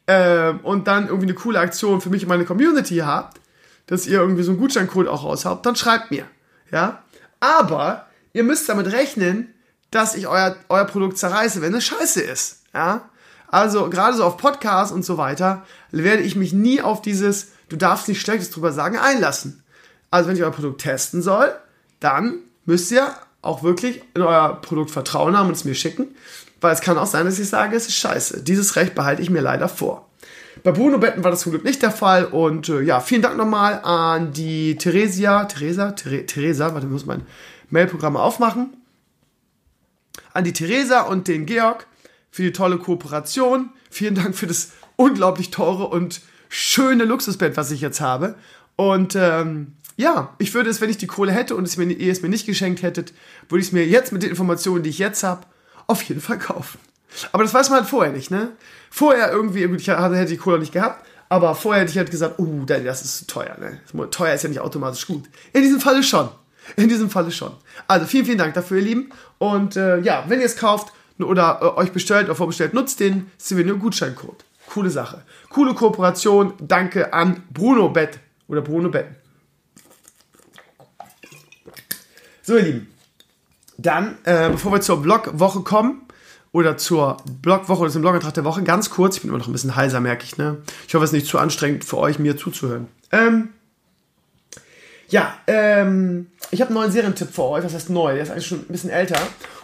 ähm, 0.06 0.60
und 0.60 0.88
dann 0.88 1.06
irgendwie 1.06 1.26
eine 1.26 1.34
coole 1.34 1.60
Aktion 1.60 2.00
für 2.00 2.10
mich 2.10 2.22
und 2.22 2.28
meine 2.28 2.44
Community 2.44 2.98
habt, 2.98 3.40
dass 3.86 4.06
ihr 4.06 4.18
irgendwie 4.18 4.42
so 4.42 4.50
einen 4.50 4.60
Gutscheincode 4.60 5.08
auch 5.08 5.24
raushabt, 5.24 5.64
dann 5.64 5.76
schreibt 5.76 6.10
mir. 6.10 6.26
Ja? 6.70 7.02
Aber 7.40 8.06
ihr 8.32 8.42
müsst 8.42 8.68
damit 8.68 8.90
rechnen, 8.92 9.54
dass 9.90 10.14
ich 10.14 10.26
euer, 10.26 10.56
euer 10.68 10.86
Produkt 10.86 11.18
zerreiße, 11.18 11.62
wenn 11.62 11.74
es 11.74 11.84
scheiße 11.84 12.20
ist. 12.20 12.62
Ja? 12.74 13.10
Also 13.48 13.90
gerade 13.90 14.16
so 14.16 14.24
auf 14.24 14.38
Podcasts 14.38 14.92
und 14.92 15.04
so 15.04 15.18
weiter 15.18 15.64
werde 15.90 16.22
ich 16.22 16.36
mich 16.36 16.52
nie 16.52 16.80
auf 16.80 17.02
dieses, 17.02 17.48
du 17.68 17.76
darfst 17.76 18.08
nicht 18.08 18.20
Schlechtes 18.20 18.50
drüber 18.50 18.72
sagen, 18.72 18.96
einlassen. 18.96 19.62
Also 20.10 20.28
wenn 20.28 20.36
ich 20.36 20.42
euer 20.42 20.50
Produkt 20.50 20.80
testen 20.80 21.22
soll, 21.22 21.54
dann 22.00 22.38
müsst 22.64 22.90
ihr 22.90 23.08
auch 23.42 23.62
wirklich 23.62 24.00
in 24.14 24.22
euer 24.22 24.60
Produkt 24.62 24.90
Vertrauen 24.90 25.36
haben 25.36 25.48
und 25.48 25.56
es 25.56 25.64
mir 25.64 25.74
schicken. 25.74 26.08
Weil 26.60 26.72
es 26.72 26.80
kann 26.80 26.96
auch 26.96 27.06
sein, 27.06 27.26
dass 27.26 27.40
ich 27.40 27.48
sage, 27.48 27.76
es 27.76 27.88
ist 27.88 27.96
scheiße. 27.96 28.42
Dieses 28.42 28.76
Recht 28.76 28.94
behalte 28.94 29.20
ich 29.20 29.30
mir 29.30 29.40
leider 29.40 29.68
vor. 29.68 30.08
Bei 30.62 30.70
Bruno 30.70 30.98
Betten 30.98 31.24
war 31.24 31.32
das 31.32 31.40
zum 31.40 31.50
Glück 31.50 31.64
nicht 31.64 31.82
der 31.82 31.90
Fall. 31.90 32.24
Und 32.24 32.68
äh, 32.68 32.82
ja, 32.82 33.00
vielen 33.00 33.22
Dank 33.22 33.36
nochmal 33.36 33.80
an 33.82 34.32
die 34.32 34.76
Theresia, 34.76 35.44
Theresa, 35.46 35.90
Ther 35.90 36.24
Theresa, 36.24 36.72
warte, 36.72 36.86
ich 36.86 36.92
muss 36.92 37.04
mein 37.04 37.26
Mailprogramm 37.70 38.16
aufmachen. 38.16 38.76
An 40.32 40.44
die 40.44 40.52
Theresa 40.52 41.02
und 41.02 41.26
den 41.26 41.46
Georg 41.46 41.86
für 42.30 42.42
die 42.42 42.52
tolle 42.52 42.78
Kooperation. 42.78 43.70
Vielen 43.90 44.14
Dank 44.14 44.36
für 44.36 44.46
das 44.46 44.70
unglaublich 44.96 45.50
teure 45.50 45.88
und 45.88 46.20
schöne 46.48 47.04
Luxusbett, 47.04 47.56
was 47.56 47.72
ich 47.72 47.80
jetzt 47.80 48.00
habe. 48.00 48.36
Und 48.76 49.16
ähm, 49.16 49.74
ja, 49.96 50.34
ich 50.38 50.54
würde 50.54 50.70
es, 50.70 50.80
wenn 50.80 50.90
ich 50.90 50.98
die 50.98 51.06
Kohle 51.06 51.32
hätte 51.32 51.54
und 51.54 51.64
es 51.64 51.76
mir, 51.76 51.84
ihr 51.84 52.12
es 52.12 52.22
mir 52.22 52.28
nicht 52.28 52.46
geschenkt 52.46 52.82
hättet, 52.82 53.12
würde 53.48 53.60
ich 53.60 53.68
es 53.68 53.72
mir 53.72 53.86
jetzt 53.86 54.12
mit 54.12 54.22
den 54.22 54.30
Informationen, 54.30 54.82
die 54.82 54.90
ich 54.90 54.98
jetzt 54.98 55.22
habe, 55.22 55.46
auf 55.86 56.02
jeden 56.02 56.20
Fall 56.20 56.38
kaufen. 56.38 56.78
Aber 57.32 57.42
das 57.42 57.52
weiß 57.52 57.70
man 57.70 57.80
halt 57.80 57.88
vorher 57.88 58.12
nicht, 58.12 58.30
ne? 58.30 58.52
Vorher 58.90 59.30
irgendwie, 59.30 59.64
ich 59.64 59.88
hätte 59.88 60.26
die 60.26 60.36
Cola 60.36 60.58
nicht 60.58 60.72
gehabt, 60.72 61.06
aber 61.28 61.54
vorher 61.54 61.82
hätte 61.82 61.92
ich 61.92 61.98
halt 61.98 62.10
gesagt, 62.10 62.38
oh, 62.38 62.64
das 62.64 63.02
ist 63.02 63.28
teuer, 63.28 63.56
ne? 63.58 63.80
Teuer 64.10 64.34
ist 64.34 64.42
ja 64.42 64.48
nicht 64.48 64.60
automatisch 64.60 65.06
gut. 65.06 65.24
In 65.52 65.62
diesem 65.62 65.80
Falle 65.80 66.02
schon. 66.02 66.28
In 66.76 66.88
diesem 66.88 67.10
Falle 67.10 67.30
schon. 67.30 67.52
Also 67.88 68.06
vielen, 68.06 68.24
vielen 68.24 68.38
Dank 68.38 68.54
dafür, 68.54 68.78
ihr 68.78 68.84
Lieben. 68.84 69.10
Und 69.38 69.76
äh, 69.76 69.98
ja, 70.00 70.24
wenn 70.28 70.40
ihr 70.40 70.46
es 70.46 70.56
kauft 70.56 70.92
oder 71.18 71.58
äh, 71.60 71.80
euch 71.80 71.92
bestellt 71.92 72.26
oder 72.26 72.34
vorbestellt, 72.34 72.74
nutzt 72.74 73.00
den 73.00 73.30
Souvenir 73.36 73.74
Gutscheincode. 73.74 74.44
Coole 74.66 74.90
Sache. 74.90 75.22
Coole 75.50 75.74
Kooperation. 75.74 76.54
Danke 76.60 77.12
an 77.12 77.42
Bruno 77.50 77.88
Bett 77.88 78.20
oder 78.48 78.62
Bruno 78.62 78.88
Betten. 78.88 79.21
So, 82.42 82.56
ihr 82.56 82.62
Lieben. 82.62 82.88
Dann, 83.78 84.18
äh, 84.24 84.50
bevor 84.50 84.72
wir 84.72 84.80
zur 84.80 85.02
Blogwoche 85.02 85.60
kommen, 85.60 86.02
oder 86.52 86.76
zur 86.76 87.16
Blogwoche 87.40 87.82
oder 87.82 87.90
zum 87.90 88.02
Blogantrag 88.02 88.34
der 88.34 88.44
Woche, 88.44 88.62
ganz 88.62 88.90
kurz, 88.90 89.16
ich 89.16 89.22
bin 89.22 89.30
immer 89.30 89.38
noch 89.38 89.48
ein 89.48 89.52
bisschen 89.52 89.74
heiser, 89.74 90.00
merke 90.00 90.24
ich, 90.24 90.36
ne? 90.36 90.58
Ich 90.86 90.94
hoffe, 90.94 91.04
es 91.04 91.10
ist 91.10 91.14
nicht 91.14 91.26
zu 91.26 91.38
anstrengend 91.38 91.84
für 91.84 91.96
euch, 91.96 92.18
mir 92.18 92.36
zuzuhören. 92.36 92.88
Ähm, 93.10 93.48
ja, 95.08 95.34
ähm, 95.46 96.26
ich 96.50 96.60
habe 96.60 96.68
einen 96.68 96.78
neuen 96.78 96.92
Serientipp 96.92 97.32
für 97.32 97.44
euch. 97.44 97.64
Was 97.64 97.74
heißt 97.74 97.90
neu? 97.90 98.14
Der 98.14 98.22
ist 98.22 98.30
eigentlich 98.30 98.46
schon 98.46 98.60
ein 98.60 98.68
bisschen 98.68 98.90
älter. 98.90 99.18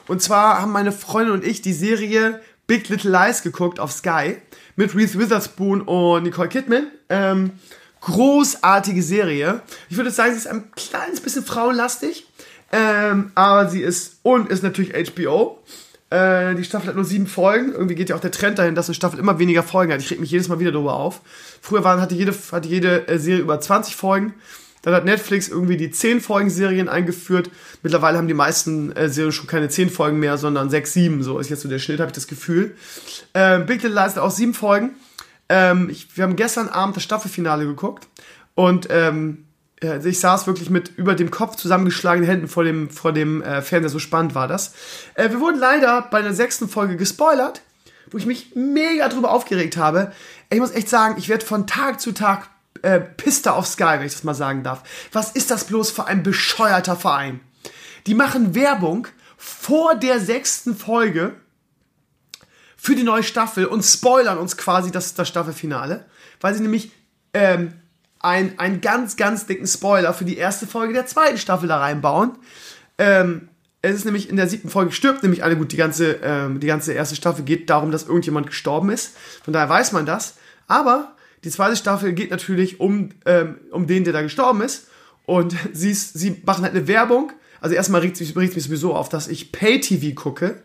Und 0.06 0.22
zwar 0.22 0.60
haben 0.60 0.72
meine 0.72 0.92
Freundin 0.92 1.34
und 1.34 1.44
ich 1.44 1.62
die 1.62 1.72
Serie 1.72 2.40
Big 2.66 2.88
Little 2.88 3.10
Lies 3.10 3.42
geguckt 3.42 3.80
auf 3.80 3.92
Sky 3.92 4.36
mit 4.76 4.94
Reese 4.94 5.18
Witherspoon 5.18 5.82
und 5.82 6.22
Nicole 6.22 6.48
Kidman. 6.48 6.88
Ähm, 7.08 7.52
großartige 8.00 9.02
Serie. 9.02 9.62
Ich 9.90 9.96
würde 9.96 10.10
sagen, 10.10 10.32
sie 10.32 10.38
ist 10.38 10.46
ein 10.46 10.70
kleines 10.72 11.20
bisschen 11.20 11.44
frauenlastig, 11.44 12.26
ähm, 12.72 13.32
aber 13.34 13.68
sie 13.68 13.80
ist 13.80 14.18
und 14.22 14.48
ist 14.50 14.62
natürlich 14.62 14.92
HBO. 15.10 15.58
Äh, 16.10 16.54
die 16.54 16.64
Staffel 16.64 16.88
hat 16.88 16.96
nur 16.96 17.04
sieben 17.04 17.26
Folgen. 17.26 17.72
Irgendwie 17.72 17.94
geht 17.94 18.10
ja 18.10 18.16
auch 18.16 18.20
der 18.20 18.30
Trend 18.30 18.58
dahin, 18.58 18.74
dass 18.74 18.88
eine 18.88 18.94
Staffel 18.94 19.18
immer 19.18 19.38
weniger 19.38 19.62
Folgen 19.62 19.92
hat. 19.92 20.00
Ich 20.00 20.10
reg 20.10 20.20
mich 20.20 20.30
jedes 20.30 20.48
Mal 20.48 20.58
wieder 20.58 20.72
darüber 20.72 20.94
auf. 20.94 21.20
Früher 21.60 21.84
waren, 21.84 22.00
hatte 22.00 22.14
jede, 22.14 22.34
hatte 22.52 22.68
jede 22.68 23.08
äh, 23.08 23.18
Serie 23.18 23.42
über 23.42 23.60
20 23.60 23.94
Folgen. 23.96 24.34
Dann 24.82 24.94
hat 24.94 25.04
Netflix 25.04 25.48
irgendwie 25.48 25.76
die 25.76 25.90
10 25.90 26.20
Folgen 26.20 26.50
Serien 26.50 26.88
eingeführt. 26.88 27.50
Mittlerweile 27.82 28.16
haben 28.16 28.28
die 28.28 28.34
meisten 28.34 28.92
äh, 28.92 29.08
Serien 29.08 29.32
schon 29.32 29.46
keine 29.46 29.68
10 29.68 29.90
Folgen 29.90 30.18
mehr, 30.18 30.38
sondern 30.38 30.70
6, 30.70 30.92
7. 30.92 31.22
So 31.22 31.38
ist 31.38 31.50
jetzt 31.50 31.62
so 31.62 31.68
der 31.68 31.78
Schnitt, 31.78 32.00
habe 32.00 32.08
ich 32.08 32.14
das 32.14 32.26
Gefühl. 32.26 32.76
Ähm, 33.34 33.66
Big 33.66 33.82
Little 33.82 34.00
Lies 34.00 34.14
hat 34.14 34.18
auch 34.18 34.30
sieben 34.30 34.54
Folgen. 34.54 34.94
Ähm, 35.48 35.90
ich, 35.90 36.16
wir 36.16 36.24
haben 36.24 36.36
gestern 36.36 36.68
Abend 36.68 36.96
das 36.96 37.02
Staffelfinale 37.02 37.66
geguckt 37.66 38.06
und 38.54 38.88
ähm, 38.90 39.44
ich 39.80 40.20
saß 40.20 40.46
wirklich 40.46 40.70
mit 40.70 40.90
über 40.96 41.14
dem 41.14 41.30
Kopf 41.30 41.56
zusammengeschlagenen 41.56 42.28
Händen 42.28 42.48
vor 42.48 42.64
dem, 42.64 42.90
vor 42.90 43.12
dem 43.12 43.42
äh, 43.42 43.62
Fernseher, 43.62 43.90
so 43.90 43.98
spannend 43.98 44.34
war 44.34 44.48
das. 44.48 44.72
Äh, 45.14 45.30
wir 45.30 45.40
wurden 45.40 45.58
leider 45.58 46.02
bei 46.02 46.20
der 46.20 46.34
sechsten 46.34 46.68
Folge 46.68 46.96
gespoilert, 46.96 47.62
wo 48.10 48.18
ich 48.18 48.26
mich 48.26 48.54
mega 48.56 49.08
drüber 49.08 49.30
aufgeregt 49.30 49.76
habe. 49.76 50.12
Ich 50.50 50.58
muss 50.58 50.72
echt 50.72 50.88
sagen, 50.88 51.14
ich 51.18 51.28
werde 51.28 51.46
von 51.46 51.66
Tag 51.66 52.00
zu 52.00 52.12
Tag 52.12 52.50
äh, 52.82 53.00
Pista 53.00 53.52
auf 53.52 53.66
Sky, 53.66 53.98
wenn 53.98 54.06
ich 54.06 54.12
das 54.12 54.24
mal 54.24 54.34
sagen 54.34 54.62
darf. 54.62 54.82
Was 55.12 55.30
ist 55.32 55.50
das 55.50 55.64
bloß 55.64 55.90
für 55.90 56.06
ein 56.06 56.22
bescheuerter 56.22 56.96
Verein? 56.96 57.40
Die 58.06 58.14
machen 58.14 58.54
Werbung 58.54 59.06
vor 59.36 59.94
der 59.94 60.18
sechsten 60.18 60.76
Folge 60.76 61.34
für 62.76 62.96
die 62.96 63.02
neue 63.02 63.22
Staffel 63.22 63.66
und 63.66 63.82
spoilern 63.82 64.38
uns 64.38 64.56
quasi 64.56 64.90
das, 64.90 65.14
das 65.14 65.28
Staffelfinale, 65.28 66.04
weil 66.40 66.54
sie 66.54 66.62
nämlich 66.62 66.92
ähm, 67.34 67.74
ein, 68.20 68.58
einen 68.58 68.80
ganz, 68.80 69.16
ganz 69.16 69.46
dicken 69.46 69.66
Spoiler 69.66 70.12
für 70.12 70.24
die 70.24 70.36
erste 70.36 70.66
Folge 70.66 70.92
der 70.92 71.06
zweiten 71.06 71.38
Staffel 71.38 71.68
da 71.68 71.78
reinbauen. 71.78 72.32
Ähm, 72.98 73.48
es 73.80 73.94
ist 73.94 74.04
nämlich 74.04 74.28
in 74.28 74.36
der 74.36 74.48
siebten 74.48 74.70
Folge 74.70 74.92
stirbt 74.92 75.22
nämlich 75.22 75.44
eine, 75.44 75.56
gut, 75.56 75.72
die 75.72 75.76
ganze, 75.76 76.18
ähm, 76.22 76.58
die 76.60 76.66
ganze 76.66 76.92
erste 76.92 77.14
Staffel 77.14 77.44
geht 77.44 77.70
darum, 77.70 77.92
dass 77.92 78.04
irgendjemand 78.04 78.48
gestorben 78.48 78.90
ist. 78.90 79.16
Von 79.44 79.52
daher 79.52 79.68
weiß 79.68 79.92
man 79.92 80.04
das. 80.04 80.36
Aber 80.66 81.14
die 81.44 81.50
zweite 81.50 81.76
Staffel 81.76 82.12
geht 82.12 82.30
natürlich 82.30 82.80
um, 82.80 83.10
ähm, 83.24 83.58
um 83.70 83.86
den, 83.86 84.04
der 84.04 84.12
da 84.12 84.22
gestorben 84.22 84.62
ist. 84.62 84.88
Und 85.26 85.54
sie, 85.72 85.94
sie 85.94 86.42
machen 86.44 86.64
halt 86.64 86.74
eine 86.74 86.88
Werbung. 86.88 87.32
Also 87.60 87.74
erstmal 87.74 88.00
regt 88.00 88.20
es 88.20 88.34
mich 88.34 88.64
sowieso 88.64 88.94
auf, 88.94 89.08
dass 89.08 89.28
ich 89.28 89.52
Pay-TV 89.52 90.14
gucke 90.20 90.62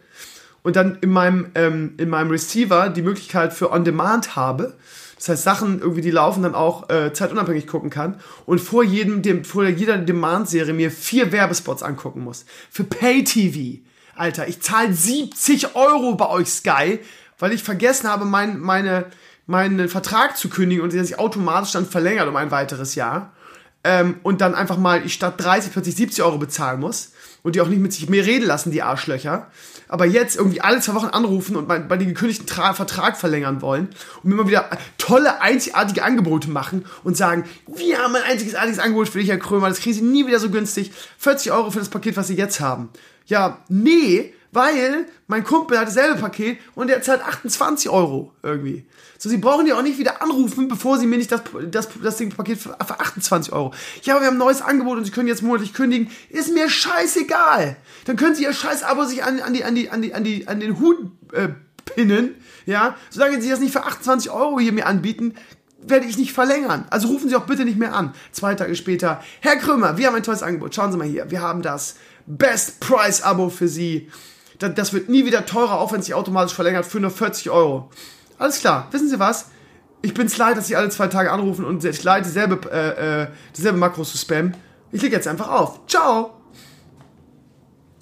und 0.64 0.76
dann 0.76 0.98
in 1.02 1.10
meinem, 1.10 1.48
ähm, 1.56 1.94
in 1.98 2.10
meinem 2.10 2.32
Receiver 2.32 2.90
die 2.90 3.02
Möglichkeit 3.02 3.54
für 3.54 3.72
On-Demand 3.72 4.36
habe. 4.36 4.78
Das 5.24 5.30
heißt, 5.30 5.44
Sachen 5.44 5.80
irgendwie, 5.80 6.02
die 6.02 6.12
laufen, 6.12 6.44
dann 6.44 6.54
auch 6.54 6.90
äh, 6.90 7.14
zeitunabhängig 7.14 7.66
gucken 7.66 7.90
kann 7.90 8.20
und 8.46 8.60
vor 8.60 8.84
jedem, 8.84 9.22
dem, 9.22 9.46
vor 9.46 9.64
jeder 9.64 9.98
Demand-Serie 9.98 10.74
mir 10.74 10.92
vier 10.92 11.32
Werbespots 11.32 11.82
angucken 11.82 12.26
muss. 12.26 12.44
Für 12.70 12.84
Pay-TV. 12.84 13.80
Alter, 14.18 14.50
ich 14.50 14.62
zahle 14.62 14.94
70 14.94 15.78
Euro 15.78 16.16
bei 16.16 16.28
euch 16.28 16.50
Sky, 16.50 17.00
weil 17.40 17.54
ich 17.54 17.64
vergessen 17.64 18.10
habe, 18.10 18.26
mein, 18.26 18.60
meine, 18.60 19.06
meinen 19.46 19.88
Vertrag 19.88 20.38
zu 20.38 20.50
kündigen 20.50 20.84
und 20.84 20.92
der 20.92 21.06
sich 21.06 21.18
automatisch 21.18 21.72
dann 21.72 21.86
verlängert 21.86 22.28
um 22.28 22.36
ein 22.36 22.52
weiteres 22.52 22.96
Jahr. 22.96 23.32
Ähm, 23.86 24.18
und 24.24 24.42
dann 24.42 24.56
einfach 24.56 24.78
mal 24.78 25.06
ich 25.06 25.14
statt 25.14 25.36
30 25.38 25.72
plötzlich 25.72 25.96
70 25.96 26.22
Euro 26.22 26.38
bezahlen 26.38 26.82
muss 26.82 27.14
und 27.44 27.56
die 27.56 27.62
auch 27.62 27.70
nicht 27.70 27.82
mit 27.82 27.94
sich 27.94 28.10
mehr 28.10 28.26
reden 28.26 28.46
lassen, 28.46 28.72
die 28.72 28.82
Arschlöcher 28.82 29.48
aber 29.88 30.06
jetzt 30.06 30.36
irgendwie 30.36 30.62
alle 30.62 30.80
zwei 30.80 30.96
Wochen 30.96 31.08
anrufen 31.08 31.56
und 31.56 31.68
bei, 31.68 31.80
bei 31.80 31.98
den 31.98 32.10
gekündigten 32.10 32.48
Tra 32.48 32.74
Vertrag 32.74 33.18
verlängern 33.18 33.62
wollen 33.62 33.90
und 34.24 34.32
immer 34.32 34.48
wieder 34.48 34.70
tolle, 34.98 35.42
einzigartige 35.42 36.04
Angebote 36.04 36.50
machen 36.50 36.86
und 37.04 37.18
sagen, 37.18 37.46
wir 37.68 38.00
haben 38.00 38.16
ein 38.16 38.24
einzigartiges 38.24 38.80
Angebot 38.80 39.10
für 39.10 39.20
dich, 39.20 39.30
Herr 39.30 39.38
Krömer, 39.38 39.70
das 39.70 39.80
kriegen 39.80 39.96
Sie 39.96 40.02
nie 40.02 40.28
wieder 40.28 40.40
so 40.40 40.50
günstig. 40.50 40.92
40 41.18 41.52
Euro 41.52 41.72
für 41.72 41.80
das 41.80 41.90
Paket, 41.90 42.18
was 42.18 42.28
Sie 42.28 42.36
jetzt 42.36 42.60
haben. 42.60 42.90
Ja, 43.26 43.60
nee, 43.70 44.34
weil 44.54 45.08
mein 45.28 45.44
Kumpel 45.44 45.80
hat 45.80 45.88
dasselbe 45.88 46.20
Paket 46.20 46.60
und 46.76 46.88
der 46.88 47.02
zahlt 47.02 47.22
28 47.24 47.90
Euro 47.90 48.32
irgendwie. 48.44 48.86
So, 49.18 49.30
sie 49.30 49.38
brauchen 49.38 49.66
ja 49.66 49.78
auch 49.78 49.82
nicht 49.82 49.98
wieder 49.98 50.22
anrufen, 50.22 50.68
bevor 50.68 50.98
sie 50.98 51.08
mir 51.08 51.18
nicht 51.18 51.32
das, 51.32 51.42
das, 51.70 51.90
das 52.02 52.18
Ding 52.18 52.30
Paket 52.30 52.60
für, 52.60 52.70
für 52.86 53.00
28 53.00 53.54
Euro. 53.54 53.74
Ja, 54.04 54.14
aber 54.14 54.24
wir 54.24 54.28
haben 54.28 54.36
ein 54.36 54.40
neues 54.40 54.62
Angebot 54.62 54.98
und 54.98 55.06
sie 55.06 55.12
können 55.12 55.28
jetzt 55.28 55.42
monatlich 55.42 55.74
kündigen. 55.74 56.12
Ist 56.30 56.54
mir 56.54 56.70
scheißegal. 56.70 57.78
Dann 58.06 58.16
können 58.16 58.36
sie 58.36 58.44
ihr 58.44 58.54
scheiß 58.54 58.84
Abo 58.84 59.06
sich 59.06 59.24
an, 59.24 59.40
an, 59.40 59.54
die, 59.54 59.64
an, 59.64 59.76
die, 59.76 59.90
an, 59.90 60.02
die, 60.02 60.14
an, 60.14 60.24
die, 60.24 60.48
an 60.48 60.60
den 60.60 60.80
Hut 60.80 60.98
äh, 61.32 61.50
pinnen. 61.86 62.36
Ja, 62.66 62.96
solange 63.10 63.42
sie 63.42 63.50
das 63.50 63.60
nicht 63.60 63.74
für 63.74 63.84
28 63.84 64.30
Euro 64.32 64.60
hier 64.60 64.72
mir 64.72 64.86
anbieten, 64.88 65.36
werde 65.88 66.06
ich 66.06 66.18
nicht 66.18 66.34
verlängern. 66.34 66.86
Also 66.90 67.08
rufen 67.08 67.30
Sie 67.30 67.36
auch 67.36 67.46
bitte 67.46 67.66
nicht 67.66 67.78
mehr 67.78 67.94
an. 67.94 68.14
Zwei 68.32 68.56
Tage 68.56 68.76
später, 68.76 69.22
Herr 69.42 69.58
Krümmer, 69.58 69.98
wir 69.98 70.08
haben 70.08 70.16
ein 70.16 70.24
tolles 70.24 70.44
Angebot. 70.44 70.74
Schauen 70.76 70.92
Sie 70.92 70.98
mal 70.98 71.08
hier. 71.08 71.30
Wir 71.30 71.42
haben 71.42 71.62
das 71.62 71.96
Best 72.26 72.80
Price 72.80 73.22
Abo 73.22 73.50
für 73.50 73.68
Sie 73.68 74.10
das 74.70 74.94
wird 74.94 75.10
nie 75.10 75.26
wieder 75.26 75.46
teurer, 75.46 75.80
auch 75.80 75.92
wenn 75.92 76.00
es 76.00 76.06
sich 76.06 76.16
automatisch 76.16 76.54
verlängert, 76.54 76.86
für 76.86 77.00
nur 77.00 77.12
40 77.12 77.50
Euro. 77.50 77.90
Alles 78.38 78.60
klar, 78.60 78.88
wissen 78.92 79.10
Sie 79.10 79.20
was? 79.20 79.50
Ich 80.02 80.14
bin's 80.14 80.38
leid, 80.38 80.58
dass 80.58 80.68
Sie 80.68 80.76
alle 80.76 80.90
zwei 80.90 81.08
Tage 81.08 81.32
anrufen 81.32 81.64
und 81.64 81.84
ich 81.84 82.04
leid, 82.04 82.26
dieselbe, 82.26 82.70
äh, 82.72 83.24
äh, 83.24 83.28
dieselbe 83.56 83.78
Makros 83.78 84.12
zu 84.12 84.18
spammen. 84.18 84.56
Ich 84.92 85.02
leg 85.02 85.12
jetzt 85.12 85.28
einfach 85.28 85.50
auf. 85.50 85.80
Ciao! 85.88 86.32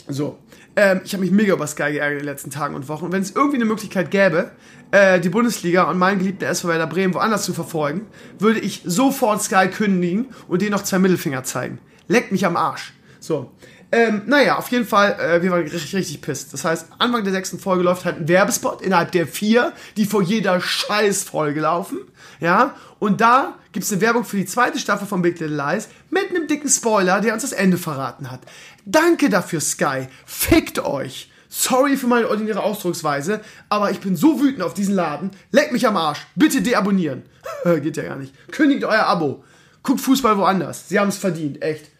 So, 0.07 0.39
ähm, 0.75 1.01
ich 1.03 1.13
habe 1.13 1.21
mich 1.21 1.31
mega 1.31 1.53
über 1.53 1.67
Sky 1.67 1.91
geärgert 1.91 2.13
in 2.13 2.25
den 2.25 2.25
letzten 2.25 2.49
Tagen 2.49 2.75
und 2.75 2.87
Wochen. 2.87 3.05
Und 3.05 3.11
wenn 3.11 3.21
es 3.21 3.31
irgendwie 3.31 3.57
eine 3.57 3.65
Möglichkeit 3.65 4.09
gäbe, 4.09 4.51
äh, 4.91 5.19
die 5.19 5.29
Bundesliga 5.29 5.83
und 5.83 5.97
meinen 5.97 6.19
geliebten 6.19 6.45
SV 6.45 6.69
Werder 6.69 6.87
Bremen 6.87 7.13
woanders 7.13 7.43
zu 7.43 7.53
verfolgen, 7.53 8.07
würde 8.39 8.59
ich 8.59 8.81
sofort 8.85 9.41
Sky 9.41 9.67
kündigen 9.67 10.27
und 10.47 10.61
denen 10.61 10.71
noch 10.71 10.83
zwei 10.83 10.99
Mittelfinger 10.99 11.43
zeigen. 11.43 11.79
Leckt 12.07 12.31
mich 12.31 12.45
am 12.45 12.57
Arsch. 12.57 12.93
So, 13.19 13.51
ähm, 13.91 14.21
naja, 14.25 14.57
auf 14.57 14.69
jeden 14.69 14.85
Fall, 14.85 15.17
äh, 15.19 15.41
wir 15.41 15.51
waren 15.51 15.63
richtig, 15.63 15.93
richtig 15.95 16.21
pisst. 16.21 16.53
Das 16.53 16.63
heißt, 16.63 16.87
Anfang 16.97 17.23
der 17.23 17.33
sechsten 17.33 17.59
Folge 17.59 17.83
läuft 17.83 18.05
halt 18.05 18.17
ein 18.17 18.27
Werbespot 18.27 18.81
innerhalb 18.81 19.11
der 19.11 19.27
vier, 19.27 19.73
die 19.97 20.05
vor 20.05 20.21
jeder 20.21 20.61
Scheißfolge 20.61 21.59
laufen. 21.59 21.99
Ja, 22.39 22.75
und 22.99 23.19
da 23.19 23.55
gibt's 23.71 23.91
eine 23.91 24.01
Werbung 24.01 24.23
für 24.23 24.37
die 24.37 24.45
zweite 24.45 24.79
Staffel 24.79 25.07
von 25.07 25.21
Big 25.21 25.39
Little 25.39 25.55
Lies 25.55 25.89
mit 26.09 26.29
einem 26.29 26.47
dicken 26.47 26.69
Spoiler, 26.69 27.19
der 27.19 27.33
uns 27.33 27.43
das 27.43 27.51
Ende 27.51 27.77
verraten 27.77 28.31
hat. 28.31 28.41
Danke 28.85 29.29
dafür, 29.29 29.59
Sky. 29.59 30.07
Fickt 30.25 30.79
euch. 30.79 31.29
Sorry 31.49 31.97
für 31.97 32.07
meine 32.07 32.29
ordinäre 32.29 32.63
Ausdrucksweise, 32.63 33.41
aber 33.67 33.91
ich 33.91 33.99
bin 33.99 34.15
so 34.15 34.39
wütend 34.39 34.63
auf 34.63 34.73
diesen 34.73 34.95
Laden. 34.95 35.31
Leckt 35.51 35.73
mich 35.73 35.85
am 35.85 35.97
Arsch. 35.97 36.25
Bitte 36.35 36.61
deabonnieren. 36.61 37.23
Geht 37.65 37.97
ja 37.97 38.03
gar 38.03 38.15
nicht. 38.15 38.33
Kündigt 38.51 38.85
euer 38.85 39.05
Abo. 39.05 39.43
Guckt 39.83 39.99
Fußball 39.99 40.37
woanders. 40.37 40.87
Sie 40.87 40.97
haben 40.97 41.09
es 41.09 41.17
verdient, 41.17 41.61
echt. 41.61 41.91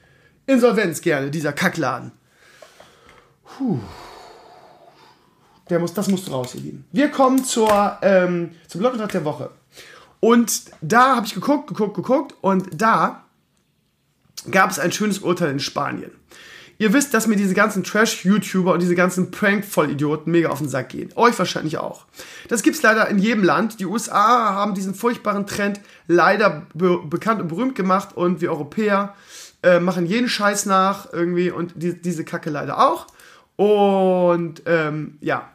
Insolvenz 0.52 1.02
gerne, 1.02 1.32
dieser 1.32 1.54
Kackladen. 1.54 2.12
Puh. 3.45 3.80
Der 5.70 5.80
muss, 5.80 5.93
das 5.93 6.10
musst 6.10 6.28
du 6.28 6.32
raus, 6.32 6.54
ihr 6.56 6.62
Lieben. 6.62 6.86
Wir 6.91 7.10
kommen 7.10 7.45
zur, 7.45 7.97
ähm, 8.02 8.52
zum 8.68 8.82
Bloggentrag 8.82 9.12
der 9.14 9.24
Woche. 9.24 9.52
Und 10.20 10.64
da 10.82 11.16
habe 11.16 11.26
ich 11.26 11.34
geguckt, 11.34 11.68
geguckt, 11.68 11.95
geguckt 11.95 12.36
und 12.41 12.68
da 12.74 13.24
gab 14.49 14.70
es 14.70 14.80
ein 14.80 14.91
schönes 14.91 15.20
Urteil 15.20 15.52
in 15.52 15.60
Spanien. 15.60 16.12
Ihr 16.78 16.93
wisst, 16.93 17.14
dass 17.14 17.28
mir 17.28 17.36
diese 17.36 17.54
ganzen 17.54 17.84
Trash-YouTuber 17.84 18.74
und 18.74 18.82
diese 18.82 18.95
ganzen 18.95 19.30
Prank-Vollidioten 19.30 20.32
mega 20.32 20.49
auf 20.49 20.58
den 20.58 20.68
Sack 20.68 20.89
gehen. 20.89 21.12
Euch 21.16 21.38
wahrscheinlich 21.38 21.78
auch. 21.78 22.06
Das 22.49 22.64
gibt's 22.64 22.82
leider 22.82 23.08
in 23.08 23.20
jedem 23.20 23.43
Land. 23.43 23.80
Die 23.80 23.86
USA 23.86 24.56
haben 24.56 24.74
diesen 24.74 24.95
furchtbaren 24.95 25.45
Trend 25.45 25.80
leider 26.08 26.66
be 26.74 26.97
bekannt 27.06 27.39
und 27.39 27.49
berühmt 27.49 27.76
gemacht 27.76 28.18
und 28.18 28.41
wir 28.41 28.52
Europäer 28.52 29.14
äh, 29.64 29.80
machen 29.80 30.05
jeden 30.05 30.28
Scheiß 30.30 30.66
nach 30.66 31.12
irgendwie 31.12 31.51
und 31.51 31.74
die, 31.76 31.99
diese 32.01 32.24
Kacke 32.24 32.49
leider 32.49 32.80
auch. 32.80 33.07
Und 33.55 34.64
ähm, 34.66 35.18
ja, 35.22 35.49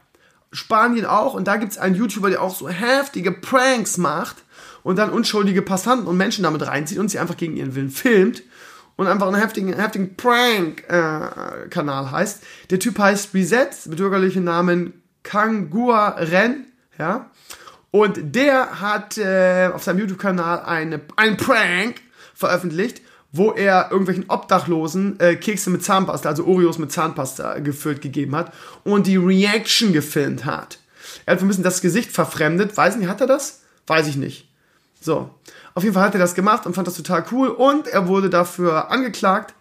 Spanien 0.51 1.05
auch. 1.05 1.33
Und 1.33 1.47
da 1.47 1.57
gibt 1.57 1.73
es 1.73 1.77
einen 1.77 1.95
YouTuber, 1.95 2.29
der 2.29 2.41
auch 2.41 2.55
so 2.55 2.69
heftige 2.69 3.31
Pranks 3.31 3.97
macht 3.97 4.37
und 4.83 4.97
dann 4.97 5.09
unschuldige 5.09 5.61
Passanten 5.61 6.07
und 6.07 6.17
Menschen 6.17 6.43
damit 6.43 6.65
reinzieht 6.65 6.99
und 6.99 7.09
sie 7.09 7.19
einfach 7.19 7.37
gegen 7.37 7.57
ihren 7.57 7.75
Willen 7.75 7.89
filmt 7.89 8.43
und 8.95 9.07
einfach 9.07 9.27
einen 9.27 9.35
heftigen, 9.35 9.73
heftigen 9.73 10.15
Prank-Kanal 10.15 12.03
äh, 12.05 12.11
heißt. 12.11 12.43
Der 12.69 12.79
Typ 12.79 12.99
heißt 12.99 13.33
Reset, 13.33 13.69
mit 13.87 13.97
bürgerlichen 13.97 14.43
Namen 14.43 15.01
Kangua 15.23 16.09
Ren, 16.17 16.65
ja. 16.97 17.29
Und 17.91 18.35
der 18.35 18.81
hat 18.81 19.17
äh, 19.17 19.69
auf 19.73 19.83
seinem 19.83 19.99
YouTube-Kanal 19.99 20.61
eine, 20.61 21.01
einen 21.15 21.37
Prank 21.37 22.01
veröffentlicht, 22.33 23.01
wo 23.37 23.51
er 23.51 23.89
irgendwelchen 23.91 24.29
Obdachlosen 24.29 25.19
äh, 25.19 25.35
Kekse 25.35 25.69
mit 25.69 25.83
Zahnpasta, 25.83 26.29
also 26.29 26.45
Oreos 26.45 26.77
mit 26.77 26.91
Zahnpasta 26.91 27.59
gefüllt 27.59 28.01
gegeben 28.01 28.35
hat 28.35 28.53
und 28.83 29.07
die 29.07 29.17
Reaction 29.17 29.93
gefilmt 29.93 30.45
hat. 30.45 30.79
Er 31.25 31.35
hat 31.35 31.41
ein 31.41 31.47
bisschen 31.47 31.63
das 31.63 31.81
Gesicht 31.81 32.11
verfremdet. 32.11 32.75
Weiß 32.75 32.95
nicht, 32.97 33.07
hat 33.07 33.21
er 33.21 33.27
das? 33.27 33.61
Weiß 33.85 34.07
ich 34.07 34.17
nicht. 34.17 34.49
So. 34.99 35.29
Auf 35.73 35.83
jeden 35.83 35.93
Fall 35.93 36.03
hat 36.03 36.15
er 36.15 36.19
das 36.19 36.35
gemacht 36.35 36.65
und 36.65 36.73
fand 36.73 36.87
das 36.87 36.95
total 36.95 37.23
cool 37.31 37.49
und 37.49 37.87
er 37.87 38.07
wurde 38.07 38.29
dafür 38.29 38.91
angeklagt 38.91 39.53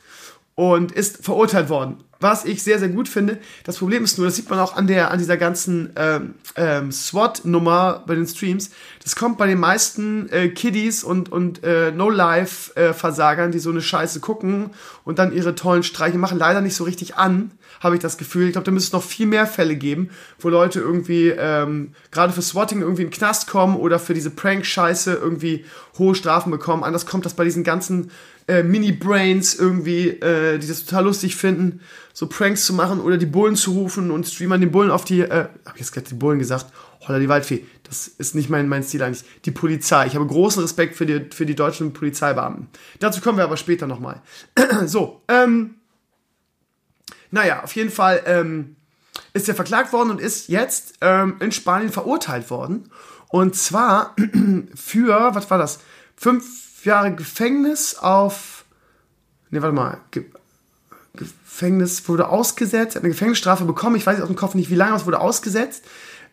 und 0.54 0.92
ist 0.92 1.24
verurteilt 1.24 1.68
worden. 1.68 2.02
Was 2.20 2.44
ich 2.44 2.62
sehr, 2.62 2.78
sehr 2.78 2.88
gut 2.88 3.08
finde. 3.08 3.38
Das 3.64 3.78
Problem 3.78 4.04
ist 4.04 4.18
nur, 4.18 4.26
das 4.26 4.36
sieht 4.36 4.48
man 4.48 4.58
auch 4.58 4.76
an 4.76 4.86
der, 4.86 5.10
an 5.10 5.18
dieser 5.18 5.36
ganzen 5.36 5.90
ähm, 5.96 6.34
ähm, 6.56 6.92
SWAT-Nummer 6.92 8.04
bei 8.06 8.14
den 8.14 8.26
Streams. 8.26 8.70
Das 9.02 9.16
kommt 9.16 9.38
bei 9.38 9.46
den 9.46 9.58
meisten 9.58 10.28
äh, 10.30 10.48
Kiddies 10.48 11.04
und, 11.04 11.30
und 11.30 11.62
äh, 11.64 11.90
No-Life-Versagern, 11.92 13.52
die 13.52 13.58
so 13.58 13.70
eine 13.70 13.82
Scheiße 13.82 14.20
gucken 14.20 14.70
und 15.04 15.18
dann 15.18 15.32
ihre 15.32 15.54
tollen 15.54 15.82
Streiche 15.82 16.18
machen, 16.18 16.38
leider 16.38 16.60
nicht 16.60 16.76
so 16.76 16.84
richtig 16.84 17.16
an, 17.16 17.50
habe 17.80 17.96
ich 17.96 18.00
das 18.00 18.18
Gefühl. 18.18 18.46
Ich 18.46 18.52
glaube, 18.52 18.64
da 18.64 18.70
müsste 18.70 18.88
es 18.88 18.92
noch 18.92 19.02
viel 19.02 19.26
mehr 19.26 19.46
Fälle 19.46 19.76
geben, 19.76 20.10
wo 20.38 20.48
Leute 20.48 20.80
irgendwie 20.80 21.28
ähm, 21.28 21.92
gerade 22.10 22.32
für 22.32 22.42
Swatting 22.42 22.80
irgendwie 22.80 23.02
in 23.02 23.08
den 23.08 23.14
Knast 23.14 23.48
kommen 23.48 23.76
oder 23.76 23.98
für 23.98 24.14
diese 24.14 24.30
Prank-Scheiße 24.30 25.14
irgendwie 25.14 25.64
hohe 25.98 26.14
Strafen 26.14 26.50
bekommen. 26.50 26.84
Anders 26.84 27.06
kommt 27.06 27.26
das 27.26 27.34
bei 27.34 27.44
diesen 27.44 27.64
ganzen 27.64 28.10
äh, 28.48 28.62
Mini-Brains 28.62 29.54
irgendwie, 29.54 30.08
äh, 30.08 30.58
die 30.58 30.68
das 30.68 30.84
total 30.84 31.04
lustig 31.04 31.36
finden, 31.36 31.80
so 32.12 32.26
Pranks 32.26 32.64
zu 32.64 32.74
machen 32.74 33.00
oder 33.00 33.18
die 33.18 33.26
Bullen 33.26 33.56
zu 33.56 33.72
rufen 33.72 34.10
und 34.10 34.26
Streamern 34.26 34.60
den 34.60 34.70
Bullen 34.70 34.90
auf 34.90 35.04
die, 35.04 35.20
äh, 35.20 35.48
hab 35.64 35.74
ich 35.74 35.80
jetzt 35.80 35.92
gerade 35.92 36.08
die 36.08 36.14
Bullen 36.14 36.38
gesagt, 36.38 36.66
holla 37.06 37.18
die 37.18 37.28
Waldfee, 37.28 37.64
das 37.82 38.08
ist 38.08 38.34
nicht 38.34 38.48
mein, 38.50 38.68
mein 38.68 38.82
Stil 38.82 39.02
eigentlich, 39.02 39.24
die 39.44 39.50
Polizei. 39.50 40.06
Ich 40.06 40.14
habe 40.14 40.26
großen 40.26 40.62
Respekt 40.62 40.96
für 40.96 41.06
die, 41.06 41.26
für 41.30 41.46
die 41.46 41.54
deutschen 41.54 41.92
Polizeibeamten. 41.92 42.68
Dazu 43.00 43.20
kommen 43.20 43.38
wir 43.38 43.44
aber 43.44 43.56
später 43.56 43.86
nochmal. 43.86 44.22
so, 44.86 45.22
ähm, 45.28 45.74
naja, 47.30 47.62
auf 47.62 47.74
jeden 47.74 47.90
Fall 47.90 48.22
ähm, 48.26 48.76
ist 49.32 49.48
er 49.48 49.54
verklagt 49.54 49.92
worden 49.92 50.10
und 50.10 50.20
ist 50.20 50.48
jetzt 50.48 50.94
ähm, 51.00 51.36
in 51.40 51.52
Spanien 51.52 51.92
verurteilt 51.92 52.50
worden. 52.50 52.90
Und 53.28 53.56
zwar 53.56 54.14
für, 54.74 55.34
was 55.34 55.50
war 55.50 55.58
das? 55.58 55.80
Fünf 56.16 56.84
Jahre 56.84 57.14
Gefängnis 57.14 57.96
auf. 57.96 58.64
Ne, 59.50 59.62
warte 59.62 59.74
mal. 59.74 60.00
Ge 60.10 60.24
Gefängnis 61.14 62.06
wurde 62.06 62.28
ausgesetzt, 62.28 62.96
hat 62.96 63.02
eine 63.02 63.12
Gefängnisstrafe 63.12 63.64
bekommen. 63.64 63.96
Ich 63.96 64.06
weiß 64.06 64.20
aus 64.20 64.26
dem 64.26 64.36
Kopf 64.36 64.54
nicht, 64.54 64.68
wie 64.68 64.74
lange, 64.74 64.94
es 64.94 65.06
wurde 65.06 65.20
ausgesetzt. 65.20 65.84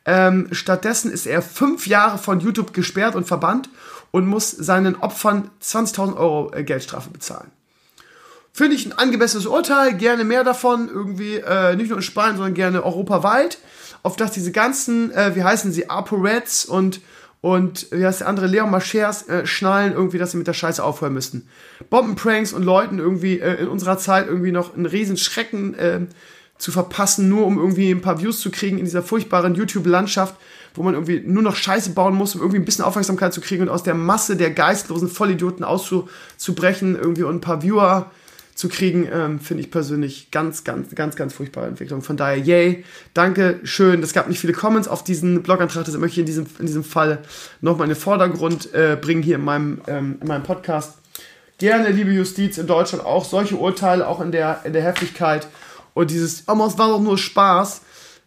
Ähm, 0.03 0.49
stattdessen 0.51 1.09
ist 1.09 1.25
er 1.25 1.41
fünf 1.41 1.87
Jahre 1.87 2.17
von 2.17 2.41
YouTube 2.41 2.73
gesperrt 2.73 3.15
und 3.15 3.25
verbannt 3.25 3.69
und 4.11 4.27
muss 4.27 4.51
seinen 4.51 4.97
Opfern 4.97 5.49
20.000 5.61 6.17
Euro 6.17 6.51
äh, 6.53 6.63
Geldstrafe 6.63 7.09
bezahlen. 7.09 7.51
Finde 8.55 8.75
ich 8.75 8.85
ein 8.85 8.93
angemessenes 8.93 9.47
Urteil, 9.47 9.95
gerne 9.95 10.23
mehr 10.23 10.43
davon, 10.43 10.87
irgendwie 10.87 11.37
äh, 11.37 11.75
nicht 11.75 11.89
nur 11.89 11.97
in 11.97 12.03
Spanien, 12.03 12.37
sondern 12.37 12.53
gerne 12.53 12.83
europaweit, 12.83 13.57
auf 14.03 14.15
dass 14.15 14.31
diese 14.31 14.51
ganzen, 14.51 15.11
äh, 15.11 15.35
wie 15.35 15.43
heißen 15.43 15.71
sie, 15.71 15.89
ApoReds 15.89 16.65
und 16.65 17.01
und 17.41 17.87
wie 17.91 18.05
heißt 18.05 18.21
der 18.21 18.29
andere, 18.29 18.47
Leon 18.47 18.71
Machers 18.71 19.27
äh, 19.27 19.45
schnallen 19.45 19.91
irgendwie, 19.91 20.17
dass 20.17 20.31
sie 20.31 20.37
mit 20.37 20.47
der 20.47 20.53
Scheiße 20.53 20.81
aufhören 20.81 21.13
müssten. 21.13 21.49
Bombenpranks 21.89 22.53
und 22.53 22.63
Leuten 22.63 22.99
irgendwie 22.99 23.39
äh, 23.39 23.55
in 23.55 23.67
unserer 23.67 23.97
Zeit 23.97 24.27
irgendwie 24.27 24.53
noch 24.53 24.75
einen 24.75 24.85
riesen 24.85 25.17
Schrecken 25.17 25.73
äh, 25.73 26.01
zu 26.57 26.71
verpassen, 26.71 27.27
nur 27.27 27.45
um 27.45 27.57
irgendwie 27.57 27.89
ein 27.89 28.01
paar 28.01 28.21
Views 28.21 28.39
zu 28.39 28.49
kriegen 28.49 28.77
in 28.77 28.85
dieser 28.85 29.03
furchtbaren 29.03 29.55
YouTube-Landschaft, 29.55 30.35
wo 30.75 30.83
man 30.83 30.93
irgendwie 30.93 31.21
nur 31.25 31.43
noch 31.43 31.57
Scheiße 31.57 31.89
bauen 31.89 32.15
muss, 32.15 32.33
um 32.35 32.39
irgendwie 32.39 32.59
ein 32.59 32.65
bisschen 32.65 32.85
Aufmerksamkeit 32.85 33.33
zu 33.33 33.41
kriegen 33.41 33.63
und 33.63 33.69
aus 33.69 33.83
der 33.83 33.95
Masse 33.95 34.37
der 34.37 34.51
geistlosen 34.51 35.09
Vollidioten 35.09 35.65
auszubrechen, 35.65 36.95
irgendwie 36.95 37.23
und 37.23 37.35
ein 37.35 37.41
paar 37.41 37.61
Viewer 37.61 38.11
zu 38.55 38.69
kriegen, 38.69 39.07
ähm, 39.11 39.39
finde 39.39 39.63
ich 39.63 39.71
persönlich 39.71 40.29
ganz, 40.31 40.63
ganz, 40.63 40.93
ganz, 40.93 41.15
ganz 41.15 41.33
furchtbare 41.33 41.67
Entwicklung. 41.67 42.01
Von 42.01 42.17
daher, 42.17 42.37
yay, 42.37 42.85
danke, 43.13 43.59
schön. 43.63 44.03
Es 44.03 44.13
gab 44.13 44.29
nicht 44.29 44.39
viele 44.39 44.53
Comments 44.53 44.87
auf 44.87 45.03
diesen 45.03 45.41
Blogantrag, 45.41 45.85
deshalb 45.85 46.01
möchte 46.01 46.15
ich 46.15 46.19
in 46.19 46.25
diesem, 46.25 46.45
in 46.59 46.67
diesem 46.67 46.83
Fall 46.83 47.19
nochmal 47.61 47.85
in 47.87 47.93
den 47.95 47.99
Vordergrund 48.01 48.73
äh, 48.73 48.97
bringen 48.99 49.23
hier 49.23 49.35
in 49.35 49.43
meinem, 49.43 49.81
ähm, 49.87 50.17
in 50.21 50.27
meinem 50.27 50.43
Podcast. 50.43 50.99
Gerne, 51.57 51.89
liebe 51.89 52.11
Justiz 52.11 52.57
in 52.57 52.67
Deutschland, 52.67 53.05
auch 53.05 53.25
solche 53.25 53.55
Urteile, 53.55 54.07
auch 54.07 54.21
in 54.21 54.31
der, 54.31 54.61
in 54.65 54.73
der 54.73 54.83
Heftigkeit. 54.83 55.47
Und 55.93 56.11
dieses, 56.11 56.43
oh, 56.47 56.65
es 56.65 56.77
war 56.77 56.89
doch 56.89 56.99
nur 56.99 57.17
Spaß, 57.17 57.81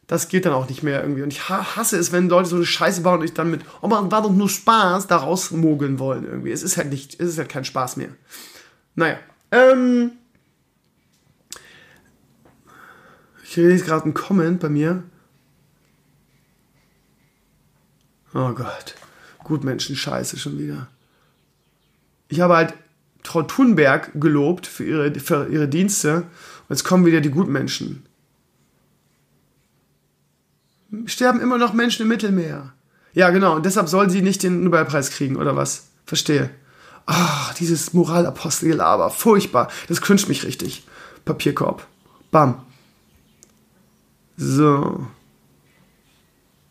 das 0.07 0.29
geht 0.29 0.47
dann 0.47 0.53
auch 0.53 0.69
nicht 0.69 0.83
mehr 0.83 1.03
irgendwie. 1.03 1.23
Und 1.23 1.33
ich 1.33 1.49
hasse 1.49 1.99
es, 1.99 2.13
wenn 2.13 2.29
Leute 2.29 2.49
so 2.49 2.57
eine 2.57 2.65
Scheiße 2.65 3.01
bauen 3.01 3.21
und 3.21 3.25
ich 3.25 3.35
dann 3.35 3.51
mit, 3.51 3.63
oh, 3.81 3.89
man 3.89 4.11
war 4.11 4.23
doch 4.23 4.31
nur 4.31 4.49
Spaß, 4.49 5.09
da 5.09 5.17
rausmogeln 5.17 5.99
wollen 5.99 6.25
irgendwie. 6.25 6.53
Es 6.53 6.63
ist 6.63 6.77
halt 6.77 6.91
nicht, 6.91 7.21
es 7.21 7.31
ist 7.31 7.39
halt 7.39 7.49
kein 7.49 7.65
Spaß 7.65 7.97
mehr. 7.97 8.11
Naja, 8.95 9.19
ähm, 9.57 10.13
ich 13.43 13.57
lese 13.57 13.85
gerade 13.85 14.05
einen 14.05 14.15
Comment 14.15 14.61
bei 14.61 14.69
mir. 14.69 15.03
Oh 18.35 18.53
Gott. 18.53 18.95
Gutmenschen 19.45 19.97
Scheiße 19.97 20.39
schon 20.39 20.59
wieder. 20.59 20.89
Ich 22.29 22.41
habe 22.41 22.57
halt 22.57 22.75
Frau 23.23 23.43
Thunberg 23.43 24.11
gelobt 24.15 24.67
für 24.67 24.85
ihre, 24.85 25.15
für 25.21 25.49
ihre 25.49 25.69
Dienste. 25.69 26.17
Und 26.17 26.71
jetzt 26.71 26.85
kommen 26.85 27.07
wieder 27.07 27.21
die 27.21 27.31
Gutmenschen. 27.31 28.05
Sterben 31.07 31.41
immer 31.41 31.59
noch 31.59 31.73
Menschen 31.73 32.03
im 32.03 32.09
Mittelmeer. 32.09 32.73
Ja, 33.13 33.31
genau. 33.31 33.57
Und 33.57 33.67
deshalb 33.67 33.89
soll 33.89 34.11
sie 34.11 34.23
nicht 34.23 34.43
den 34.43 34.65
Nobelpreis 34.65 35.11
kriegen, 35.11 35.37
oder 35.37 35.57
was? 35.57 35.89
Verstehe. 36.05 36.51
Ach, 37.07 37.55
dieses 37.55 37.93
Moralapostelgelaber, 37.93 39.11
furchtbar. 39.11 39.69
Das 39.89 40.01
cringet 40.01 40.29
mich 40.29 40.45
richtig. 40.45 40.85
Papierkorb. 41.25 41.87
Bam. 42.31 42.63
So. 44.37 45.07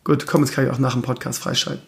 Gut, 0.04 0.28
komm, 0.28 0.44
jetzt 0.44 0.54
kann 0.54 0.66
ich 0.66 0.72
auch 0.72 0.78
nach 0.78 0.94
dem 0.94 1.02
Podcast 1.02 1.40
freischalten. 1.40 1.86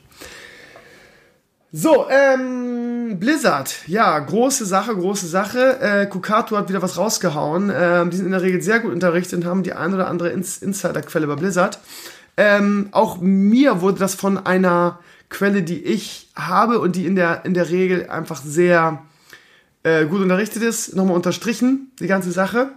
So, 1.71 2.07
ähm, 2.09 3.19
Blizzard. 3.19 3.75
Ja, 3.87 4.17
große 4.17 4.65
Sache, 4.65 4.95
große 4.95 5.27
Sache. 5.27 5.79
Äh, 5.81 6.05
Kukato 6.07 6.57
hat 6.57 6.69
wieder 6.69 6.81
was 6.81 6.97
rausgehauen. 6.97 7.71
Ähm, 7.75 8.09
die 8.09 8.17
sind 8.17 8.25
in 8.25 8.31
der 8.31 8.41
Regel 8.41 8.61
sehr 8.61 8.79
gut 8.79 8.93
unterrichtet 8.93 9.39
und 9.39 9.45
haben 9.45 9.63
die 9.63 9.73
ein 9.73 9.93
oder 9.93 10.07
andere 10.07 10.29
Ins 10.29 10.57
Insiderquelle 10.57 11.27
bei 11.27 11.35
Blizzard. 11.35 11.79
Ähm, 12.37 12.87
auch 12.91 13.19
mir 13.19 13.81
wurde 13.81 13.99
das 13.99 14.15
von 14.15 14.37
einer 14.37 14.99
Quelle, 15.29 15.63
die 15.63 15.83
ich 15.83 16.29
habe 16.35 16.79
und 16.79 16.95
die 16.95 17.05
in 17.05 17.15
der, 17.15 17.45
in 17.45 17.53
der 17.53 17.69
Regel 17.69 18.09
einfach 18.09 18.41
sehr 18.41 19.03
äh, 19.83 20.05
gut 20.05 20.21
unterrichtet 20.21 20.63
ist, 20.63 20.95
nochmal 20.95 21.15
unterstrichen, 21.15 21.91
die 21.99 22.07
ganze 22.07 22.31
Sache. 22.31 22.69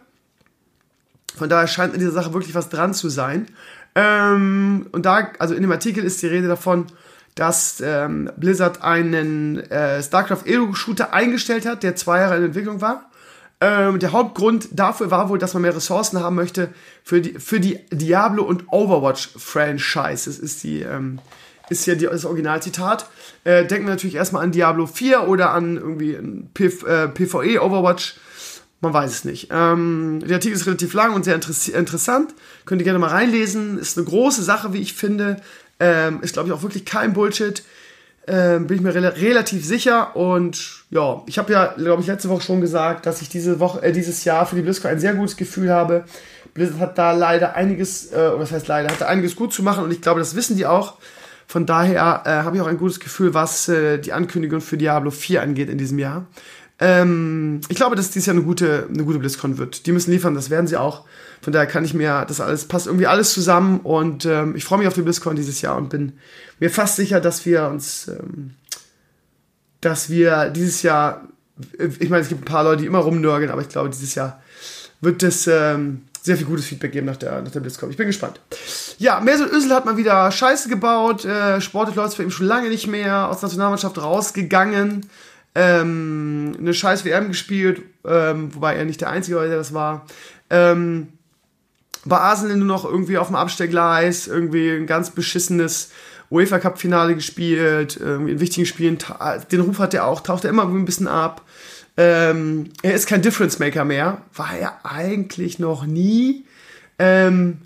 Von 1.37 1.49
daher 1.49 1.69
scheint 1.69 1.95
in 1.95 2.01
dieser 2.01 2.13
Sache 2.13 2.33
wirklich 2.35 2.55
was 2.55 2.69
dran 2.69 2.93
zu 2.93 3.09
sein. 3.09 3.47
Ähm, 3.95 4.87
und 4.93 5.07
da, 5.07 5.31
also 5.39 5.55
in 5.55 5.63
dem 5.63 5.73
Artikel 5.73 6.05
ist 6.05 6.23
die 6.23 6.27
Rede 6.27 6.49
davon, 6.49 6.87
dass 7.35 7.81
ähm, 7.81 8.31
Blizzard 8.37 8.83
einen 8.83 9.59
äh, 9.71 10.03
StarCraft 10.03 10.47
Ego-Shooter 10.47 11.13
eingestellt 11.13 11.67
hat, 11.67 11.83
der 11.83 11.97
zwei 11.97 12.21
Jahre 12.21 12.37
in 12.37 12.45
Entwicklung 12.45 12.81
war. 12.81 13.11
Ähm, 13.61 13.99
der 13.99 14.13
Hauptgrund 14.13 14.69
dafür 14.73 15.11
war 15.11 15.29
wohl, 15.29 15.39
dass 15.39 15.53
man 15.53 15.63
mehr 15.63 15.75
Ressourcen 15.75 16.21
haben 16.21 16.35
möchte 16.35 16.71
für 17.05 17.21
die, 17.21 17.39
für 17.39 17.61
die 17.61 17.79
Diablo 17.91 18.43
und 18.43 18.73
Overwatch-Franchise. 18.73 20.31
Das 20.31 20.39
ist 20.39 20.63
die, 20.65 20.81
ähm, 20.81 21.19
ist 21.71 21.87
ja 21.87 21.95
die, 21.95 22.07
das 22.07 22.25
Originalzitat. 22.25 23.07
Äh, 23.45 23.65
denken 23.65 23.87
wir 23.87 23.95
natürlich 23.95 24.17
erstmal 24.17 24.45
an 24.45 24.53
Diablo 24.53 24.87
4 24.87 25.29
oder 25.29 25.53
an 25.53 25.77
irgendwie 25.77 26.19
PV, 26.53 26.87
äh, 26.87 27.09
PvE 27.09 27.63
Overwatch. 27.63 28.17
Man 28.83 28.93
weiß 28.93 29.11
es 29.11 29.25
nicht. 29.25 29.49
Ähm, 29.51 30.23
der 30.27 30.37
Artikel 30.37 30.57
ist 30.57 30.67
relativ 30.67 30.95
lang 30.95 31.15
und 31.15 31.25
sehr 31.25 31.35
interessant. 31.35 32.35
Könnt 32.65 32.81
ihr 32.81 32.85
gerne 32.85 32.99
mal 32.99 33.11
reinlesen. 33.11 33.79
Ist 33.79 33.99
eine 33.99 34.07
große 34.07 34.43
Sache, 34.43 34.73
wie 34.73 34.81
ich 34.81 34.95
finde. 34.95 35.37
Ähm, 35.79 36.21
ist, 36.23 36.33
glaube 36.33 36.49
ich, 36.49 36.55
auch 36.55 36.63
wirklich 36.63 36.85
kein 36.85 37.13
Bullshit. 37.13 37.63
Ähm, 38.27 38.67
bin 38.67 38.77
ich 38.77 38.83
mir 38.83 38.95
re 38.95 39.17
relativ 39.17 39.67
sicher. 39.67 40.17
Und 40.17 40.85
ja, 40.91 41.23
ich 41.27 41.39
habe 41.39 41.53
ja, 41.53 41.75
glaube 41.77 42.03
ich, 42.03 42.09
letzte 42.09 42.29
Woche 42.31 42.43
schon 42.43 42.61
gesagt, 42.61 43.05
dass 43.07 43.23
ich 43.23 43.29
diese 43.29 43.61
Woche, 43.61 43.83
äh, 43.83 43.93
dieses 43.93 44.25
Jahr 44.25 44.47
für 44.47 44.57
die 44.57 44.63
BlizzCon 44.63 44.91
ein 44.91 45.01
sehr 45.01 45.15
gutes 45.15 45.37
Gefühl 45.37 45.71
habe. 45.71 46.05
Blizzard 46.55 46.81
hat 46.81 46.99
da 46.99 47.13
leider 47.13 47.55
einiges, 47.55 48.13
äh, 48.13 48.17
oder 48.17 48.41
was 48.41 48.53
heißt 48.53 48.69
leider, 48.69 48.89
hat 48.89 49.01
da 49.01 49.07
einiges 49.07 49.37
gut 49.37 49.53
zu 49.53 49.63
machen 49.63 49.85
und 49.85 49.91
ich 49.91 50.01
glaube, 50.01 50.21
das 50.21 50.35
wissen 50.35 50.57
die 50.57 50.67
auch. 50.67 50.95
Von 51.51 51.67
daher 51.67 52.23
äh, 52.27 52.45
habe 52.45 52.55
ich 52.55 52.63
auch 52.63 52.69
ein 52.69 52.79
gutes 52.79 53.01
Gefühl, 53.01 53.35
was 53.35 53.69
äh, 53.69 53.99
die 53.99 54.13
Ankündigung 54.13 54.61
für 54.61 54.77
Diablo 54.77 55.11
4 55.11 55.43
angeht 55.43 55.69
in 55.69 55.79
diesem 55.79 55.99
Jahr. 55.99 56.29
Ähm, 56.79 57.61
ich 57.69 57.75
glaube, 57.75 57.97
dass 57.97 58.13
dies 58.13 58.27
Jahr 58.27 58.37
eine 58.37 58.45
gute, 58.45 58.87
eine 58.89 59.03
gute 59.03 59.19
BlizzCon 59.19 59.59
wird. 59.59 59.85
Die 59.87 59.91
müssen 59.91 60.13
liefern, 60.13 60.37
das 60.37 60.51
werden 60.51 60.69
sie 60.69 60.77
auch. 60.77 61.07
Von 61.43 61.53
daher 61.53 61.67
kann 61.67 61.85
ich 61.85 61.93
mir, 61.93 62.25
das 62.29 62.41
alles 62.41 62.67
passt 62.67 62.87
irgendwie 62.87 63.09
alles 63.09 63.33
zusammen 63.33 63.81
und 63.81 64.27
ähm, 64.27 64.55
ich 64.55 64.63
freue 64.63 64.79
mich 64.79 64.87
auf 64.87 64.95
die 64.95 65.03
BlizzCon 65.03 65.35
dieses 65.35 65.61
Jahr 65.61 65.77
und 65.77 65.89
bin 65.89 66.13
mir 66.61 66.71
fast 66.71 66.95
sicher, 66.95 67.21
dass 67.21 67.45
wir 67.45 67.67
uns, 67.67 68.07
ähm, 68.07 68.53
dass 69.81 70.09
wir 70.09 70.51
dieses 70.51 70.83
Jahr, 70.83 71.27
ich 71.77 72.11
meine, 72.11 72.23
es 72.23 72.29
gibt 72.29 72.43
ein 72.43 72.45
paar 72.45 72.63
Leute, 72.63 72.83
die 72.83 72.87
immer 72.87 73.01
rumnörgeln, 73.01 73.51
aber 73.51 73.63
ich 73.63 73.69
glaube, 73.69 73.91
dieses 73.91 74.15
Jahr 74.15 74.41
wird 75.01 75.25
es 75.25 75.49
ähm, 75.49 76.03
sehr 76.23 76.37
viel 76.37 76.47
gutes 76.47 76.67
Feedback 76.67 76.93
geben 76.93 77.07
nach 77.07 77.17
der, 77.17 77.41
nach 77.43 77.51
der 77.51 77.61
BlizzCon. 77.61 77.91
Ich 77.91 77.97
bin 77.97 78.07
gespannt. 78.07 78.41
Ja, 78.99 79.21
Mesut 79.21 79.51
Özil 79.53 79.73
hat 79.75 79.87
mal 79.87 79.97
wieder 79.97 80.31
Scheiße 80.31 80.69
gebaut. 80.69 81.25
Äh, 81.25 81.61
Sportlich 81.61 81.97
läuft 81.97 82.11
es 82.11 82.15
für 82.15 82.23
ihn 82.23 82.31
schon 82.31 82.47
lange 82.47 82.69
nicht 82.69 82.87
mehr. 82.87 83.29
Aus 83.29 83.41
der 83.41 83.49
Nationalmannschaft 83.49 83.99
rausgegangen. 83.99 85.07
Ähm, 85.55 86.53
eine 86.59 86.75
scheiß 86.75 87.05
WM 87.05 87.29
gespielt, 87.29 87.83
ähm, 88.05 88.55
wobei 88.55 88.77
er 88.77 88.85
nicht 88.85 89.01
der 89.01 89.11
Einzige 89.11 89.37
war, 89.37 89.47
der 89.47 89.57
das 89.57 89.75
war. 89.75 90.07
Ähm, 90.49 91.09
war 92.05 92.21
Arsenal 92.21 92.57
nur 92.57 92.67
noch 92.67 92.85
irgendwie 92.85 93.19
auf 93.19 93.27
dem 93.27 93.37
Abstellgleis, 93.37 94.27
irgendwie 94.29 94.71
ein 94.71 94.87
ganz 94.87 95.11
beschissenes 95.11 95.91
UEFA 96.31 96.61
Cup 96.61 96.79
Finale 96.79 97.15
gespielt, 97.17 97.99
irgendwie 98.01 98.33
in 98.33 98.41
wichtigen 98.41 98.67
Spielen, 98.67 98.99
den 99.51 99.61
Ruf 99.61 99.81
hat 99.81 99.93
er 99.93 100.07
auch, 100.07 100.21
taucht 100.21 100.45
er 100.45 100.51
immer 100.51 100.65
ein 100.65 100.85
bisschen 100.85 101.09
ab. 101.09 101.43
Ähm, 102.03 102.71
er 102.81 102.95
ist 102.95 103.07
kein 103.07 103.21
Difference 103.21 103.59
Maker 103.59 103.85
mehr. 103.85 104.23
War 104.35 104.57
er 104.57 104.79
eigentlich 104.85 105.59
noch 105.59 105.85
nie. 105.85 106.47
Ähm, 106.99 107.59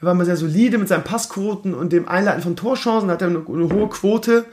er 0.00 0.06
war 0.06 0.14
mal 0.14 0.24
sehr 0.24 0.38
solide 0.38 0.78
mit 0.78 0.88
seinen 0.88 1.04
Passquoten 1.04 1.74
und 1.74 1.92
dem 1.92 2.08
Einleiten 2.08 2.40
von 2.40 2.56
Torchancen, 2.56 3.10
hat 3.10 3.20
er 3.20 3.28
eine, 3.28 3.44
eine 3.46 3.70
hohe 3.70 3.90
Quote. 3.90 4.46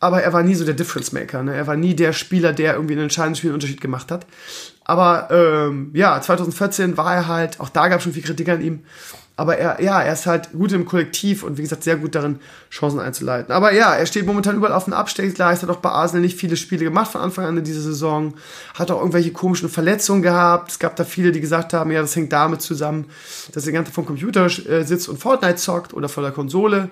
Aber 0.00 0.22
er 0.22 0.34
war 0.34 0.42
nie 0.42 0.54
so 0.54 0.66
der 0.66 0.74
Difference 0.74 1.12
Maker. 1.12 1.42
Ne? 1.42 1.54
Er 1.54 1.66
war 1.66 1.76
nie 1.76 1.94
der 1.96 2.12
Spieler, 2.12 2.52
der 2.52 2.74
irgendwie 2.74 2.92
einen 2.92 3.04
entscheidenden 3.04 3.36
Spiel 3.36 3.50
einen 3.50 3.54
Unterschied 3.54 3.80
gemacht 3.80 4.10
hat. 4.10 4.26
Aber 4.84 5.28
ähm, 5.30 5.90
ja, 5.94 6.20
2014 6.20 6.98
war 6.98 7.14
er 7.14 7.26
halt, 7.26 7.60
auch 7.60 7.70
da 7.70 7.88
gab 7.88 7.98
es 7.98 8.04
schon 8.04 8.12
viel 8.12 8.22
Kritik 8.22 8.50
an 8.50 8.60
ihm, 8.60 8.80
aber 9.36 9.58
er, 9.58 9.82
ja, 9.82 10.00
er 10.00 10.12
ist 10.12 10.26
halt 10.26 10.52
gut 10.52 10.70
im 10.72 10.84
Kollektiv 10.84 11.42
und 11.42 11.58
wie 11.58 11.62
gesagt 11.62 11.82
sehr 11.82 11.96
gut 11.96 12.14
darin, 12.14 12.38
Chancen 12.70 13.00
einzuleiten. 13.00 13.52
Aber 13.52 13.72
ja, 13.72 13.92
er 13.94 14.06
steht 14.06 14.26
momentan 14.26 14.56
überall 14.56 14.72
auf 14.72 14.84
dem 14.84 14.92
Abstiegsgleis, 14.92 15.62
hat 15.62 15.70
auch 15.70 15.78
bei 15.78 15.90
Arsenal 15.90 16.22
nicht 16.22 16.38
viele 16.38 16.56
Spiele 16.56 16.84
gemacht 16.84 17.10
von 17.10 17.20
Anfang 17.20 17.46
an 17.46 17.58
in 17.58 17.64
dieser 17.64 17.80
Saison, 17.80 18.34
hat 18.74 18.92
auch 18.92 19.00
irgendwelche 19.00 19.32
komischen 19.32 19.68
Verletzungen 19.68 20.22
gehabt. 20.22 20.70
Es 20.70 20.78
gab 20.78 20.94
da 20.94 21.04
viele, 21.04 21.32
die 21.32 21.40
gesagt 21.40 21.72
haben, 21.72 21.90
ja, 21.90 22.00
das 22.00 22.14
hängt 22.14 22.32
damit 22.32 22.62
zusammen, 22.62 23.06
dass 23.52 23.66
er 23.66 23.72
ganz 23.72 23.90
vom 23.90 24.06
Computer 24.06 24.46
äh, 24.46 24.84
sitzt 24.84 25.08
und 25.08 25.18
Fortnite 25.18 25.56
zockt 25.56 25.94
oder 25.94 26.08
vor 26.08 26.22
der 26.22 26.32
Konsole. 26.32 26.90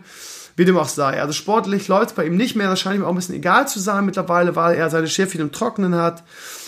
Wie 0.54 0.66
dem 0.66 0.76
auch 0.76 0.88
sei. 0.88 1.18
Also 1.18 1.32
sportlich 1.32 1.88
läuft 1.88 2.10
es 2.10 2.12
bei 2.12 2.26
ihm 2.26 2.36
nicht 2.36 2.56
mehr. 2.56 2.68
Das 2.68 2.78
scheint 2.78 2.96
ihm 2.96 3.04
auch 3.04 3.08
ein 3.08 3.14
bisschen 3.14 3.34
egal 3.34 3.66
zu 3.68 3.80
sein 3.80 4.04
mittlerweile, 4.04 4.54
weil 4.54 4.76
er 4.76 4.90
seine 4.90 5.06
Schäfchen 5.06 5.40
im 5.40 5.50
Trockenen 5.50 5.94
hat, 5.94 6.24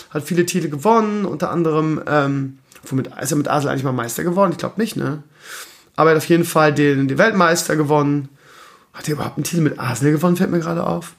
hat 0.09 0.23
viele 0.23 0.45
Titel 0.47 0.69
gewonnen, 0.69 1.23
unter 1.25 1.51
anderem, 1.51 2.01
ähm, 2.07 2.57
womit 2.85 3.11
ist 3.21 3.31
er 3.31 3.37
mit 3.37 3.47
Arsenal 3.47 3.73
eigentlich 3.73 3.83
mal 3.83 3.91
Meister 3.91 4.23
geworden? 4.23 4.53
Ich 4.53 4.57
glaube 4.57 4.81
nicht, 4.81 4.95
ne? 4.95 5.21
Aber 5.95 6.09
er 6.09 6.15
hat 6.15 6.23
auf 6.23 6.29
jeden 6.29 6.45
Fall 6.45 6.73
den, 6.73 7.07
den 7.07 7.17
Weltmeister 7.17 7.75
gewonnen. 7.75 8.29
Hat 8.93 9.07
er 9.07 9.13
überhaupt 9.13 9.37
einen 9.37 9.43
Titel 9.43 9.61
mit 9.61 9.79
Arsenal 9.79 10.13
gewonnen, 10.13 10.37
fällt 10.37 10.51
mir 10.51 10.59
gerade 10.59 10.85
auf. 10.85 11.13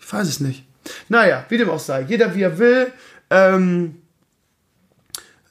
Ich 0.00 0.12
weiß 0.12 0.28
es 0.28 0.40
nicht. 0.40 0.64
Naja, 1.08 1.44
wie 1.48 1.58
dem 1.58 1.70
auch 1.70 1.78
sei. 1.78 2.02
Jeder 2.02 2.34
wie 2.34 2.42
er 2.42 2.58
will. 2.58 2.92
Ähm, 3.30 3.96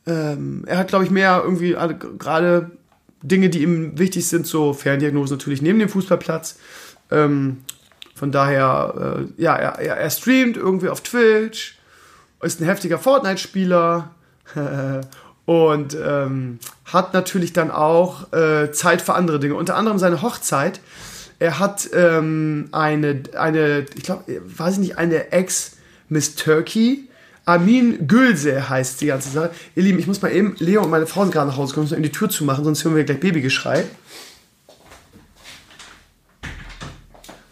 ähm, 0.08 0.64
er 0.66 0.78
hat, 0.78 0.88
glaube 0.88 1.06
ich, 1.06 1.12
mehr 1.12 1.42
irgendwie 1.44 1.76
gerade 2.18 2.72
Dinge, 3.22 3.50
die 3.50 3.62
ihm 3.62 3.98
wichtig 3.98 4.28
sind, 4.28 4.48
so 4.48 4.74
Ferndiagnose 4.74 5.34
natürlich 5.34 5.62
neben 5.62 5.80
dem 5.80 5.90
Fußballplatz. 5.90 6.58
Ähm, 7.12 7.64
von 8.16 8.32
daher, 8.32 9.28
äh, 9.38 9.42
ja, 9.42 9.56
er, 9.56 9.98
er, 9.98 10.10
streamt 10.10 10.58
irgendwie 10.58 10.90
auf 10.90 11.02
Twitch, 11.02 11.78
ist 12.42 12.62
ein 12.62 12.66
heftiger 12.66 12.98
Fortnite-Spieler 12.98 14.12
und 15.48 15.96
ähm, 15.96 16.60
hat 16.84 17.14
natürlich 17.14 17.54
dann 17.54 17.72
auch 17.72 18.34
äh, 18.34 18.70
Zeit 18.74 19.02
für 19.02 19.16
andere 19.16 19.40
Dinge. 19.40 19.56
Unter 19.56 19.78
anderem 19.78 19.98
seine 19.98 20.22
Hochzeit. 20.22 20.82
Er 21.40 21.58
hat 21.58 21.90
ähm, 21.94 22.68
eine, 22.74 23.24
eine, 23.38 23.86
ich 23.96 24.04
glaube, 24.04 24.24
weiß 24.28 24.74
ich 24.74 24.80
nicht, 24.80 24.98
eine 24.98 25.32
Ex-Miss 25.32 26.36
Turkey. 26.36 27.08
Amin 27.46 28.10
Gülse 28.10 28.68
heißt 28.68 29.00
die 29.00 29.06
ganze 29.06 29.30
Sache. 29.30 29.52
Ihr 29.74 29.84
Lieben, 29.84 30.00
ich 30.00 30.08
muss 30.08 30.22
mal 30.22 30.34
eben, 30.34 30.58
Leo 30.60 30.84
und 30.84 30.90
meine 30.90 31.08
Frau 31.08 31.22
sind 31.22 31.32
gerade 31.32 31.48
nach 31.48 31.56
Hause 31.56 31.74
gekommen, 31.74 31.88
mal 31.88 32.04
die 32.04 32.12
Tür 32.12 32.30
zumachen, 32.30 32.66
sonst 32.66 32.84
hören 32.84 32.98
wir 32.98 33.06
gleich 33.06 33.22
Babygeschrei. 33.22 33.86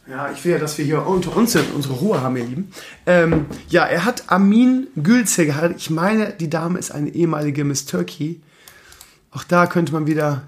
Ja, 0.07 0.30
ich 0.32 0.45
will 0.45 0.52
ja, 0.52 0.60
dass 0.60 0.77
wir 0.77 0.86
hier 0.86 1.06
unter 1.07 1.36
uns 1.36 1.53
sind, 1.53 1.73
unsere 1.73 1.95
Ruhe 1.95 2.22
haben, 2.22 2.38
ihr 2.38 2.45
Lieben. 2.45 2.72
Ähm, 3.07 3.48
ja, 3.69 3.86
er 3.86 4.06
hat 4.06 4.30
Amin 4.32 4.88
Gülze 4.95 5.48
geheiratet. 5.48 5.77
Ich 5.77 5.90
meine, 5.90 6.32
die 6.34 6.49
Dame 6.49 6.77
ist 6.77 6.91
eine 6.91 7.10
ehemalige 7.10 7.64
Miss 7.64 7.86
Turkey. 7.86 8.41
Auch 9.32 9.44
da 9.44 9.65
könnte 9.65 9.94
man 9.94 10.06
wieder 10.06 10.44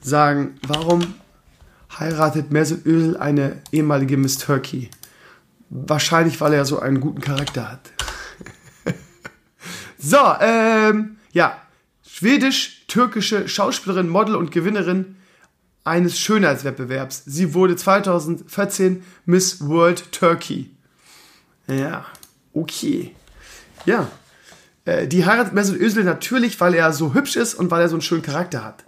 sagen, 0.00 0.60
warum 0.66 1.14
heiratet 1.98 2.52
Mesut 2.52 2.86
Özil 2.86 3.16
eine 3.16 3.62
ehemalige 3.72 4.16
Miss 4.16 4.38
Turkey? 4.38 4.90
Wahrscheinlich, 5.70 6.40
weil 6.40 6.52
er 6.52 6.64
so 6.64 6.78
einen 6.78 7.00
guten 7.00 7.20
Charakter 7.20 7.72
hat. 7.72 7.90
so, 9.98 10.18
ähm, 10.40 11.16
ja, 11.32 11.60
schwedisch-türkische 12.06 13.48
Schauspielerin, 13.48 14.08
Model 14.08 14.36
und 14.36 14.52
Gewinnerin 14.52 15.16
eines 15.84 16.18
Schönheitswettbewerbs. 16.18 17.22
Sie 17.26 17.54
wurde 17.54 17.76
2014 17.76 19.04
Miss 19.26 19.66
World 19.66 20.10
Turkey. 20.12 20.70
Ja, 21.66 22.06
okay. 22.52 23.14
Ja, 23.86 24.08
äh, 24.86 25.06
die 25.06 25.24
heiratet 25.24 25.52
Mesut 25.52 25.78
Özil 25.78 26.04
natürlich, 26.04 26.60
weil 26.60 26.74
er 26.74 26.92
so 26.92 27.14
hübsch 27.14 27.36
ist 27.36 27.54
und 27.54 27.70
weil 27.70 27.82
er 27.82 27.88
so 27.88 27.96
einen 27.96 28.02
schönen 28.02 28.22
Charakter 28.22 28.64
hat. 28.64 28.84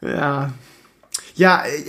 ja. 0.00 0.52
Ja, 1.34 1.64
äh, 1.64 1.80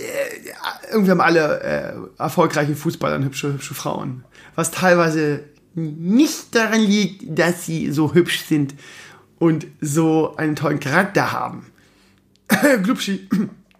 irgendwie 0.90 1.10
haben 1.10 1.20
alle 1.20 1.60
äh, 1.60 2.20
erfolgreichen 2.22 2.76
Fußballer 2.76 3.22
hübsche, 3.22 3.52
hübsche 3.52 3.74
Frauen. 3.74 4.24
Was 4.54 4.70
teilweise 4.70 5.44
nicht 5.74 6.54
daran 6.54 6.80
liegt, 6.80 7.38
dass 7.38 7.66
sie 7.66 7.90
so 7.90 8.14
hübsch 8.14 8.44
sind 8.44 8.74
und 9.38 9.66
so 9.80 10.36
einen 10.36 10.56
tollen 10.56 10.80
Charakter 10.80 11.32
haben. 11.32 11.66
Glubschi. 12.82 13.28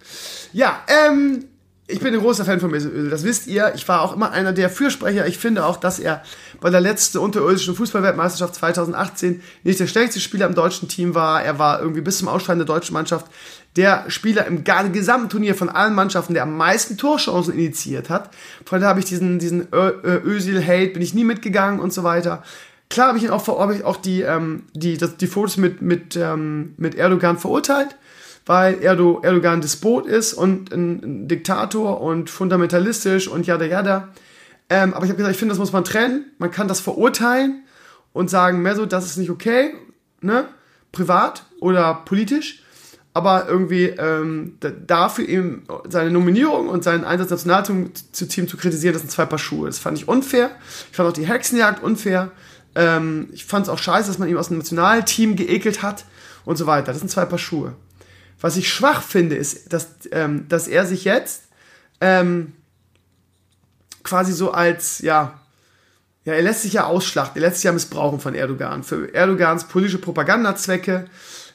ja, 0.52 0.82
ähm, 0.86 1.44
ich 1.86 2.00
bin 2.00 2.14
ein 2.14 2.20
großer 2.20 2.46
Fan 2.46 2.60
von 2.60 2.70
Mesut 2.70 2.92
Özil, 2.92 3.10
das 3.10 3.24
wisst 3.24 3.46
ihr. 3.46 3.72
Ich 3.74 3.86
war 3.88 4.00
auch 4.00 4.14
immer 4.14 4.30
einer 4.30 4.54
der 4.54 4.70
Fürsprecher. 4.70 5.26
Ich 5.26 5.36
finde 5.36 5.66
auch, 5.66 5.76
dass 5.76 5.98
er 5.98 6.22
bei 6.60 6.70
der 6.70 6.80
letzten 6.80 7.18
unterirdischen 7.18 7.74
Fußballweltmeisterschaft 7.74 8.54
2018 8.54 9.42
nicht 9.64 9.80
der 9.80 9.86
schlechteste 9.86 10.20
Spieler 10.20 10.46
im 10.46 10.54
deutschen 10.54 10.88
Team 10.88 11.14
war. 11.14 11.42
Er 11.42 11.58
war 11.58 11.80
irgendwie 11.80 12.00
bis 12.00 12.18
zum 12.18 12.28
Ausscheiden 12.28 12.60
der 12.60 12.66
deutschen 12.66 12.94
Mannschaft 12.94 13.26
der 13.76 14.04
Spieler 14.08 14.46
im 14.46 14.64
gesamten 14.64 15.28
Turnier 15.28 15.54
von 15.54 15.68
allen 15.68 15.94
Mannschaften, 15.94 16.32
der 16.32 16.44
am 16.44 16.56
meisten 16.56 16.96
Torchancen 16.96 17.52
initiiert 17.52 18.08
hat. 18.08 18.30
Von 18.64 18.80
daher 18.80 18.90
habe 18.90 19.00
ich 19.00 19.06
diesen, 19.06 19.38
diesen 19.38 19.66
Özil-Hate, 19.72 20.92
bin 20.92 21.02
ich 21.02 21.12
nie 21.12 21.24
mitgegangen 21.24 21.80
und 21.80 21.92
so 21.92 22.02
weiter. 22.02 22.42
Klar 22.88 23.08
habe 23.08 23.18
ich 23.18 23.24
ihn 23.24 23.30
auch, 23.30 23.46
habe 23.46 23.74
ich 23.74 23.84
auch 23.84 23.96
die, 23.96 24.22
ähm, 24.22 24.62
die, 24.74 24.96
das, 24.96 25.16
die 25.16 25.26
Fotos 25.26 25.56
mit, 25.56 25.82
mit, 25.82 26.16
ähm, 26.16 26.74
mit 26.76 26.94
Erdogan 26.94 27.36
verurteilt 27.36 27.96
weil 28.46 28.82
Erdo, 28.82 29.20
Erdogan 29.22 29.60
Despot 29.60 30.06
ist 30.06 30.34
und 30.34 30.72
ein, 30.72 31.28
Diktator 31.28 32.00
und 32.00 32.30
fundamentalistisch 32.30 33.28
und 33.28 33.46
jada 33.46 33.64
jada. 33.64 34.08
Ähm, 34.68 34.94
aber 34.94 35.04
ich 35.04 35.10
habe 35.10 35.18
gesagt, 35.18 35.34
ich 35.34 35.38
finde, 35.38 35.52
das 35.52 35.58
muss 35.58 35.72
man 35.72 35.84
trennen. 35.84 36.32
Man 36.38 36.50
kann 36.50 36.68
das 36.68 36.80
verurteilen 36.80 37.64
und 38.12 38.30
sagen, 38.30 38.62
mehr 38.62 38.76
so, 38.76 38.86
das 38.86 39.06
ist 39.06 39.16
nicht 39.16 39.30
okay, 39.30 39.74
ne? 40.20 40.46
privat 40.92 41.44
oder 41.60 42.02
politisch. 42.04 42.62
Aber 43.16 43.48
irgendwie 43.48 43.84
ähm, 43.84 44.58
dafür 44.86 45.28
eben 45.28 45.62
seine 45.88 46.10
Nominierung 46.10 46.68
und 46.68 46.82
seinen 46.82 47.04
Einsatz 47.04 47.30
Nationalteam 47.30 47.92
zu 48.10 48.26
Team 48.26 48.48
zu 48.48 48.56
kritisieren, 48.56 48.92
das 48.92 49.02
sind 49.02 49.10
zwei 49.10 49.24
Paar 49.24 49.38
Schuhe. 49.38 49.68
Das 49.68 49.78
fand 49.78 49.96
ich 49.96 50.08
unfair. 50.08 50.50
Ich 50.90 50.96
fand 50.96 51.08
auch 51.08 51.12
die 51.12 51.26
Hexenjagd 51.26 51.80
unfair. 51.80 52.32
Ähm, 52.74 53.28
ich 53.32 53.44
fand 53.44 53.66
es 53.66 53.68
auch 53.68 53.78
scheiße, 53.78 54.08
dass 54.08 54.18
man 54.18 54.28
ihn 54.28 54.36
aus 54.36 54.48
dem 54.48 54.58
Nationalteam 54.58 55.36
geekelt 55.36 55.82
hat 55.82 56.06
und 56.44 56.56
so 56.56 56.66
weiter. 56.66 56.86
Das 56.86 56.98
sind 56.98 57.08
zwei 57.08 57.24
Paar 57.24 57.38
Schuhe. 57.38 57.74
Was 58.44 58.58
ich 58.58 58.70
schwach 58.70 59.00
finde, 59.00 59.36
ist, 59.36 59.72
dass, 59.72 59.88
ähm, 60.12 60.46
dass 60.50 60.68
er 60.68 60.84
sich 60.84 61.04
jetzt 61.04 61.44
ähm, 62.02 62.52
quasi 64.02 64.34
so 64.34 64.50
als, 64.50 64.98
ja, 64.98 65.40
ja, 66.26 66.34
er 66.34 66.42
lässt 66.42 66.60
sich 66.60 66.74
ja 66.74 66.84
ausschlachten, 66.84 67.40
er 67.40 67.48
lässt 67.48 67.60
sich 67.60 67.64
ja 67.64 67.72
missbrauchen 67.72 68.20
von 68.20 68.34
Erdogan. 68.34 68.82
Für 68.82 69.06
Erdogans 69.14 69.66
politische 69.66 69.96
Propagandazwecke. 69.96 71.06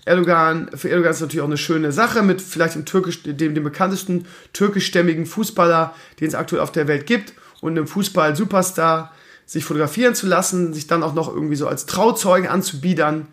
Erdogan, 0.05 0.71
für 0.73 0.89
Erdogan 0.89 1.11
ist 1.11 1.21
natürlich 1.21 1.41
auch 1.41 1.45
eine 1.45 1.59
schöne 1.59 1.91
Sache 1.91 2.23
mit 2.23 2.41
vielleicht 2.41 2.73
dem, 2.73 2.85
türkisch, 2.85 3.21
dem, 3.21 3.53
dem 3.53 3.63
bekanntesten 3.63 4.25
türkischstämmigen 4.53 5.27
Fußballer, 5.27 5.93
den 6.19 6.29
es 6.29 6.33
aktuell 6.33 6.63
auf 6.63 6.71
der 6.71 6.87
Welt 6.87 7.05
gibt 7.05 7.33
und 7.61 7.73
einem 7.73 7.85
Fußball-Superstar 7.85 9.13
sich 9.45 9.63
fotografieren 9.63 10.15
zu 10.15 10.25
lassen, 10.25 10.73
sich 10.73 10.87
dann 10.87 11.03
auch 11.03 11.13
noch 11.13 11.31
irgendwie 11.31 11.55
so 11.55 11.67
als 11.67 11.85
Trauzeuge 11.85 12.49
anzubiedern 12.49 13.27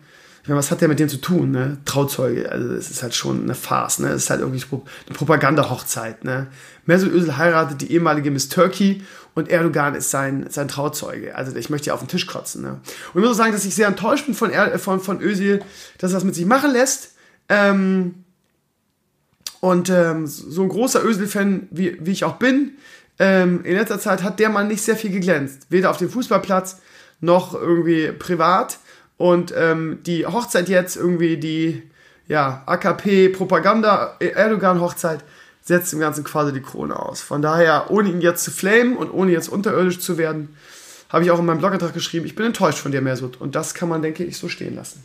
meine, 0.47 0.59
was 0.59 0.71
hat 0.71 0.81
der 0.81 0.87
mit 0.87 0.99
dem 0.99 1.09
zu 1.09 1.17
tun, 1.17 1.51
ne? 1.51 1.77
Trauzeuge, 1.85 2.51
also 2.51 2.73
es 2.73 2.89
ist 2.89 3.03
halt 3.03 3.15
schon 3.15 3.43
eine 3.43 3.55
Farce, 3.55 3.99
ne? 3.99 4.09
Es 4.09 4.23
ist 4.23 4.29
halt 4.29 4.41
irgendwie 4.41 4.63
eine 4.71 5.15
Propaganda-Hochzeit, 5.15 6.23
ne? 6.23 6.47
Mesut 6.85 7.11
Özil 7.11 7.37
heiratet 7.37 7.81
die 7.81 7.91
ehemalige 7.91 8.31
Miss 8.31 8.49
Turkey 8.49 9.03
und 9.35 9.49
Erdogan 9.49 9.93
ist 9.95 10.09
sein, 10.09 10.47
sein 10.49 10.67
Trauzeuge. 10.67 11.35
Also 11.35 11.55
ich 11.55 11.69
möchte 11.69 11.87
ja 11.87 11.93
auf 11.93 11.99
den 11.99 12.07
Tisch 12.07 12.27
kotzen, 12.27 12.61
ne? 12.61 12.79
Und 13.13 13.21
ich 13.21 13.27
muss 13.27 13.37
sagen, 13.37 13.51
dass 13.51 13.65
ich 13.65 13.75
sehr 13.75 13.87
enttäuscht 13.87 14.25
bin 14.25 14.35
von, 14.35 14.51
er, 14.51 14.79
von, 14.79 14.99
von 14.99 15.21
Özil, 15.21 15.61
dass 15.97 16.11
er 16.11 16.15
das 16.15 16.23
mit 16.23 16.35
sich 16.35 16.45
machen 16.45 16.71
lässt. 16.71 17.11
Ähm, 17.49 18.23
und 19.59 19.89
ähm, 19.89 20.27
so 20.27 20.61
ein 20.61 20.69
großer 20.69 21.03
Özil-Fan, 21.03 21.67
wie, 21.71 21.97
wie 21.99 22.11
ich 22.11 22.23
auch 22.23 22.35
bin, 22.35 22.71
ähm, 23.19 23.61
in 23.63 23.75
letzter 23.75 23.99
Zeit 23.99 24.23
hat 24.23 24.39
der 24.39 24.49
Mann 24.49 24.67
nicht 24.67 24.81
sehr 24.81 24.95
viel 24.95 25.11
geglänzt. 25.11 25.67
Weder 25.69 25.89
auf 25.89 25.97
dem 25.97 26.09
Fußballplatz 26.09 26.79
noch 27.19 27.53
irgendwie 27.53 28.11
privat. 28.11 28.79
Und 29.17 29.53
ähm, 29.55 29.99
die 30.05 30.25
Hochzeit 30.25 30.67
jetzt, 30.69 30.95
irgendwie 30.95 31.35
die 31.37 31.83
ja, 32.27 32.63
AKP-Propaganda-Erdogan-Hochzeit, 32.65 35.23
setzt 35.63 35.91
dem 35.91 35.99
Ganzen 35.99 36.23
quasi 36.23 36.53
die 36.53 36.61
Krone 36.61 36.97
aus. 36.97 37.21
Von 37.21 37.41
daher, 37.41 37.89
ohne 37.89 38.09
ihn 38.09 38.21
jetzt 38.21 38.43
zu 38.43 38.51
flamen 38.51 38.95
und 38.95 39.11
ohne 39.11 39.31
jetzt 39.31 39.49
unterirdisch 39.49 39.99
zu 39.99 40.17
werden, 40.17 40.55
habe 41.09 41.23
ich 41.23 41.31
auch 41.31 41.39
in 41.39 41.45
meinem 41.45 41.59
Blogantrag 41.59 41.93
geschrieben, 41.93 42.25
ich 42.25 42.35
bin 42.35 42.45
enttäuscht 42.45 42.79
von 42.79 42.91
dir, 42.91 43.01
Mesut. 43.01 43.39
Und 43.41 43.55
das 43.55 43.73
kann 43.73 43.87
man, 43.89 44.01
denke 44.01 44.23
ich, 44.23 44.37
so 44.37 44.47
stehen 44.49 44.75
lassen. 44.75 45.03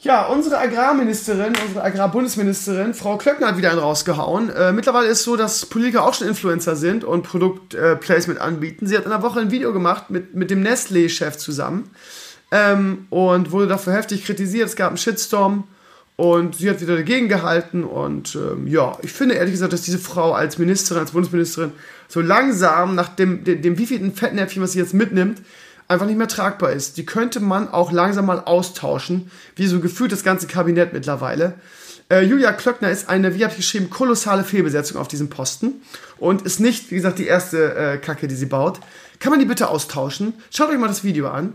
Ja, 0.00 0.26
unsere 0.26 0.58
Agrarministerin, 0.58 1.52
unsere 1.64 1.84
Agrarbundesministerin, 1.84 2.94
Frau 2.94 3.18
Klöckner 3.18 3.46
hat 3.48 3.56
wieder 3.56 3.70
einen 3.70 3.78
rausgehauen. 3.78 4.50
Äh, 4.50 4.72
mittlerweile 4.72 5.06
ist 5.06 5.18
es 5.18 5.24
so, 5.24 5.36
dass 5.36 5.66
Politiker 5.66 6.04
auch 6.04 6.14
schon 6.14 6.26
Influencer 6.26 6.74
sind 6.74 7.04
und 7.04 7.22
Produktplacement 7.22 8.40
äh, 8.40 8.42
anbieten. 8.42 8.88
Sie 8.88 8.96
hat 8.96 9.04
in 9.04 9.10
der 9.10 9.22
Woche 9.22 9.38
ein 9.38 9.52
Video 9.52 9.72
gemacht 9.72 10.10
mit, 10.10 10.34
mit 10.34 10.50
dem 10.50 10.64
Nestlé-Chef 10.64 11.36
zusammen 11.36 11.90
ähm, 12.52 13.06
und 13.10 13.50
wurde 13.50 13.66
dafür 13.66 13.94
heftig 13.94 14.24
kritisiert. 14.24 14.68
Es 14.68 14.76
gab 14.76 14.88
einen 14.88 14.98
Shitstorm 14.98 15.64
und 16.16 16.56
sie 16.56 16.70
hat 16.70 16.80
wieder 16.80 16.94
dagegen 16.94 17.28
gehalten. 17.28 17.82
Und 17.82 18.36
ähm, 18.36 18.68
ja, 18.68 18.96
ich 19.02 19.10
finde 19.10 19.34
ehrlich 19.34 19.54
gesagt, 19.54 19.72
dass 19.72 19.82
diese 19.82 19.98
Frau 19.98 20.32
als 20.32 20.58
Ministerin, 20.58 21.00
als 21.00 21.12
Bundesministerin 21.12 21.72
so 22.06 22.20
langsam 22.20 22.94
nach 22.94 23.08
dem, 23.08 23.42
dem, 23.42 23.62
dem 23.62 23.78
wievielten 23.78 24.14
Fettnäpfchen, 24.14 24.62
was 24.62 24.72
sie 24.72 24.78
jetzt 24.78 24.92
mitnimmt, 24.92 25.40
einfach 25.88 26.06
nicht 26.06 26.18
mehr 26.18 26.28
tragbar 26.28 26.72
ist. 26.72 26.98
Die 26.98 27.06
könnte 27.06 27.40
man 27.40 27.68
auch 27.68 27.90
langsam 27.90 28.26
mal 28.26 28.40
austauschen, 28.40 29.30
wie 29.56 29.66
so 29.66 29.80
gefühlt 29.80 30.12
das 30.12 30.22
ganze 30.22 30.46
Kabinett 30.46 30.92
mittlerweile. 30.92 31.54
Äh, 32.10 32.20
Julia 32.20 32.52
Klöckner 32.52 32.90
ist 32.90 33.08
eine, 33.08 33.34
wie 33.34 33.44
habe 33.44 33.52
ich 33.52 33.56
geschrieben, 33.58 33.88
kolossale 33.88 34.44
Fehlbesetzung 34.44 34.98
auf 34.98 35.08
diesem 35.08 35.30
Posten 35.30 35.80
und 36.18 36.42
ist 36.42 36.60
nicht, 36.60 36.90
wie 36.90 36.96
gesagt, 36.96 37.18
die 37.18 37.26
erste 37.26 37.74
äh, 37.74 37.96
Kacke, 37.96 38.28
die 38.28 38.34
sie 38.34 38.46
baut. 38.46 38.80
Kann 39.20 39.30
man 39.30 39.40
die 39.40 39.46
bitte 39.46 39.68
austauschen? 39.68 40.34
Schaut 40.50 40.68
euch 40.68 40.78
mal 40.78 40.88
das 40.88 41.04
Video 41.04 41.28
an. 41.28 41.54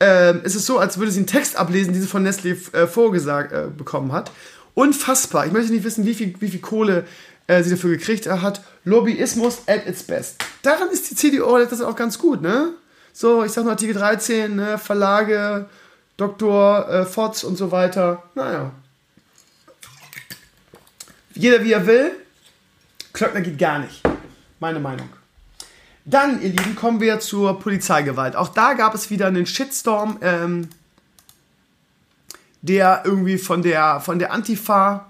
Ähm, 0.00 0.40
es 0.44 0.54
ist 0.54 0.64
so, 0.64 0.78
als 0.78 0.98
würde 0.98 1.12
sie 1.12 1.18
einen 1.18 1.26
Text 1.26 1.56
ablesen, 1.56 1.92
den 1.92 2.00
sie 2.00 2.08
von 2.08 2.22
Nestle 2.22 2.56
äh, 2.72 2.86
vorgesagt 2.86 3.52
äh, 3.52 3.66
bekommen 3.68 4.12
hat. 4.12 4.30
Unfassbar. 4.74 5.46
Ich 5.46 5.52
möchte 5.52 5.72
nicht 5.72 5.84
wissen, 5.84 6.06
wie 6.06 6.14
viel, 6.14 6.34
wie 6.40 6.48
viel 6.48 6.60
Kohle 6.60 7.04
äh, 7.46 7.62
sie 7.62 7.70
dafür 7.70 7.90
gekriegt 7.90 8.26
hat. 8.26 8.62
Lobbyismus 8.84 9.62
at 9.66 9.86
its 9.86 10.02
best. 10.02 10.36
Daran 10.62 10.88
ist 10.88 11.10
die 11.10 11.16
CDU 11.16 11.58
das 11.58 11.82
auch 11.82 11.96
ganz 11.96 12.18
gut, 12.18 12.40
ne? 12.40 12.70
So, 13.12 13.44
ich 13.44 13.52
sag 13.52 13.64
nur 13.64 13.72
Artikel 13.72 13.94
13, 13.94 14.56
ne, 14.56 14.78
Verlage, 14.78 15.68
Dr. 16.16 16.88
Äh, 16.88 17.04
Fotz 17.04 17.44
und 17.44 17.56
so 17.56 17.70
weiter. 17.70 18.22
Naja. 18.34 18.70
Jeder 21.34 21.62
wie 21.64 21.72
er 21.72 21.86
will. 21.86 22.12
Klöckner 23.12 23.40
geht 23.40 23.58
gar 23.58 23.80
nicht. 23.80 24.00
Meine 24.60 24.78
Meinung. 24.78 25.08
Dann, 26.10 26.42
ihr 26.42 26.48
Lieben, 26.48 26.74
kommen 26.74 27.00
wir 27.00 27.20
zur 27.20 27.60
Polizeigewalt. 27.60 28.34
Auch 28.34 28.48
da 28.48 28.72
gab 28.72 28.96
es 28.96 29.10
wieder 29.10 29.28
einen 29.28 29.46
Shitstorm, 29.46 30.18
ähm, 30.22 30.68
der 32.62 33.02
irgendwie 33.04 33.38
von 33.38 33.62
der, 33.62 34.00
von 34.00 34.18
der 34.18 34.32
Antifa 34.32 35.06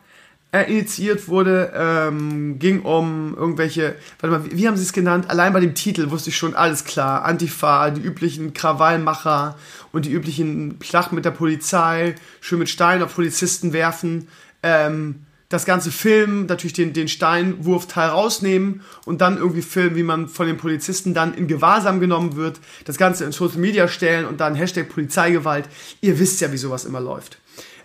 äh, 0.53 0.71
initiiert 0.71 1.27
wurde, 1.27 1.73
ähm, 1.75 2.59
ging 2.59 2.83
um 2.83 3.35
irgendwelche, 3.35 3.97
warte 4.21 4.37
mal, 4.37 4.45
wie, 4.45 4.59
wie 4.59 4.69
haben 4.69 4.77
sie 4.77 4.83
es 4.83 4.93
genannt? 4.93 5.31
Allein 5.31 5.55
bei 5.55 5.61
dem 5.61 5.75
Titel 5.75 6.11
wusste 6.11 6.29
ich 6.29 6.37
schon 6.37 6.55
alles 6.55 6.85
klar. 6.85 7.25
Antifa, 7.25 7.91
die 7.91 8.03
üblichen 8.03 8.53
Krawallmacher 8.53 9.57
und 9.93 10.05
die 10.05 10.13
üblichen 10.13 10.79
Schlachten 10.83 11.15
mit 11.15 11.25
der 11.25 11.31
Polizei, 11.31 12.15
schön 12.43 12.59
mit 12.59 12.69
Steinen 12.69 13.03
auf 13.03 13.15
Polizisten 13.15 13.73
werfen. 13.73 14.29
Ähm, 14.63 15.25
das 15.51 15.65
ganze 15.65 15.91
Film, 15.91 16.47
natürlich 16.47 16.73
den, 16.73 16.93
den 16.93 17.09
Steinwurfteil 17.09 18.09
rausnehmen 18.09 18.83
und 19.05 19.21
dann 19.21 19.37
irgendwie 19.37 19.63
filmen, 19.63 19.97
wie 19.97 20.05
man 20.05 20.29
von 20.29 20.47
den 20.47 20.57
Polizisten 20.57 21.13
dann 21.13 21.35
in 21.35 21.49
Gewahrsam 21.49 21.99
genommen 22.01 22.37
wird, 22.37 22.61
das 22.85 22.97
Ganze 22.97 23.25
in 23.25 23.33
Social 23.33 23.59
Media 23.59 23.89
stellen 23.89 24.27
und 24.27 24.41
dann 24.41 24.55
Hashtag 24.55 24.89
Polizeigewalt. 24.89 25.69
Ihr 26.01 26.19
wisst 26.21 26.41
ja, 26.41 26.53
wie 26.53 26.57
sowas 26.57 26.85
immer 26.85 27.01
läuft. 27.01 27.39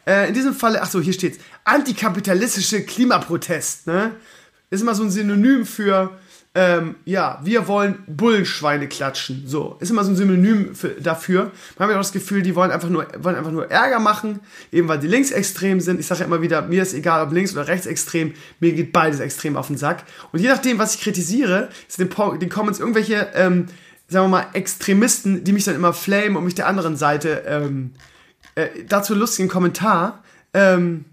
Äh, 0.05 0.27
in 0.27 0.35
diesem 0.35 0.53
Falle, 0.53 0.81
ach 0.83 0.89
so, 0.89 1.01
hier 1.01 1.13
steht's, 1.13 1.39
antikapitalistische 1.63 2.83
Klimaprotest, 2.83 3.87
ne? 3.87 4.11
Ist 4.69 4.81
immer 4.81 4.95
so 4.95 5.03
ein 5.03 5.11
Synonym 5.11 5.65
für, 5.65 6.11
ähm, 6.57 6.95
ja, 7.03 7.41
wir 7.43 7.67
wollen 7.67 8.01
Bullenschweine 8.07 8.87
klatschen. 8.87 9.43
So, 9.45 9.75
ist 9.81 9.91
immer 9.91 10.05
so 10.05 10.11
ein 10.11 10.15
Synonym 10.15 10.73
für, 10.73 10.89
dafür. 10.89 11.51
Man 11.77 11.87
hat 11.87 11.93
ja 11.93 11.95
auch 11.97 12.01
das 12.01 12.13
Gefühl, 12.13 12.43
die 12.43 12.55
wollen 12.55 12.71
einfach, 12.71 12.87
nur, 12.87 13.05
wollen 13.19 13.35
einfach 13.35 13.51
nur 13.51 13.69
Ärger 13.69 13.99
machen, 13.99 14.39
eben 14.71 14.87
weil 14.87 14.99
die 14.99 15.07
linksextrem 15.07 15.81
sind. 15.81 15.99
Ich 15.99 16.07
sage 16.07 16.21
ja 16.21 16.27
immer 16.27 16.41
wieder, 16.41 16.61
mir 16.61 16.81
ist 16.81 16.93
egal, 16.93 17.21
ob 17.25 17.33
links 17.33 17.51
oder 17.51 17.67
rechtsextrem, 17.67 18.33
mir 18.61 18.71
geht 18.71 18.93
beides 18.93 19.19
extrem 19.19 19.57
auf 19.57 19.67
den 19.67 19.75
Sack. 19.75 20.05
Und 20.31 20.39
je 20.39 20.47
nachdem, 20.47 20.79
was 20.79 20.95
ich 20.95 21.01
kritisiere, 21.01 21.67
sind 21.89 22.09
den, 22.09 22.39
den 22.39 22.49
Comments 22.49 22.79
irgendwelche, 22.79 23.27
ähm, 23.33 23.65
sagen 24.07 24.25
wir 24.25 24.29
mal, 24.29 24.47
Extremisten, 24.53 25.43
die 25.43 25.51
mich 25.51 25.65
dann 25.65 25.75
immer 25.75 25.91
flamen 25.91 26.37
und 26.37 26.45
mich 26.45 26.55
der 26.55 26.67
anderen 26.67 26.95
Seite 26.95 27.43
ähm, 27.47 27.91
äh, 28.55 28.67
dazu 28.87 29.13
lustigen 29.13 29.49
Kommentar. 29.49 30.23
Ähm, 30.53 31.03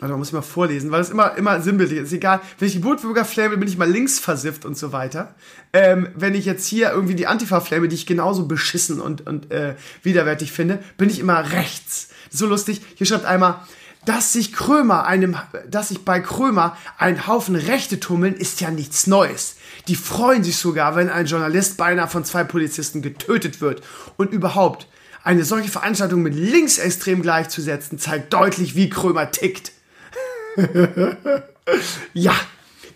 Warte, 0.00 0.16
muss 0.16 0.28
ich 0.28 0.32
mal 0.32 0.42
vorlesen, 0.42 0.92
weil 0.92 1.00
es 1.00 1.10
immer, 1.10 1.36
immer 1.36 1.60
sinnbildlich 1.60 1.98
ist. 2.00 2.12
Egal, 2.12 2.40
wenn 2.58 2.68
ich 2.68 2.74
die 2.74 2.84
Wutbürger 2.84 3.24
flame, 3.24 3.56
bin 3.56 3.68
ich 3.68 3.76
mal 3.76 3.90
links 3.90 4.20
versifft 4.20 4.64
und 4.64 4.78
so 4.78 4.92
weiter. 4.92 5.34
Ähm, 5.72 6.08
wenn 6.14 6.36
ich 6.36 6.44
jetzt 6.44 6.68
hier 6.68 6.92
irgendwie 6.92 7.16
die 7.16 7.26
Antifa 7.26 7.60
flame, 7.60 7.88
die 7.88 7.96
ich 7.96 8.06
genauso 8.06 8.46
beschissen 8.46 9.00
und, 9.00 9.26
und 9.26 9.50
äh, 9.50 9.74
widerwärtig 10.04 10.52
finde, 10.52 10.78
bin 10.96 11.10
ich 11.10 11.18
immer 11.18 11.50
rechts. 11.50 12.10
So 12.30 12.46
lustig. 12.46 12.80
Hier 12.94 13.08
schreibt 13.08 13.24
einmal, 13.24 13.60
dass 14.04 14.32
sich 14.32 14.52
Krömer 14.52 15.04
einem, 15.04 15.36
dass 15.68 15.88
sich 15.88 16.04
bei 16.04 16.20
Krömer 16.20 16.76
ein 16.96 17.26
Haufen 17.26 17.56
Rechte 17.56 17.98
tummeln, 17.98 18.34
ist 18.34 18.60
ja 18.60 18.70
nichts 18.70 19.08
Neues. 19.08 19.56
Die 19.88 19.96
freuen 19.96 20.44
sich 20.44 20.58
sogar, 20.58 20.94
wenn 20.94 21.10
ein 21.10 21.26
Journalist 21.26 21.76
beinahe 21.76 22.08
von 22.08 22.24
zwei 22.24 22.44
Polizisten 22.44 23.02
getötet 23.02 23.60
wird. 23.60 23.82
Und 24.16 24.32
überhaupt, 24.32 24.86
eine 25.24 25.44
solche 25.44 25.70
Veranstaltung 25.70 26.22
mit 26.22 26.34
Linksextrem 26.34 27.20
gleichzusetzen, 27.20 27.98
zeigt 27.98 28.32
deutlich, 28.32 28.76
wie 28.76 28.88
Krömer 28.88 29.32
tickt. 29.32 29.72
ja, 32.14 32.34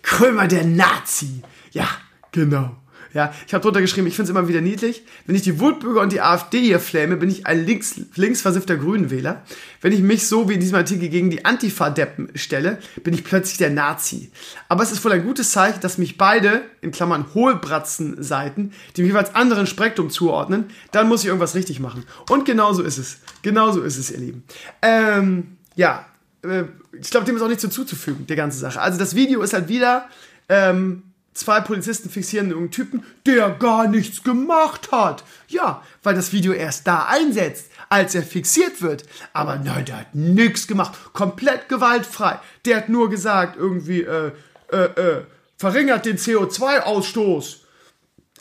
Krömer 0.01 0.47
der 0.47 0.65
Nazi. 0.65 1.41
Ja, 1.71 1.87
genau. 2.31 2.75
Ja, 3.13 3.31
ich 3.45 3.53
habe 3.53 3.61
drunter 3.61 3.81
geschrieben, 3.81 4.07
ich 4.07 4.15
finde 4.15 4.31
es 4.31 4.35
immer 4.35 4.47
wieder 4.47 4.61
niedlich. 4.61 5.03
Wenn 5.27 5.35
ich 5.35 5.43
die 5.43 5.59
Wutbürger 5.59 6.01
und 6.01 6.11
die 6.11 6.21
AfD 6.21 6.59
hier 6.59 6.79
fläme, 6.79 7.15
bin 7.15 7.29
ich 7.29 7.45
ein 7.45 7.63
links, 7.63 8.01
linksversiffter 8.15 8.75
Grünenwähler. 8.75 9.43
Wenn 9.81 9.93
ich 9.93 9.99
mich 9.99 10.27
so 10.27 10.49
wie 10.49 10.55
in 10.55 10.59
diesem 10.59 10.77
Artikel 10.77 11.09
gegen 11.09 11.29
die 11.29 11.45
Antifa-Deppen 11.45 12.29
stelle, 12.33 12.79
bin 13.03 13.13
ich 13.13 13.23
plötzlich 13.23 13.59
der 13.59 13.69
Nazi. 13.69 14.31
Aber 14.67 14.81
es 14.81 14.91
ist 14.91 15.05
wohl 15.05 15.11
ein 15.11 15.23
gutes 15.23 15.51
Zeichen, 15.51 15.79
dass 15.81 15.99
mich 15.99 16.17
beide, 16.17 16.63
in 16.81 16.89
Klammern 16.89 17.27
Hohlbratzen-Seiten, 17.35 18.73
dem 18.97 19.05
jeweils 19.05 19.35
anderen 19.35 19.67
Spektrum 19.67 20.09
zuordnen, 20.09 20.65
dann 20.91 21.07
muss 21.07 21.21
ich 21.21 21.27
irgendwas 21.27 21.53
richtig 21.53 21.79
machen. 21.79 22.05
Und 22.31 22.45
genau 22.45 22.73
so 22.73 22.81
ist 22.81 22.97
es. 22.97 23.19
Genau 23.43 23.71
so 23.71 23.83
ist 23.83 23.97
es, 23.97 24.09
ihr 24.09 24.19
Lieben. 24.19 24.43
Ähm, 24.81 25.57
ja, 25.75 26.07
äh, 26.43 26.65
ich 26.99 27.09
glaube, 27.09 27.25
dem 27.25 27.35
ist 27.35 27.41
auch 27.41 27.47
nichts 27.47 27.63
hinzuzufügen, 27.63 28.27
der 28.27 28.35
ganze 28.35 28.57
Sache. 28.57 28.81
Also 28.81 28.99
das 28.99 29.15
Video 29.15 29.41
ist 29.41 29.53
halt 29.53 29.67
wieder... 29.67 30.07
Ähm, 30.49 31.03
zwei 31.33 31.61
Polizisten 31.61 32.09
fixieren 32.09 32.51
einen 32.51 32.71
Typen, 32.71 33.03
der 33.25 33.49
gar 33.51 33.87
nichts 33.87 34.23
gemacht 34.23 34.91
hat. 34.91 35.23
Ja, 35.47 35.81
weil 36.03 36.15
das 36.15 36.31
Video 36.31 36.53
erst 36.53 36.87
da 36.87 37.05
einsetzt, 37.05 37.71
als 37.89 38.15
er 38.15 38.23
fixiert 38.23 38.81
wird. 38.81 39.03
Aber 39.33 39.57
nein, 39.57 39.85
der 39.85 40.01
hat 40.01 40.15
nichts 40.15 40.67
gemacht. 40.67 40.93
Komplett 41.13 41.69
gewaltfrei. 41.69 42.39
Der 42.65 42.77
hat 42.77 42.89
nur 42.89 43.09
gesagt, 43.09 43.57
irgendwie, 43.57 44.01
äh, 44.01 44.31
äh, 44.71 44.77
äh, 44.77 45.25
verringert 45.57 46.05
den 46.05 46.17
CO2-Ausstoß. 46.17 47.57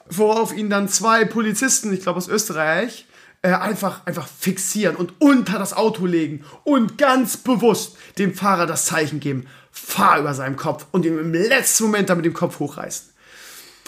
Worauf 0.09 0.55
ihn 0.55 0.69
dann 0.69 0.89
zwei 0.89 1.25
Polizisten, 1.25 1.93
ich 1.93 2.03
glaube 2.03 2.19
aus 2.19 2.29
Österreich, 2.29 3.07
äh, 3.43 3.53
einfach, 3.53 4.07
einfach 4.07 4.27
fixieren 4.27 4.97
und 4.97 5.15
unter 5.19 5.59
das 5.59 5.75
Auto 5.75 6.07
legen 6.07 6.45
und 6.65 6.97
ganz 6.97 7.37
bewusst 7.37 7.97
dem 8.19 8.35
Fahrer 8.35 8.67
das 8.67 8.87
Zeichen 8.87 9.21
geben 9.21 9.47
fahr 9.73 10.21
über 10.21 10.35
seinem 10.35 10.57
Kopf 10.57 10.87
und 10.93 11.05
ihm 11.05 11.19
im 11.19 11.33
letzten 11.33 11.85
Moment 11.85 12.11
dann 12.11 12.19
mit 12.19 12.27
dem 12.27 12.35
Kopf 12.35 12.61
hochreißen. 12.61 13.11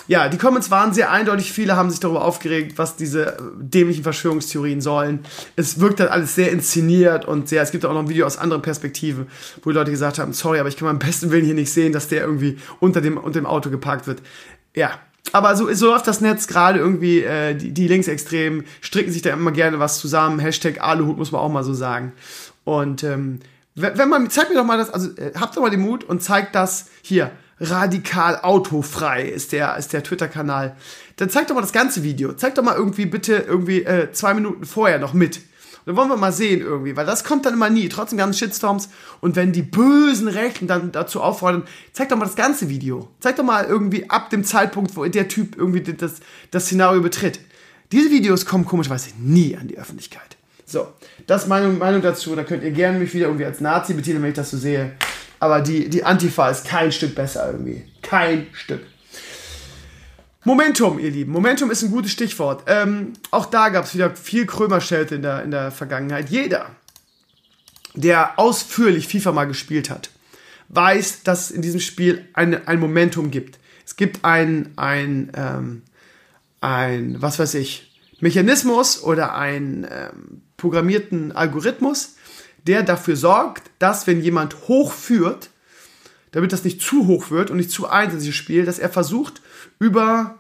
Ja, 0.07 0.29
die 0.29 0.37
Comments 0.37 0.71
waren 0.71 0.93
sehr 0.93 1.11
eindeutig. 1.11 1.51
Viele 1.53 1.77
haben 1.77 1.89
sich 1.89 2.01
darüber 2.01 2.25
aufgeregt, 2.25 2.77
was 2.77 2.97
diese 2.97 3.37
äh, 3.37 3.41
dämlichen 3.57 4.03
Verschwörungstheorien 4.03 4.83
sollen. 4.83 5.21
Es 5.57 5.81
wirkt 5.81 6.01
halt 6.01 6.11
alles 6.11 6.35
sehr 6.35 6.53
inszeniert 6.53 7.25
und 7.25 7.49
sehr. 7.49 7.63
Es 7.63 7.71
gibt 7.71 7.87
auch 7.87 7.93
noch 7.95 8.01
ein 8.01 8.09
Video 8.11 8.27
aus 8.27 8.37
anderen 8.37 8.61
Perspektiven, 8.61 9.29
wo 9.63 9.71
die 9.71 9.77
Leute 9.77 9.91
gesagt 9.91 10.19
haben: 10.19 10.35
Sorry, 10.35 10.59
aber 10.59 10.69
ich 10.69 10.77
kann 10.77 10.89
beim 10.89 10.99
besten 10.99 11.31
Willen 11.31 11.47
hier 11.47 11.55
nicht 11.55 11.73
sehen, 11.73 11.95
dass 11.95 12.09
der 12.09 12.21
irgendwie 12.21 12.59
unter 12.81 13.01
dem, 13.01 13.17
unter 13.17 13.41
dem 13.41 13.47
Auto 13.47 13.71
geparkt 13.71 14.07
wird. 14.07 14.21
Ja, 14.75 14.99
aber 15.33 15.57
so, 15.57 15.73
so 15.73 15.87
läuft 15.87 16.07
das 16.07 16.21
Netz 16.21 16.47
gerade 16.47 16.79
irgendwie. 16.79 17.23
Äh, 17.23 17.55
die, 17.55 17.73
die 17.73 17.89
Linksextremen 17.89 18.65
stricken 18.81 19.13
sich 19.13 19.23
da 19.23 19.33
immer 19.33 19.53
gerne 19.53 19.79
was 19.79 19.99
zusammen. 19.99 20.39
Hashtag 20.39 20.81
Aluhut 20.81 21.17
muss 21.17 21.33
man 21.33 21.41
auch 21.41 21.51
mal 21.51 21.65
so 21.65 21.75
sagen. 21.75 22.13
Und 22.65 23.03
ähm, 23.03 23.41
wenn 23.75 24.09
man, 24.09 24.31
zeigt 24.31 24.51
mir 24.51 24.57
doch 24.57 24.65
mal 24.65 24.79
das, 24.79 24.91
also 24.91 25.11
äh, 25.17 25.33
habt 25.39 25.57
doch 25.57 25.63
mal 25.63 25.71
den 25.71 25.81
Mut 25.81 26.05
und 26.05 26.23
zeigt 26.23 26.55
das 26.55 26.87
hier. 27.03 27.31
Radikal 27.61 28.41
autofrei 28.43 29.23
ist 29.23 29.53
der, 29.53 29.77
ist 29.77 29.93
der 29.93 30.03
Twitter-Kanal. 30.03 30.77
Dann 31.17 31.31
zeigt 31.31 31.51
doch 31.51 31.55
mal 31.55 31.61
das 31.61 31.73
ganze 31.73 32.03
Video. 32.03 32.33
Zeigt 32.33 32.59
doch 32.59 32.63
mal 32.63 32.77
irgendwie 32.77 33.07
bitte 33.07 33.37
irgendwie 33.37 33.85
äh, 33.85 34.13
zwei 34.13 34.35
Minuten 34.35 34.65
vorher 34.65 34.99
noch 34.99 35.15
mit. 35.15 35.41
Dann 35.86 35.97
wollen 35.97 36.09
wir 36.09 36.16
mal 36.16 36.32
sehen 36.32 36.61
irgendwie, 36.61 36.97
weil 36.97 37.05
das 37.05 37.24
kommt 37.24 37.44
dann 37.44 37.55
immer 37.55 37.69
nie. 37.69 37.89
Trotzdem 37.89 38.19
ganzen 38.19 38.39
Shitstorms. 38.39 38.89
Und 39.20 39.36
wenn 39.36 39.52
die 39.52 39.62
bösen 39.62 40.28
Rechten 40.28 40.66
dann 40.66 40.93
dazu 40.93 41.20
auffordern, 41.20 41.65
zeigt 41.93 42.12
doch 42.12 42.16
mal 42.16 42.24
das 42.24 42.36
ganze 42.36 42.69
Video. 42.69 43.09
Zeigt 43.20 43.39
doch 43.39 43.44
mal 43.44 43.65
irgendwie 43.65 44.09
ab 44.09 44.31
dem 44.31 44.44
Zeitpunkt, 44.44 44.97
wo 44.97 45.05
der 45.05 45.28
Typ 45.28 45.56
irgendwie 45.56 45.81
das, 45.81 46.20
das 46.51 46.66
Szenario 46.66 47.02
betritt. 47.02 47.40
Diese 47.93 48.11
Videos 48.11 48.47
kommen 48.47 48.65
komischerweise 48.65 49.11
nie 49.19 49.56
an 49.56 49.69
die 49.69 49.78
Öffentlichkeit. 49.78 50.36
So, 50.65 50.89
das 51.27 51.43
ist 51.43 51.48
meine 51.48 51.69
Meinung 51.69 52.01
dazu. 52.01 52.35
Da 52.35 52.44
könnt 52.44 52.62
ihr 52.62 52.70
gerne 52.70 52.98
mich 52.98 53.12
wieder 53.12 53.27
irgendwie 53.27 53.44
als 53.44 53.61
Nazi 53.61 53.93
betiteln, 53.93 54.23
wenn 54.23 54.31
ich 54.31 54.36
das 54.36 54.51
so 54.51 54.56
sehe. 54.56 54.93
Aber 55.39 55.61
die, 55.61 55.90
die 55.90 56.05
Antifa 56.05 56.48
ist 56.48 56.66
kein 56.66 56.90
Stück 56.90 57.15
besser 57.15 57.52
irgendwie. 57.52 57.85
Kein 58.01 58.47
Stück. 58.52 58.81
Momentum, 60.47 60.99
ihr 60.99 61.11
Lieben. 61.11 61.33
Momentum 61.33 61.71
ist 61.71 61.83
ein 61.83 61.91
gutes 61.91 62.12
Stichwort. 62.12 62.65
Ähm, 62.66 63.15
auch 63.31 63.47
da 63.47 63.71
gab 63.71 63.87
es 63.87 63.95
wieder 63.95 64.15
viel 64.15 64.45
Krömerschelte 64.45 65.15
in 65.15 65.23
der, 65.23 65.43
in 65.43 65.51
der 65.51 65.71
Vergangenheit. 65.71 66.29
Jeder, 66.29 66.66
der 67.95 68.39
ausführlich 68.39 69.09
FIFA 69.09 69.33
mal 69.33 69.47
gespielt 69.47 69.89
hat, 69.89 70.11
weiß, 70.69 71.23
dass 71.23 71.47
es 71.47 71.51
in 71.51 71.62
diesem 71.62 71.81
Spiel 71.81 72.29
eine, 72.35 72.69
ein 72.69 72.79
Momentum 72.79 73.31
gibt. 73.31 73.59
Es 73.87 73.97
gibt 73.97 74.23
ein, 74.27 74.73
ein, 74.77 75.33
ähm, 75.35 75.83
ein, 76.61 77.23
was 77.23 77.39
weiß 77.39 77.55
ich, 77.55 77.99
Mechanismus 78.21 79.03
oder 79.03 79.35
einen 79.35 79.85
ähm, 79.85 80.43
programmierten 80.59 81.33
Algorithmus, 81.33 82.16
der 82.66 82.83
dafür 82.83 83.16
sorgt, 83.16 83.71
dass 83.79 84.07
wenn 84.07 84.21
jemand 84.21 84.69
hochführt, 84.69 85.49
damit 86.33 86.53
das 86.53 86.65
nicht 86.65 86.83
zu 86.83 87.07
hoch 87.07 87.31
wird 87.31 87.51
und 87.51 87.57
nicht 87.57 87.71
zu 87.71 87.89
einseitig 87.89 88.37
Spiel, 88.37 88.66
dass 88.66 88.79
er 88.79 88.91
versucht, 88.91 89.41
über 89.79 90.39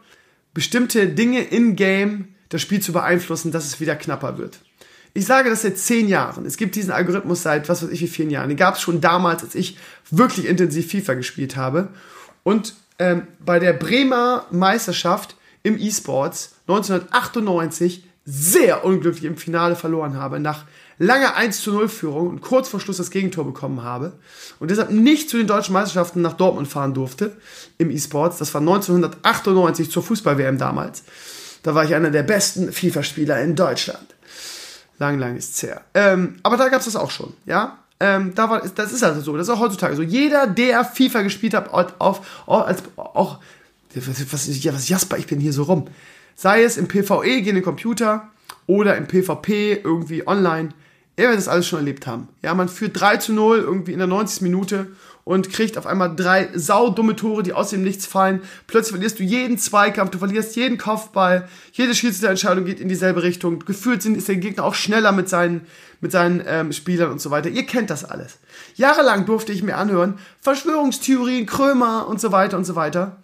bestimmte 0.52 1.08
Dinge 1.08 1.42
in-game 1.42 2.28
das 2.48 2.62
Spiel 2.62 2.80
zu 2.80 2.92
beeinflussen, 2.92 3.52
dass 3.52 3.66
es 3.66 3.80
wieder 3.80 3.96
knapper 3.96 4.38
wird. 4.38 4.60
Ich 5.12 5.26
sage 5.26 5.48
das 5.50 5.62
seit 5.62 5.78
zehn 5.78 6.08
Jahren. 6.08 6.44
Es 6.44 6.56
gibt 6.56 6.74
diesen 6.74 6.90
Algorithmus 6.90 7.42
seit, 7.42 7.68
was 7.68 7.82
weiß 7.82 7.90
ich, 7.90 8.00
wie 8.00 8.08
vielen 8.08 8.30
Jahren. 8.30 8.48
Den 8.48 8.58
gab 8.58 8.74
es 8.74 8.80
schon 8.80 9.00
damals, 9.00 9.42
als 9.42 9.54
ich 9.54 9.78
wirklich 10.10 10.46
intensiv 10.46 10.90
FIFA 10.90 11.14
gespielt 11.14 11.56
habe. 11.56 11.88
Und 12.42 12.74
ähm, 12.98 13.26
bei 13.44 13.58
der 13.58 13.72
Bremer 13.72 14.46
Meisterschaft 14.50 15.36
im 15.62 15.78
E-Sports 15.78 16.56
1998 16.68 18.04
sehr 18.24 18.84
unglücklich 18.84 19.24
im 19.24 19.36
Finale 19.36 19.76
verloren 19.76 20.16
habe, 20.16 20.40
nach 20.40 20.64
langer 20.98 21.36
1 21.36 21.60
zu 21.60 21.72
0 21.72 21.88
Führung 21.88 22.28
und 22.28 22.40
kurz 22.40 22.68
vor 22.68 22.80
Schluss 22.80 22.98
das 22.98 23.10
Gegentor 23.10 23.44
bekommen 23.44 23.82
habe 23.82 24.12
und 24.60 24.70
deshalb 24.70 24.90
nicht 24.90 25.28
zu 25.28 25.36
den 25.36 25.46
deutschen 25.46 25.72
Meisterschaften 25.72 26.22
nach 26.22 26.34
Dortmund 26.34 26.68
fahren 26.68 26.94
durfte 26.94 27.36
im 27.78 27.90
E-Sports. 27.90 28.38
Das 28.38 28.52
war 28.54 28.60
1998 28.60 29.90
zur 29.90 30.02
Fußball-WM 30.02 30.58
damals. 30.58 31.04
Da 31.62 31.74
war 31.74 31.84
ich 31.84 31.94
einer 31.94 32.10
der 32.10 32.22
besten 32.22 32.72
FIFA-Spieler 32.72 33.40
in 33.40 33.56
Deutschland. 33.56 34.14
Lang, 34.98 35.18
lang 35.18 35.36
ist 35.36 35.56
es 35.56 35.62
her. 35.62 35.80
Ähm, 35.94 36.36
aber 36.42 36.56
da 36.56 36.68
gab 36.68 36.78
es 36.78 36.84
das 36.84 36.96
auch 36.96 37.10
schon, 37.10 37.32
ja. 37.46 37.78
Ähm, 38.00 38.32
da 38.34 38.50
war, 38.50 38.60
das 38.60 38.92
ist 38.92 39.02
also 39.02 39.20
so, 39.20 39.36
das 39.36 39.48
ist 39.48 39.54
auch 39.54 39.60
heutzutage 39.60 39.96
so. 39.96 40.02
Jeder, 40.02 40.46
der 40.46 40.84
FIFA 40.84 41.22
gespielt 41.22 41.54
hat, 41.54 41.72
auf, 41.72 41.94
auf 41.98 42.66
als, 42.66 42.82
auch, 42.96 43.38
was, 43.94 44.32
was, 44.32 44.48
was 44.48 44.88
Jasper, 44.88 45.16
ich 45.16 45.26
bin 45.26 45.40
hier 45.40 45.52
so 45.52 45.64
rum. 45.64 45.86
Sei 46.34 46.64
es 46.64 46.76
im 46.76 46.88
PvE 46.88 47.42
gegen 47.42 47.54
den 47.54 47.64
Computer 47.64 48.28
oder 48.66 48.96
im 48.96 49.06
PvP 49.06 49.80
irgendwie 49.84 50.26
online. 50.26 50.70
Er 51.16 51.28
wird 51.28 51.38
das 51.38 51.48
alles 51.48 51.66
schon 51.66 51.78
erlebt 51.78 52.06
haben. 52.06 52.28
Ja, 52.42 52.54
man 52.54 52.68
führt 52.68 52.98
3 53.00 53.18
zu 53.18 53.32
0 53.32 53.58
irgendwie 53.58 53.92
in 53.92 53.98
der 53.98 54.08
90. 54.08 54.42
Minute 54.42 54.88
und 55.24 55.50
kriegt 55.50 55.78
auf 55.78 55.86
einmal 55.86 56.14
drei 56.14 56.50
saudumme 56.54 57.16
Tore, 57.16 57.42
die 57.42 57.54
aus 57.54 57.70
dem 57.70 57.82
Nichts 57.82 58.04
fallen. 58.04 58.42
Plötzlich 58.66 58.92
verlierst 58.92 59.18
du 59.18 59.22
jeden 59.22 59.56
Zweikampf, 59.56 60.10
du 60.10 60.18
verlierst 60.18 60.54
jeden 60.56 60.76
Kopfball, 60.76 61.48
jede 61.72 61.94
Schiedsrichterentscheidung 61.94 62.64
geht 62.64 62.80
in 62.80 62.88
dieselbe 62.88 63.22
Richtung. 63.22 63.60
Gefühlt 63.60 64.02
sind, 64.02 64.16
ist 64.16 64.28
der 64.28 64.36
Gegner 64.36 64.64
auch 64.64 64.74
schneller 64.74 65.12
mit 65.12 65.28
seinen, 65.28 65.66
mit 66.00 66.12
seinen 66.12 66.42
ähm, 66.46 66.72
Spielern 66.72 67.10
und 67.10 67.20
so 67.20 67.30
weiter. 67.30 67.48
Ihr 67.48 67.64
kennt 67.64 67.90
das 67.90 68.04
alles. 68.04 68.38
Jahrelang 68.74 69.24
durfte 69.24 69.52
ich 69.52 69.62
mir 69.62 69.76
anhören, 69.76 70.18
Verschwörungstheorien, 70.40 71.46
Krömer 71.46 72.06
und 72.06 72.20
so 72.20 72.30
weiter 72.30 72.58
und 72.58 72.64
so 72.64 72.74
weiter. 72.74 73.22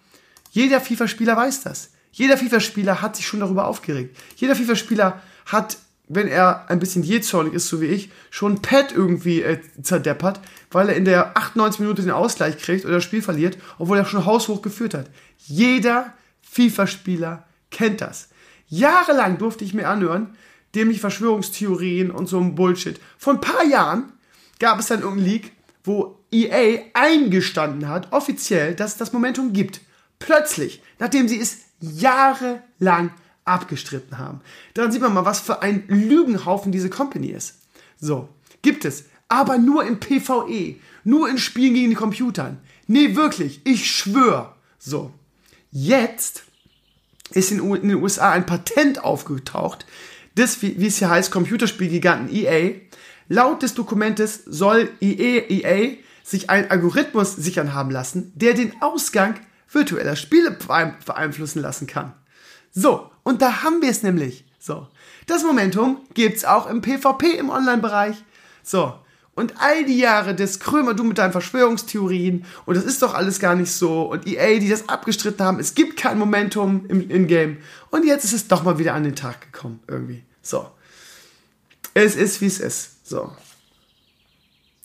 Jeder 0.49 0.81
FIFA-Spieler 0.81 1.37
weiß 1.37 1.61
das. 1.63 1.91
Jeder 2.11 2.37
FIFA-Spieler 2.37 3.01
hat 3.01 3.15
sich 3.15 3.27
schon 3.27 3.39
darüber 3.39 3.67
aufgeregt. 3.67 4.17
Jeder 4.35 4.55
FIFA-Spieler 4.55 5.21
hat 5.45 5.77
wenn 6.13 6.27
er 6.27 6.69
ein 6.69 6.79
bisschen 6.79 7.03
jähzornig 7.03 7.53
ist, 7.53 7.67
so 7.67 7.81
wie 7.81 7.85
ich, 7.85 8.11
schon 8.29 8.61
Pad 8.61 8.91
irgendwie 8.91 9.41
äh, 9.41 9.59
zerdeppert, 9.81 10.39
weil 10.69 10.89
er 10.89 10.95
in 10.95 11.05
der 11.05 11.37
98 11.37 11.79
Minute 11.79 12.01
den 12.01 12.11
Ausgleich 12.11 12.57
kriegt 12.57 12.85
oder 12.85 12.95
das 12.95 13.03
Spiel 13.03 13.21
verliert, 13.21 13.57
obwohl 13.77 13.97
er 13.97 14.05
schon 14.05 14.25
haushoch 14.25 14.61
geführt 14.61 14.93
hat. 14.93 15.09
Jeder 15.37 16.13
FIFA-Spieler 16.41 17.45
kennt 17.69 18.01
das. 18.01 18.29
Jahrelang 18.67 19.37
durfte 19.37 19.63
ich 19.63 19.73
mir 19.73 19.87
anhören, 19.87 20.35
dämlich 20.75 20.99
Verschwörungstheorien 20.99 22.11
und 22.11 22.27
so 22.27 22.39
ein 22.39 22.55
Bullshit. 22.55 22.99
Vor 23.17 23.33
ein 23.33 23.41
paar 23.41 23.65
Jahren 23.65 24.11
gab 24.59 24.79
es 24.79 24.87
dann 24.87 25.01
irgendeinen 25.01 25.27
Leak, 25.27 25.51
wo 25.83 26.19
EA 26.31 26.83
eingestanden 26.93 27.87
hat, 27.89 28.11
offiziell, 28.11 28.75
dass 28.75 28.91
es 28.91 28.97
das 28.97 29.13
Momentum 29.13 29.53
gibt. 29.53 29.81
Plötzlich, 30.19 30.81
nachdem 30.99 31.27
sie 31.27 31.39
es 31.39 31.59
jahrelang 31.79 33.11
abgestritten 33.45 34.17
haben. 34.17 34.41
Daran 34.73 34.91
sieht 34.91 35.01
man 35.01 35.13
mal, 35.13 35.25
was 35.25 35.39
für 35.39 35.61
ein 35.61 35.83
Lügenhaufen 35.87 36.71
diese 36.71 36.89
Company 36.89 37.27
ist. 37.27 37.59
So, 37.99 38.29
gibt 38.61 38.85
es. 38.85 39.05
Aber 39.27 39.57
nur 39.57 39.85
im 39.85 39.99
PvE. 39.99 40.75
Nur 41.03 41.29
in 41.29 41.37
Spielen 41.37 41.73
gegen 41.73 41.89
die 41.89 41.95
Computern. 41.95 42.59
Nee, 42.87 43.15
wirklich. 43.15 43.61
Ich 43.63 43.89
schwöre. 43.89 44.53
So. 44.77 45.13
Jetzt 45.71 46.43
ist 47.31 47.51
in, 47.51 47.59
den 47.59 47.95
USA 47.95 48.31
ein 48.31 48.45
Patent 48.45 49.03
aufgetaucht, 49.03 49.85
das, 50.35 50.61
wie, 50.61 50.79
wie 50.79 50.87
es 50.87 50.99
hier 50.99 51.09
heißt, 51.09 51.31
Computerspielgiganten 51.31 52.33
EA. 52.33 52.75
Laut 53.27 53.63
des 53.63 53.73
Dokumentes 53.73 54.43
soll 54.45 54.89
EA, 54.99 55.49
EA 55.49 55.97
sich 56.23 56.49
einen 56.49 56.69
Algorithmus 56.69 57.35
sichern 57.35 57.73
haben 57.73 57.91
lassen, 57.91 58.31
der 58.35 58.53
den 58.53 58.81
Ausgang 58.81 59.35
virtueller 59.69 60.15
Spiele 60.15 60.51
beeinflussen 60.51 61.61
lassen 61.61 61.87
kann. 61.87 62.13
So, 62.71 63.10
und 63.23 63.41
da 63.41 63.63
haben 63.63 63.81
wir 63.81 63.89
es 63.89 64.03
nämlich. 64.03 64.45
So. 64.59 64.87
Das 65.27 65.43
Momentum 65.43 65.97
gibt's 66.13 66.45
auch 66.45 66.69
im 66.69 66.81
PvP 66.81 67.37
im 67.37 67.49
Online-Bereich. 67.49 68.15
So. 68.63 68.93
Und 69.33 69.53
all 69.59 69.85
die 69.85 69.97
Jahre 69.97 70.35
des 70.35 70.59
Krömer, 70.59 70.93
du 70.93 71.03
mit 71.03 71.17
deinen 71.17 71.31
Verschwörungstheorien 71.31 72.45
und 72.65 72.75
das 72.75 72.83
ist 72.83 73.01
doch 73.01 73.13
alles 73.13 73.39
gar 73.39 73.55
nicht 73.55 73.71
so 73.71 74.03
und 74.03 74.27
EA, 74.27 74.59
die 74.59 74.69
das 74.69 74.89
abgestritten 74.89 75.45
haben, 75.45 75.59
es 75.59 75.73
gibt 75.73 75.97
kein 75.97 76.19
Momentum 76.19 76.85
im 76.89 77.09
In-Game 77.09 77.57
und 77.91 78.05
jetzt 78.05 78.25
ist 78.25 78.33
es 78.33 78.47
doch 78.49 78.63
mal 78.63 78.77
wieder 78.77 78.93
an 78.93 79.03
den 79.03 79.15
Tag 79.15 79.41
gekommen 79.41 79.79
irgendwie. 79.87 80.23
So. 80.41 80.69
Es 81.93 82.15
ist, 82.15 82.41
wie 82.41 82.47
es 82.47 82.59
ist. 82.59 83.07
So. 83.07 83.31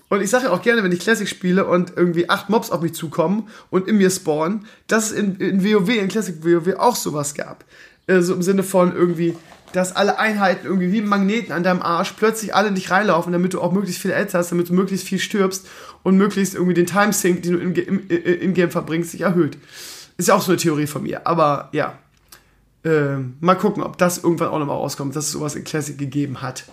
Und 0.09 0.23
ich 0.23 0.31
sage 0.31 0.45
ja 0.45 0.53
auch 0.53 0.63
gerne, 0.63 0.85
wenn 0.85 0.93
ich 0.93 1.01
Classic 1.01 1.29
spiele 1.29 1.67
und 1.67 1.97
irgendwie 1.97 2.31
acht 2.31 2.49
Mobs 2.49 2.71
auf 2.71 2.81
mich 2.81 2.95
zukommen 2.95 3.49
und 3.71 3.89
in 3.89 3.99
mir 3.99 4.11
spawnen, 4.11 4.67
dass 4.87 5.11
es 5.11 5.13
in, 5.13 5.37
in 5.37 5.65
WoW, 5.65 5.89
in 5.89 6.09
Classic 6.09 6.37
WoW 6.45 6.77
auch 6.79 6.95
sowas 6.95 7.35
gab. 7.35 7.65
Äh, 8.07 8.21
so 8.21 8.35
im 8.35 8.43
Sinne 8.43 8.63
von 8.63 8.95
irgendwie, 8.95 9.37
dass 9.73 9.95
alle 9.95 10.19
Einheiten 10.19 10.67
irgendwie 10.67 10.93
wie 10.93 11.03
Magneten 11.03 11.53
an 11.53 11.63
deinem 11.63 11.83
Arsch 11.83 12.13
plötzlich 12.17 12.55
alle 12.55 12.71
nicht 12.71 12.91
reinlaufen, 12.91 13.33
damit 13.33 13.55
du 13.55 13.61
auch 13.61 13.73
möglichst 13.73 14.01
viel 14.01 14.13
Ads 14.13 14.35
hast, 14.35 14.53
damit 14.53 14.69
du 14.69 14.75
möglichst 14.75 15.07
viel 15.07 15.19
stirbst 15.19 15.67
und 16.03 16.17
möglichst 16.17 16.55
irgendwie 16.55 16.75
den 16.75 16.87
Timesync, 16.87 17.43
den 17.43 17.53
du 17.53 17.59
in-game 17.59 18.07
in, 18.09 18.55
in 18.55 18.71
verbringst, 18.71 19.11
sich 19.11 19.23
erhöht. 19.23 19.59
Ist 20.17 20.29
ja 20.29 20.35
auch 20.35 20.43
so 20.43 20.53
eine 20.53 20.61
Theorie 20.61 20.87
von 20.87 21.03
mir. 21.03 21.27
Aber 21.27 21.69
ja, 21.73 21.99
äh, 22.85 23.17
mal 23.41 23.57
gucken, 23.57 23.83
ob 23.83 23.99
das 23.99 24.23
irgendwann 24.23 24.49
auch 24.49 24.59
nochmal 24.59 24.77
rauskommt, 24.77 25.15
dass 25.17 25.27
es 25.27 25.33
sowas 25.33 25.57
in 25.57 25.65
Classic 25.65 25.99
gegeben 25.99 26.41
hat. 26.41 26.65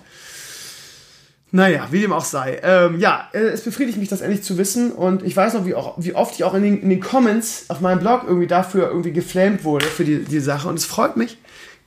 Naja, 1.56 1.88
wie 1.92 2.02
dem 2.02 2.12
auch 2.12 2.26
sei. 2.26 2.60
Ähm, 2.64 3.00
ja, 3.00 3.30
äh, 3.32 3.38
es 3.38 3.62
befriedigt 3.62 4.00
mich, 4.00 4.10
das 4.10 4.22
endlich 4.22 4.42
zu 4.42 4.58
wissen. 4.58 4.92
Und 4.92 5.22
ich 5.22 5.38
weiß 5.38 5.54
noch, 5.54 5.68
wie, 5.68 5.76
auch, 5.76 5.94
wie 6.00 6.16
oft 6.16 6.34
ich 6.34 6.44
auch 6.44 6.56
in 6.56 6.64
den, 6.64 6.82
in 6.82 6.90
den 6.90 7.00
Comments 7.00 7.66
auf 7.68 7.80
meinem 7.80 8.00
Blog 8.00 8.24
irgendwie 8.26 8.48
dafür 8.48 8.88
irgendwie 8.88 9.12
geflamed 9.12 9.64
wurde 9.64 9.86
für 9.86 10.04
die, 10.04 10.24
die 10.24 10.40
Sache. 10.40 10.68
Und 10.68 10.80
es 10.80 10.86
freut 10.86 11.16
mich, 11.16 11.38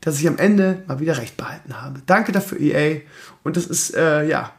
dass 0.01 0.21
ich 0.21 0.29
am 0.29 0.39
Ende 0.39 0.85
mal 0.87 1.01
wieder 1.01 1.19
recht 1.19 1.37
behalten 1.37 1.83
habe. 1.83 2.01
Danke 2.07 2.31
dafür, 2.31 2.61
EA. 2.61 3.01
Und 3.43 3.57
das 3.57 3.67
ist, 3.67 3.97
äh, 3.97 4.29
ja, 4.29 4.53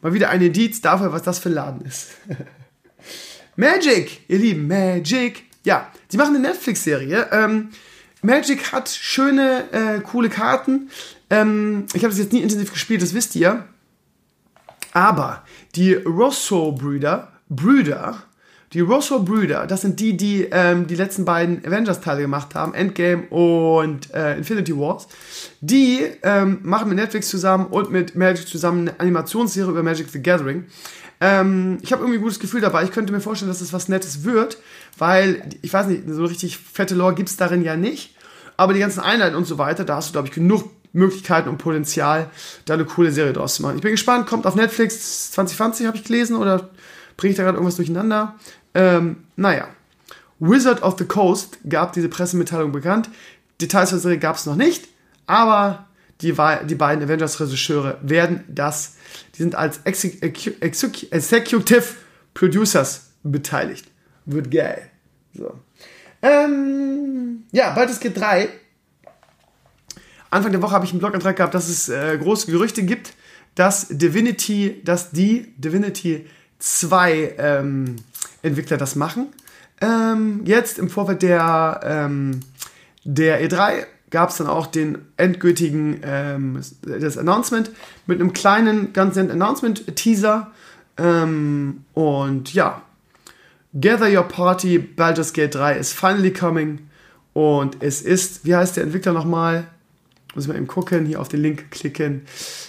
mal 0.00 0.14
wieder 0.14 0.30
ein 0.30 0.40
Indiz 0.40 0.80
dafür, 0.80 1.12
was 1.12 1.22
das 1.22 1.38
für 1.38 1.50
ein 1.50 1.54
Laden 1.56 1.84
ist. 1.84 2.12
Magic, 3.56 4.22
ihr 4.28 4.38
Lieben, 4.38 4.66
Magic. 4.66 5.42
Ja, 5.64 5.92
sie 6.08 6.16
machen 6.16 6.36
eine 6.36 6.48
Netflix-Serie. 6.48 7.28
Ähm, 7.32 7.68
Magic 8.22 8.72
hat 8.72 8.88
schöne, 8.88 9.64
äh, 9.72 10.00
coole 10.00 10.30
Karten. 10.30 10.88
Ähm, 11.28 11.84
ich 11.92 12.02
habe 12.02 12.14
das 12.14 12.18
jetzt 12.18 12.32
nie 12.32 12.40
intensiv 12.40 12.72
gespielt, 12.72 13.02
das 13.02 13.12
wisst 13.12 13.36
ihr. 13.36 13.66
Aber 14.94 15.42
die 15.74 15.92
Rosso-Brüder, 15.94 17.32
Brüder, 17.50 18.22
die 18.72 18.80
Rosso-Brüder, 18.80 19.66
das 19.66 19.82
sind 19.82 20.00
die, 20.00 20.16
die 20.16 20.48
ähm, 20.50 20.86
die 20.86 20.94
letzten 20.94 21.24
beiden 21.24 21.64
Avengers-Teile 21.66 22.22
gemacht 22.22 22.54
haben, 22.54 22.74
Endgame 22.74 23.24
und 23.28 24.12
äh, 24.14 24.36
Infinity 24.36 24.76
Wars. 24.76 25.08
Die 25.60 26.00
ähm, 26.22 26.60
machen 26.62 26.88
mit 26.88 26.96
Netflix 26.96 27.28
zusammen 27.28 27.66
und 27.66 27.90
mit 27.90 28.14
Magic 28.14 28.48
zusammen 28.48 28.88
eine 28.88 29.00
Animationsserie 29.00 29.70
über 29.70 29.82
Magic 29.82 30.08
the 30.08 30.22
Gathering. 30.22 30.64
Ähm, 31.20 31.78
ich 31.82 31.92
habe 31.92 32.02
irgendwie 32.02 32.18
ein 32.18 32.22
gutes 32.22 32.40
Gefühl 32.40 32.60
dabei. 32.60 32.84
Ich 32.84 32.92
könnte 32.92 33.12
mir 33.12 33.20
vorstellen, 33.20 33.50
dass 33.50 33.60
es 33.60 33.68
das 33.68 33.72
was 33.72 33.88
Nettes 33.88 34.24
wird, 34.24 34.58
weil, 34.96 35.48
ich 35.62 35.72
weiß 35.72 35.86
nicht, 35.86 36.02
so 36.06 36.24
richtig 36.24 36.58
fette 36.58 36.94
Lore 36.94 37.14
gibt 37.14 37.28
es 37.28 37.36
darin 37.36 37.62
ja 37.62 37.76
nicht. 37.76 38.14
Aber 38.56 38.72
die 38.72 38.80
ganzen 38.80 39.00
Einheiten 39.00 39.34
und 39.34 39.46
so 39.46 39.58
weiter, 39.58 39.84
da 39.84 39.96
hast 39.96 40.08
du, 40.08 40.12
glaube 40.12 40.28
ich, 40.28 40.34
genug 40.34 40.70
Möglichkeiten 40.94 41.48
und 41.48 41.58
Potenzial, 41.58 42.30
da 42.64 42.74
eine 42.74 42.86
coole 42.86 43.12
Serie 43.12 43.34
draus 43.34 43.56
zu 43.56 43.62
machen. 43.62 43.76
Ich 43.76 43.82
bin 43.82 43.90
gespannt, 43.90 44.26
kommt 44.26 44.46
auf 44.46 44.54
Netflix 44.54 45.32
2020, 45.32 45.86
habe 45.86 45.96
ich 45.96 46.04
gelesen, 46.04 46.36
oder 46.36 46.70
bringe 47.16 47.32
ich 47.32 47.36
da 47.36 47.42
gerade 47.42 47.56
irgendwas 47.56 47.76
durcheinander? 47.76 48.36
Ähm, 48.72 49.24
naja. 49.36 49.68
Wizard 50.40 50.82
of 50.82 50.96
the 50.98 51.04
Coast 51.04 51.58
gab 51.68 51.92
diese 51.92 52.08
Pressemitteilung 52.08 52.72
bekannt. 52.72 53.08
Details 53.60 53.90
zur 53.90 53.98
Serie 53.98 54.18
gab 54.18 54.36
es 54.36 54.46
noch 54.46 54.56
nicht, 54.56 54.88
aber 55.26 55.86
die, 56.20 56.32
die 56.32 56.74
beiden 56.74 57.04
Avengers-Regisseure 57.04 57.98
werden 58.02 58.44
das, 58.48 58.96
die 59.34 59.42
sind 59.42 59.54
als 59.54 59.80
Executive 59.84 61.84
Producers 62.34 63.10
beteiligt. 63.22 63.86
Wird 64.26 64.50
geil. 64.50 64.90
So. 65.34 65.58
Ähm, 66.22 67.44
ja, 67.52 67.74
Baldur's 67.74 68.00
Gate 68.00 68.16
3. 68.16 68.48
Anfang 70.34 70.50
der 70.50 70.62
Woche 70.62 70.72
habe 70.72 70.84
ich 70.84 70.90
einen 70.90 70.98
Blogantrag 70.98 71.36
gehabt, 71.36 71.54
dass 71.54 71.68
es 71.68 71.88
äh, 71.88 72.18
große 72.18 72.50
Gerüchte 72.50 72.82
gibt, 72.82 73.14
dass 73.54 73.86
Divinity, 73.88 74.82
dass 74.84 75.12
die 75.12 75.54
Divinity 75.58 76.26
2 76.58 77.34
ähm, 77.38 77.96
Entwickler 78.42 78.76
das 78.76 78.96
machen. 78.96 79.28
Ähm, 79.80 80.40
jetzt 80.44 80.80
im 80.80 80.90
Vorfeld 80.90 81.22
der, 81.22 81.80
ähm, 81.84 82.40
der 83.04 83.48
E3 83.48 83.86
gab 84.10 84.30
es 84.30 84.38
dann 84.38 84.48
auch 84.48 84.66
den 84.66 84.98
endgültigen 85.16 86.00
ähm, 86.02 86.60
das 86.82 87.16
Announcement 87.16 87.70
mit 88.06 88.20
einem 88.20 88.32
kleinen, 88.32 88.92
ganz 88.92 89.14
netten 89.14 89.30
Announcement-Teaser. 89.30 90.50
Ähm, 90.98 91.84
und 91.94 92.52
ja, 92.52 92.82
Gather 93.80 94.10
Your 94.10 94.26
Party, 94.26 94.78
Baldur's 94.80 95.32
Gate 95.32 95.54
3 95.54 95.76
is 95.76 95.92
finally 95.92 96.32
coming. 96.32 96.88
Und 97.34 97.82
es 97.84 98.02
ist, 98.02 98.44
wie 98.44 98.56
heißt 98.56 98.76
der 98.76 98.82
Entwickler 98.82 99.12
nochmal? 99.12 99.68
Muss 100.34 100.44
ich 100.44 100.48
mal 100.48 100.56
eben 100.56 100.66
gucken, 100.66 101.06
hier 101.06 101.20
auf 101.20 101.28
den 101.28 101.40
Link 101.40 101.70
klicken. 101.70 102.22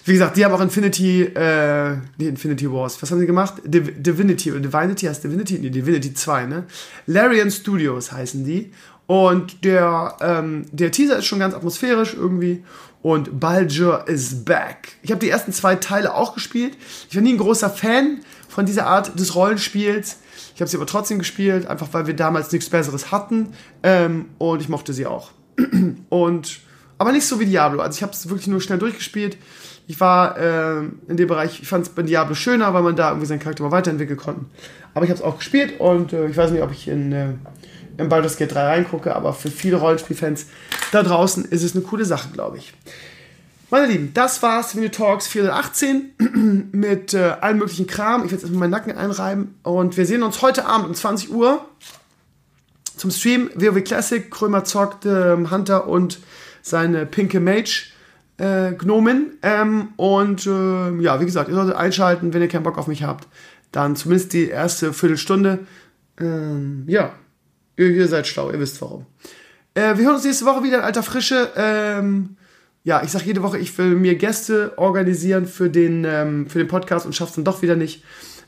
Wie 0.05 0.13
gesagt, 0.13 0.37
die 0.37 0.45
haben 0.45 0.53
auch 0.53 0.61
Infinity, 0.61 1.23
äh, 1.23 1.95
nee, 2.17 2.27
Infinity 2.27 2.71
Wars. 2.71 3.01
Was 3.01 3.09
haben 3.09 3.19
sie 3.19 3.25
gemacht? 3.25 3.55
Div 3.63 3.91
Divinity 3.97 4.51
oder 4.51 4.61
Divinity 4.61 5.07
heißt 5.07 5.23
Divinity? 5.23 5.59
Nee, 5.59 5.71
Divinity 5.71 6.13
2, 6.13 6.45
ne? 6.45 6.63
Larian 7.07 7.49
Studios 7.49 8.11
heißen 8.11 8.45
die. 8.45 8.71
Und 9.07 9.63
der, 9.63 10.15
ähm, 10.21 10.65
der 10.71 10.91
Teaser 10.91 11.17
ist 11.17 11.25
schon 11.25 11.39
ganz 11.39 11.53
atmosphärisch 11.53 12.13
irgendwie. 12.13 12.63
Und 13.01 13.39
Baldur 13.39 14.07
is 14.07 14.45
back. 14.45 14.93
Ich 15.03 15.11
habe 15.11 15.19
die 15.19 15.29
ersten 15.29 15.53
zwei 15.53 15.75
Teile 15.75 16.15
auch 16.15 16.33
gespielt. 16.33 16.75
Ich 17.09 17.15
war 17.15 17.21
nie 17.21 17.33
ein 17.33 17.37
großer 17.37 17.69
Fan 17.69 18.21
von 18.47 18.65
dieser 18.65 18.87
Art 18.87 19.19
des 19.19 19.35
Rollenspiels. 19.35 20.17
Ich 20.55 20.61
habe 20.61 20.69
sie 20.69 20.77
aber 20.77 20.87
trotzdem 20.87 21.19
gespielt, 21.19 21.67
einfach 21.67 21.89
weil 21.91 22.07
wir 22.07 22.15
damals 22.15 22.51
nichts 22.51 22.69
Besseres 22.69 23.11
hatten. 23.11 23.49
Ähm, 23.83 24.29
und 24.39 24.61
ich 24.61 24.69
mochte 24.69 24.93
sie 24.93 25.05
auch. 25.05 25.31
und 26.09 26.59
aber 26.97 27.11
nicht 27.11 27.25
so 27.25 27.39
wie 27.39 27.45
Diablo. 27.45 27.81
Also 27.81 27.97
ich 27.97 28.03
habe 28.03 28.13
es 28.13 28.29
wirklich 28.29 28.47
nur 28.47 28.61
schnell 28.61 28.79
durchgespielt. 28.79 29.37
Ich 29.87 29.99
war 29.99 30.37
äh, 30.37 30.79
in 31.07 31.17
dem 31.17 31.27
Bereich, 31.27 31.59
ich 31.61 31.67
fand 31.67 31.85
es 31.85 31.93
bei 31.93 32.01
Diablo 32.01 32.33
schöner, 32.35 32.73
weil 32.73 32.81
man 32.81 32.95
da 32.95 33.09
irgendwie 33.09 33.27
seinen 33.27 33.39
Charakter 33.39 33.63
mal 33.63 33.71
weiterentwickeln 33.71 34.17
konnte. 34.17 34.45
Aber 34.93 35.05
ich 35.05 35.11
habe 35.11 35.19
es 35.19 35.25
auch 35.25 35.37
gespielt 35.37 35.79
und 35.79 36.13
äh, 36.13 36.27
ich 36.27 36.37
weiß 36.37 36.51
nicht, 36.51 36.63
ob 36.63 36.71
ich 36.71 36.87
in, 36.87 37.11
äh, 37.11 37.33
in 37.97 38.09
Baldur's 38.09 38.37
Gate 38.37 38.53
3 38.53 38.63
reingucke, 38.63 39.15
aber 39.15 39.33
für 39.33 39.51
viele 39.51 39.77
Rollenspielfans 39.77 40.47
da 40.91 41.03
draußen 41.03 41.45
ist 41.45 41.63
es 41.63 41.75
eine 41.75 41.83
coole 41.83 42.05
Sache, 42.05 42.29
glaube 42.33 42.57
ich. 42.57 42.73
Meine 43.69 43.87
Lieben, 43.87 44.11
das 44.13 44.41
war's 44.41 44.75
Video 44.75 44.89
Talks 44.89 45.27
418 45.27 46.69
mit 46.71 47.13
äh, 47.13 47.35
allen 47.41 47.57
möglichen 47.57 47.87
Kram. 47.87 48.23
Ich 48.23 48.31
werde 48.31 48.35
jetzt 48.35 48.43
erstmal 48.43 48.61
meinen 48.61 48.71
Nacken 48.71 48.97
einreiben 48.97 49.55
und 49.63 49.97
wir 49.97 50.05
sehen 50.05 50.23
uns 50.23 50.41
heute 50.41 50.65
Abend 50.65 50.87
um 50.87 50.93
20 50.93 51.31
Uhr 51.31 51.65
zum 52.95 53.11
Stream 53.11 53.49
WoW 53.55 53.83
Classic. 53.83 54.29
Krömer 54.31 54.63
zockt 54.63 55.05
ähm, 55.05 55.51
Hunter 55.51 55.87
und 55.87 56.19
seine 56.65 57.05
pinke 57.05 57.39
Mage 57.39 57.91
äh, 58.37 58.71
Gnomen. 58.73 59.37
Ähm, 59.43 59.89
und 59.97 60.47
äh, 60.47 61.01
ja, 61.01 61.21
wie 61.21 61.25
gesagt, 61.25 61.47
ihr 61.47 61.55
solltet 61.55 61.75
einschalten, 61.75 62.33
wenn 62.33 62.41
ihr 62.41 62.47
keinen 62.47 62.63
Bock 62.63 62.79
auf 62.79 62.87
mich 62.87 63.03
habt. 63.03 63.27
Dann 63.71 63.95
zumindest 63.95 64.33
die 64.33 64.49
erste 64.49 64.91
Viertelstunde. 64.91 65.59
Ähm, 66.19 66.85
ja, 66.87 67.13
ihr, 67.77 67.91
ihr, 67.91 68.07
seid 68.07 68.25
schlau, 68.25 68.49
ihr 68.49 68.59
wisst 68.59 68.81
warum. 68.81 69.05
Äh, 69.75 69.97
wir 69.97 70.05
hören 70.05 70.15
uns 70.15 70.23
nächste 70.23 70.45
Woche 70.45 70.63
wieder 70.63 70.79
in 70.79 70.83
alter 70.83 71.03
Frische. 71.03 71.51
Ähm, 71.55 72.35
ja, 72.83 73.03
ich 73.03 73.11
sage 73.11 73.25
jede 73.25 73.43
Woche, 73.43 73.59
ich 73.59 73.77
will 73.77 73.95
mir 73.95 74.15
Gäste 74.15 74.73
organisieren 74.77 75.45
für 75.45 75.69
den, 75.69 76.03
ähm, 76.03 76.47
für 76.49 76.57
den 76.57 76.67
Podcast 76.67 77.05
und 77.05 77.15
schaff's 77.15 77.33
dann 77.33 77.43
doch 77.43 77.61
wieder 77.61 77.75
nicht. 77.75 78.03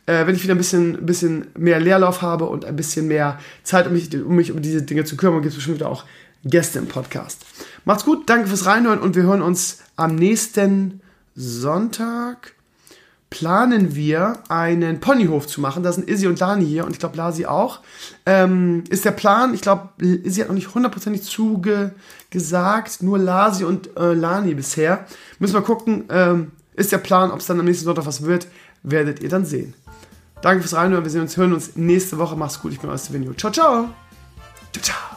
Äh, 0.08 0.26
wenn 0.26 0.36
ich 0.36 0.44
wieder 0.44 0.56
ein 0.56 0.60
bisschen, 0.60 1.06
bisschen 1.06 1.48
mehr 1.56 1.80
Leerlauf 1.80 2.24
habe 2.24 2.46
und 2.46 2.66
ein 2.66 2.76
bisschen 2.76 3.08
mehr 3.08 3.40
Zeit, 3.62 3.86
um 3.86 3.94
mich 3.94 4.16
um, 4.16 4.36
mich 4.36 4.52
um 4.52 4.62
diese 4.62 4.82
Dinge 4.82 5.04
zu 5.04 5.18
kümmern, 5.18 5.42
gibt 5.42 5.52
es 5.52 5.56
bestimmt 5.56 5.78
wieder 5.78 5.90
auch 5.90 6.06
Gäste 6.44 6.80
im 6.80 6.88
Podcast. 6.88 7.46
Macht's 7.88 8.04
gut, 8.04 8.30
danke 8.30 8.48
fürs 8.48 8.66
Reinhören 8.66 9.00
und 9.00 9.16
wir 9.16 9.24
hören 9.24 9.42
uns 9.42 9.78
am 9.96 10.16
nächsten 10.16 11.00
Sonntag. 11.36 12.54
Planen 13.30 13.96
wir 13.96 14.40
einen 14.50 15.00
Ponyhof 15.00 15.48
zu 15.48 15.62
machen. 15.62 15.84
Da 15.84 15.94
sind 15.94 16.10
Izzy 16.10 16.28
und 16.28 16.38
Lani 16.38 16.66
hier 16.66 16.84
und 16.84 16.92
ich 16.92 17.00
glaube 17.00 17.16
Lasi 17.16 17.46
auch. 17.46 17.80
Ähm, 18.26 18.84
ist 18.90 19.06
der 19.06 19.12
Plan, 19.12 19.54
ich 19.54 19.62
glaube, 19.62 19.88
Izzy 20.00 20.42
hat 20.42 20.50
noch 20.50 20.56
nicht 20.56 20.76
hundertprozentig 20.76 21.24
zugesagt, 21.24 23.04
nur 23.04 23.20
Lasi 23.20 23.64
und 23.64 23.96
äh, 23.96 24.12
Lani 24.12 24.54
bisher. 24.54 25.06
Müssen 25.40 25.54
wir 25.54 25.62
gucken, 25.62 26.04
ähm, 26.10 26.52
ist 26.74 26.92
der 26.92 26.98
Plan, 26.98 27.32
ob 27.32 27.40
es 27.40 27.46
dann 27.46 27.58
am 27.58 27.66
nächsten 27.66 27.86
Sonntag 27.86 28.06
was 28.06 28.24
wird, 28.24 28.48
werdet 28.84 29.22
ihr 29.22 29.30
dann 29.30 29.46
sehen. 29.46 29.76
Danke 30.42 30.60
fürs 30.60 30.76
Reinhören, 30.76 31.06
wir 31.06 31.12
sehen 31.12 31.22
uns, 31.22 31.38
hören 31.38 31.54
uns 31.54 31.78
nächste 31.78 32.18
Woche. 32.18 32.36
Macht's 32.36 32.60
gut, 32.60 32.74
ich 32.74 32.82
bin 32.82 32.90
dem 32.90 33.14
Video. 33.14 33.34
Ciao, 33.34 33.50
ciao. 33.50 33.88
Ciao, 34.74 34.84
ciao. 34.84 35.17